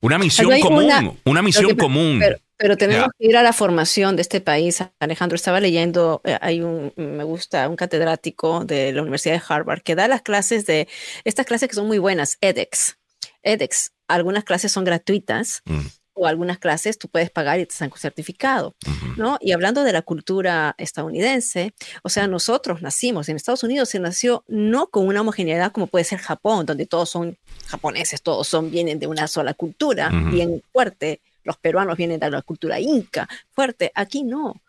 una 0.00 0.18
misión 0.18 0.60
común, 0.60 1.18
una, 1.24 1.42
misión 1.42 1.74
común. 1.76 2.22
Pero, 2.58 2.76
tenemos 2.76 3.08
que 3.18 3.26
ir 3.26 3.36
a 3.36 3.42
la 3.42 3.52
formación 3.52 4.14
de 4.16 4.22
este 4.22 4.40
país. 4.40 4.82
Alejandro 5.00 5.36
estaba 5.36 5.58
leyendo, 5.58 6.20
eh, 6.24 6.38
hay 6.40 6.60
un, 6.60 6.92
me 6.96 7.24
gusta, 7.24 7.68
un 7.68 7.76
catedrático 7.76 8.64
de 8.64 8.92
la 8.92 9.02
Universidad 9.02 9.34
de 9.34 9.42
Harvard 9.46 9.82
que 9.82 9.94
da 9.94 10.06
las 10.06 10.22
clases 10.22 10.64
de, 10.64 10.86
estas 11.24 11.44
clases 11.44 11.68
que 11.68 11.74
son 11.74 11.86
muy 11.86 11.98
buenas, 11.98 12.38
edX. 12.40 12.98
edX, 13.42 13.90
algunas 14.08 14.44
clases 14.44 14.72
son 14.72 14.84
gratuitas 14.84 15.62
mm. 15.64 15.80
o 16.14 16.26
algunas 16.26 16.58
clases 16.58 16.98
tú 16.98 17.08
puedes 17.08 17.30
pagar 17.30 17.60
y 17.60 17.66
te 17.66 17.74
dan 17.78 17.90
un 17.92 17.98
certificado, 17.98 18.74
¿no? 19.16 19.38
Y 19.40 19.52
hablando 19.52 19.84
de 19.84 19.92
la 19.92 20.02
cultura 20.02 20.74
estadounidense, 20.78 21.74
o 22.02 22.08
sea, 22.08 22.26
nosotros 22.26 22.82
nacimos 22.82 23.28
en 23.28 23.36
Estados 23.36 23.62
Unidos, 23.62 23.90
se 23.90 23.98
nació 23.98 24.44
no 24.48 24.88
con 24.88 25.06
una 25.06 25.20
homogeneidad 25.20 25.72
como 25.72 25.86
puede 25.86 26.04
ser 26.04 26.18
Japón, 26.18 26.66
donde 26.66 26.86
todos 26.86 27.10
son 27.10 27.36
japoneses, 27.66 28.22
todos 28.22 28.48
son, 28.48 28.70
vienen 28.70 28.98
de 28.98 29.06
una 29.06 29.28
sola 29.28 29.54
cultura, 29.54 30.10
bien 30.30 30.62
fuerte. 30.72 31.20
Los 31.44 31.58
peruanos 31.58 31.96
vienen 31.96 32.18
de 32.18 32.28
la 32.28 32.42
cultura 32.42 32.80
inca, 32.80 33.28
fuerte. 33.52 33.92
Aquí 33.94 34.24
no 34.24 34.60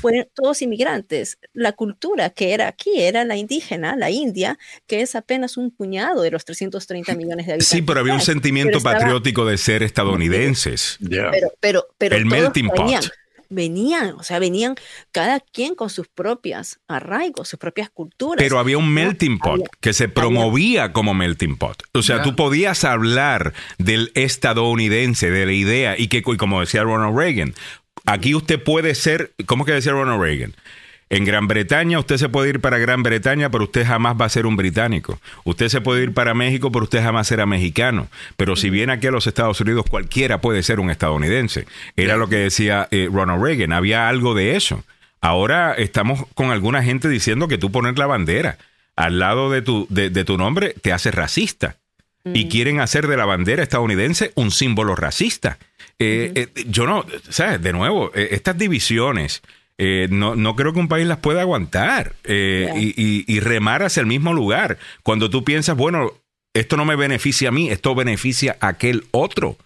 fueron 0.00 0.26
todos 0.34 0.62
inmigrantes. 0.62 1.38
La 1.52 1.72
cultura 1.72 2.30
que 2.30 2.54
era 2.54 2.68
aquí 2.68 3.00
era 3.00 3.24
la 3.24 3.36
indígena, 3.36 3.96
la 3.96 4.10
India, 4.10 4.58
que 4.86 5.02
es 5.02 5.14
apenas 5.14 5.56
un 5.56 5.70
puñado 5.70 6.22
de 6.22 6.30
los 6.30 6.44
330 6.44 7.14
millones 7.16 7.46
de 7.46 7.52
habitantes. 7.52 7.68
Sí, 7.68 7.82
pero 7.82 8.00
había 8.00 8.14
un 8.14 8.20
sentimiento 8.20 8.80
patriótico 8.80 9.44
de 9.44 9.58
ser 9.58 9.82
estadounidenses. 9.82 10.98
Pero, 11.00 11.52
pero, 11.60 11.86
pero, 11.98 12.16
el 12.16 12.26
melting 12.26 12.68
pot 12.68 13.10
venían, 13.48 14.14
o 14.18 14.22
sea, 14.22 14.38
venían 14.38 14.74
cada 15.12 15.40
quien 15.40 15.74
con 15.74 15.90
sus 15.90 16.08
propias 16.08 16.80
arraigos, 16.88 17.48
sus 17.48 17.58
propias 17.58 17.90
culturas. 17.90 18.42
Pero 18.42 18.58
había 18.58 18.78
un 18.78 18.92
melting 18.92 19.38
pot 19.38 19.62
que 19.80 19.92
se 19.92 20.08
promovía 20.08 20.92
como 20.92 21.14
melting 21.14 21.56
pot. 21.56 21.82
O 21.92 22.02
sea, 22.02 22.22
tú 22.22 22.36
podías 22.36 22.84
hablar 22.84 23.52
del 23.78 24.10
estadounidense, 24.14 25.30
de 25.30 25.46
la 25.46 25.52
idea, 25.52 25.94
y 25.98 26.08
que, 26.08 26.22
como 26.22 26.60
decía 26.60 26.82
Ronald 26.82 27.16
Reagan, 27.16 27.54
Aquí 28.06 28.34
usted 28.34 28.62
puede 28.62 28.94
ser, 28.94 29.32
¿cómo 29.46 29.64
que 29.64 29.72
decía 29.72 29.92
Ronald 29.92 30.22
Reagan? 30.22 30.54
En 31.08 31.24
Gran 31.24 31.46
Bretaña 31.46 32.00
usted 32.00 32.16
se 32.16 32.28
puede 32.28 32.50
ir 32.50 32.60
para 32.60 32.78
Gran 32.78 33.02
Bretaña, 33.02 33.50
pero 33.50 33.64
usted 33.64 33.86
jamás 33.86 34.16
va 34.20 34.24
a 34.26 34.28
ser 34.28 34.44
un 34.46 34.56
británico. 34.56 35.20
Usted 35.44 35.68
se 35.68 35.80
puede 35.80 36.02
ir 36.02 36.12
para 36.12 36.34
México, 36.34 36.72
pero 36.72 36.84
usted 36.84 37.02
jamás 37.02 37.28
será 37.28 37.46
mexicano. 37.46 38.08
Pero 38.36 38.56
si 38.56 38.70
viene 38.70 38.92
aquí 38.92 39.06
a 39.06 39.12
los 39.12 39.26
Estados 39.26 39.60
Unidos, 39.60 39.86
cualquiera 39.88 40.40
puede 40.40 40.64
ser 40.64 40.80
un 40.80 40.90
estadounidense. 40.90 41.66
Era 41.96 42.16
lo 42.16 42.28
que 42.28 42.36
decía 42.36 42.88
eh, 42.90 43.08
Ronald 43.12 43.42
Reagan. 43.42 43.72
Había 43.72 44.08
algo 44.08 44.34
de 44.34 44.56
eso. 44.56 44.84
Ahora 45.20 45.74
estamos 45.74 46.26
con 46.34 46.50
alguna 46.50 46.82
gente 46.82 47.08
diciendo 47.08 47.46
que 47.46 47.58
tú 47.58 47.70
poner 47.70 47.98
la 47.98 48.06
bandera 48.06 48.58
al 48.96 49.18
lado 49.18 49.50
de 49.50 49.62
tu, 49.62 49.86
de, 49.90 50.10
tu 50.24 50.36
nombre 50.36 50.74
te 50.82 50.92
hace 50.92 51.12
racista. 51.12 51.76
Y 52.24 52.46
mm. 52.46 52.48
quieren 52.48 52.80
hacer 52.80 53.06
de 53.06 53.16
la 53.16 53.26
bandera 53.26 53.62
estadounidense 53.62 54.32
un 54.34 54.50
símbolo 54.50 54.96
racista. 54.96 55.58
Eh, 55.98 56.32
eh, 56.34 56.64
yo 56.68 56.86
no, 56.86 57.04
¿sabes? 57.28 57.62
De 57.62 57.72
nuevo, 57.72 58.10
eh, 58.14 58.28
estas 58.32 58.58
divisiones 58.58 59.42
eh, 59.78 60.08
no, 60.10 60.36
no 60.36 60.56
creo 60.56 60.72
que 60.72 60.78
un 60.78 60.88
país 60.88 61.06
las 61.06 61.18
pueda 61.18 61.42
aguantar 61.42 62.14
eh, 62.24 62.70
y, 62.74 63.40
remar 63.40 63.82
hacia 63.82 64.00
el 64.00 64.06
mismo 64.06 64.32
lugar. 64.32 64.78
Cuando 65.02 65.28
tú 65.28 65.44
piensas, 65.44 65.76
bueno, 65.76 66.12
esto 66.54 66.76
no 66.76 66.84
me 66.84 66.96
beneficia 66.96 67.50
a 67.50 67.52
mí, 67.52 67.68
esto 67.68 67.94
beneficia 67.94 68.56
a 68.60 68.68
aquel 68.68 69.04
otro. 69.10 69.56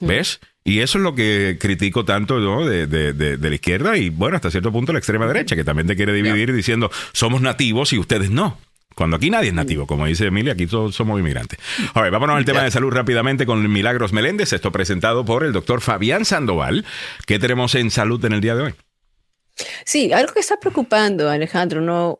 ¿Ves? 0.00 0.40
Y 0.64 0.80
eso 0.80 0.98
es 0.98 1.04
lo 1.04 1.14
que 1.14 1.58
critico 1.60 2.04
tanto 2.04 2.40
¿no? 2.40 2.66
de, 2.66 2.86
de, 2.86 3.38
la 3.38 3.54
izquierda 3.54 3.96
y, 3.98 4.08
bueno, 4.08 4.36
hasta 4.36 4.50
cierto 4.50 4.72
punto 4.72 4.92
la 4.92 4.98
extrema 4.98 5.26
derecha, 5.26 5.54
que 5.54 5.64
también 5.64 5.86
te 5.86 5.96
quiere 5.96 6.12
dividir 6.14 6.52
diciendo 6.52 6.90
somos 7.12 7.40
nativos 7.40 7.92
y 7.92 7.98
ustedes 7.98 8.30
no. 8.30 8.58
Cuando 8.96 9.18
aquí 9.18 9.28
nadie 9.28 9.48
es 9.50 9.54
nativo, 9.54 9.86
como 9.86 10.06
dice 10.06 10.26
Emilia, 10.26 10.54
aquí 10.54 10.66
todos 10.66 10.94
somos 10.94 11.20
inmigrantes. 11.20 11.58
Ahora, 11.92 12.08
vámonos 12.08 12.38
al 12.38 12.46
tema 12.46 12.62
de 12.62 12.70
salud 12.70 12.90
rápidamente 12.90 13.44
con 13.44 13.70
Milagros 13.70 14.14
Meléndez. 14.14 14.54
Esto 14.54 14.72
presentado 14.72 15.22
por 15.22 15.44
el 15.44 15.52
doctor 15.52 15.82
Fabián 15.82 16.24
Sandoval. 16.24 16.86
¿Qué 17.26 17.38
tenemos 17.38 17.74
en 17.74 17.90
salud 17.90 18.24
en 18.24 18.32
el 18.32 18.40
día 18.40 18.54
de 18.54 18.62
hoy? 18.62 18.74
Sí, 19.84 20.12
algo 20.14 20.32
que 20.32 20.40
está 20.40 20.58
preocupando, 20.58 21.28
Alejandro, 21.28 21.82
no 21.82 22.18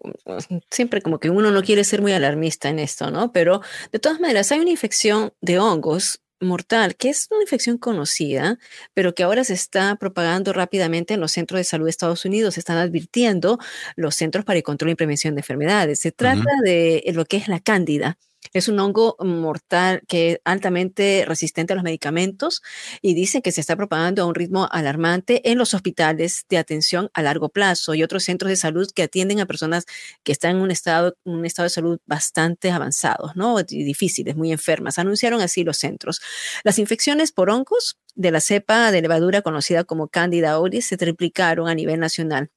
siempre 0.70 1.00
como 1.00 1.18
que 1.18 1.30
uno 1.30 1.50
no 1.50 1.62
quiere 1.62 1.82
ser 1.82 2.02
muy 2.02 2.12
alarmista 2.12 2.68
en 2.68 2.78
esto, 2.78 3.10
¿no? 3.10 3.32
Pero 3.32 3.62
de 3.90 3.98
todas 3.98 4.20
maneras, 4.20 4.52
hay 4.52 4.60
una 4.60 4.70
infección 4.70 5.32
de 5.40 5.58
hongos 5.58 6.20
mortal, 6.40 6.96
que 6.96 7.08
es 7.08 7.28
una 7.30 7.42
infección 7.42 7.78
conocida, 7.78 8.58
pero 8.94 9.14
que 9.14 9.22
ahora 9.22 9.44
se 9.44 9.54
está 9.54 9.96
propagando 9.96 10.52
rápidamente 10.52 11.14
en 11.14 11.20
los 11.20 11.32
centros 11.32 11.58
de 11.58 11.64
salud 11.64 11.86
de 11.86 11.90
Estados 11.90 12.24
Unidos. 12.24 12.54
Se 12.54 12.60
están 12.60 12.78
advirtiendo 12.78 13.58
los 13.96 14.14
centros 14.14 14.44
para 14.44 14.58
el 14.58 14.62
control 14.62 14.92
y 14.92 14.94
prevención 14.94 15.34
de 15.34 15.40
enfermedades. 15.40 16.00
Se 16.00 16.12
trata 16.12 16.50
de 16.64 17.02
lo 17.14 17.24
que 17.24 17.38
es 17.38 17.48
la 17.48 17.60
cándida. 17.60 18.18
Es 18.52 18.68
un 18.68 18.78
hongo 18.78 19.16
mortal 19.20 20.02
que 20.08 20.32
es 20.32 20.40
altamente 20.44 21.24
resistente 21.26 21.72
a 21.72 21.76
los 21.76 21.84
medicamentos 21.84 22.62
y 23.02 23.14
dicen 23.14 23.42
que 23.42 23.52
se 23.52 23.60
está 23.60 23.76
propagando 23.76 24.22
a 24.22 24.26
un 24.26 24.34
ritmo 24.34 24.68
alarmante 24.70 25.50
en 25.50 25.58
los 25.58 25.74
hospitales 25.74 26.44
de 26.48 26.58
atención 26.58 27.10
a 27.14 27.22
largo 27.22 27.48
plazo 27.48 27.94
y 27.94 28.02
otros 28.02 28.24
centros 28.24 28.50
de 28.50 28.56
salud 28.56 28.88
que 28.94 29.02
atienden 29.02 29.40
a 29.40 29.46
personas 29.46 29.86
que 30.22 30.32
están 30.32 30.56
en 30.56 30.62
un 30.62 30.70
estado, 30.70 31.16
un 31.24 31.44
estado 31.44 31.64
de 31.64 31.70
salud 31.70 32.00
bastante 32.06 32.70
avanzado, 32.70 33.32
¿no? 33.34 33.58
Y 33.60 33.84
difíciles, 33.84 34.36
muy 34.36 34.52
enfermas. 34.52 34.98
Anunciaron 34.98 35.40
así 35.40 35.64
los 35.64 35.78
centros. 35.78 36.20
Las 36.64 36.78
infecciones 36.78 37.32
por 37.32 37.50
hongos 37.50 37.98
de 38.14 38.30
la 38.30 38.40
cepa 38.40 38.90
de 38.90 39.02
levadura 39.02 39.42
conocida 39.42 39.84
como 39.84 40.08
Candida 40.08 40.52
auris 40.52 40.86
se 40.86 40.96
triplicaron 40.96 41.68
a 41.68 41.74
nivel 41.74 42.00
nacional. 42.00 42.50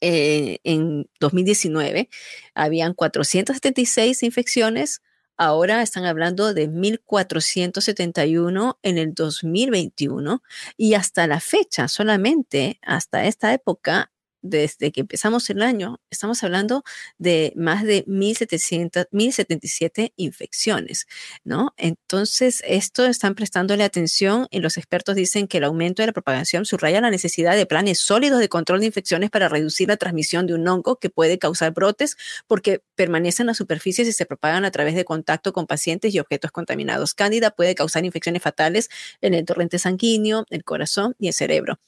Eh, 0.00 0.58
en 0.64 1.08
2019 1.18 2.08
habían 2.54 2.94
476 2.94 4.22
infecciones 4.22 5.02
Ahora 5.44 5.82
están 5.82 6.04
hablando 6.04 6.54
de 6.54 6.68
1471 6.68 8.78
en 8.80 8.96
el 8.96 9.12
2021 9.12 10.40
y 10.76 10.94
hasta 10.94 11.26
la 11.26 11.40
fecha, 11.40 11.88
solamente 11.88 12.78
hasta 12.80 13.24
esta 13.24 13.52
época, 13.52 14.11
desde 14.42 14.92
que 14.92 15.00
empezamos 15.00 15.48
el 15.50 15.62
año, 15.62 16.00
estamos 16.10 16.42
hablando 16.44 16.84
de 17.18 17.52
más 17.56 17.84
de 17.84 18.04
1.700, 18.06 19.08
1.077 19.10 20.12
infecciones, 20.16 21.06
¿no? 21.44 21.72
Entonces, 21.76 22.62
esto 22.66 23.06
están 23.06 23.34
prestándole 23.34 23.84
atención 23.84 24.46
y 24.50 24.60
los 24.60 24.76
expertos 24.76 25.14
dicen 25.14 25.48
que 25.48 25.58
el 25.58 25.64
aumento 25.64 26.02
de 26.02 26.08
la 26.08 26.12
propagación 26.12 26.66
subraya 26.66 27.00
la 27.00 27.10
necesidad 27.10 27.56
de 27.56 27.66
planes 27.66 27.98
sólidos 27.98 28.40
de 28.40 28.48
control 28.48 28.80
de 28.80 28.86
infecciones 28.86 29.30
para 29.30 29.48
reducir 29.48 29.88
la 29.88 29.96
transmisión 29.96 30.46
de 30.46 30.54
un 30.54 30.66
hongo 30.68 30.96
que 30.96 31.10
puede 31.10 31.38
causar 31.38 31.72
brotes 31.72 32.16
porque 32.46 32.82
permanecen 32.94 33.44
en 33.44 33.46
las 33.48 33.56
superficies 33.56 34.08
y 34.08 34.12
se 34.12 34.26
propagan 34.26 34.64
a 34.64 34.70
través 34.70 34.94
de 34.94 35.04
contacto 35.04 35.52
con 35.52 35.66
pacientes 35.66 36.14
y 36.14 36.18
objetos 36.18 36.50
contaminados. 36.50 37.14
Cándida 37.14 37.50
puede 37.50 37.74
causar 37.74 38.04
infecciones 38.04 38.42
fatales 38.42 38.88
en 39.20 39.34
el 39.34 39.44
torrente 39.44 39.78
sanguíneo, 39.78 40.44
el 40.50 40.64
corazón 40.64 41.14
y 41.18 41.28
el 41.28 41.34
cerebro. 41.34 41.78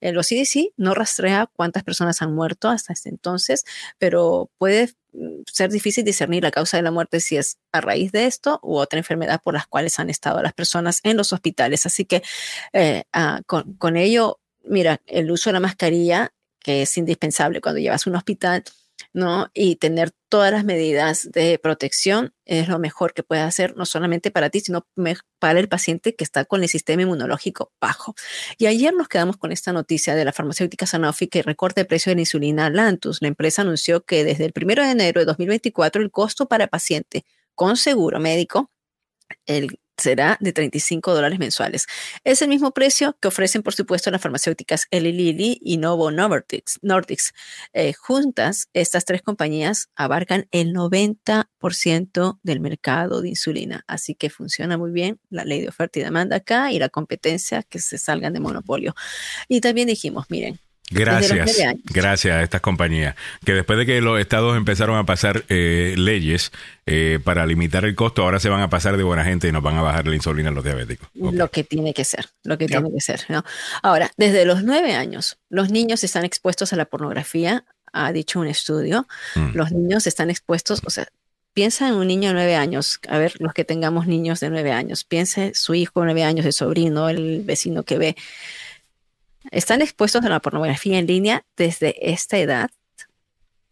Eh, 0.00 0.12
los 0.12 0.28
CDC 0.28 0.72
no 0.76 0.94
rastrea 0.94 1.48
cuántas 1.52 1.82
personas 1.82 2.22
han 2.22 2.34
muerto 2.34 2.68
hasta 2.68 2.92
este 2.92 3.08
entonces, 3.08 3.64
pero 3.98 4.50
puede 4.58 4.90
mm, 5.12 5.42
ser 5.50 5.70
difícil 5.70 6.04
discernir 6.04 6.42
la 6.42 6.50
causa 6.50 6.76
de 6.76 6.82
la 6.82 6.90
muerte 6.90 7.20
si 7.20 7.36
es 7.36 7.58
a 7.72 7.80
raíz 7.80 8.12
de 8.12 8.26
esto 8.26 8.60
u 8.62 8.76
otra 8.76 8.98
enfermedad 8.98 9.40
por 9.42 9.54
las 9.54 9.66
cuales 9.66 9.98
han 9.98 10.10
estado 10.10 10.42
las 10.42 10.52
personas 10.52 11.00
en 11.02 11.16
los 11.16 11.32
hospitales. 11.32 11.86
Así 11.86 12.04
que 12.04 12.22
eh, 12.72 13.04
ah, 13.12 13.40
con, 13.46 13.74
con 13.74 13.96
ello, 13.96 14.40
mira, 14.64 15.00
el 15.06 15.30
uso 15.30 15.50
de 15.50 15.54
la 15.54 15.60
mascarilla, 15.60 16.32
que 16.60 16.82
es 16.82 16.96
indispensable 16.96 17.60
cuando 17.60 17.80
llevas 17.80 18.06
a 18.06 18.10
un 18.10 18.16
hospital, 18.16 18.64
¿no? 19.12 19.50
Y 19.54 19.76
tener 19.76 20.12
todas 20.28 20.52
las 20.52 20.64
medidas 20.64 21.30
de 21.30 21.58
protección 21.58 22.34
es 22.44 22.68
lo 22.68 22.78
mejor 22.78 23.14
que 23.14 23.22
puedes 23.22 23.44
hacer, 23.44 23.76
no 23.76 23.86
solamente 23.86 24.30
para 24.30 24.50
ti, 24.50 24.60
sino 24.60 24.86
para 25.38 25.60
el 25.60 25.68
paciente 25.68 26.14
que 26.14 26.24
está 26.24 26.44
con 26.44 26.62
el 26.62 26.68
sistema 26.68 27.02
inmunológico 27.02 27.72
bajo. 27.80 28.14
Y 28.58 28.66
ayer 28.66 28.92
nos 28.94 29.08
quedamos 29.08 29.36
con 29.36 29.52
esta 29.52 29.72
noticia 29.72 30.14
de 30.14 30.24
la 30.24 30.32
farmacéutica 30.32 30.86
Sanofi 30.86 31.28
que 31.28 31.42
recorta 31.42 31.80
el 31.80 31.86
precio 31.86 32.10
de 32.10 32.16
la 32.16 32.22
insulina 32.22 32.70
Lantus. 32.70 33.22
La 33.22 33.28
empresa 33.28 33.62
anunció 33.62 34.04
que 34.04 34.24
desde 34.24 34.46
el 34.46 34.52
1 34.54 34.82
de 34.82 34.90
enero 34.90 35.20
de 35.20 35.26
2024 35.26 36.02
el 36.02 36.10
costo 36.10 36.46
para 36.46 36.66
paciente 36.66 37.24
con 37.54 37.76
seguro 37.76 38.18
médico 38.20 38.70
el 39.46 39.78
será 39.96 40.36
de 40.40 40.52
35 40.52 41.14
dólares 41.14 41.38
mensuales. 41.38 41.86
Es 42.24 42.42
el 42.42 42.48
mismo 42.48 42.72
precio 42.72 43.16
que 43.20 43.28
ofrecen, 43.28 43.62
por 43.62 43.74
supuesto, 43.74 44.10
las 44.10 44.20
farmacéuticas 44.20 44.86
Eli 44.90 45.12
Lilly 45.12 45.60
y 45.62 45.76
Novo 45.76 46.10
Nordics. 46.10 47.34
Eh, 47.72 47.92
juntas, 47.92 48.68
estas 48.72 49.04
tres 49.04 49.22
compañías 49.22 49.88
abarcan 49.94 50.46
el 50.50 50.72
90% 50.72 52.38
del 52.42 52.60
mercado 52.60 53.20
de 53.20 53.28
insulina. 53.28 53.84
Así 53.86 54.14
que 54.14 54.30
funciona 54.30 54.78
muy 54.78 54.90
bien 54.90 55.18
la 55.30 55.44
ley 55.44 55.60
de 55.60 55.68
oferta 55.68 55.98
y 55.98 56.02
demanda 56.02 56.36
acá 56.36 56.72
y 56.72 56.78
la 56.78 56.88
competencia 56.88 57.62
que 57.62 57.78
se 57.78 57.98
salgan 57.98 58.32
de 58.32 58.40
monopolio. 58.40 58.94
Y 59.48 59.60
también 59.60 59.88
dijimos, 59.88 60.26
miren, 60.28 60.58
Gracias, 60.90 61.56
gracias 61.84 62.36
a 62.36 62.42
estas 62.42 62.60
compañías, 62.60 63.16
que 63.44 63.52
después 63.52 63.78
de 63.78 63.86
que 63.86 64.00
los 64.02 64.20
estados 64.20 64.56
empezaron 64.56 64.98
a 64.98 65.04
pasar 65.04 65.44
eh, 65.48 65.94
leyes 65.96 66.52
eh, 66.84 67.18
para 67.24 67.46
limitar 67.46 67.86
el 67.86 67.94
costo, 67.94 68.22
ahora 68.22 68.38
se 68.38 68.50
van 68.50 68.60
a 68.60 68.68
pasar 68.68 68.96
de 68.98 69.02
buena 69.02 69.24
gente 69.24 69.48
y 69.48 69.52
nos 69.52 69.62
van 69.62 69.76
a 69.76 69.82
bajar 69.82 70.06
la 70.06 70.14
insulina 70.14 70.50
a 70.50 70.52
los 70.52 70.62
diabéticos. 70.62 71.08
Lo 71.14 71.50
que 71.50 71.64
tiene 71.64 71.94
que 71.94 72.04
ser, 72.04 72.28
lo 72.42 72.58
que 72.58 72.66
tiene 72.66 72.92
que 72.92 73.00
ser. 73.00 73.24
¿no? 73.30 73.44
Ahora, 73.82 74.10
desde 74.18 74.44
los 74.44 74.62
nueve 74.62 74.94
años, 74.94 75.38
los 75.48 75.70
niños 75.70 76.04
están 76.04 76.24
expuestos 76.24 76.74
a 76.74 76.76
la 76.76 76.84
pornografía, 76.84 77.64
ha 77.92 78.12
dicho 78.12 78.40
un 78.40 78.46
estudio, 78.46 79.06
mm. 79.36 79.54
los 79.54 79.72
niños 79.72 80.06
están 80.06 80.28
expuestos, 80.28 80.82
o 80.84 80.90
sea, 80.90 81.08
piensa 81.54 81.88
en 81.88 81.94
un 81.94 82.08
niño 82.08 82.28
de 82.28 82.34
nueve 82.34 82.56
años, 82.56 83.00
a 83.08 83.16
ver, 83.16 83.34
los 83.38 83.54
que 83.54 83.64
tengamos 83.64 84.06
niños 84.06 84.40
de 84.40 84.50
nueve 84.50 84.72
años, 84.72 85.04
piense 85.04 85.52
su 85.54 85.74
hijo 85.74 86.00
de 86.00 86.06
nueve 86.06 86.24
años, 86.24 86.44
el 86.44 86.52
sobrino, 86.52 87.08
el 87.08 87.42
vecino 87.42 87.84
que 87.84 87.96
ve 87.96 88.16
están 89.54 89.82
expuestos 89.82 90.24
a 90.24 90.28
la 90.28 90.40
pornografía 90.40 90.98
en 90.98 91.06
línea 91.06 91.46
desde 91.56 92.12
esta 92.12 92.38
edad, 92.38 92.70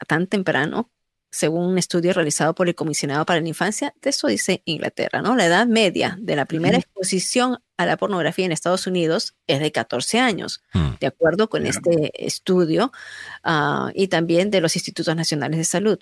tan 0.07 0.27
temprano, 0.27 0.91
según 1.33 1.65
un 1.65 1.79
estudio 1.79 2.13
realizado 2.13 2.55
por 2.55 2.69
el 2.69 2.75
Comisionado 2.75 3.25
para 3.25 3.41
la 3.41 3.49
Infancia, 3.49 3.95
de 4.03 4.11
eso 4.11 4.29
dice 4.29 4.63
Inglaterra, 4.67 5.23
¿no? 5.23 5.35
La 5.35 5.47
edad 5.47 5.67
media 5.67 6.19
de 6.21 6.37
la 6.37 6.45
primera 6.45 6.77
exposición 6.77 7.59
a 7.79 7.87
la 7.87 7.97
pornografía 7.97 8.45
en 8.45 8.53
Estados 8.53 8.87
Unidos 8.87 9.35
es 9.47 9.59
de 9.61 9.73
14 9.73 10.21
años, 10.21 10.63
hmm. 10.75 10.99
de 11.01 11.07
acuerdo 11.07 11.49
con 11.49 11.67
este 11.67 12.13
estudio 12.27 12.93
ah, 13.43 13.91
y 13.95 14.09
también 14.09 14.51
de 14.51 14.61
los 14.61 14.77
Institutos 14.77 15.17
Nacionales 15.17 15.57
de 15.57 15.65
Salud. 15.65 15.99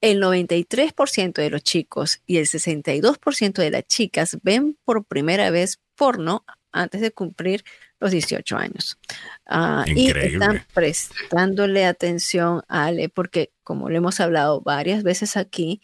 El 0.00 0.20
93% 0.20 1.34
de 1.34 1.50
los 1.50 1.62
chicos 1.62 2.20
y 2.26 2.38
el 2.38 2.46
62% 2.46 3.54
de 3.54 3.70
las 3.70 3.84
chicas 3.84 4.38
ven 4.42 4.76
por 4.84 5.04
primera 5.04 5.50
vez 5.50 5.78
porno 5.94 6.44
antes 6.72 7.00
de 7.00 7.12
cumplir 7.12 7.64
los 8.04 8.12
18 8.12 8.56
años. 8.56 8.98
Ah, 9.46 9.84
y 9.86 10.10
están 10.10 10.64
prestándole 10.72 11.86
atención 11.86 12.62
a 12.68 12.86
Ale, 12.86 13.08
porque 13.08 13.52
como 13.62 13.88
le 13.88 13.96
hemos 13.96 14.20
hablado 14.20 14.60
varias 14.60 15.02
veces 15.02 15.36
aquí, 15.36 15.80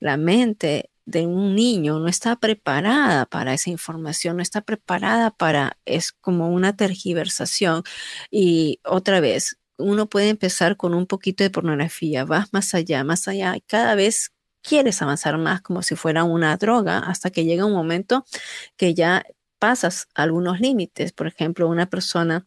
la 0.00 0.16
mente 0.16 0.90
de 1.04 1.26
un 1.26 1.54
niño 1.54 1.98
no 1.98 2.08
está 2.08 2.36
preparada 2.36 3.26
para 3.26 3.52
esa 3.54 3.70
información, 3.70 4.36
no 4.36 4.42
está 4.42 4.62
preparada 4.62 5.30
para, 5.30 5.76
es 5.84 6.12
como 6.12 6.50
una 6.50 6.76
tergiversación. 6.76 7.82
Y 8.30 8.80
otra 8.84 9.20
vez, 9.20 9.58
uno 9.76 10.08
puede 10.08 10.30
empezar 10.30 10.76
con 10.76 10.94
un 10.94 11.06
poquito 11.06 11.44
de 11.44 11.50
pornografía, 11.50 12.24
vas 12.24 12.52
más 12.52 12.74
allá, 12.74 13.04
más 13.04 13.28
allá, 13.28 13.56
y 13.56 13.60
cada 13.62 13.94
vez 13.94 14.32
quieres 14.62 15.00
avanzar 15.02 15.38
más 15.38 15.62
como 15.62 15.82
si 15.82 15.96
fuera 15.96 16.24
una 16.24 16.56
droga 16.56 16.98
hasta 16.98 17.30
que 17.30 17.44
llega 17.44 17.64
un 17.64 17.72
momento 17.72 18.24
que 18.76 18.94
ya 18.94 19.24
pasas 19.60 20.08
algunos 20.16 20.58
límites. 20.58 21.12
Por 21.12 21.28
ejemplo, 21.28 21.68
una 21.68 21.86
persona 21.86 22.46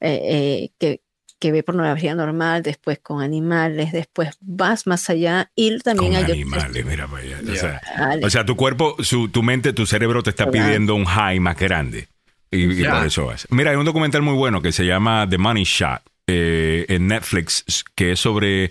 eh, 0.00 0.20
eh, 0.24 0.70
que, 0.80 1.02
que, 1.38 1.52
ve 1.52 1.62
pornografía 1.62 2.14
normal, 2.16 2.64
después 2.64 2.98
con 2.98 3.22
animales, 3.22 3.92
después 3.92 4.30
vas 4.40 4.88
más 4.88 5.08
allá 5.08 5.52
y 5.54 5.78
también 5.78 6.14
con 6.14 6.24
hay 6.24 6.32
animales, 6.32 6.84
mira 6.84 7.08
O, 8.22 8.30
sea, 8.30 8.44
tu 8.44 8.56
cuerpo, 8.56 8.96
su, 9.00 9.28
tu 9.28 9.44
mente, 9.44 9.72
tu 9.72 9.86
cerebro 9.86 10.22
te 10.24 10.30
está 10.30 10.50
pidiendo 10.50 10.96
un 10.96 11.04
high 11.04 11.38
más 11.38 11.56
grande. 11.56 12.08
Y, 12.50 12.84
por 12.84 13.06
eso 13.06 13.26
vas. 13.26 13.46
Mira, 13.50 13.72
hay 13.72 13.76
un 13.76 13.84
documental 13.84 14.22
muy 14.22 14.34
bueno 14.34 14.62
que 14.62 14.72
se 14.72 14.86
llama 14.86 15.26
The 15.28 15.36
Money 15.36 15.64
Shot 15.64 16.00
eh, 16.26 16.86
en 16.88 17.06
Netflix, 17.06 17.84
que 17.94 18.12
es 18.12 18.20
sobre 18.20 18.70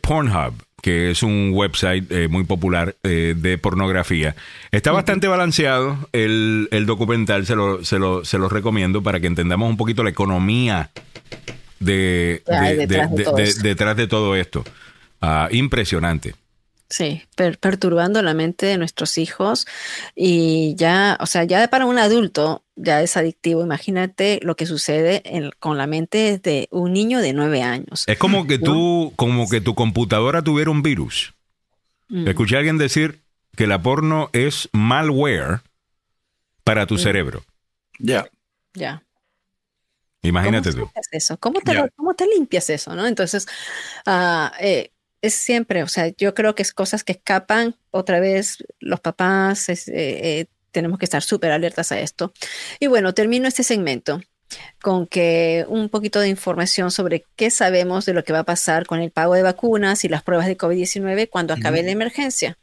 Pornhub 0.00 0.54
que 0.82 1.10
es 1.10 1.22
un 1.22 1.50
website 1.52 2.10
eh, 2.10 2.28
muy 2.28 2.44
popular 2.44 2.96
eh, 3.02 3.34
de 3.36 3.58
pornografía. 3.58 4.34
Está 4.70 4.92
bastante 4.92 5.28
balanceado 5.28 6.08
el, 6.12 6.68
documental, 6.86 7.46
se 7.46 7.54
lo, 7.54 7.84
se, 7.84 7.98
lo, 7.98 8.24
se 8.24 8.38
lo 8.38 8.48
recomiendo 8.48 9.02
para 9.02 9.20
que 9.20 9.26
entendamos 9.26 9.68
un 9.68 9.76
poquito 9.76 10.02
la 10.02 10.10
economía 10.10 10.90
de, 11.78 12.42
detrás, 13.62 13.96
de 13.96 14.06
todo 14.06 14.36
esto. 14.36 14.64
Ah, 15.20 15.48
impresionante. 15.50 16.34
Sí, 16.90 17.22
perturbando 17.36 18.20
la 18.20 18.34
mente 18.34 18.66
de 18.66 18.76
nuestros 18.76 19.16
hijos 19.16 19.64
y 20.16 20.74
ya, 20.74 21.16
o 21.20 21.26
sea, 21.26 21.44
ya 21.44 21.68
para 21.70 21.86
un 21.86 21.98
adulto 21.98 22.64
ya 22.74 23.00
es 23.00 23.16
adictivo. 23.16 23.62
Imagínate 23.62 24.40
lo 24.42 24.56
que 24.56 24.66
sucede 24.66 25.22
con 25.60 25.78
la 25.78 25.86
mente 25.86 26.40
de 26.42 26.66
un 26.72 26.92
niño 26.92 27.20
de 27.20 27.32
nueve 27.32 27.62
años. 27.62 28.02
Es 28.08 28.18
como 28.18 28.48
que 28.48 28.58
tú, 28.58 29.12
como 29.14 29.48
que 29.48 29.60
tu 29.60 29.76
computadora 29.76 30.42
tuviera 30.42 30.72
un 30.72 30.82
virus. 30.82 31.32
Mm. 32.08 32.26
Escuché 32.26 32.56
a 32.56 32.58
alguien 32.58 32.76
decir 32.76 33.20
que 33.56 33.68
la 33.68 33.80
porno 33.80 34.28
es 34.32 34.68
malware 34.72 35.60
para 36.64 36.86
tu 36.86 36.96
mm. 36.96 36.98
cerebro. 36.98 37.44
Ya. 38.00 38.28
Ya. 38.74 39.04
Imagínate 40.22 40.72
tú. 40.72 40.90
Eso? 41.12 41.36
¿Cómo, 41.38 41.60
te, 41.60 41.88
¿Cómo 41.94 42.14
te 42.14 42.26
limpias 42.26 42.68
eso? 42.68 42.96
¿no? 42.96 43.06
Entonces, 43.06 43.46
uh, 44.06 44.48
eh, 44.58 44.90
es 45.22 45.34
siempre, 45.34 45.82
o 45.82 45.88
sea, 45.88 46.08
yo 46.16 46.34
creo 46.34 46.54
que 46.54 46.62
es 46.62 46.72
cosas 46.72 47.04
que 47.04 47.12
escapan. 47.12 47.76
Otra 47.90 48.20
vez, 48.20 48.64
los 48.78 49.00
papás 49.00 49.68
eh, 49.68 49.84
eh, 49.88 50.46
tenemos 50.70 50.98
que 50.98 51.04
estar 51.04 51.22
súper 51.22 51.52
alertas 51.52 51.92
a 51.92 52.00
esto. 52.00 52.32
Y 52.78 52.86
bueno, 52.86 53.14
termino 53.14 53.48
este 53.48 53.62
segmento 53.62 54.20
con 54.82 55.06
que 55.06 55.64
un 55.68 55.88
poquito 55.88 56.18
de 56.18 56.28
información 56.28 56.90
sobre 56.90 57.24
qué 57.36 57.50
sabemos 57.50 58.04
de 58.06 58.14
lo 58.14 58.24
que 58.24 58.32
va 58.32 58.40
a 58.40 58.44
pasar 58.44 58.86
con 58.86 59.00
el 59.00 59.12
pago 59.12 59.34
de 59.34 59.42
vacunas 59.42 60.04
y 60.04 60.08
las 60.08 60.22
pruebas 60.22 60.46
de 60.46 60.58
COVID-19 60.58 61.28
cuando 61.30 61.54
acabe 61.54 61.82
la 61.82 61.90
emergencia. 61.90 62.58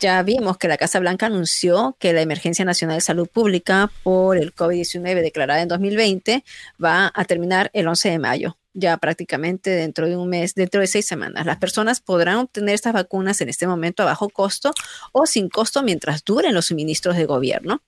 Ya 0.00 0.20
vimos 0.22 0.58
que 0.58 0.66
la 0.66 0.76
Casa 0.76 0.98
Blanca 0.98 1.26
anunció 1.26 1.96
que 2.00 2.12
la 2.12 2.20
Emergencia 2.20 2.64
Nacional 2.64 2.96
de 2.96 3.00
Salud 3.00 3.28
Pública 3.28 3.92
por 4.02 4.36
el 4.36 4.52
COVID-19 4.52 5.22
declarada 5.22 5.62
en 5.62 5.68
2020 5.68 6.44
va 6.82 7.12
a 7.14 7.24
terminar 7.26 7.70
el 7.74 7.86
11 7.86 8.10
de 8.10 8.18
mayo 8.18 8.56
ya 8.74 8.96
prácticamente 8.98 9.70
dentro 9.70 10.06
de 10.06 10.16
un 10.16 10.28
mes, 10.28 10.54
dentro 10.54 10.80
de 10.80 10.86
seis 10.86 11.06
semanas. 11.06 11.46
Las 11.46 11.58
personas 11.58 12.00
podrán 12.00 12.36
obtener 12.36 12.74
estas 12.74 12.92
vacunas 12.92 13.40
en 13.40 13.48
este 13.48 13.66
momento 13.66 14.02
a 14.02 14.06
bajo 14.06 14.28
costo 14.28 14.72
o 15.12 15.26
sin 15.26 15.48
costo 15.48 15.82
mientras 15.82 16.24
duren 16.24 16.54
los 16.54 16.66
suministros 16.66 17.16
de 17.16 17.24
gobierno. 17.24 17.82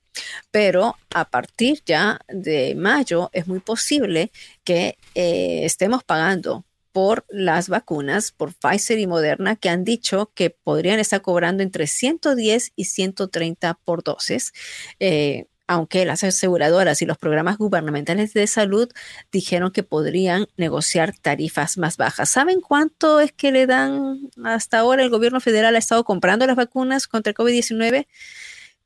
Pero 0.50 0.96
a 1.12 1.28
partir 1.28 1.82
ya 1.84 2.20
de 2.28 2.74
mayo 2.74 3.28
es 3.32 3.46
muy 3.46 3.60
posible 3.60 4.30
que 4.64 4.96
eh, 5.14 5.64
estemos 5.64 6.04
pagando 6.04 6.64
por 6.92 7.26
las 7.28 7.68
vacunas, 7.68 8.32
por 8.32 8.54
Pfizer 8.54 8.98
y 8.98 9.06
Moderna, 9.06 9.56
que 9.56 9.68
han 9.68 9.84
dicho 9.84 10.32
que 10.34 10.48
podrían 10.48 10.98
estar 10.98 11.20
cobrando 11.20 11.62
entre 11.62 11.86
110 11.86 12.72
y 12.74 12.84
130 12.86 13.78
por 13.84 14.02
dosis. 14.02 14.54
Eh, 14.98 15.44
aunque 15.66 16.04
las 16.04 16.22
aseguradoras 16.22 17.02
y 17.02 17.06
los 17.06 17.18
programas 17.18 17.58
gubernamentales 17.58 18.32
de 18.34 18.46
salud 18.46 18.88
dijeron 19.32 19.72
que 19.72 19.82
podrían 19.82 20.46
negociar 20.56 21.14
tarifas 21.16 21.76
más 21.78 21.96
bajas. 21.96 22.28
¿Saben 22.28 22.60
cuánto 22.60 23.20
es 23.20 23.32
que 23.32 23.50
le 23.52 23.66
dan 23.66 24.30
hasta 24.44 24.78
ahora? 24.78 25.02
El 25.02 25.10
gobierno 25.10 25.40
federal 25.40 25.74
ha 25.74 25.78
estado 25.78 26.04
comprando 26.04 26.46
las 26.46 26.56
vacunas 26.56 27.08
contra 27.08 27.30
el 27.30 27.36
COVID-19 27.36 28.06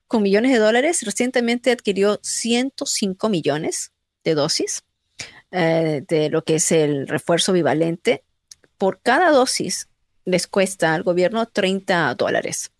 con 0.07 0.23
millones 0.23 0.53
de 0.53 0.59
dólares. 0.59 1.03
Recientemente 1.03 1.71
adquirió 1.71 2.19
105 2.23 3.29
millones 3.29 3.93
de 4.25 4.35
dosis 4.35 4.83
eh, 5.51 6.03
de 6.09 6.31
lo 6.31 6.45
que 6.45 6.57
es 6.57 6.73
el 6.73 7.07
refuerzo 7.09 7.53
bivalente. 7.53 8.25
Por 8.79 9.01
cada 9.03 9.31
dosis 9.31 9.89
les 10.25 10.47
cuesta 10.47 10.95
al 10.95 11.03
gobierno 11.03 11.47
30 11.47 12.15
dólares. 12.15 12.73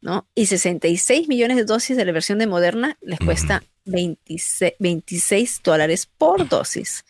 ¿No? 0.00 0.28
Y 0.34 0.46
66 0.46 1.28
millones 1.28 1.56
de 1.56 1.64
dosis 1.64 1.96
de 1.96 2.04
la 2.04 2.12
versión 2.12 2.38
de 2.38 2.46
Moderna 2.46 2.96
les 3.00 3.18
cuesta 3.18 3.62
26, 3.84 5.60
dólares 5.62 6.06
por 6.06 6.48
dosis. 6.48 7.04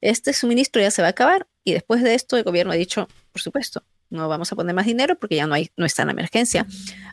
Este 0.00 0.32
suministro 0.32 0.82
ya 0.82 0.90
se 0.90 1.02
va 1.02 1.08
a 1.08 1.12
acabar 1.12 1.46
y 1.64 1.72
después 1.72 2.02
de 2.02 2.14
esto 2.14 2.36
el 2.36 2.42
gobierno 2.42 2.72
ha 2.72 2.76
dicho, 2.76 3.08
por 3.32 3.42
supuesto, 3.42 3.84
no 4.10 4.28
vamos 4.28 4.52
a 4.52 4.56
poner 4.56 4.74
más 4.74 4.86
dinero 4.86 5.16
porque 5.16 5.36
ya 5.36 5.46
no, 5.46 5.54
hay, 5.54 5.70
no 5.76 5.86
está 5.86 6.02
en 6.02 6.08
la 6.08 6.12
emergencia. 6.12 6.66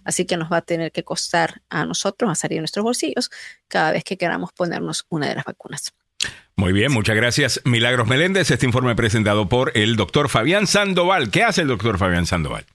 Así 0.03 0.26
que 0.26 0.38
nos 0.38 0.51
va 0.51 0.57
a 0.57 0.61
tener 0.61 0.91
que 0.91 1.03
costar 1.03 1.61
a 1.69 1.85
nosotros, 1.85 2.30
a 2.30 2.35
salir 2.35 2.57
de 2.57 2.61
nuestros 2.61 2.84
bolsillos, 2.84 3.31
cada 3.68 3.91
vez 3.91 4.03
que 4.03 4.18
queramos 4.18 4.51
ponernos 4.51 5.06
una 5.10 5.30
de 5.30 5.35
las 5.35 5.45
vacunas. 5.45 5.93
Muy 6.57 6.73
bien, 6.73 6.91
muchas 6.91 7.15
gracias. 7.15 7.61
Milagros 7.64 8.07
Meléndez, 8.07 8.51
este 8.51 8.65
informe 8.65 8.93
presentado 8.95 9.47
por 9.47 9.72
el 9.77 9.95
doctor 9.95 10.27
Fabián 10.27 10.68
Sandoval. 10.68 11.31
¿Qué 11.31 11.43
hace 11.43 11.61
el 11.61 11.69
doctor 11.69 11.97
Fabián 11.97 12.26
Sandoval? 12.26 12.65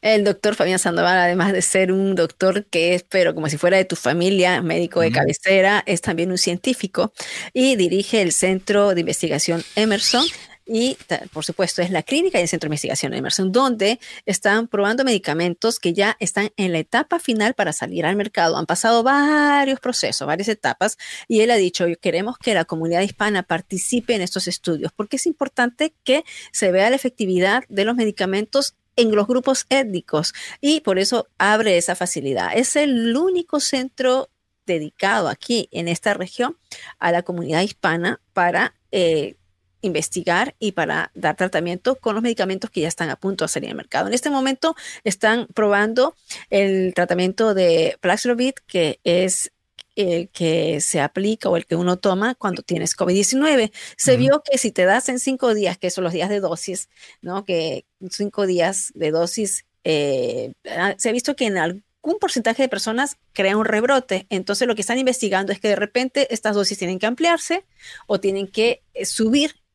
El 0.00 0.24
doctor 0.24 0.54
Fabián 0.54 0.78
Sandoval, 0.78 1.18
además 1.18 1.52
de 1.52 1.62
ser 1.62 1.92
un 1.92 2.14
doctor 2.14 2.66
que 2.66 2.94
es, 2.94 3.02
pero 3.02 3.34
como 3.34 3.48
si 3.48 3.58
fuera 3.58 3.76
de 3.76 3.84
tu 3.84 3.96
familia, 3.96 4.62
médico 4.62 5.00
de 5.00 5.10
cabecera, 5.10 5.82
es 5.86 6.00
también 6.00 6.30
un 6.30 6.38
científico 6.38 7.12
y 7.52 7.76
dirige 7.76 8.22
el 8.22 8.32
Centro 8.32 8.94
de 8.94 9.00
Investigación 9.00 9.64
Emerson 9.74 10.24
y 10.66 10.98
por 11.32 11.44
supuesto 11.44 11.80
es 11.80 11.90
la 11.90 12.02
clínica 12.02 12.38
y 12.38 12.42
el 12.42 12.48
centro 12.48 12.66
de 12.66 12.72
investigación 12.72 13.14
Emerson, 13.14 13.52
donde 13.52 14.00
están 14.26 14.66
probando 14.66 15.04
medicamentos 15.04 15.78
que 15.78 15.92
ya 15.92 16.16
están 16.18 16.50
en 16.56 16.72
la 16.72 16.78
etapa 16.78 17.20
final 17.20 17.54
para 17.54 17.72
salir 17.72 18.04
al 18.04 18.16
mercado. 18.16 18.56
Han 18.56 18.66
pasado 18.66 19.04
varios 19.04 19.78
procesos, 19.78 20.26
varias 20.26 20.48
etapas, 20.48 20.98
y 21.28 21.40
él 21.40 21.52
ha 21.52 21.56
dicho, 21.56 21.86
queremos 22.00 22.36
que 22.38 22.52
la 22.52 22.64
comunidad 22.64 23.02
hispana 23.02 23.44
participe 23.44 24.16
en 24.16 24.22
estos 24.22 24.48
estudios, 24.48 24.90
porque 24.94 25.16
es 25.16 25.26
importante 25.26 25.94
que 26.02 26.24
se 26.50 26.72
vea 26.72 26.90
la 26.90 26.96
efectividad 26.96 27.62
de 27.68 27.84
los 27.84 27.94
medicamentos 27.94 28.74
en 28.96 29.14
los 29.14 29.26
grupos 29.26 29.66
étnicos 29.68 30.34
y 30.60 30.80
por 30.80 30.98
eso 30.98 31.28
abre 31.38 31.76
esa 31.76 31.94
facilidad. 31.94 32.50
Es 32.54 32.76
el 32.76 33.16
único 33.16 33.60
centro 33.60 34.30
dedicado 34.66 35.28
aquí 35.28 35.68
en 35.70 35.88
esta 35.88 36.14
región 36.14 36.56
a 36.98 37.12
la 37.12 37.22
comunidad 37.22 37.62
hispana 37.62 38.20
para 38.32 38.74
eh, 38.90 39.36
investigar 39.82 40.54
y 40.58 40.72
para 40.72 41.10
dar 41.14 41.36
tratamiento 41.36 41.96
con 41.96 42.14
los 42.14 42.22
medicamentos 42.22 42.70
que 42.70 42.80
ya 42.80 42.88
están 42.88 43.10
a 43.10 43.16
punto 43.16 43.44
de 43.44 43.48
salir 43.48 43.70
al 43.70 43.76
mercado. 43.76 44.08
En 44.08 44.14
este 44.14 44.30
momento 44.30 44.74
están 45.04 45.46
probando 45.54 46.14
el 46.50 46.92
tratamiento 46.94 47.54
de 47.54 47.96
Paxlovid, 48.00 48.54
que 48.66 49.00
es 49.04 49.52
el 49.96 50.28
que 50.28 50.80
se 50.80 51.00
aplica 51.00 51.48
o 51.48 51.56
el 51.56 51.66
que 51.66 51.74
uno 51.74 51.96
toma 51.96 52.34
cuando 52.34 52.62
tienes 52.62 52.96
COVID-19. 52.96 53.72
Se 53.96 54.16
vio 54.16 54.42
que 54.42 54.58
si 54.58 54.70
te 54.70 54.84
das 54.84 55.08
en 55.08 55.18
cinco 55.18 55.54
días, 55.54 55.78
que 55.78 55.90
son 55.90 56.04
los 56.04 56.12
días 56.12 56.28
de 56.28 56.40
dosis, 56.40 56.88
¿no? 57.22 57.44
Que 57.44 57.86
cinco 58.10 58.46
días 58.46 58.92
de 58.94 59.10
dosis, 59.10 59.64
eh, 59.84 60.52
ah, 60.70 60.94
se 60.98 61.08
ha 61.08 61.12
visto 61.12 61.34
que 61.34 61.46
en 61.46 61.56
algún 61.56 61.82
porcentaje 62.20 62.62
de 62.62 62.68
personas 62.68 63.16
crea 63.32 63.56
un 63.56 63.64
rebrote. 63.64 64.26
Entonces 64.28 64.68
lo 64.68 64.74
que 64.74 64.82
están 64.82 64.98
investigando 64.98 65.52
es 65.52 65.60
que 65.60 65.68
de 65.68 65.76
repente 65.76 66.32
estas 66.32 66.54
dosis 66.54 66.78
tienen 66.78 66.98
que 66.98 67.06
ampliarse 67.06 67.64
o 68.06 68.20
tienen 68.20 68.46
que 68.48 68.82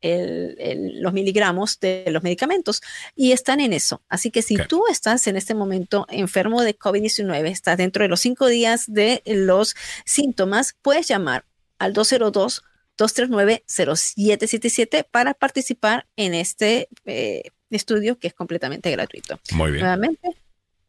los 0.02 1.12
miligramos 1.12 1.78
de 1.80 2.04
los 2.08 2.22
medicamentos 2.22 2.82
y 3.14 3.32
están 3.32 3.60
en 3.60 3.72
eso. 3.72 4.02
Así 4.08 4.30
que 4.30 4.42
si 4.42 4.56
tú 4.68 4.84
estás 4.90 5.26
en 5.26 5.36
este 5.36 5.54
momento 5.54 6.06
enfermo 6.10 6.62
de 6.62 6.78
COVID-19, 6.78 7.46
estás 7.46 7.76
dentro 7.76 8.02
de 8.02 8.08
los 8.08 8.20
cinco 8.20 8.46
días 8.46 8.92
de 8.92 9.22
los 9.26 9.74
síntomas, 10.04 10.76
puedes 10.82 11.08
llamar 11.08 11.44
al 11.78 11.92
202 11.92 12.62
239-0777 12.98 15.06
para 15.10 15.32
participar 15.34 16.06
en 16.16 16.34
este 16.34 16.88
eh, 17.06 17.42
estudio 17.70 18.18
que 18.18 18.28
es 18.28 18.34
completamente 18.34 18.90
gratuito. 18.90 19.40
Muy 19.52 19.72
bien. 19.72 19.82
Nuevamente, 19.82 20.36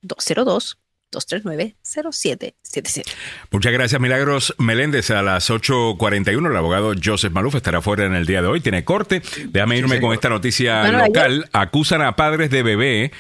202 0.02 0.77
239-0777. 1.14 3.03
Muchas 3.52 3.72
gracias, 3.72 4.02
Milagros 4.02 4.56
Meléndez. 4.57 5.11
A 5.11 5.22
las 5.22 5.49
8.41, 5.49 6.49
el 6.49 6.57
abogado 6.57 6.94
Joseph 7.02 7.31
Maluf 7.31 7.56
estará 7.56 7.81
fuera 7.81 8.06
en 8.06 8.15
el 8.15 8.26
día 8.26 8.41
de 8.41 8.48
hoy. 8.48 8.61
Tiene 8.61 8.84
corte. 8.84 9.22
Déjame 9.48 9.77
irme 9.77 10.02
con 10.02 10.14
esta 10.14 10.30
noticia 10.30 10.91
local. 10.91 11.49
Acusan 11.53 12.02
a 12.02 12.15
padres 12.15 12.49
de 12.49 12.64
bebé 12.64 13.11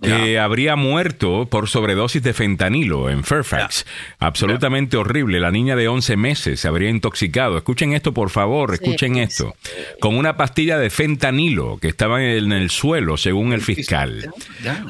que 0.00 0.38
habría 0.38 0.76
muerto 0.76 1.46
por 1.50 1.68
sobredosis 1.68 2.22
de 2.22 2.32
fentanilo 2.32 3.10
en 3.10 3.24
Fairfax. 3.24 3.86
Absolutamente 4.18 4.96
horrible. 4.96 5.40
La 5.40 5.50
niña 5.50 5.76
de 5.76 5.88
11 5.88 6.16
meses 6.16 6.60
se 6.60 6.68
habría 6.68 6.90
intoxicado. 6.90 7.56
Escuchen 7.58 7.92
esto, 7.92 8.12
por 8.12 8.30
favor, 8.30 8.72
escuchen 8.74 9.16
esto. 9.16 9.54
Con 10.00 10.16
una 10.16 10.36
pastilla 10.36 10.78
de 10.78 10.90
fentanilo 10.90 11.78
que 11.78 11.88
estaba 11.88 12.22
en 12.22 12.52
el 12.52 12.70
suelo, 12.70 13.16
según 13.16 13.52
el 13.52 13.60
fiscal. 13.60 14.30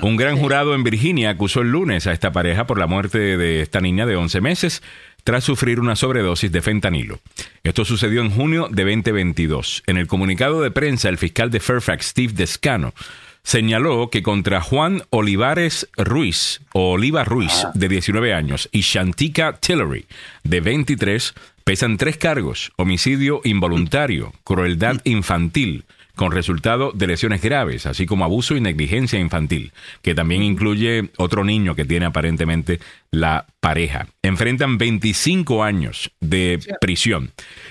Un 0.03 0.17
gran 0.17 0.37
jurado 0.37 0.75
en 0.75 0.85
Virginia 0.85 1.31
acusó 1.31 1.61
el 1.61 1.71
lunes 1.71 2.07
a 2.07 2.13
esta 2.13 2.33
pareja 2.33 2.67
por 2.67 2.79
la 2.79 2.87
muerte 2.87 3.37
de 3.37 3.63
esta 3.63 3.81
niña 3.81 4.07
de 4.07 4.17
11 4.17 4.41
meses 4.41 4.83
tras 5.25 5.45
sufrir 5.45 5.81
una 5.81 5.97
sobredosis 5.97 6.51
de 6.51 6.63
fentanilo. 6.63 7.21
Esto 7.63 7.85
sucedió 7.85 8.23
en 8.23 8.31
junio 8.31 8.69
de 8.71 8.85
2022. 8.85 9.83
En 9.87 9.97
el 9.97 10.07
comunicado 10.07 10.63
de 10.63 10.71
prensa, 10.71 11.09
el 11.09 11.19
fiscal 11.19 11.51
de 11.51 11.61
Fairfax, 11.61 12.07
Steve 12.07 12.33
Descano, 12.33 12.95
señaló 13.43 14.11
que 14.11 14.23
contra 14.23 14.61
Juan 14.61 15.03
Olivares 15.11 15.89
Ruiz, 15.97 16.61
o 16.73 16.93
Oliva 16.93 17.25
Ruiz, 17.25 17.67
de 17.75 17.89
19 17.89 18.35
años, 18.35 18.69
y 18.73 18.81
Shantika 18.81 19.55
Tillery, 19.55 20.07
de 20.45 20.61
23, 20.61 21.35
pesan 21.65 21.97
tres 21.97 22.17
cargos, 22.17 22.73
homicidio 22.77 23.41
involuntario, 23.45 24.33
crueldad 24.45 25.01
infantil, 25.05 25.85
con 26.21 26.33
resultado 26.33 26.93
de 26.93 27.07
lesiones 27.07 27.41
graves, 27.41 27.87
así 27.87 28.05
como 28.05 28.27
abuso 28.27 28.55
y 28.55 28.61
negligencia 28.61 29.19
infantil, 29.19 29.73
que 30.03 30.15
también 30.15 30.43
incluye 30.43 31.09
otro 31.17 31.45
niño 31.45 31.75
que 31.75 31.87
tiene 31.87 32.05
aparentemente 32.05 32.79
la 33.11 33.47
pareja. 33.61 34.07
Enfrentan 34.23 34.77
25 34.77 35.65
años 35.65 36.11
de 36.21 36.59
prisión. 36.79 37.31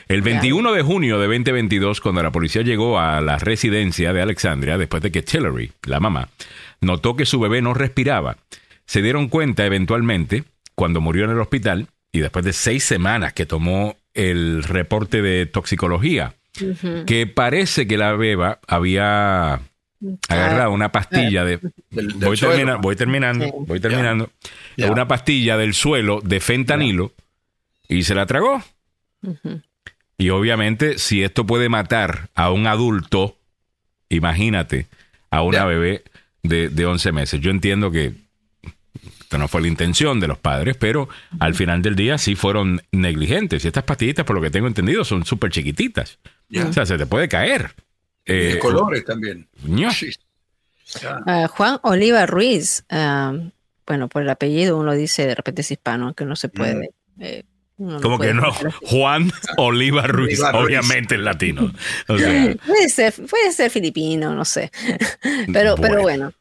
El 0.09 0.23
21 0.23 0.73
de 0.73 0.81
junio 0.81 1.19
de 1.19 1.27
2022, 1.27 2.01
cuando 2.01 2.23
la 2.23 2.31
policía 2.31 2.63
llegó 2.63 2.99
a 2.99 3.21
la 3.21 3.37
residencia 3.37 4.11
de 4.11 4.23
Alexandria, 4.23 4.79
después 4.79 5.03
de 5.03 5.11
que 5.11 5.21
Tillery, 5.21 5.71
la 5.83 5.99
mamá, 5.99 6.29
notó 6.81 7.15
que 7.15 7.27
su 7.27 7.39
bebé 7.39 7.61
no 7.61 7.75
respiraba, 7.75 8.37
se 8.87 9.03
dieron 9.03 9.29
cuenta 9.29 9.67
eventualmente, 9.67 10.45
cuando 10.73 10.99
murió 10.99 11.25
en 11.25 11.29
el 11.29 11.39
hospital, 11.39 11.89
y 12.11 12.21
después 12.21 12.43
de 12.43 12.53
seis 12.53 12.83
semanas 12.83 13.33
que 13.33 13.45
tomó 13.45 13.97
el 14.15 14.63
reporte 14.63 15.21
de 15.21 15.45
toxicología, 15.45 16.33
que 17.05 17.27
parece 17.27 17.85
que 17.85 17.97
la 17.99 18.13
beba 18.13 18.57
había 18.67 19.61
agarrado 20.27 20.71
una 20.71 20.91
pastilla 20.91 21.45
de... 21.45 21.59
voy, 21.91 22.35
voy, 22.81 22.95
terminando, 22.95 23.51
voy 23.59 23.79
terminando. 23.79 24.31
Una 24.89 25.07
pastilla 25.07 25.55
del 25.55 25.75
suelo 25.75 26.19
de 26.23 26.39
fentanilo 26.39 27.11
y 27.87 28.01
se 28.01 28.15
la 28.15 28.25
tragó. 28.25 28.63
Y 30.19 30.29
obviamente, 30.29 30.99
si 30.99 31.23
esto 31.23 31.45
puede 31.45 31.69
matar 31.69 32.29
a 32.35 32.51
un 32.51 32.67
adulto, 32.67 33.37
imagínate, 34.09 34.85
a 35.31 35.41
una 35.41 35.65
bebé 35.65 36.03
de, 36.43 36.69
de 36.69 36.85
11 36.85 37.11
meses. 37.13 37.41
Yo 37.41 37.49
entiendo 37.49 37.89
que 37.89 38.13
esto 39.21 39.37
no 39.37 39.47
fue 39.47 39.61
la 39.61 39.67
intención 39.67 40.19
de 40.19 40.27
los 40.27 40.37
padres, 40.37 40.75
pero 40.75 41.07
al 41.39 41.55
final 41.55 41.81
del 41.81 41.95
día 41.95 42.17
sí 42.17 42.35
fueron 42.35 42.81
negligentes. 42.91 43.63
Y 43.63 43.67
estas 43.67 43.83
pastillitas, 43.83 44.25
por 44.25 44.35
lo 44.35 44.41
que 44.41 44.49
tengo 44.49 44.67
entendido, 44.67 45.05
son 45.05 45.23
súper 45.23 45.51
chiquititas. 45.51 46.19
O 46.53 46.73
sea, 46.73 46.85
se 46.85 46.97
te 46.97 47.05
puede 47.05 47.29
caer. 47.29 47.73
Eh, 48.25 48.57
colores 48.59 49.05
también. 49.05 49.47
Ah, 51.27 51.47
Juan 51.47 51.79
Oliva 51.83 52.25
Ruiz, 52.25 52.83
ah, 52.89 53.33
bueno, 53.87 54.09
por 54.09 54.23
el 54.23 54.29
apellido 54.29 54.77
uno 54.77 54.93
dice 54.93 55.27
de 55.27 55.35
repente 55.35 55.61
es 55.61 55.71
hispano, 55.71 56.05
aunque 56.05 56.25
no 56.25 56.35
se 56.35 56.49
puede. 56.49 56.89
Mm. 57.15 57.21
Eh, 57.21 57.43
¿Cómo 58.01 58.19
que 58.19 58.33
no? 58.33 58.51
Juan 58.83 59.31
Oliva 59.57 60.03
Ruiz, 60.03 60.39
obviamente 60.53 61.15
es 61.15 61.21
latino. 61.21 61.71
puede, 62.07 62.89
ser, 62.89 63.13
puede 63.13 63.51
ser 63.51 63.71
filipino, 63.71 64.35
no 64.35 64.45
sé. 64.45 64.71
Pero 65.51 65.75
bueno. 65.75 65.81
Pero 65.81 66.01
bueno 66.01 66.33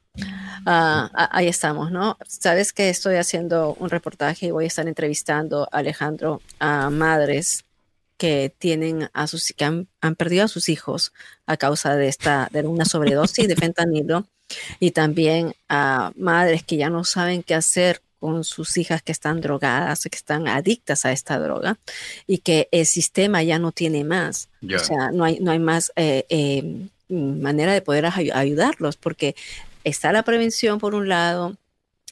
Ah, 0.70 1.28
ahí 1.32 1.48
estamos, 1.48 1.90
¿no? 1.90 2.18
Sabes 2.26 2.74
que 2.74 2.90
estoy 2.90 3.16
haciendo 3.16 3.74
un 3.78 3.88
reportaje 3.88 4.46
y 4.46 4.50
voy 4.50 4.64
a 4.64 4.66
estar 4.66 4.86
entrevistando 4.86 5.68
a 5.72 5.78
Alejandro 5.78 6.42
a 6.58 6.90
madres 6.90 7.64
que 8.18 8.52
tienen 8.58 9.08
a 9.14 9.26
sus 9.28 9.54
que 9.56 9.64
han, 9.64 9.88
perdido 10.16 10.44
a 10.44 10.48
sus 10.48 10.68
hijos 10.68 11.12
a 11.46 11.56
causa 11.56 11.96
de 11.96 12.08
esta 12.08 12.48
de 12.52 12.66
una 12.66 12.84
sobredosis 12.84 13.48
de 13.48 13.56
fentanilo 13.56 14.26
y 14.78 14.90
también 14.90 15.54
a 15.70 16.12
madres 16.16 16.64
que 16.64 16.76
ya 16.76 16.90
no 16.90 17.04
saben 17.04 17.42
qué 17.42 17.54
hacer 17.54 18.02
con 18.18 18.44
sus 18.44 18.76
hijas 18.76 19.02
que 19.02 19.12
están 19.12 19.40
drogadas, 19.40 20.02
que 20.02 20.16
están 20.16 20.48
adictas 20.48 21.04
a 21.04 21.12
esta 21.12 21.38
droga 21.38 21.78
y 22.26 22.38
que 22.38 22.68
el 22.72 22.86
sistema 22.86 23.42
ya 23.42 23.58
no 23.58 23.72
tiene 23.72 24.04
más. 24.04 24.48
O 24.62 24.78
sea, 24.78 25.10
no 25.12 25.24
hay, 25.24 25.38
no 25.40 25.50
hay 25.50 25.58
más 25.58 25.92
eh, 25.96 26.24
eh, 26.28 26.88
manera 27.08 27.72
de 27.72 27.82
poder 27.82 28.06
ayudarlos 28.06 28.96
porque 28.96 29.34
está 29.84 30.12
la 30.12 30.22
prevención 30.22 30.78
por 30.78 30.94
un 30.94 31.08
lado, 31.08 31.56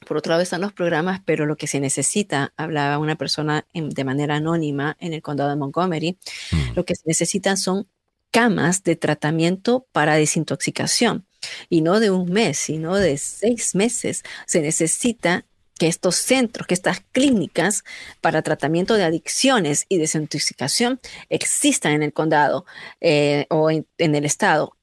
por 0.07 0.17
otro 0.17 0.31
lado 0.31 0.43
están 0.43 0.61
los 0.61 0.73
programas, 0.73 1.21
pero 1.25 1.45
lo 1.45 1.57
que 1.57 1.67
se 1.67 1.79
necesita, 1.79 2.53
hablaba 2.57 2.97
una 2.97 3.15
persona 3.15 3.65
de 3.73 4.03
manera 4.03 4.35
anónima 4.35 4.95
en 4.99 5.13
el 5.13 5.21
condado 5.21 5.49
de 5.49 5.55
Montgomery, 5.55 6.17
mm. 6.51 6.75
lo 6.75 6.85
que 6.85 6.95
se 6.95 7.03
necesitan 7.05 7.57
son 7.57 7.87
camas 8.31 8.83
de 8.83 8.95
tratamiento 8.95 9.87
para 9.91 10.15
desintoxicación 10.15 11.25
y 11.69 11.81
no 11.81 11.99
de 11.99 12.11
un 12.11 12.31
mes, 12.31 12.57
sino 12.57 12.95
de 12.95 13.17
seis 13.17 13.75
meses. 13.75 14.23
Se 14.45 14.61
necesita 14.61 15.45
que 15.77 15.87
estos 15.87 16.15
centros, 16.15 16.67
que 16.67 16.73
estas 16.73 17.01
clínicas 17.11 17.83
para 18.21 18.41
tratamiento 18.41 18.95
de 18.95 19.03
adicciones 19.03 19.85
y 19.89 19.97
desintoxicación 19.97 20.99
existan 21.29 21.93
en 21.93 22.03
el 22.03 22.13
condado 22.13 22.65
eh, 23.01 23.45
o 23.49 23.69
en, 23.69 23.85
el 23.97 24.25
estado 24.25 24.73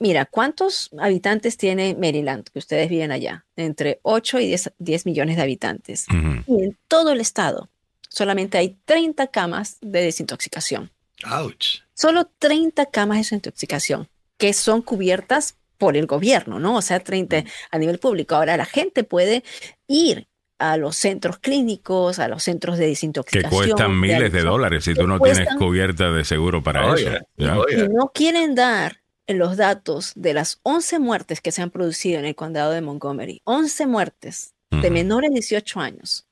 Mira, 0.00 0.26
¿cuántos 0.26 0.90
habitantes 0.98 1.56
tiene 1.56 1.94
Maryland, 1.94 2.44
que 2.52 2.58
ustedes 2.58 2.90
viven 2.90 3.12
allá? 3.12 3.46
Entre 3.56 4.00
8 4.02 4.40
y 4.40 4.56
10, 4.78 5.06
millones 5.06 5.36
de 5.36 5.42
habitantes. 5.42 6.06
Y 6.46 6.64
en 6.64 6.76
todo 6.88 7.12
el 7.12 7.20
estado 7.20 7.70
solamente 8.08 8.58
hay 8.58 8.76
30 8.84 9.28
camas 9.28 9.78
de 9.80 10.02
desintoxicación. 10.02 10.90
Ouch. 11.30 11.78
Solo 11.94 12.28
30 12.38 12.86
camas 12.86 13.16
de 13.16 13.22
desintoxicación 13.22 14.08
que 14.36 14.52
son 14.52 14.82
cubiertas 14.82 15.56
por 15.84 15.98
el 15.98 16.06
gobierno, 16.06 16.58
¿no? 16.58 16.76
O 16.76 16.80
sea, 16.80 16.98
30 16.98 17.44
a 17.70 17.78
nivel 17.78 17.98
público. 17.98 18.34
Ahora 18.34 18.56
la 18.56 18.64
gente 18.64 19.04
puede 19.04 19.44
ir 19.86 20.28
a 20.58 20.78
los 20.78 20.96
centros 20.96 21.38
clínicos, 21.40 22.18
a 22.18 22.26
los 22.26 22.42
centros 22.42 22.78
de 22.78 22.86
desintoxicación. 22.86 23.50
Que 23.50 23.54
cuestan 23.54 24.00
miles 24.00 24.32
de, 24.32 24.40
dólares 24.40 24.84
si 24.84 24.94
tú 24.94 25.06
no 25.06 25.20
tienes 25.20 25.46
cubierta 25.58 26.10
de 26.10 26.24
seguro 26.24 26.62
para 26.62 26.94
eso. 26.94 27.10
Y 27.36 27.44
no 27.88 28.12
quieren 28.14 28.54
dar 28.54 29.02
en 29.26 29.36
los 29.38 29.58
datos 29.58 30.12
de 30.16 30.32
las 30.32 30.58
11 30.62 31.00
muertes 31.00 31.42
que 31.42 31.52
se 31.52 31.60
han 31.60 31.70
producido 31.70 32.18
en 32.18 32.24
el 32.24 32.34
condado 32.34 32.70
de 32.72 32.80
Montgomery, 32.80 33.42
11 33.44 33.86
muertes 33.86 34.54
de 34.70 34.90
menores 34.90 35.28
de 35.32 35.34
18 35.34 35.80
años 35.80 36.26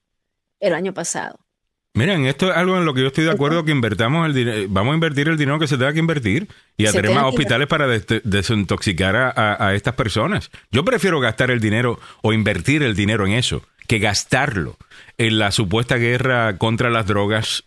el 0.60 0.72
año 0.72 0.94
pasado. 0.94 1.41
Miren, 1.94 2.24
esto 2.24 2.50
es 2.50 2.56
algo 2.56 2.78
en 2.78 2.86
lo 2.86 2.94
que 2.94 3.02
yo 3.02 3.08
estoy 3.08 3.24
de 3.24 3.30
acuerdo 3.30 3.64
que 3.64 3.70
invertamos 3.70 4.26
el 4.26 4.32
dinero, 4.32 4.66
vamos 4.70 4.92
a 4.92 4.94
invertir 4.94 5.28
el 5.28 5.36
dinero 5.36 5.58
que 5.58 5.68
se 5.68 5.76
tenga 5.76 5.92
que 5.92 5.98
invertir 5.98 6.48
y 6.78 6.86
a 6.86 6.92
tener 6.92 7.10
más 7.10 7.24
hospitales 7.24 7.68
para 7.68 7.86
desintoxicar 7.86 9.14
a, 9.14 9.66
a, 9.66 9.74
estas 9.74 9.94
personas. 9.94 10.50
Yo 10.70 10.84
prefiero 10.84 11.20
gastar 11.20 11.50
el 11.50 11.60
dinero 11.60 12.00
o 12.22 12.32
invertir 12.32 12.82
el 12.82 12.96
dinero 12.96 13.26
en 13.26 13.32
eso 13.32 13.62
que 13.86 13.98
gastarlo 13.98 14.78
en 15.18 15.38
la 15.38 15.50
supuesta 15.50 15.96
guerra 15.96 16.56
contra 16.56 16.88
las 16.88 17.06
drogas 17.06 17.64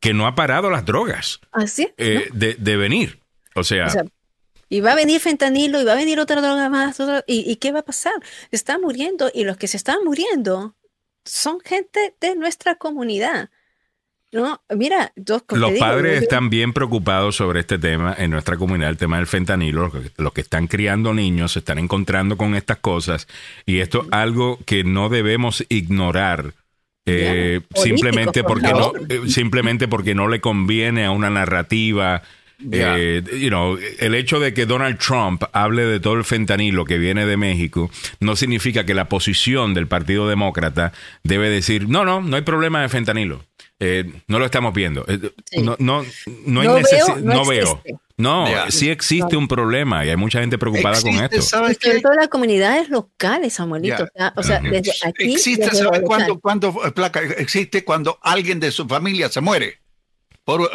que 0.00 0.12
no 0.12 0.26
ha 0.26 0.34
parado 0.34 0.70
las 0.70 0.84
drogas 0.84 1.40
¿Así? 1.52 1.88
Eh, 1.98 2.28
de, 2.32 2.54
de, 2.54 2.76
venir. 2.76 3.20
O 3.54 3.62
sea, 3.62 3.86
o 3.86 3.90
sea 3.90 4.04
y 4.68 4.80
va 4.80 4.92
a 4.92 4.96
venir 4.96 5.20
fentanilo 5.20 5.80
y 5.80 5.84
va 5.84 5.92
a 5.92 5.96
venir 5.96 6.20
otra 6.20 6.40
droga 6.40 6.68
más. 6.68 6.98
y, 7.26 7.56
qué 7.56 7.72
va 7.72 7.80
a 7.80 7.84
pasar? 7.84 8.14
Están 8.50 8.80
muriendo 8.80 9.30
y 9.32 9.44
los 9.44 9.56
que 9.56 9.66
se 9.66 9.76
están 9.76 10.04
muriendo 10.04 10.74
son 11.24 11.60
gente 11.60 12.14
de 12.20 12.36
nuestra 12.36 12.74
comunidad. 12.74 13.50
No, 14.30 14.60
mira, 14.76 15.12
dos 15.16 15.42
Los 15.52 15.72
padres 15.78 16.22
están 16.22 16.50
bien 16.50 16.74
preocupados 16.74 17.36
sobre 17.36 17.60
este 17.60 17.78
tema 17.78 18.14
en 18.18 18.30
nuestra 18.30 18.58
comunidad, 18.58 18.90
el 18.90 18.98
tema 18.98 19.16
del 19.16 19.26
fentanilo. 19.26 19.90
Los 20.18 20.32
que, 20.32 20.42
están 20.42 20.66
criando 20.66 21.14
niños 21.14 21.52
se 21.52 21.60
están 21.60 21.78
encontrando 21.78 22.36
con 22.36 22.54
estas 22.54 22.78
cosas 22.78 23.26
y 23.64 23.78
esto 23.78 24.02
es 24.02 24.08
algo 24.12 24.58
que 24.66 24.84
no 24.84 25.08
debemos 25.08 25.64
ignorar. 25.68 26.52
Eh, 27.10 27.62
simplemente 27.74 28.44
porque 28.44 28.68
no 28.68 28.92
eh, 29.08 29.22
simplemente 29.28 29.88
porque 29.88 30.14
no 30.14 30.28
le 30.28 30.42
conviene 30.42 31.06
a 31.06 31.10
una 31.10 31.30
narrativa 31.30 32.22
eh, 32.72 33.22
you 33.40 33.48
know, 33.48 33.78
el 34.00 34.14
hecho 34.14 34.40
de 34.40 34.52
que 34.52 34.66
Donald 34.66 34.98
Trump 34.98 35.44
hable 35.52 35.84
de 35.84 36.00
todo 36.00 36.14
el 36.14 36.24
fentanilo 36.24 36.84
que 36.84 36.98
viene 36.98 37.24
de 37.24 37.36
México 37.36 37.88
no 38.18 38.34
significa 38.34 38.84
que 38.84 38.94
la 38.94 39.08
posición 39.08 39.74
del 39.74 39.86
Partido 39.86 40.28
Demócrata 40.28 40.92
debe 41.22 41.50
decir, 41.50 41.88
no, 41.88 42.04
no, 42.04 42.20
no 42.20 42.36
hay 42.36 42.42
problema 42.42 42.82
de 42.82 42.88
fentanilo. 42.88 43.44
Eh, 43.80 44.04
no 44.26 44.38
lo 44.38 44.44
estamos 44.44 44.74
viendo. 44.74 45.04
Eh, 45.06 45.32
no, 45.62 45.76
no, 45.78 46.04
no, 46.46 46.60
hay 46.60 46.68
necesidad. 46.68 47.16
No, 47.18 47.44
veo. 47.46 47.82
No, 48.16 48.46
sí 48.70 48.90
existe 48.90 49.36
un 49.36 49.46
problema 49.46 50.04
y 50.04 50.10
hay 50.10 50.16
mucha 50.16 50.40
gente 50.40 50.58
preocupada 50.58 51.00
con 51.00 51.14
esto. 51.14 51.40
¿sabes 51.42 51.78
sobre 51.80 52.00
todo 52.00 52.14
las 52.14 52.28
comunidades 52.28 52.88
locales, 52.88 53.54
Samuelito. 53.54 54.08
O 54.34 54.42
sea, 54.42 54.60
desde 54.60 54.92
aquí. 55.04 55.34
Existe, 55.34 55.70
¿sabes 55.70 56.02
cuándo, 56.04 56.40
cuándo, 56.40 56.74
placa, 56.94 57.20
existe 57.20 57.84
cuando 57.84 58.18
alguien 58.22 58.58
de 58.58 58.72
su 58.72 58.86
familia 58.88 59.28
se 59.28 59.40
muere? 59.40 59.78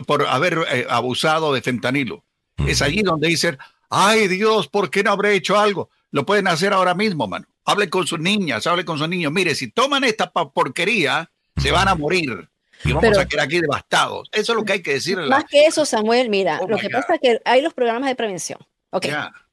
por, 0.05 0.27
haber 0.27 0.59
eh, 0.71 0.85
abusado 0.87 1.51
de 1.53 1.61
fentanilo. 1.61 2.23
Es 2.67 2.83
allí 2.83 3.01
donde 3.01 3.27
dicen, 3.27 3.57
ay 3.89 4.27
Dios, 4.27 4.67
¿por 4.67 4.91
qué 4.91 5.01
no 5.01 5.11
habré 5.11 5.33
hecho 5.33 5.57
algo? 5.57 5.89
Lo 6.11 6.27
pueden 6.27 6.47
hacer 6.47 6.73
ahora 6.73 6.93
mismo, 6.93 7.27
mano. 7.27 7.47
Hablen 7.65 7.89
con 7.89 8.05
sus 8.05 8.19
niñas, 8.19 8.67
hablen 8.67 8.85
con 8.85 8.99
sus 8.99 9.09
niños. 9.09 9.31
Mire, 9.31 9.55
si 9.55 9.71
toman 9.71 10.03
esta 10.03 10.31
porquería, 10.31 11.31
se 11.57 11.71
van 11.71 11.87
a 11.87 11.95
morir. 11.95 12.49
Y 12.83 12.93
vamos 12.93 13.17
a 13.17 13.25
quedar 13.25 13.45
aquí 13.45 13.59
devastados. 13.59 14.29
Eso 14.31 14.53
es 14.53 14.57
lo 14.57 14.65
que 14.65 14.73
hay 14.73 14.81
que 14.81 14.93
decir. 14.93 15.17
Más 15.17 15.45
que 15.45 15.65
eso, 15.65 15.85
Samuel, 15.85 16.29
mira, 16.29 16.59
oh 16.61 16.67
lo 16.67 16.77
que 16.77 16.89
pasa 16.89 17.15
es 17.15 17.21
que 17.21 17.41
hay 17.45 17.61
los 17.61 17.73
programas 17.73 18.09
de 18.09 18.15
prevención. 18.15 18.59
Ok. 18.91 19.07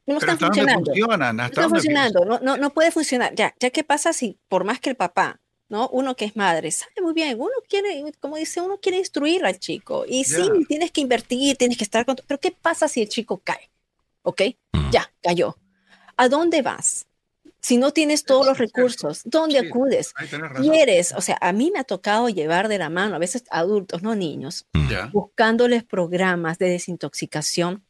No 0.06 0.18
están 0.18 0.38
funcionando. 0.38 0.92
no 0.94 1.44
están 1.44 1.70
funcionando. 1.70 2.24
No, 2.24 2.40
no, 2.40 2.56
no 2.56 2.70
puede 2.70 2.90
funcionar. 2.90 3.34
Ya, 3.34 3.54
ya 3.60 3.70
qué 3.70 3.84
pasa 3.84 4.12
si 4.12 4.38
por 4.48 4.64
más 4.64 4.80
que 4.80 4.90
el 4.90 4.96
papá 4.96 5.40
¿no? 5.70 5.88
Uno 5.88 6.16
que 6.16 6.26
es 6.26 6.36
madre 6.36 6.70
sabe 6.72 7.00
muy 7.00 7.14
bien, 7.14 7.40
uno 7.40 7.52
quiere, 7.66 8.04
como 8.20 8.36
dice, 8.36 8.60
uno 8.60 8.78
quiere 8.78 8.98
instruir 8.98 9.46
al 9.46 9.58
chico. 9.58 10.04
Y 10.06 10.24
sí, 10.24 10.42
tienes 10.68 10.90
que 10.90 11.00
invertir, 11.00 11.56
tienes 11.56 11.78
que 11.78 11.84
estar 11.84 12.04
con... 12.04 12.16
Pero 12.26 12.40
¿qué 12.40 12.50
pasa 12.50 12.88
si 12.88 13.00
el 13.00 13.08
chico 13.08 13.40
cae? 13.42 13.70
¿Ok? 14.22 14.42
Ya, 14.90 15.10
cayó. 15.22 15.56
¿A 16.16 16.28
dónde 16.28 16.60
vas? 16.60 17.06
Si 17.60 17.76
no 17.76 17.92
tienes 17.92 18.24
todos 18.24 18.46
los 18.46 18.58
recursos, 18.58 19.22
¿dónde 19.24 19.58
acudes? 19.58 20.12
Quieres, 20.60 21.12
o 21.12 21.20
sea, 21.20 21.38
a 21.40 21.52
mí 21.52 21.70
me 21.72 21.80
ha 21.80 21.84
tocado 21.84 22.28
llevar 22.28 22.68
de 22.68 22.78
la 22.78 22.90
mano, 22.90 23.16
a 23.16 23.18
veces 23.18 23.44
adultos, 23.50 24.02
no 24.02 24.14
niños, 24.14 24.66
buscándoles 25.12 25.84
programas 25.84 26.58
de 26.58 26.70
desintoxicación 26.70 27.84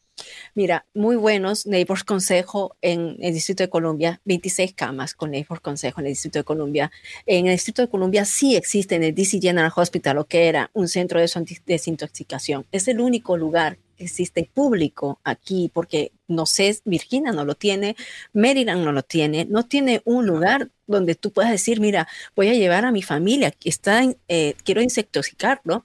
Mira, 0.55 0.87
muy 0.95 1.17
buenos 1.17 1.67
Neighbors 1.67 2.05
Consejo 2.05 2.77
en 2.81 3.17
el 3.21 3.35
Distrito 3.35 3.63
de 3.63 3.71
Columbia, 3.71 4.21
26 4.25 4.75
camas 4.75 5.15
con 5.15 5.31
Neighbors 5.31 5.61
Consejo 5.61 6.01
en 6.01 6.07
el 6.07 6.13
Distrito 6.13 6.39
de 6.39 6.45
Columbia. 6.45 6.91
En 7.27 7.47
el 7.47 7.53
Distrito 7.53 7.83
de 7.83 7.89
Columbia 7.89 8.25
sí 8.25 8.57
existe 8.57 8.97
en 8.97 9.05
el 9.05 9.15
DC 9.15 9.41
General 9.41 9.73
Hospital, 9.75 10.17
lo 10.17 10.27
que 10.27 10.49
era 10.49 10.71
un 10.73 10.89
centro 10.89 11.21
de 11.21 11.29
desintoxicación. 11.67 12.67
Es 12.73 12.89
el 12.89 13.01
único 13.01 13.37
lugar 13.37 13.79
existe 14.05 14.51
público 14.53 15.21
aquí, 15.25 15.71
porque 15.73 16.13
no 16.29 16.47
sé, 16.47 16.81
Virginia 16.85 17.33
no 17.33 17.45
lo 17.45 17.55
tiene, 17.55 17.97
Maryland 18.33 18.85
no 18.85 18.93
lo 18.93 19.03
tiene, 19.03 19.45
no 19.47 19.67
tiene 19.67 20.03
un 20.05 20.27
lugar 20.27 20.71
donde 20.87 21.15
tú 21.15 21.33
puedas 21.33 21.51
decir, 21.51 21.81
mira, 21.81 22.09
voy 22.35 22.49
a 22.49 22.55
llevar 22.55 22.85
a 22.85 22.93
mi 22.93 23.03
familia, 23.03 23.55
está, 23.65 24.03
eh, 24.29 24.55
quiero 24.65 24.81
intoxicarlo, 24.81 25.85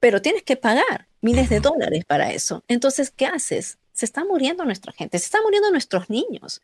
pero 0.00 0.22
tienes 0.22 0.42
que 0.42 0.56
pagar 0.56 1.08
miles 1.20 1.48
de 1.48 1.60
dólares 1.60 2.04
para 2.04 2.32
eso. 2.32 2.62
Entonces, 2.68 3.10
¿qué 3.10 3.26
haces? 3.26 3.78
Se 3.92 4.04
está 4.04 4.24
muriendo 4.24 4.64
nuestra 4.64 4.92
gente, 4.92 5.18
se 5.18 5.26
están 5.26 5.42
muriendo 5.42 5.70
nuestros 5.70 6.10
niños. 6.10 6.60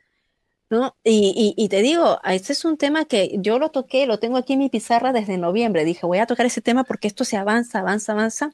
¿No? 0.69 0.95
Y, 1.03 1.53
y, 1.57 1.69
te 1.69 1.83
digo, 1.83 2.21
este 2.23 2.53
es 2.53 2.65
un 2.65 2.77
tema 2.77 3.05
que 3.05 3.37
yo 3.39 3.59
lo 3.59 3.71
toqué, 3.71 4.07
lo 4.07 4.21
tengo 4.21 4.37
aquí 4.37 4.53
en 4.53 4.61
mi 4.61 4.69
pizarra 4.69 5.13
desde 5.13 5.37
noviembre. 5.37 5.85
Dije, 5.85 6.07
voy 6.07 6.19
a 6.19 6.27
tocar 6.27 6.47
ese 6.47 6.61
tema 6.61 6.85
porque 6.85 7.09
esto 7.09 7.25
se 7.25 7.37
avanza, 7.37 7.81
avanza, 7.81 8.13
avanza. 8.13 8.53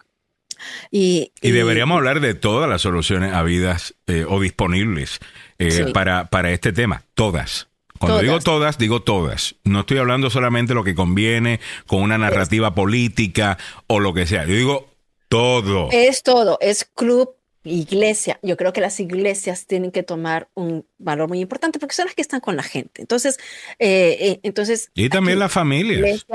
Y, 0.90 1.32
y 1.40 1.50
deberíamos 1.50 1.96
hablar 1.96 2.20
de 2.20 2.34
todas 2.34 2.68
las 2.68 2.82
soluciones 2.82 3.32
habidas 3.32 3.94
eh, 4.06 4.24
o 4.28 4.40
disponibles 4.40 5.20
eh, 5.58 5.86
para, 5.92 6.28
para 6.30 6.52
este 6.52 6.72
tema, 6.72 7.02
todas. 7.14 7.68
Cuando 7.98 8.20
digo 8.20 8.40
todas, 8.40 8.78
digo 8.78 9.00
todas. 9.02 9.54
No 9.64 9.80
estoy 9.80 9.98
hablando 9.98 10.30
solamente 10.30 10.70
de 10.70 10.74
lo 10.74 10.84
que 10.84 10.94
conviene 10.94 11.60
con 11.86 12.02
una 12.02 12.18
narrativa 12.18 12.74
política 12.74 13.58
o 13.86 14.00
lo 14.00 14.12
que 14.12 14.26
sea. 14.26 14.44
Yo 14.44 14.54
digo 14.54 14.90
todo. 15.28 15.88
Es 15.92 16.22
todo. 16.22 16.58
Es 16.60 16.84
club, 16.84 17.30
iglesia. 17.66 18.38
Yo 18.42 18.56
creo 18.56 18.72
que 18.72 18.80
las 18.80 18.98
iglesias 19.00 19.66
tienen 19.66 19.90
que 19.90 20.02
tomar 20.02 20.48
un 20.54 20.86
valor 20.98 21.28
muy 21.28 21.40
importante 21.40 21.78
porque 21.78 21.94
son 21.94 22.06
las 22.06 22.14
que 22.14 22.22
están 22.22 22.40
con 22.40 22.56
la 22.56 22.62
gente. 22.62 23.02
Entonces, 23.02 23.38
eh, 23.78 24.16
eh, 24.20 24.40
entonces. 24.42 24.90
Y 24.94 25.08
también 25.08 25.38
las 25.38 25.52
familias. 25.52 26.26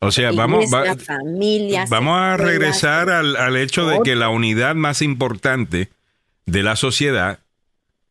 o 0.00 0.10
sea, 0.10 0.32
vamos, 0.32 0.70
vamos 0.70 2.18
a 2.18 2.36
regresar 2.36 3.10
al, 3.10 3.36
al 3.36 3.56
hecho 3.56 3.86
de 3.86 4.00
que 4.02 4.16
la 4.16 4.28
unidad 4.28 4.74
más 4.74 5.02
importante 5.02 5.90
de 6.46 6.62
la 6.62 6.76
sociedad 6.76 7.40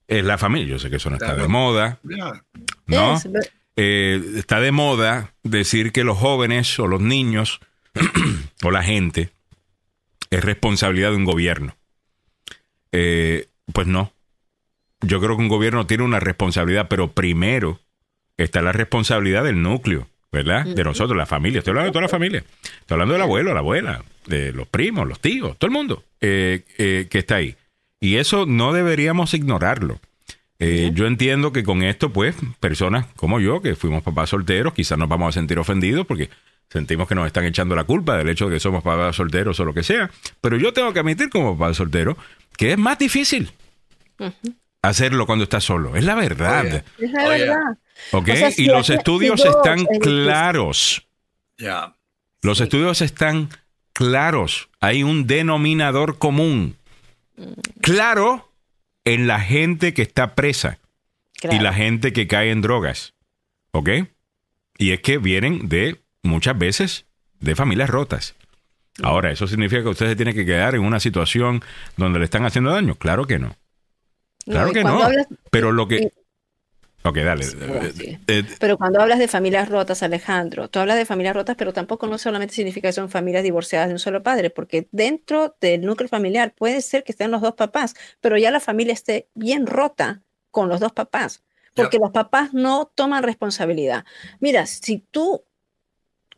es 0.08 0.24
la 0.24 0.38
familia. 0.38 0.68
Yo 0.68 0.80
sé 0.80 0.90
que 0.90 0.98
eso 0.98 1.10
no 1.10 1.16
está 1.16 1.36
de 1.36 1.48
moda, 1.48 2.00
¿no? 2.86 3.20
Eh, 3.78 4.22
está 4.38 4.62
de 4.62 4.72
moda 4.72 5.34
decir 5.44 5.92
que 5.92 6.06
los 6.06 6.18
jóvenes 6.18 6.80
o 6.80 6.88
los 6.88 7.02
niños 7.02 7.60
o 8.64 8.72
la 8.72 8.84
gente 8.84 9.32
es 10.30 10.44
responsabilidad 10.44 11.12
de 11.12 11.18
un 11.18 11.26
gobierno. 11.26 11.76
Eh, 12.98 13.48
pues 13.74 13.88
no. 13.88 14.14
Yo 15.02 15.20
creo 15.20 15.36
que 15.36 15.44
un 15.44 15.50
gobierno 15.50 15.86
tiene 15.86 16.04
una 16.04 16.20
responsabilidad, 16.20 16.88
pero 16.90 17.12
primero 17.12 17.80
está 18.38 18.62
la 18.62 18.72
responsabilidad 18.72 19.44
del 19.44 19.62
núcleo, 19.62 20.08
¿verdad? 20.32 20.66
De 20.66 20.84
nosotros, 20.84 21.18
la 21.18 21.26
familia. 21.26 21.60
Estoy 21.60 21.72
hablando 21.72 21.90
de 21.90 21.94
toda 21.94 22.04
la 22.04 22.10
familia. 22.10 22.44
Estoy 22.80 22.96
hablando 22.96 23.14
del 23.14 23.22
abuelo, 23.22 23.54
la 23.54 23.60
abuela, 23.60 24.04
de 24.28 24.54
los 24.54 24.68
primos, 24.68 25.08
los 25.08 25.20
tíos, 25.20 25.58
todo 25.58 25.68
el 25.68 25.74
mundo 25.74 26.04
eh, 26.22 26.64
que 26.78 27.20
está 27.20 27.36
ahí. 27.36 27.56
Y 28.00 28.16
eso 28.16 28.46
no 28.46 28.72
deberíamos 28.72 29.34
ignorarlo. 29.34 30.00
Eh, 30.60 30.92
yo 30.94 31.06
entiendo 31.06 31.52
que 31.52 31.64
con 31.64 31.84
esto, 31.84 32.14
pues, 32.14 32.36
personas 32.60 33.08
como 33.18 33.40
yo, 33.40 33.62
que 33.62 33.76
fuimos 33.76 34.04
papás 34.04 34.30
solteros, 34.30 34.74
quizás 34.74 34.98
nos 34.98 35.10
vamos 35.10 35.30
a 35.30 35.40
sentir 35.40 35.60
ofendidos 35.60 36.06
porque 36.06 36.30
sentimos 36.70 37.08
que 37.08 37.16
nos 37.16 37.28
están 37.28 37.44
echando 37.46 37.76
la 37.76 37.84
culpa 37.84 38.18
del 38.18 38.30
hecho 38.30 38.48
de 38.48 38.56
que 38.56 38.60
somos 38.60 38.84
papás 38.84 39.16
solteros 39.16 39.60
o 39.60 39.66
lo 39.66 39.74
que 39.74 39.84
sea. 39.84 40.10
Pero 40.42 40.58
yo 40.58 40.72
tengo 40.72 40.94
que 40.94 41.00
admitir 41.00 41.30
como 41.30 41.58
papá 41.58 41.74
soltero 41.74 42.18
que 42.58 42.72
es 42.72 42.78
más 42.78 42.98
difícil 42.98 43.52
hacerlo 44.82 45.26
cuando 45.26 45.44
estás 45.44 45.64
solo. 45.64 45.96
Es 45.96 46.04
la 46.04 46.16
verdad. 46.16 46.84
Es 46.98 47.12
la 47.12 47.28
verdad. 47.28 47.78
¿Ok? 48.12 48.30
y 48.58 48.66
los 48.66 48.90
estudios 48.90 49.44
están 49.44 49.86
claros. 50.02 51.06
Ya. 51.58 51.96
Los 52.42 52.62
estudios 52.62 53.02
están 53.02 53.50
claros. 53.94 54.70
Hay 54.80 55.04
un 55.04 55.28
denominador 55.28 56.18
común. 56.18 56.78
Claro 57.82 58.52
en 59.04 59.28
la 59.28 59.40
gente 59.40 59.94
que 59.94 60.02
está 60.02 60.36
presa 60.36 60.80
y 61.44 61.60
la 61.60 61.74
gente 61.74 62.14
que 62.14 62.28
cae 62.28 62.52
en 62.52 62.62
drogas. 62.62 63.14
¿Ok? 63.72 63.90
Y 64.78 64.92
es 64.92 65.02
que 65.02 65.18
vienen 65.18 65.70
de, 65.70 66.02
muchas 66.24 66.58
veces, 66.58 67.06
de 67.40 67.56
familias 67.56 67.90
rotas. 67.90 68.36
Ahora, 69.04 69.32
¿eso 69.32 69.48
significa 69.48 69.84
que 69.84 69.90
usted 69.90 70.08
se 70.08 70.16
tiene 70.16 70.34
que 70.34 70.46
quedar 70.46 70.76
en 70.76 70.82
una 70.82 71.00
situación 71.00 71.62
donde 71.98 72.20
le 72.20 72.26
están 72.26 72.46
haciendo 72.46 72.72
daño? 72.72 72.96
Claro 72.96 73.26
que 73.26 73.40
no. 73.40 73.56
Claro 74.46 74.72
que 74.72 74.84
no. 74.84 75.00
Pero 75.52 75.72
lo 75.72 75.88
que... 75.88 76.12
Ok, 77.04 77.18
dale. 77.18 77.46
Eh, 77.46 78.20
eh, 78.28 78.44
pero 78.60 78.80
cuando 78.80 79.00
hablas 79.00 79.20
de 79.20 79.28
familias 79.28 79.70
rotas, 79.70 80.02
Alejandro, 80.02 80.70
tú 80.70 80.80
hablas 80.80 80.98
de 80.98 81.06
familias 81.06 81.36
rotas, 81.36 81.56
pero 81.56 81.72
tampoco 81.72 82.08
no 82.08 82.18
solamente 82.18 82.56
significa 82.56 82.88
que 82.88 82.94
son 82.94 83.10
familias 83.10 83.44
divorciadas 83.44 83.90
de 83.90 83.94
un 83.94 84.00
solo 84.00 84.24
padre, 84.24 84.50
porque 84.50 84.88
dentro 84.92 85.56
del 85.62 85.82
núcleo 85.82 86.10
familiar 86.10 86.56
puede 86.56 86.82
ser 86.82 87.04
que 87.04 87.12
estén 87.12 87.30
los 87.30 87.42
dos 87.42 87.54
papás, 87.54 87.94
pero 88.22 88.38
ya 88.38 88.50
la 88.50 88.60
familia 88.60 88.94
esté 88.94 89.30
bien 89.36 89.68
rota 89.68 90.24
con 90.50 90.68
los 90.68 90.80
dos 90.80 90.94
papás, 90.94 91.44
porque 91.76 92.00
los 92.00 92.10
papás 92.10 92.56
no 92.56 92.92
toman 92.96 93.22
responsabilidad. 93.22 94.04
Mira, 94.40 94.66
si 94.66 94.98
tú 94.98 95.44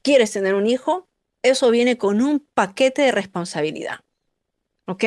quieres 0.01 0.31
tener 0.31 0.53
un 0.53 0.67
hijo, 0.67 1.06
eso 1.41 1.71
viene 1.71 1.97
con 1.97 2.21
un 2.21 2.39
paquete 2.53 3.03
de 3.03 3.11
responsabilidad. 3.11 3.99
¿Ok? 4.85 5.03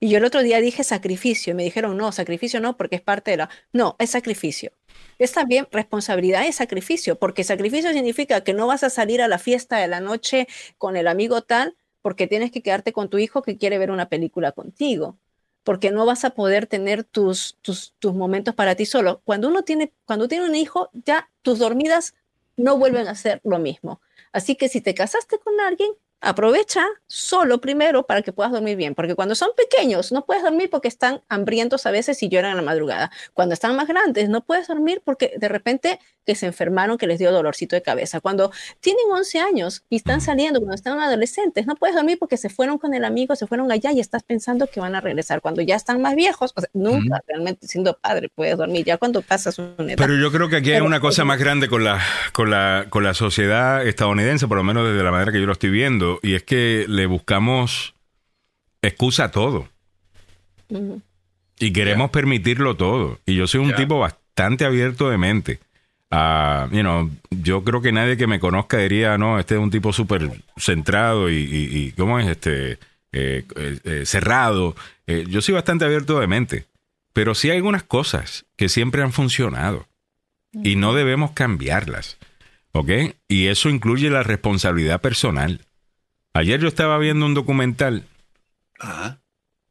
Y 0.00 0.08
yo 0.08 0.18
el 0.18 0.24
otro 0.24 0.42
día 0.42 0.60
dije 0.60 0.82
sacrificio, 0.82 1.52
y 1.52 1.54
me 1.54 1.62
dijeron, 1.62 1.96
no, 1.96 2.10
sacrificio 2.10 2.58
no, 2.58 2.76
porque 2.76 2.96
es 2.96 3.02
parte 3.02 3.30
de 3.30 3.36
la... 3.36 3.50
No, 3.72 3.94
es 4.00 4.10
sacrificio. 4.10 4.72
Es 5.18 5.30
también 5.32 5.68
responsabilidad 5.70 6.44
y 6.44 6.52
sacrificio, 6.52 7.20
porque 7.20 7.44
sacrificio 7.44 7.92
significa 7.92 8.42
que 8.42 8.52
no 8.52 8.66
vas 8.66 8.82
a 8.82 8.90
salir 8.90 9.22
a 9.22 9.28
la 9.28 9.38
fiesta 9.38 9.76
de 9.76 9.86
la 9.86 10.00
noche 10.00 10.48
con 10.76 10.96
el 10.96 11.06
amigo 11.06 11.42
tal, 11.42 11.76
porque 12.00 12.26
tienes 12.26 12.50
que 12.50 12.62
quedarte 12.62 12.92
con 12.92 13.10
tu 13.10 13.18
hijo 13.18 13.42
que 13.42 13.56
quiere 13.56 13.78
ver 13.78 13.92
una 13.92 14.08
película 14.08 14.50
contigo, 14.50 15.18
porque 15.62 15.92
no 15.92 16.04
vas 16.04 16.24
a 16.24 16.30
poder 16.30 16.66
tener 16.66 17.04
tus, 17.04 17.58
tus, 17.62 17.94
tus 18.00 18.12
momentos 18.12 18.56
para 18.56 18.74
ti 18.74 18.86
solo. 18.86 19.22
Cuando 19.24 19.46
uno 19.46 19.62
tiene, 19.62 19.92
cuando 20.04 20.26
tiene 20.26 20.46
un 20.46 20.56
hijo, 20.56 20.90
ya 20.92 21.30
tus 21.42 21.60
dormidas 21.60 22.14
no 22.56 22.78
vuelven 22.78 23.08
a 23.08 23.14
ser 23.14 23.40
lo 23.44 23.58
mismo. 23.58 24.00
Así 24.32 24.56
que 24.56 24.68
si 24.68 24.80
te 24.80 24.94
casaste 24.94 25.38
con 25.38 25.60
alguien, 25.60 25.92
aprovecha 26.22 26.86
solo 27.08 27.60
primero 27.60 28.06
para 28.06 28.22
que 28.22 28.32
puedas 28.32 28.52
dormir 28.52 28.76
bien, 28.76 28.94
porque 28.94 29.16
cuando 29.16 29.34
son 29.34 29.50
pequeños 29.56 30.12
no 30.12 30.24
puedes 30.24 30.44
dormir 30.44 30.70
porque 30.70 30.88
están 30.88 31.20
hambrientos 31.28 31.84
a 31.84 31.90
veces 31.90 32.22
y 32.22 32.28
lloran 32.28 32.52
a 32.52 32.54
la 32.54 32.62
madrugada. 32.62 33.10
Cuando 33.34 33.54
están 33.54 33.74
más 33.76 33.88
grandes 33.88 34.28
no 34.28 34.44
puedes 34.44 34.68
dormir 34.68 35.02
porque 35.04 35.34
de 35.36 35.48
repente 35.48 35.98
que 36.24 36.34
se 36.34 36.46
enfermaron, 36.46 36.98
que 36.98 37.06
les 37.06 37.18
dio 37.18 37.32
dolorcito 37.32 37.76
de 37.76 37.82
cabeza. 37.82 38.20
Cuando 38.20 38.52
tienen 38.80 39.04
11 39.10 39.40
años 39.40 39.84
y 39.88 39.96
están 39.96 40.20
saliendo, 40.20 40.60
cuando 40.60 40.74
están 40.74 40.98
adolescentes, 41.00 41.66
no 41.66 41.74
puedes 41.76 41.96
dormir 41.96 42.18
porque 42.18 42.36
se 42.36 42.48
fueron 42.48 42.78
con 42.78 42.94
el 42.94 43.04
amigo, 43.04 43.34
se 43.36 43.46
fueron 43.46 43.70
allá 43.72 43.92
y 43.92 44.00
estás 44.00 44.22
pensando 44.22 44.66
que 44.66 44.80
van 44.80 44.94
a 44.94 45.00
regresar. 45.00 45.40
Cuando 45.40 45.62
ya 45.62 45.76
están 45.76 46.00
más 46.00 46.14
viejos, 46.14 46.54
nunca 46.72 47.20
realmente 47.26 47.66
siendo 47.66 47.96
padre 47.98 48.28
puedes 48.34 48.56
dormir, 48.56 48.84
ya 48.84 48.98
cuando 48.98 49.22
pasas 49.22 49.58
una 49.58 49.74
Pero 49.96 50.16
yo 50.16 50.30
creo 50.30 50.48
que 50.48 50.56
aquí 50.56 50.72
hay 50.72 50.80
una 50.80 51.00
cosa 51.00 51.24
más 51.24 51.38
grande 51.38 51.68
con 51.68 51.84
la, 51.84 52.00
con, 52.32 52.50
la, 52.50 52.86
con 52.90 53.04
la 53.04 53.14
sociedad 53.14 53.86
estadounidense, 53.86 54.46
por 54.46 54.56
lo 54.56 54.64
menos 54.64 54.88
desde 54.88 55.02
la 55.02 55.10
manera 55.10 55.32
que 55.32 55.40
yo 55.40 55.46
lo 55.46 55.52
estoy 55.52 55.70
viendo 55.70 56.18
y 56.22 56.34
es 56.34 56.42
que 56.42 56.86
le 56.88 57.06
buscamos 57.06 57.94
excusa 58.82 59.24
a 59.24 59.30
todo. 59.30 59.68
Y 61.58 61.72
queremos 61.72 62.10
permitirlo 62.10 62.76
todo. 62.76 63.20
Y 63.26 63.36
yo 63.36 63.46
soy 63.46 63.60
un 63.60 63.74
tipo 63.74 63.98
bastante 63.98 64.64
abierto 64.64 65.10
de 65.10 65.18
mente. 65.18 65.60
Uh, 66.12 67.08
yo 67.30 67.64
creo 67.64 67.80
que 67.80 67.90
nadie 67.90 68.18
que 68.18 68.26
me 68.26 68.38
conozca 68.38 68.76
diría, 68.76 69.16
no, 69.16 69.38
este 69.38 69.54
es 69.54 69.60
un 69.60 69.70
tipo 69.70 69.94
súper 69.94 70.30
centrado 70.58 71.30
y, 71.30 71.94
¿cómo 71.96 72.20
es? 72.20 72.28
Este, 72.28 72.72
eh, 73.12 73.44
eh, 73.56 73.78
eh, 73.84 74.02
cerrado. 74.04 74.76
yo 75.06 75.40
soy 75.40 75.54
bastante 75.54 75.84
abierto 75.84 76.20
de 76.20 76.26
mente. 76.26 76.66
Pero 77.12 77.34
sí 77.34 77.50
hay 77.50 77.56
algunas 77.56 77.82
cosas 77.82 78.46
que 78.56 78.68
siempre 78.68 79.02
han 79.02 79.12
funcionado 79.12 79.86
y 80.52 80.76
no 80.76 80.94
debemos 80.94 81.32
cambiarlas. 81.32 82.18
¿Ok? 82.72 82.90
Y 83.28 83.48
eso 83.48 83.68
incluye 83.68 84.08
la 84.08 84.22
responsabilidad 84.22 85.00
personal. 85.00 85.60
Ayer 86.32 86.60
yo 86.60 86.68
estaba 86.68 86.96
viendo 86.98 87.26
un 87.26 87.34
documental 87.34 88.04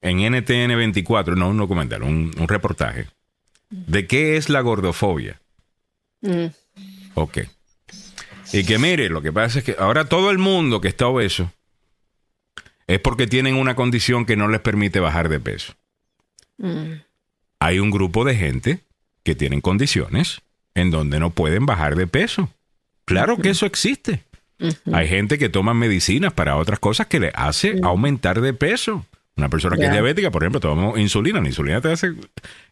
en 0.02 0.20
NTN 0.20 0.78
24, 0.78 1.36
no 1.36 1.50
un 1.50 1.58
documental, 1.58 2.04
un, 2.04 2.32
reportaje, 2.48 3.08
de 3.70 4.06
qué 4.06 4.38
es 4.38 4.50
la 4.50 4.62
gordofobia. 4.62 5.42
Mm. 6.22 6.48
Ok. 7.16 7.40
Y 8.54 8.64
que 8.66 8.78
mire, 8.78 9.10
lo 9.10 9.22
que 9.22 9.32
pasa 9.32 9.60
es 9.60 9.66
que 9.66 9.76
ahora 9.78 10.06
todo 10.06 10.30
el 10.32 10.38
mundo 10.38 10.82
que 10.82 10.88
está 10.88 11.08
obeso 11.08 11.52
es 12.88 13.00
porque 13.00 13.28
tienen 13.28 13.56
una 13.56 13.76
condición 13.76 14.26
que 14.26 14.36
no 14.36 14.48
les 14.48 14.60
permite 14.60 15.00
bajar 15.00 15.30
de 15.30 15.40
peso. 15.40 15.74
Mm. 16.58 17.02
Hay 17.60 17.80
un 17.80 17.92
grupo 17.92 18.26
de 18.26 18.36
gente 18.36 18.80
que 19.24 19.36
tienen 19.36 19.62
condiciones 19.62 20.42
en 20.76 20.92
donde 20.92 21.20
no 21.20 21.30
pueden 21.30 21.66
bajar 21.66 21.96
de 21.96 22.08
peso. 22.08 22.50
Claro 23.06 23.38
que 23.38 23.50
eso 23.50 23.66
existe. 23.66 24.24
Hay 24.94 25.08
gente 25.08 25.38
que 25.38 25.50
toma 25.50 25.74
medicinas 25.74 26.34
para 26.34 26.56
otras 26.56 26.80
cosas 26.80 27.08
que 27.08 27.20
le 27.20 27.32
hace 27.34 27.80
aumentar 27.84 28.42
de 28.42 28.54
peso. 28.54 29.06
Una 29.36 29.50
persona 29.50 29.76
que 29.76 29.86
es 29.86 29.92
diabética, 29.92 30.30
por 30.30 30.44
ejemplo, 30.44 30.60
tomamos 30.60 31.00
insulina. 31.00 31.42
La 31.42 31.48
insulina 31.48 31.82
te 31.82 31.92
hace 31.92 32.14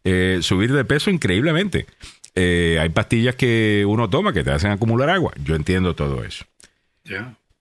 eh, 0.04 0.40
subir 0.42 0.72
de 0.72 0.86
peso 0.86 1.10
increíblemente. 1.10 1.88
Eh, 2.36 2.78
hay 2.80 2.90
pastillas 2.90 3.36
que 3.36 3.86
uno 3.88 4.10
toma 4.10 4.34
que 4.34 4.44
te 4.44 4.52
hacen 4.52 4.72
acumular 4.72 5.10
agua. 5.10 5.34
Yo 5.44 5.56
entiendo 5.56 5.96
todo 5.96 6.24
eso. 6.24 6.46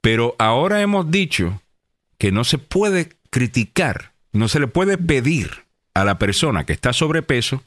Pero 0.01 0.37
ahora 0.39 0.83
hemos 0.83 1.11
dicho 1.11 1.61
que 2.19 2.33
no 2.33 2.45
se 2.45 2.59
puede 2.59 3.11
criticar, 3.31 4.13
no 4.33 4.49
se 4.49 4.61
le 4.61 4.67
puede 4.67 4.99
pedir 4.99 5.65
a 5.95 6.05
la 6.05 6.19
persona 6.19 6.65
que 6.65 6.73
está 6.73 6.93
sobrepeso, 6.93 7.63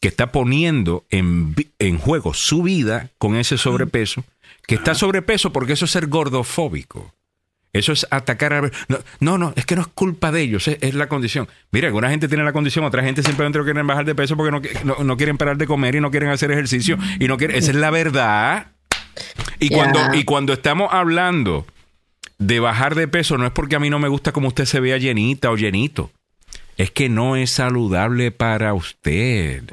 que 0.00 0.08
está 0.08 0.32
poniendo 0.32 1.04
en, 1.10 1.54
en 1.78 1.98
juego 1.98 2.34
su 2.34 2.62
vida 2.62 3.10
con 3.18 3.36
ese 3.36 3.56
sobrepeso, 3.56 4.24
que 4.66 4.74
está 4.74 4.94
sobrepeso 4.94 5.52
porque 5.52 5.72
eso 5.72 5.84
es 5.84 5.90
ser 5.90 6.06
gordofóbico. 6.06 7.14
Eso 7.78 7.92
es 7.92 8.06
atacar 8.10 8.52
a... 8.52 8.70
No, 9.20 9.38
no, 9.38 9.52
es 9.56 9.64
que 9.66 9.76
no 9.76 9.82
es 9.82 9.88
culpa 9.88 10.32
de 10.32 10.42
ellos, 10.42 10.68
es, 10.68 10.94
la 10.94 11.08
condición. 11.08 11.48
Mira, 11.70 11.88
alguna 11.88 12.10
gente 12.10 12.28
tiene 12.28 12.44
la 12.44 12.52
condición, 12.52 12.84
otra 12.84 13.02
gente 13.02 13.22
simplemente 13.22 13.58
no 13.58 13.64
quieren 13.64 13.86
bajar 13.86 14.04
de 14.04 14.14
peso 14.14 14.36
porque 14.36 14.82
no, 14.84 14.96
no, 15.04 15.16
quieren 15.16 15.38
parar 15.38 15.56
de 15.56 15.66
comer 15.66 15.94
y 15.94 16.00
no 16.00 16.10
quieren 16.10 16.30
hacer 16.30 16.50
ejercicio 16.50 16.98
y 17.18 17.28
no 17.28 17.36
quieren... 17.36 17.56
Esa 17.56 17.70
es 17.70 17.76
la 17.76 17.90
verdad. 17.90 18.68
Y, 19.60 19.70
cuando, 19.70 20.14
y 20.14 20.24
cuando 20.24 20.52
estamos 20.52 20.88
hablando 20.92 21.66
de 22.38 22.60
bajar 22.60 22.94
de 22.94 23.08
peso, 23.08 23.36
no 23.38 23.46
es 23.46 23.52
porque 23.52 23.76
a 23.76 23.80
mí 23.80 23.90
no 23.90 23.98
me 23.98 24.08
gusta 24.08 24.32
como 24.32 24.48
usted 24.48 24.64
se 24.64 24.80
vea 24.80 24.98
llenita 24.98 25.50
o 25.50 25.56
llenito. 25.56 26.10
Es 26.76 26.92
que 26.92 27.08
no 27.08 27.34
es 27.34 27.50
saludable 27.50 28.30
para 28.30 28.72
usted. 28.72 29.64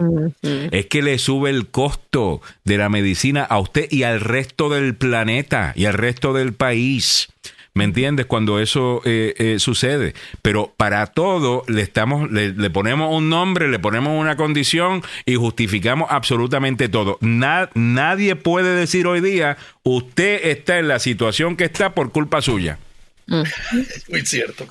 Es 0.41 0.87
que 0.87 1.03
le 1.03 1.19
sube 1.19 1.51
el 1.51 1.67
costo 1.67 2.41
de 2.63 2.79
la 2.79 2.89
medicina 2.89 3.43
a 3.43 3.59
usted 3.59 3.87
y 3.91 4.01
al 4.01 4.19
resto 4.21 4.69
del 4.69 4.95
planeta 4.95 5.71
y 5.75 5.85
al 5.85 5.93
resto 5.93 6.33
del 6.33 6.53
país. 6.53 7.29
¿Me 7.75 7.83
entiendes? 7.83 8.25
Cuando 8.25 8.61
eso 8.61 9.01
eh, 9.03 9.35
eh, 9.37 9.59
sucede. 9.59 10.13
Pero 10.41 10.73
para 10.77 11.05
todo 11.07 11.63
le, 11.67 11.81
estamos, 11.81 12.31
le, 12.31 12.69
ponemos 12.69 13.13
un 13.13 13.29
nombre, 13.29 13.67
le 13.67 13.79
ponemos 13.79 14.17
una 14.17 14.37
condición 14.37 15.03
y 15.25 15.35
justificamos 15.35 16.07
absolutamente 16.09 16.87
todo. 16.87 17.17
nadie 17.19 18.37
puede 18.37 18.75
decir 18.77 19.07
hoy 19.07 19.19
día, 19.19 19.57
usted 19.83 20.47
está 20.47 20.79
en 20.79 20.87
la 20.87 20.99
situación 20.99 21.57
que 21.57 21.65
está 21.65 21.93
por 21.93 22.13
culpa 22.13 22.41
suya. 22.41 22.79
Es 23.27 24.09
muy 24.09 24.25
cierto. 24.25 24.65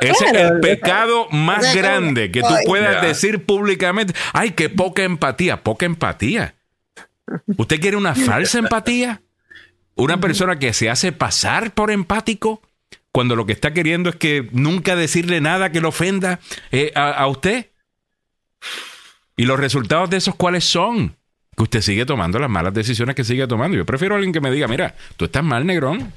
Ese 0.00 0.24
es 0.26 0.32
el 0.32 0.60
pecado 0.60 1.28
más 1.30 1.74
grande 1.74 2.30
que 2.30 2.42
tú 2.42 2.54
puedas 2.66 3.02
decir 3.02 3.44
públicamente. 3.44 4.14
Ay, 4.32 4.52
qué 4.52 4.68
poca 4.68 5.02
empatía. 5.02 5.64
Poca 5.64 5.86
empatía. 5.86 6.54
¿Usted 7.56 7.80
quiere 7.80 7.96
una 7.96 8.14
falsa 8.14 8.58
empatía? 8.58 9.22
Una 9.98 10.20
persona 10.20 10.60
que 10.60 10.72
se 10.72 10.88
hace 10.90 11.10
pasar 11.10 11.72
por 11.74 11.90
empático 11.90 12.62
cuando 13.10 13.34
lo 13.34 13.46
que 13.46 13.52
está 13.52 13.74
queriendo 13.74 14.10
es 14.10 14.16
que 14.16 14.48
nunca 14.52 14.94
decirle 14.94 15.40
nada 15.40 15.72
que 15.72 15.80
lo 15.80 15.88
ofenda 15.88 16.38
eh, 16.70 16.92
a, 16.94 17.26
usted. 17.26 17.66
¿Y 19.36 19.44
los 19.44 19.58
resultados 19.58 20.08
de 20.08 20.18
esos 20.18 20.36
cuáles 20.36 20.62
son? 20.62 21.16
Que 21.56 21.64
usted 21.64 21.80
sigue 21.80 22.06
tomando 22.06 22.38
las 22.38 22.48
malas 22.48 22.72
decisiones 22.74 23.16
que 23.16 23.24
sigue 23.24 23.48
tomando. 23.48 23.76
Yo 23.76 23.84
prefiero 23.84 24.14
a 24.14 24.18
alguien 24.18 24.32
que 24.32 24.40
me 24.40 24.52
diga, 24.52 24.68
mira, 24.68 24.94
tú 25.16 25.24
estás 25.24 25.42
mal, 25.42 25.66
negrón, 25.66 26.12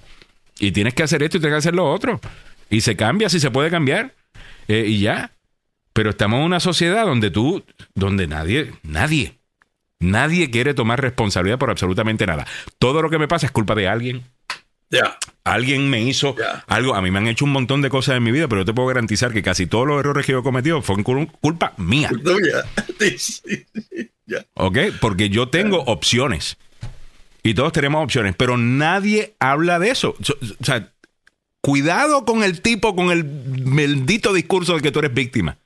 y 0.59 0.71
tienes 0.71 0.93
que 0.93 1.01
hacer 1.01 1.23
esto 1.23 1.37
y 1.37 1.39
tienes 1.39 1.55
que 1.55 1.59
hacer 1.59 1.73
lo 1.73 1.91
otro. 1.91 2.21
Y 2.69 2.81
se 2.81 2.95
cambia 2.95 3.29
si 3.29 3.39
se 3.39 3.49
puede 3.49 3.71
cambiar. 3.71 4.13
Eh, 4.67 4.85
y 4.87 4.99
ya. 4.99 5.31
Pero 5.93 6.11
estamos 6.11 6.37
en 6.37 6.45
una 6.45 6.59
sociedad 6.59 7.07
donde 7.07 7.31
tú, 7.31 7.65
donde 7.95 8.27
nadie, 8.27 8.73
nadie, 8.83 9.39
Nadie 10.01 10.49
quiere 10.49 10.73
tomar 10.73 10.99
responsabilidad 10.99 11.57
por 11.57 11.69
absolutamente 11.69 12.25
nada. 12.25 12.45
Todo 12.79 13.01
lo 13.01 13.09
que 13.09 13.19
me 13.19 13.27
pasa 13.27 13.45
es 13.45 13.51
culpa 13.51 13.75
de 13.75 13.87
alguien. 13.87 14.23
Ya. 14.89 15.17
Alguien 15.45 15.89
me 15.89 16.01
hizo 16.01 16.35
algo. 16.67 16.95
A 16.95 17.01
mí 17.01 17.11
me 17.11 17.19
han 17.19 17.27
hecho 17.27 17.45
un 17.45 17.51
montón 17.51 17.81
de 17.81 17.89
cosas 17.89 18.17
en 18.17 18.23
mi 18.23 18.31
vida, 18.31 18.47
pero 18.47 18.61
yo 18.61 18.65
te 18.65 18.73
puedo 18.73 18.89
garantizar 18.89 19.31
que 19.31 19.41
casi 19.41 19.67
todos 19.67 19.87
los 19.87 19.99
errores 19.99 20.25
que 20.25 20.33
yo 20.33 20.39
he 20.39 20.43
cometido 20.43 20.81
fueron 20.81 21.27
culpa 21.27 21.73
mía. 21.77 22.09
¿Ok? 24.55 24.77
Porque 24.99 25.29
yo 25.29 25.49
tengo 25.49 25.81
opciones. 25.83 26.57
Y 27.43 27.53
todos 27.53 27.71
tenemos 27.71 28.03
opciones, 28.03 28.35
pero 28.35 28.57
nadie 28.57 29.35
habla 29.39 29.79
de 29.79 29.89
eso. 29.89 30.15
O 30.59 30.63
sea, 30.63 30.91
cuidado 31.61 32.25
con 32.25 32.43
el 32.43 32.61
tipo, 32.61 32.95
con 32.95 33.11
el 33.11 33.23
maldito 33.23 34.33
discurso 34.33 34.75
de 34.75 34.81
que 34.81 34.91
tú 34.91 34.99
eres 34.99 35.13
víctima. 35.13 35.57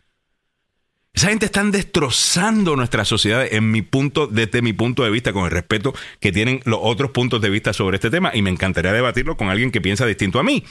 Esa 1.16 1.30
gente 1.30 1.46
están 1.46 1.72
destrozando 1.72 2.76
nuestra 2.76 3.06
sociedad 3.06 3.48
en 3.50 3.72
mi 3.72 3.82
punto, 3.82 4.28
desde 4.28 4.62
mi 4.62 4.74
punto 4.74 5.06
de 5.06 5.10
vista, 5.10 5.32
con 5.32 5.46
el 5.46 5.52
respeto 5.52 5.96
que 6.20 6.34
tienen 6.34 6.60
los 6.66 6.80
otros 6.82 7.12
puntos 7.12 7.42
de 7.42 7.50
vista 7.50 7.72
sobre 7.72 7.96
este 7.96 8.10
tema. 8.10 8.32
Y 8.34 8.42
me 8.42 8.50
encantaría 8.50 8.92
debatirlo 8.92 9.38
con 9.38 9.50
alguien 9.50 9.72
que 9.72 9.80
piensa 9.80 10.06
distinto 10.06 10.40
a 10.40 10.44
mí. 10.44 10.66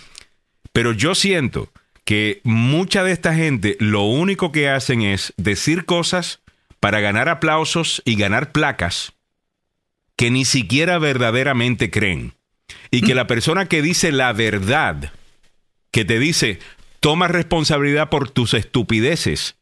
Pero 0.74 0.92
yo 0.92 1.14
siento 1.14 1.70
que 2.04 2.42
mucha 2.44 3.02
de 3.02 3.12
esta 3.12 3.34
gente 3.34 3.78
lo 3.80 4.02
único 4.02 4.52
que 4.52 4.68
hacen 4.68 5.00
es 5.00 5.32
decir 5.38 5.86
cosas 5.86 6.40
para 6.78 7.00
ganar 7.00 7.30
aplausos 7.30 8.02
y 8.04 8.16
ganar 8.16 8.52
placas 8.52 9.14
que 10.14 10.30
ni 10.30 10.44
siquiera 10.44 10.98
verdaderamente 10.98 11.90
creen. 11.90 12.34
Y 12.90 13.00
que 13.00 13.14
la 13.14 13.26
persona 13.26 13.64
que 13.66 13.80
dice 13.80 14.12
la 14.12 14.34
verdad, 14.34 15.10
que 15.90 16.04
te 16.04 16.18
dice, 16.18 16.58
toma 17.00 17.28
responsabilidad 17.28 18.10
por 18.10 18.30
tus 18.30 18.52
estupideces, 18.52 19.56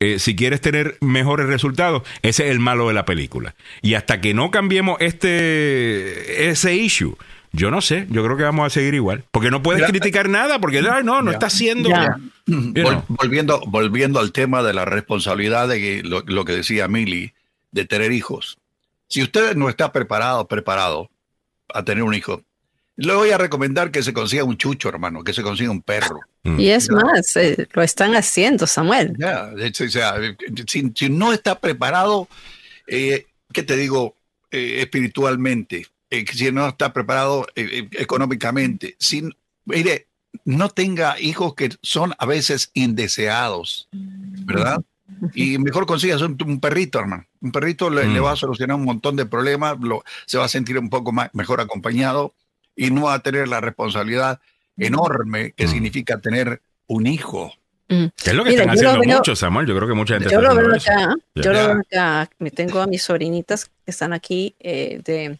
eh, 0.00 0.18
si 0.18 0.36
quieres 0.36 0.60
tener 0.60 0.96
mejores 1.00 1.46
resultados, 1.46 2.02
ese 2.22 2.46
es 2.46 2.50
el 2.52 2.60
malo 2.60 2.88
de 2.88 2.94
la 2.94 3.04
película. 3.04 3.54
Y 3.82 3.94
hasta 3.94 4.20
que 4.20 4.34
no 4.34 4.50
cambiemos 4.50 4.96
este 5.00 6.50
ese 6.50 6.76
issue, 6.76 7.16
yo 7.52 7.70
no 7.70 7.80
sé, 7.80 8.06
yo 8.10 8.22
creo 8.24 8.36
que 8.36 8.44
vamos 8.44 8.66
a 8.66 8.70
seguir 8.70 8.94
igual. 8.94 9.24
Porque 9.30 9.50
no 9.50 9.62
puedes 9.62 9.84
criticar 9.86 10.28
nada, 10.28 10.60
porque 10.60 10.82
no, 10.82 11.22
no 11.22 11.30
está 11.30 11.46
haciendo. 11.46 11.90
volviendo, 12.46 13.60
volviendo 13.66 14.20
al 14.20 14.32
tema 14.32 14.62
de 14.62 14.74
la 14.74 14.84
responsabilidad 14.84 15.68
de 15.68 16.02
lo, 16.04 16.22
lo 16.26 16.44
que 16.44 16.52
decía 16.52 16.88
Milly, 16.88 17.32
de 17.72 17.84
tener 17.84 18.12
hijos. 18.12 18.58
Si 19.08 19.22
usted 19.22 19.56
no 19.56 19.68
está 19.68 19.92
preparado, 19.92 20.46
preparado 20.46 21.10
a 21.72 21.82
tener 21.84 22.04
un 22.04 22.14
hijo, 22.14 22.42
le 22.98 23.14
voy 23.14 23.30
a 23.30 23.38
recomendar 23.38 23.92
que 23.92 24.02
se 24.02 24.12
consiga 24.12 24.42
un 24.42 24.56
chucho, 24.56 24.88
hermano, 24.88 25.22
que 25.22 25.32
se 25.32 25.44
consiga 25.44 25.70
un 25.70 25.82
perro. 25.82 26.18
Mm. 26.42 26.58
Y 26.58 26.70
es 26.70 26.90
más, 26.90 27.36
eh, 27.36 27.68
lo 27.72 27.82
están 27.82 28.16
haciendo, 28.16 28.66
Samuel. 28.66 29.14
Ya, 29.16 29.52
o 29.54 29.88
sea, 29.88 30.16
si, 30.66 31.08
no 31.08 31.32
está 31.32 31.60
preparado, 31.60 32.28
eh, 32.88 33.26
¿qué 33.52 33.62
te 33.62 33.76
digo? 33.76 34.16
Eh, 34.50 34.80
espiritualmente, 34.80 35.86
si 36.32 36.50
no 36.50 36.66
está 36.66 36.92
preparado 36.92 37.46
económicamente, 37.54 38.96
si, 38.98 39.22
mire, 39.64 40.08
no 40.44 40.68
tenga 40.68 41.20
hijos 41.20 41.54
que 41.54 41.70
son 41.82 42.14
a 42.18 42.26
veces 42.26 42.70
indeseados, 42.74 43.88
¿verdad? 43.92 44.82
Y 45.34 45.58
mejor 45.58 45.86
consigas 45.86 46.20
un, 46.22 46.58
perrito, 46.60 46.98
hermano. 46.98 47.26
Un 47.40 47.52
perrito 47.52 47.90
le, 47.90 48.06
mm. 48.06 48.24
va 48.24 48.32
a 48.32 48.36
solucionar 48.36 48.76
un 48.76 48.84
montón 48.84 49.14
de 49.14 49.24
problemas, 49.24 49.78
lo, 49.80 50.02
se 50.26 50.36
va 50.36 50.46
a 50.46 50.48
sentir 50.48 50.76
un 50.78 50.90
poco 50.90 51.12
más, 51.12 51.30
mejor 51.32 51.60
acompañado 51.60 52.34
y 52.78 52.92
no 52.92 53.02
va 53.02 53.14
a 53.14 53.18
tener 53.18 53.48
la 53.48 53.60
responsabilidad 53.60 54.40
enorme 54.76 55.52
que 55.52 55.66
mm. 55.66 55.68
significa 55.68 56.20
tener 56.20 56.62
un 56.86 57.08
hijo. 57.08 57.52
Mm. 57.88 58.06
Es 58.24 58.34
lo 58.34 58.44
que 58.44 58.50
están 58.50 58.70
haciendo 58.70 59.02
muchos, 59.02 59.38
Samuel. 59.40 59.66
Yo 59.66 59.74
creo 59.74 59.88
que 59.88 59.94
mucha 59.94 60.14
gente 60.14 60.32
yo 60.32 60.40
lo 60.40 60.54
veo 60.54 60.74
acá. 60.74 61.14
Yo 61.34 61.52
lo 61.52 61.58
veo 61.58 61.80
acá. 61.80 62.30
Me 62.38 62.52
tengo 62.52 62.80
a 62.80 62.86
mis 62.86 63.02
sobrinitas 63.02 63.66
que 63.66 63.90
están 63.90 64.12
aquí 64.12 64.54
eh, 64.60 65.00
de 65.04 65.38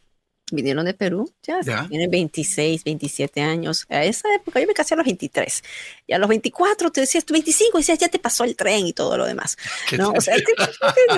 vinieron 0.52 0.84
de 0.84 0.94
Perú, 0.94 1.32
ya, 1.42 1.60
tienen 1.88 2.10
26, 2.10 2.84
27 2.84 3.40
años. 3.40 3.86
A 3.88 4.04
esa 4.04 4.32
época 4.34 4.60
yo 4.60 4.66
me 4.66 4.74
casé 4.74 4.94
a 4.94 4.96
los 4.96 5.06
23. 5.06 5.62
Y 6.06 6.12
a 6.12 6.18
los 6.18 6.28
24 6.28 6.90
te 6.90 7.00
decías, 7.02 7.24
25, 7.24 7.78
y 7.78 7.80
decías, 7.80 7.98
ya 7.98 8.08
te 8.08 8.18
pasó 8.18 8.44
el 8.44 8.56
tren 8.56 8.86
y 8.86 8.92
todo 8.92 9.16
lo 9.16 9.26
demás. 9.26 9.56
¿no? 9.96 10.10
O 10.10 10.20
sea, 10.20 10.36
es, 10.36 10.42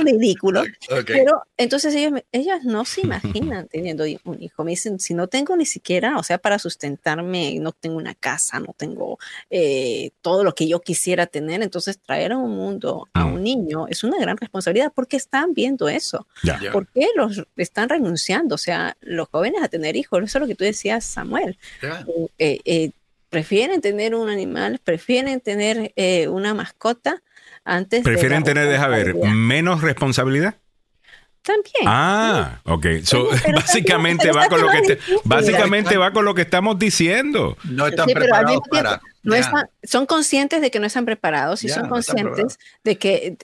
ridículo. 0.02 0.62
Pero 1.06 1.42
entonces 1.56 1.94
ellos, 1.94 2.20
ellas 2.32 2.64
no 2.64 2.84
se 2.84 3.00
imaginan 3.04 3.68
teniendo 3.68 4.04
un 4.24 4.42
hijo. 4.42 4.64
Me 4.64 4.72
dicen, 4.72 5.00
si 5.00 5.14
no 5.14 5.28
tengo 5.28 5.56
ni 5.56 5.66
siquiera, 5.66 6.16
o 6.18 6.22
sea, 6.22 6.38
para 6.38 6.58
sustentarme, 6.58 7.58
no 7.60 7.72
tengo 7.72 7.96
una 7.96 8.14
casa, 8.14 8.60
no 8.60 8.74
tengo 8.76 9.18
eh, 9.50 10.10
todo 10.20 10.44
lo 10.44 10.54
que 10.54 10.68
yo 10.68 10.80
quisiera 10.80 11.26
tener, 11.26 11.62
entonces 11.62 11.98
traer 11.98 12.32
a 12.32 12.38
un 12.38 12.50
mundo 12.50 13.08
a 13.12 13.24
mm. 13.24 13.34
un 13.34 13.42
niño 13.42 13.86
es 13.88 14.04
una 14.04 14.18
gran 14.18 14.36
responsabilidad 14.36 14.92
porque 14.94 15.16
están 15.16 15.54
viendo 15.54 15.88
eso. 15.88 16.26
¿Por 16.72 16.88
qué 16.88 17.08
los 17.16 17.42
están 17.56 17.88
renunciando? 17.88 18.54
O 18.54 18.58
sea, 18.58 18.96
los 19.00 19.19
jóvenes 19.28 19.62
a 19.62 19.68
tener 19.68 19.96
hijos. 19.96 20.22
Eso 20.22 20.38
es 20.38 20.42
lo 20.42 20.46
que 20.46 20.54
tú 20.54 20.64
decías, 20.64 21.04
Samuel. 21.04 21.58
Eh, 22.38 22.60
eh, 22.64 22.90
prefieren 23.28 23.80
tener 23.80 24.14
un 24.14 24.28
animal, 24.28 24.80
prefieren 24.82 25.40
tener 25.40 25.92
eh, 25.96 26.28
una 26.28 26.54
mascota 26.54 27.22
antes 27.64 28.02
prefieren 28.02 28.42
tener, 28.42 28.68
deja 28.68 28.88
ver, 28.88 29.14
menos 29.14 29.82
responsabilidad. 29.82 30.54
También. 31.50 31.84
Ah, 31.86 32.60
ok. 32.64 32.86
básicamente 33.54 34.32
va 34.32 34.48
con 34.48 34.60
lo 34.60 34.68
que 34.68 34.98
básicamente 35.24 35.96
va 35.96 36.12
con 36.12 36.24
lo 36.24 36.34
que 36.34 36.42
estamos 36.42 36.78
diciendo. 36.78 37.56
No 37.64 37.86
están 37.86 38.08
preparados 38.08 38.62
para 38.70 39.00
no 39.22 39.36
son 39.82 40.06
conscientes 40.06 40.60
de 40.60 40.70
que 40.70 40.80
no 40.80 40.86
están 40.86 41.04
preparados 41.04 41.62
y 41.62 41.68
son 41.68 41.88
conscientes 41.88 42.58
de 42.84 42.96
que 42.96 43.36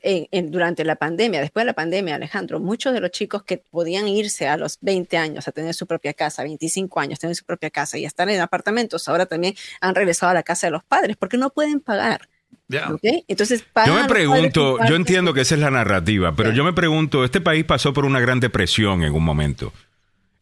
durante 0.45 0.85
la 0.85 0.97
pandemia, 0.97 1.41
después 1.41 1.63
de 1.63 1.67
la 1.67 1.75
pandemia, 1.75 2.15
Alejandro, 2.15 2.61
muchos 2.61 2.95
de 2.95 3.01
los 3.01 3.11
chicos 3.11 3.43
que 3.43 3.59
podían 3.59 4.09
irse 4.09 4.49
a 4.49 4.57
los 4.57 4.79
20 4.81 5.17
años 5.19 5.49
a 5.49 5.53
tener 5.53 5.75
su 5.75 5.87
propia 5.87 6.15
casa, 6.15 6.43
25 6.45 6.99
años, 7.01 7.19
tener 7.19 7.37
su 7.37 7.45
propia 7.45 7.71
casa 7.71 7.99
y 7.99 8.07
estar 8.07 8.29
en 8.31 8.41
apartamentos, 8.41 9.07
ahora 9.09 9.27
también 9.27 9.55
han 9.81 9.95
regresado 9.95 10.31
a 10.31 10.35
la 10.35 10.43
casa 10.43 10.69
de 10.69 10.71
los 10.71 10.85
padres 10.85 11.17
porque 11.17 11.37
no 11.37 11.51
pueden 11.51 11.81
pagar. 11.81 12.29
Entonces, 12.69 13.65
yo 13.87 13.95
me 13.95 14.05
pregunto, 14.07 14.79
yo 14.89 14.97
entiendo 14.97 15.33
que 15.35 15.43
esa 15.43 15.55
es 15.55 15.61
la 15.61 15.71
narrativa, 15.71 16.35
pero 16.35 16.53
yo 16.53 16.65
me 16.65 16.73
pregunto, 16.73 17.25
este 17.25 17.41
país 17.41 17.65
pasó 17.65 17.93
por 17.93 18.05
una 18.05 18.21
gran 18.21 18.41
depresión 18.41 19.03
en 19.03 19.15
un 19.15 19.25
momento. 19.25 19.73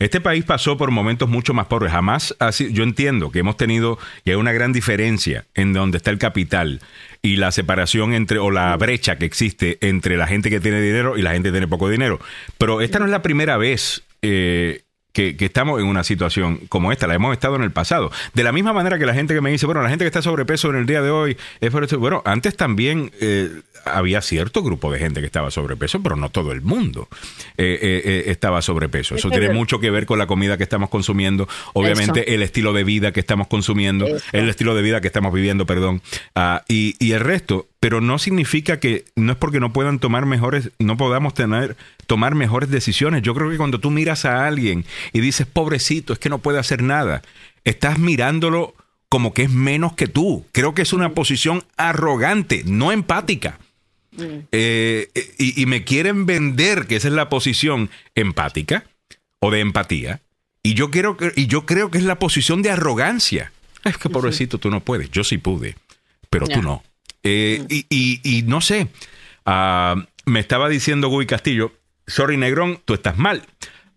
Este 0.00 0.20
país 0.20 0.44
pasó 0.44 0.76
por 0.76 0.90
momentos 0.90 1.28
mucho 1.28 1.54
más 1.54 1.66
pobres. 1.66 1.92
Jamás 1.92 2.34
así. 2.40 2.72
Yo 2.72 2.82
entiendo 2.82 3.30
que 3.30 3.38
hemos 3.38 3.56
tenido 3.56 3.98
y 4.24 4.30
hay 4.30 4.36
una 4.36 4.52
gran 4.52 4.72
diferencia 4.72 5.46
en 5.54 5.72
donde 5.72 5.98
está 5.98 6.10
el 6.10 6.18
capital 6.18 6.80
y 7.22 7.36
la 7.36 7.52
separación 7.52 8.12
entre 8.12 8.38
o 8.38 8.50
la 8.50 8.76
brecha 8.76 9.16
que 9.16 9.24
existe 9.24 9.78
entre 9.80 10.16
la 10.16 10.26
gente 10.26 10.50
que 10.50 10.60
tiene 10.60 10.80
dinero 10.80 11.16
y 11.16 11.22
la 11.22 11.32
gente 11.32 11.48
que 11.48 11.52
tiene 11.52 11.68
poco 11.68 11.88
dinero. 11.88 12.18
Pero 12.58 12.80
esta 12.80 12.98
no 12.98 13.04
es 13.04 13.12
la 13.12 13.22
primera 13.22 13.56
vez 13.56 14.02
eh, 14.20 14.83
que, 15.14 15.36
estamos 15.38 15.80
en 15.80 15.86
una 15.86 16.04
situación 16.04 16.58
como 16.68 16.92
esta, 16.92 17.06
la 17.06 17.14
hemos 17.14 17.32
estado 17.32 17.56
en 17.56 17.62
el 17.62 17.70
pasado. 17.70 18.10
De 18.34 18.42
la 18.42 18.52
misma 18.52 18.72
manera 18.72 18.98
que 18.98 19.06
la 19.06 19.14
gente 19.14 19.32
que 19.32 19.40
me 19.40 19.50
dice, 19.50 19.64
bueno, 19.64 19.80
la 19.80 19.88
gente 19.88 20.04
que 20.04 20.08
está 20.08 20.20
sobrepeso 20.20 20.68
en 20.70 20.76
el 20.76 20.86
día 20.86 21.00
de 21.00 21.10
hoy 21.10 21.36
es 21.60 21.70
por 21.70 21.84
eso. 21.84 21.98
Bueno, 21.98 22.20
antes 22.26 22.56
también 22.56 23.12
eh, 23.20 23.62
había 23.84 24.20
cierto 24.20 24.62
grupo 24.62 24.90
de 24.92 24.98
gente 24.98 25.20
que 25.20 25.26
estaba 25.26 25.50
sobrepeso, 25.52 26.02
pero 26.02 26.16
no 26.16 26.30
todo 26.30 26.50
el 26.50 26.62
mundo 26.62 27.08
eh, 27.56 27.78
eh, 27.80 28.24
estaba 28.26 28.60
sobrepeso. 28.60 29.14
Eso 29.14 29.30
tiene 29.30 29.50
mucho 29.50 29.78
que 29.78 29.90
ver 29.90 30.04
con 30.04 30.18
la 30.18 30.26
comida 30.26 30.56
que 30.56 30.64
estamos 30.64 30.90
consumiendo, 30.90 31.48
obviamente 31.74 32.34
el 32.34 32.42
estilo 32.42 32.72
de 32.72 32.82
vida 32.82 33.12
que 33.12 33.20
estamos 33.20 33.46
consumiendo, 33.46 34.06
el 34.32 34.48
estilo 34.48 34.74
de 34.74 34.82
vida 34.82 35.00
que 35.00 35.06
estamos 35.06 35.32
viviendo, 35.32 35.64
perdón, 35.64 36.02
ah, 36.34 36.64
y, 36.68 36.96
y 36.98 37.12
el 37.12 37.20
resto 37.20 37.68
pero 37.84 38.00
no 38.00 38.18
significa 38.18 38.80
que 38.80 39.04
no 39.14 39.32
es 39.32 39.36
porque 39.36 39.60
no 39.60 39.74
puedan 39.74 39.98
tomar 39.98 40.24
mejores, 40.24 40.70
no 40.78 40.96
podamos 40.96 41.34
tener, 41.34 41.76
tomar 42.06 42.34
mejores 42.34 42.70
decisiones. 42.70 43.20
Yo 43.20 43.34
creo 43.34 43.50
que 43.50 43.58
cuando 43.58 43.78
tú 43.78 43.90
miras 43.90 44.24
a 44.24 44.46
alguien 44.46 44.86
y 45.12 45.20
dices, 45.20 45.46
pobrecito, 45.46 46.14
es 46.14 46.18
que 46.18 46.30
no 46.30 46.38
puede 46.38 46.58
hacer 46.58 46.82
nada, 46.82 47.20
estás 47.62 47.98
mirándolo 47.98 48.74
como 49.10 49.34
que 49.34 49.42
es 49.42 49.50
menos 49.50 49.92
que 49.92 50.08
tú. 50.08 50.46
Creo 50.52 50.72
que 50.72 50.80
es 50.80 50.94
una 50.94 51.10
posición 51.10 51.62
arrogante, 51.76 52.62
no 52.64 52.90
empática. 52.90 53.58
Mm. 54.12 54.46
Eh, 54.50 55.10
y, 55.36 55.60
y, 55.60 55.66
me 55.66 55.84
quieren 55.84 56.24
vender 56.24 56.86
que 56.86 56.96
esa 56.96 57.08
es 57.08 57.14
la 57.14 57.28
posición 57.28 57.90
empática 58.14 58.84
o 59.40 59.50
de 59.50 59.60
empatía. 59.60 60.22
Y 60.62 60.72
yo, 60.72 60.90
quiero, 60.90 61.18
y 61.36 61.48
yo 61.48 61.66
creo 61.66 61.90
que 61.90 61.98
es 61.98 62.04
la 62.04 62.18
posición 62.18 62.62
de 62.62 62.70
arrogancia. 62.70 63.52
Es 63.84 63.98
que 63.98 64.08
pobrecito, 64.08 64.56
tú 64.56 64.70
no 64.70 64.80
puedes. 64.80 65.10
Yo 65.10 65.22
sí 65.22 65.36
pude, 65.36 65.76
pero 66.30 66.46
tú 66.46 66.62
no. 66.62 66.82
Eh, 67.24 67.64
y, 67.88 68.44
no 68.46 68.60
sé, 68.60 68.88
ah, 69.46 69.96
me 70.26 70.40
estaba 70.40 70.68
diciendo 70.68 71.08
Guy 71.08 71.26
Castillo, 71.26 71.72
sorry 72.06 72.36
Negrón, 72.36 72.80
tú 72.84 72.94
estás 72.94 73.16
mal. 73.16 73.42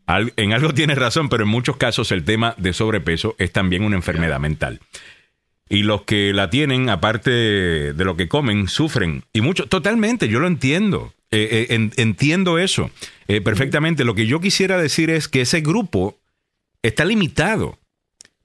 en 0.07 0.53
algo 0.53 0.73
tienes 0.73 0.97
razón, 0.97 1.29
pero 1.29 1.43
en 1.43 1.49
muchos 1.49 1.77
casos 1.77 2.11
el 2.11 2.23
tema 2.23 2.55
de 2.57 2.73
sobrepeso 2.73 3.35
es 3.37 3.51
también 3.51 3.83
una 3.83 3.97
enfermedad 3.97 4.39
mental. 4.39 4.79
Y 5.69 5.83
los 5.83 6.03
que 6.03 6.31
la 6.31 6.49
tienen, 6.49 6.89
aparte 6.89 7.29
de 7.29 8.05
lo 8.05 8.15
que 8.15 8.29
comen, 8.29 8.69
sufren. 8.69 9.25
Y 9.33 9.41
mucho, 9.41 9.65
totalmente, 9.67 10.29
yo 10.29 10.39
lo 10.39 10.47
entiendo. 10.47 11.13
Eh, 11.29 11.67
eh, 11.69 11.89
entiendo 11.97 12.57
eso 12.57 12.89
perfectamente. 13.43 14.05
Lo 14.05 14.15
que 14.15 14.27
yo 14.27 14.39
quisiera 14.39 14.77
decir 14.77 15.09
es 15.09 15.27
que 15.27 15.41
ese 15.41 15.59
grupo 15.59 16.17
está 16.83 17.03
limitado. 17.03 17.77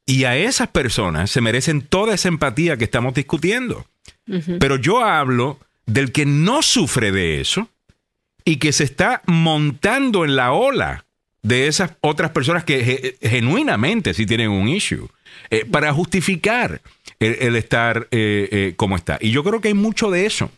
Y 0.07 0.25
a 0.25 0.37
esas 0.37 0.69
personas 0.69 1.31
se 1.31 1.41
merecen 1.41 1.83
toda 1.83 2.15
esa 2.15 2.29
empatía 2.29 2.77
que 2.77 2.85
estamos 2.85 3.15
discutiendo. 3.15 3.87
Pero 4.59 4.77
yo 4.77 5.05
hablo 5.05 5.59
del 5.87 6.13
que 6.13 6.27
no 6.27 6.63
sufre 6.63 7.13
de 7.13 7.41
eso 7.41 7.69
y 8.45 8.57
que 8.57 8.73
se 8.73 8.85
está 8.85 9.23
montando 9.27 10.25
en 10.25 10.37
la 10.37 10.53
ola 10.53 11.05
de 11.43 11.67
esas 11.67 11.93
otras 12.01 12.31
personas 12.31 12.65
que 12.65 13.17
genuinamente 13.21 14.15
sí 14.15 14.27
tienen 14.27 14.51
un 14.51 14.69
issue 14.69 15.09
eh, 15.51 15.65
para 15.65 15.93
justificar 15.93 16.81
el, 17.19 17.57
estar 17.57 18.09
eh, 18.11 18.49
eh, 18.51 18.75
como 18.77 18.97
está. 18.97 19.19
Y 19.21 19.31
yo 19.31 19.45
creo 19.45 19.61
que 19.61 19.69
hay 19.69 19.75
mucho 19.75 20.11
de 20.11 20.27
eso. 20.27 20.51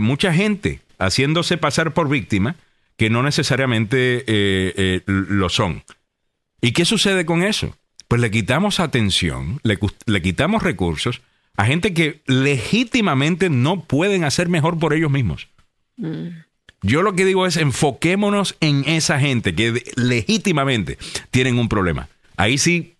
mucha 0.00 0.32
gente 0.32 0.80
haciéndose 0.98 1.58
pasar 1.58 1.92
por 1.92 2.08
víctima 2.08 2.56
que 2.96 3.10
no 3.10 3.22
necesariamente 3.22 4.24
lo 5.06 5.48
son. 5.48 5.82
¿Y 6.60 6.72
qué 6.72 6.84
sucede 6.84 7.24
con 7.24 7.42
eso? 7.42 7.74
Pues 8.10 8.20
le 8.20 8.32
quitamos 8.32 8.80
atención, 8.80 9.60
le 9.62 10.20
quitamos 10.20 10.64
recursos 10.64 11.20
a 11.56 11.64
gente 11.64 11.94
que 11.94 12.22
legítimamente 12.26 13.50
no 13.50 13.84
pueden 13.84 14.24
hacer 14.24 14.48
mejor 14.48 14.80
por 14.80 14.94
ellos 14.94 15.12
mismos. 15.12 15.46
Mm. 15.96 16.30
Yo 16.82 17.02
lo 17.02 17.14
que 17.14 17.24
digo 17.24 17.46
es 17.46 17.56
enfoquémonos 17.56 18.56
en 18.58 18.82
esa 18.88 19.20
gente 19.20 19.54
que 19.54 19.84
legítimamente 19.94 20.98
tienen 21.30 21.56
un 21.56 21.68
problema. 21.68 22.08
Ahí 22.36 22.58
sí, 22.58 22.96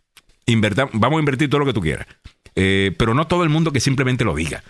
vamos 0.92 1.16
a 1.16 1.18
invertir 1.18 1.50
todo 1.50 1.58
lo 1.58 1.66
que 1.66 1.72
tú 1.72 1.80
quieras. 1.80 2.06
Eh, 2.54 2.94
pero 2.96 3.12
no 3.12 3.26
todo 3.26 3.42
el 3.42 3.48
mundo 3.48 3.72
que 3.72 3.80
simplemente 3.80 4.24
lo 4.24 4.36
diga. 4.36 4.62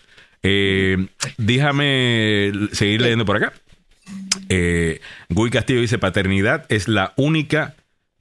Eh, 0.42 1.06
déjame 1.36 2.50
seguir 2.72 3.02
leyendo 3.02 3.26
por 3.26 3.36
acá. 3.36 3.52
Eh, 4.48 5.02
Guy 5.28 5.50
Castillo 5.50 5.82
dice, 5.82 5.98
paternidad 5.98 6.64
es 6.70 6.88
la 6.88 7.12
única 7.18 7.74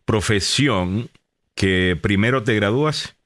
profesión 0.03 1.09
que 1.59 1.99
primero 2.01 2.43
te 2.43 2.55
gradúas 2.55 3.17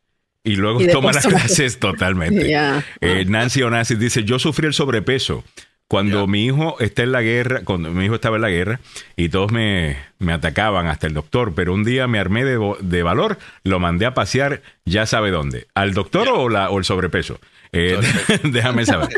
y 0.43 0.55
luego 0.55 0.79
toma 0.91 1.11
las 1.11 1.27
clases 1.27 1.79
totalmente. 1.79 2.51
Eh, 2.99 3.25
Nancy 3.27 3.61
Onassis 3.61 3.99
dice, 3.99 4.23
yo 4.23 4.39
sufrí 4.39 4.65
el 4.65 4.73
sobrepeso. 4.73 5.43
Cuando 5.87 6.25
mi 6.25 6.45
hijo 6.45 6.79
está 6.79 7.03
en 7.03 7.11
la 7.11 7.21
guerra, 7.21 7.61
cuando 7.63 7.91
mi 7.91 8.05
hijo 8.05 8.15
estaba 8.15 8.37
en 8.37 8.41
la 8.41 8.49
guerra 8.49 8.79
y 9.15 9.29
todos 9.29 9.51
me, 9.51 9.97
me 10.17 10.33
atacaban, 10.33 10.87
hasta 10.87 11.05
el 11.05 11.13
doctor, 11.13 11.53
pero 11.53 11.75
un 11.75 11.83
día 11.83 12.07
me 12.07 12.17
armé 12.17 12.43
de, 12.43 12.57
de, 12.79 13.03
valor, 13.03 13.37
lo 13.63 13.79
mandé 13.79 14.07
a 14.07 14.15
pasear, 14.15 14.63
ya 14.85 15.05
sabe 15.05 15.29
dónde, 15.29 15.67
al 15.75 15.93
doctor 15.93 16.27
o, 16.29 16.49
la, 16.49 16.71
o 16.71 16.79
el 16.79 16.85
sobrepeso. 16.85 17.39
Eh, 17.75 17.99
déjame 18.43 18.85
saber. 18.85 19.09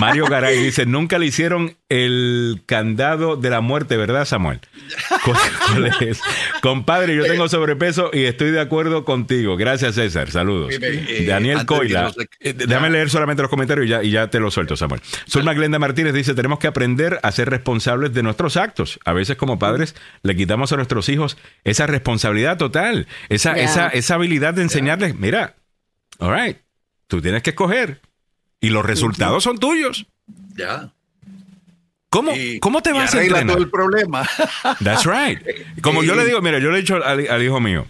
Mario 0.00 0.26
Garay 0.26 0.58
dice, 0.58 0.84
nunca 0.84 1.16
le 1.18 1.26
hicieron 1.26 1.76
el 1.88 2.60
candado 2.66 3.36
de 3.36 3.50
la 3.50 3.60
muerte, 3.60 3.96
¿verdad, 3.96 4.24
Samuel? 4.24 4.60
Compadre, 6.60 7.14
yo 7.14 7.24
tengo 7.24 7.48
sobrepeso 7.48 8.10
y 8.12 8.24
estoy 8.24 8.50
de 8.50 8.60
acuerdo 8.60 9.04
contigo. 9.04 9.56
Gracias, 9.56 9.94
César. 9.94 10.30
Saludos. 10.30 10.74
Eh, 10.80 11.24
Daniel 11.26 11.64
Coila. 11.66 12.12
Eh, 12.40 12.52
déjame 12.52 12.90
leer 12.90 13.10
solamente 13.10 13.42
los 13.42 13.50
comentarios 13.50 13.86
y 13.86 13.90
ya, 13.90 14.02
y 14.02 14.10
ya 14.10 14.28
te 14.28 14.40
lo 14.40 14.50
suelto, 14.50 14.76
Samuel. 14.76 15.00
Zulma 15.28 15.54
Glenda 15.54 15.78
Martínez 15.78 16.12
dice, 16.12 16.34
tenemos 16.34 16.58
que 16.58 16.66
aprender 16.66 17.20
a 17.22 17.30
ser 17.30 17.48
responsables 17.48 18.12
de 18.12 18.24
nuestros 18.24 18.56
actos. 18.56 18.98
A 19.04 19.12
veces 19.12 19.36
como 19.36 19.60
padres 19.60 19.94
le 20.22 20.34
quitamos 20.34 20.72
a 20.72 20.76
nuestros 20.76 21.08
hijos 21.08 21.38
esa 21.62 21.86
responsabilidad 21.86 22.58
total, 22.58 23.06
esa, 23.28 23.52
esa, 23.52 23.86
esa 23.88 24.14
habilidad 24.14 24.54
de 24.54 24.62
enseñarles, 24.62 25.14
mira, 25.16 25.54
all 26.18 26.34
right, 26.34 26.58
Tú 27.10 27.20
tienes 27.20 27.42
que 27.42 27.50
escoger. 27.50 28.00
Y 28.60 28.70
los 28.70 28.86
resultados 28.86 29.42
son 29.42 29.58
tuyos. 29.58 30.06
Ya. 30.54 30.92
¿Cómo, 32.08 32.32
¿Cómo 32.60 32.82
te 32.82 32.92
vas 32.92 33.12
a 33.14 33.22
entrenar? 33.22 33.48
todo 33.48 33.64
el 33.64 33.68
problema. 33.68 34.24
That's 34.84 35.04
right. 35.06 35.40
Como 35.82 36.04
yo 36.04 36.14
le 36.14 36.24
digo, 36.24 36.40
mira, 36.40 36.60
yo 36.60 36.70
le 36.70 36.78
he 36.78 36.80
dicho 36.82 37.04
al, 37.04 37.42
hijo 37.42 37.58
mío, 37.58 37.86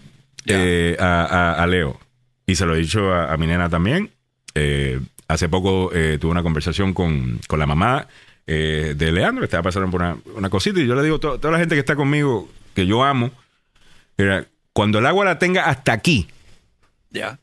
eh, 0.46 0.96
a, 0.98 1.66
Leo, 1.68 2.00
y 2.46 2.54
se 2.56 2.64
lo 2.64 2.74
he 2.74 2.78
dicho 2.78 3.12
a, 3.12 3.36
mi 3.36 3.46
nena 3.46 3.68
también. 3.68 4.10
Eh, 4.54 4.98
hace 5.28 5.50
poco 5.50 5.90
eh, 5.92 6.16
tuve 6.18 6.30
una 6.30 6.42
conversación 6.42 6.94
con, 6.94 7.40
la 7.50 7.66
mamá 7.66 8.08
de 8.46 9.12
Leandro, 9.12 9.44
estaba 9.44 9.64
pasando 9.64 9.90
por 9.90 10.02
una, 10.34 10.48
cosita, 10.48 10.80
y 10.80 10.86
yo 10.86 10.94
le 10.94 11.02
digo 11.02 11.16
a 11.16 11.20
toda 11.20 11.50
la 11.50 11.58
gente 11.58 11.74
que 11.74 11.80
está 11.80 11.94
conmigo, 11.94 12.48
que 12.74 12.86
yo 12.86 13.04
amo, 13.04 13.30
mira, 14.16 14.46
cuando 14.72 14.98
el 14.98 15.06
agua 15.06 15.26
la 15.26 15.38
tenga 15.38 15.66
hasta 15.66 15.92
aquí, 15.92 16.26
ya. 17.10 17.38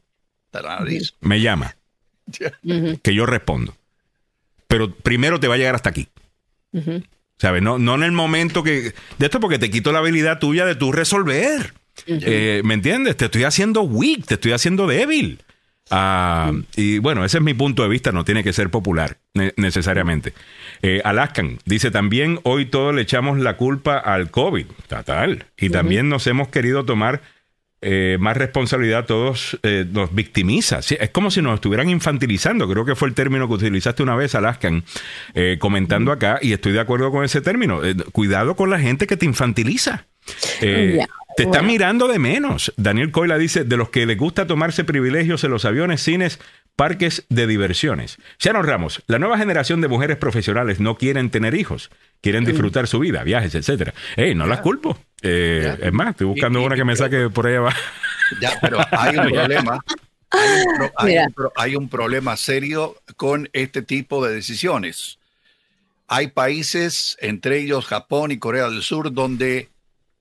Me 1.21 1.41
llama. 1.41 1.75
Que 3.01 3.13
yo 3.13 3.25
respondo. 3.25 3.75
Pero 4.67 4.93
primero 4.93 5.39
te 5.39 5.47
va 5.47 5.55
a 5.55 5.57
llegar 5.57 5.75
hasta 5.75 5.89
aquí. 5.89 6.09
¿Sabes? 7.37 7.61
No, 7.61 7.79
no 7.79 7.95
en 7.95 8.03
el 8.03 8.11
momento 8.11 8.63
que. 8.63 8.93
De 9.17 9.25
esto 9.25 9.39
porque 9.39 9.59
te 9.59 9.69
quito 9.69 9.91
la 9.91 9.99
habilidad 9.99 10.39
tuya 10.39 10.65
de 10.65 10.75
tú 10.75 10.91
resolver. 10.91 11.73
Eh, 12.05 12.61
¿Me 12.63 12.73
entiendes? 12.73 13.17
Te 13.17 13.25
estoy 13.25 13.45
haciendo 13.45 13.81
weak, 13.81 14.25
te 14.25 14.35
estoy 14.35 14.51
haciendo 14.51 14.87
débil. 14.87 15.39
Ah, 15.89 16.51
y 16.75 16.99
bueno, 16.99 17.23
ese 17.23 17.37
es 17.37 17.43
mi 17.43 17.53
punto 17.53 17.81
de 17.83 17.89
vista, 17.89 18.11
no 18.11 18.25
tiene 18.25 18.43
que 18.43 18.51
ser 18.51 18.69
popular 18.69 19.17
necesariamente. 19.55 20.33
Eh, 20.81 21.01
Alaskan 21.03 21.59
dice 21.65 21.91
también, 21.91 22.39
hoy 22.43 22.65
todos 22.65 22.93
le 22.93 23.03
echamos 23.03 23.39
la 23.39 23.55
culpa 23.55 23.97
al 23.97 24.29
COVID, 24.29 24.65
total. 24.87 25.45
Y 25.57 25.69
también 25.69 26.09
nos 26.09 26.27
hemos 26.27 26.49
querido 26.49 26.83
tomar 26.83 27.21
eh, 27.79 28.17
más 28.19 28.35
responsabilidad 28.35 29.05
todos 29.05 29.59
eh, 29.61 29.85
nos 29.91 30.13
victimiza. 30.13 30.79
es 30.79 31.09
como 31.11 31.29
si 31.29 31.43
nos 31.43 31.55
estuvieran 31.55 31.89
infantilizando. 31.89 32.67
Creo 32.67 32.85
que 32.85 32.95
fue 32.95 33.07
el 33.07 33.13
término 33.13 33.47
que 33.47 33.53
utilizaste 33.53 34.01
una 34.01 34.15
vez, 34.15 34.33
Alaskan, 34.33 34.83
eh, 35.35 35.57
comentando 35.59 36.11
acá, 36.11 36.39
y 36.41 36.53
estoy 36.53 36.71
de 36.71 36.79
acuerdo 36.79 37.11
con 37.11 37.23
ese 37.23 37.41
término. 37.41 37.81
cuidado 38.11 38.55
con 38.55 38.71
la 38.71 38.79
gente 38.79 39.05
que 39.05 39.15
te 39.15 39.25
infantiliza. 39.25 40.07
te 40.59 41.43
está 41.43 41.61
mirando 41.61 42.07
de 42.07 42.17
menos. 42.17 42.73
Daniel 42.77 43.11
Coila 43.11 43.37
dice, 43.37 43.63
de 43.63 43.77
los 43.77 43.89
que 43.89 44.07
les 44.07 44.17
gusta 44.17 44.47
tomarse 44.47 44.83
privilegios 44.83 45.43
en 45.43 45.51
los 45.51 45.63
aviones, 45.63 46.01
cines, 46.01 46.39
parques 46.77 47.25
de 47.29 47.47
diversiones. 47.47 48.17
Sharon 48.39 48.65
Ramos, 48.65 49.03
la 49.07 49.19
nueva 49.19 49.37
generación 49.37 49.81
de 49.81 49.87
mujeres 49.89 50.15
profesionales 50.15 50.79
no 50.79 50.95
quieren 50.95 51.31
tener 51.31 51.55
hijos, 51.55 51.89
quieren 52.21 52.45
disfrutar 52.45 52.87
su 52.87 52.99
vida, 52.99 53.23
viajes, 53.23 53.55
etcétera. 53.55 53.93
Hey, 54.15 54.35
no 54.35 54.45
las 54.45 54.61
culpo. 54.61 54.97
Eh, 55.23 55.75
es 55.81 55.91
más, 55.91 56.11
estoy 56.11 56.27
buscando 56.27 56.61
una 56.61 56.75
que 56.75 56.85
me 56.85 56.95
saque 56.95 57.29
por 57.29 57.47
ahí 57.47 57.55
abajo. 57.55 57.77
Ya, 58.39 58.57
pero 58.61 58.77
hay 58.91 59.17
un 59.17 59.29
problema. 59.33 59.83
Hay 61.55 61.75
un, 61.75 61.89
problema 61.89 62.37
serio 62.37 62.95
con 63.15 63.49
este 63.53 63.81
tipo 63.81 64.23
de 64.23 64.35
decisiones. 64.35 65.17
Hay 66.07 66.27
países, 66.27 67.17
entre 67.21 67.57
ellos 67.57 67.85
Japón 67.85 68.31
y 68.31 68.37
Corea 68.37 68.69
del 68.69 68.83
Sur, 68.83 69.11
donde 69.11 69.69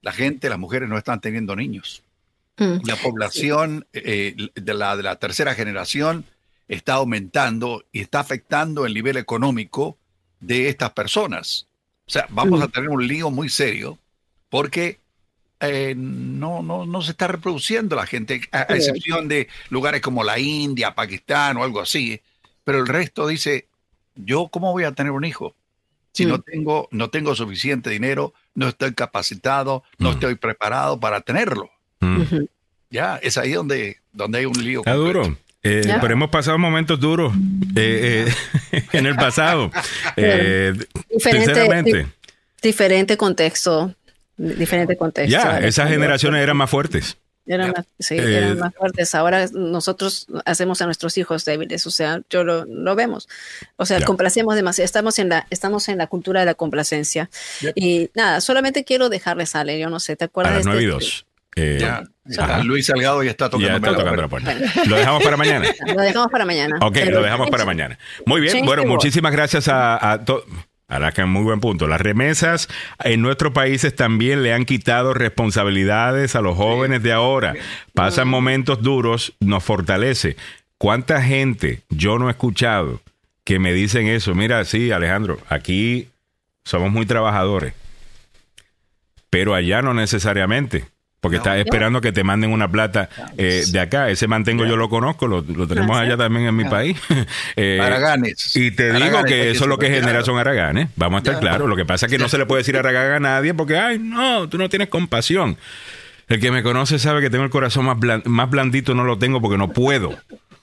la 0.01 0.11
gente, 0.11 0.49
las 0.49 0.57
mujeres 0.57 0.89
no 0.89 0.97
están 0.97 1.21
teniendo 1.21 1.55
niños. 1.55 2.01
Mm. 2.57 2.77
La 2.85 2.95
población 2.95 3.85
eh, 3.93 4.35
de, 4.55 4.73
la, 4.73 4.97
de 4.97 5.03
la 5.03 5.17
tercera 5.17 5.53
generación 5.53 6.25
está 6.67 6.95
aumentando 6.95 7.85
y 7.91 8.01
está 8.01 8.19
afectando 8.19 8.85
el 8.85 8.93
nivel 8.93 9.17
económico 9.17 9.97
de 10.39 10.69
estas 10.69 10.91
personas. 10.91 11.67
O 12.05 12.11
sea, 12.11 12.27
vamos 12.29 12.59
mm. 12.59 12.63
a 12.63 12.67
tener 12.67 12.89
un 12.89 13.07
lío 13.07 13.29
muy 13.31 13.49
serio 13.49 13.97
porque 14.49 14.99
eh, 15.59 15.93
no, 15.97 16.61
no, 16.61 16.85
no 16.85 17.01
se 17.01 17.11
está 17.11 17.27
reproduciendo 17.27 17.95
la 17.95 18.05
gente, 18.05 18.41
a, 18.51 18.61
excepción 18.63 19.27
de 19.27 19.47
lugares 19.69 20.01
como 20.01 20.23
la 20.23 20.39
India, 20.39 20.95
Pakistán 20.95 21.57
o 21.57 21.63
algo 21.63 21.81
así. 21.81 22.21
Pero 22.63 22.79
el 22.79 22.87
resto 22.87 23.27
dice, 23.27 23.67
yo 24.15 24.49
cómo 24.49 24.71
voy 24.71 24.83
a 24.83 24.91
tener 24.91 25.11
un 25.11 25.25
hijo 25.25 25.55
si 26.17 26.25
no 26.25 26.37
mm. 26.37 26.41
tengo 26.41 26.87
no 26.91 27.09
tengo 27.11 27.35
suficiente 27.35 27.91
dinero, 27.91 28.33
no 28.55 28.67
estoy 28.67 28.93
capacitado, 28.95 29.83
no 29.99 30.09
mm. 30.09 30.13
estoy 30.13 30.35
preparado 30.35 30.99
para 30.99 31.21
tenerlo. 31.21 31.69
Ya, 32.89 33.17
es 33.17 33.37
ahí 33.37 33.51
donde, 33.51 33.97
donde 34.13 34.39
hay 34.39 34.45
un 34.45 34.63
lío. 34.63 34.79
Está 34.79 34.93
duro. 34.93 35.37
Eh, 35.67 35.97
pero 36.01 36.13
hemos 36.13 36.29
pasado 36.29 36.57
momentos 36.57 36.99
duros 36.99 37.33
eh, 37.75 38.31
en 38.93 39.05
el 39.05 39.15
pasado. 39.15 39.71
diferente, 41.09 42.07
diferente 42.61 43.17
contexto 43.17 43.93
diferente 44.37 44.95
contexto. 44.95 45.31
Ya, 45.31 45.59
esas 45.59 45.89
generaciones 45.89 46.41
eran 46.41 46.57
más 46.57 46.69
fuertes. 46.69 47.17
Eran 47.45 47.71
más, 47.71 47.85
sí, 47.97 48.17
eran 48.17 48.51
eh, 48.51 48.55
más 48.55 48.75
fuertes. 48.75 49.15
Ahora 49.15 49.47
nosotros 49.53 50.27
hacemos 50.45 50.81
a 50.81 50.85
nuestros 50.85 51.17
hijos 51.17 51.45
débiles, 51.45 51.87
o 51.87 51.91
sea, 51.91 52.21
yo 52.29 52.43
lo, 52.43 52.65
lo 52.65 52.95
vemos. 52.95 53.29
O 53.77 53.85
sea, 53.85 54.01
complacemos 54.03 54.55
demasiado. 54.55 54.85
Estamos 54.85 55.17
en 55.17 55.29
la, 55.29 55.47
estamos 55.49 55.87
en 55.87 55.97
la 55.97 56.07
cultura 56.07 56.41
de 56.41 56.45
la 56.45 56.55
complacencia. 56.55 57.29
Y 57.73 58.09
nada, 58.15 58.41
solamente 58.41 58.83
quiero 58.83 59.09
dejarles 59.09 59.51
sale, 59.51 59.79
yo 59.79 59.89
no 59.89 59.99
sé, 59.99 60.15
¿te 60.17 60.25
acuerdas? 60.25 60.67
A 60.67 60.69
las 60.69 60.75
de 60.75 60.97
este 60.97 61.25
eh, 61.55 62.03
Luis 62.63 62.85
Salgado 62.85 63.23
ya 63.23 63.31
está 63.31 63.49
tocando, 63.49 63.69
ya 63.69 63.75
está 63.77 63.95
tocando 63.95 64.21
la 64.21 64.27
puerta. 64.27 64.55
Lo 64.85 64.95
dejamos 64.95 65.23
para 65.23 65.37
mañana. 65.37 65.67
Lo 65.95 66.01
dejamos 66.01 66.31
para 66.31 66.45
mañana. 66.45 66.77
Ok, 66.81 66.97
lo 67.11 67.21
dejamos 67.21 67.49
para 67.49 67.65
mañana. 67.65 67.97
Muy 68.25 68.41
bien, 68.41 68.65
bueno, 68.65 68.85
muchísimas 68.85 69.31
gracias 69.31 69.67
a, 69.67 70.11
a 70.11 70.25
todos. 70.25 70.45
Ahora 70.89 71.11
muy 71.25 71.43
buen 71.43 71.59
punto. 71.59 71.85
Las 71.87 71.99
remesas 71.99 72.69
en 73.03 73.21
nuestros 73.21 73.51
países 73.51 73.93
también 73.93 74.41
le 74.41 74.53
han 74.53 74.63
quitado 74.63 75.13
responsabilidades 75.13 76.35
a 76.35 76.41
los 76.41 76.55
jóvenes 76.55 77.03
de 77.03 77.11
ahora. 77.11 77.55
Pasan 77.93 78.29
momentos 78.29 78.81
duros, 78.81 79.33
nos 79.41 79.63
fortalece. 79.65 80.37
¿Cuánta 80.77 81.21
gente 81.21 81.81
yo 81.89 82.19
no 82.19 82.29
he 82.29 82.31
escuchado 82.31 83.01
que 83.43 83.59
me 83.59 83.73
dicen 83.73 84.07
eso? 84.07 84.33
Mira, 84.33 84.63
sí, 84.63 84.91
Alejandro, 84.91 85.39
aquí 85.49 86.07
somos 86.63 86.89
muy 86.89 87.05
trabajadores, 87.05 87.73
pero 89.29 89.55
allá 89.55 89.81
no 89.81 89.93
necesariamente. 89.93 90.85
Porque 91.19 91.37
estás 91.37 91.57
esperando 91.57 91.99
que 91.99 92.11
te 92.11 92.23
manden 92.23 92.51
una 92.51 92.69
plata 92.69 93.09
eh, 93.37 93.63
de 93.71 93.79
acá. 93.79 94.09
Ese 94.09 94.27
mantengo 94.27 94.65
yo 94.65 94.77
lo 94.77 94.87
conozco, 94.87 95.27
lo, 95.27 95.43
tenemos 95.43 95.97
allá 95.97 96.15
también 96.15 96.45
en 96.45 96.55
mi 96.55 96.65
país. 96.65 96.95
eh, 97.55 97.79
Araganes. 97.81 98.55
Y 98.55 98.71
te 98.71 98.93
digo 98.93 99.23
que 99.23 99.49
eso 99.49 99.63
es 99.63 99.67
lo 99.67 99.79
que 99.79 99.89
genera 99.89 100.23
son 100.23 100.37
Araganes. 100.37 100.89
Vamos 100.95 101.17
a 101.17 101.23
estar 101.23 101.39
claros. 101.39 101.67
Lo 101.67 101.75
que 101.75 101.85
pasa 101.85 102.05
es 102.05 102.11
que 102.11 102.19
no 102.19 102.29
se 102.29 102.37
le 102.37 102.45
puede 102.45 102.61
decir 102.61 102.77
Aragán 102.77 103.11
a 103.13 103.19
nadie 103.19 103.53
porque, 103.55 103.77
ay, 103.77 103.97
no, 103.97 104.47
tú 104.47 104.59
no 104.59 104.69
tienes 104.69 104.89
compasión. 104.89 105.57
El 106.27 106.39
que 106.39 106.51
me 106.51 106.61
conoce 106.61 106.99
sabe 106.99 107.21
que 107.21 107.29
tengo 107.29 107.45
el 107.45 107.49
corazón 107.49 107.85
más, 107.85 107.97
más 108.25 108.49
blandito, 108.49 108.93
no 108.93 109.03
lo 109.03 109.17
tengo 109.17 109.41
porque 109.41 109.57
no 109.57 109.69
puedo. 109.69 110.15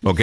¿Ok? 0.03 0.21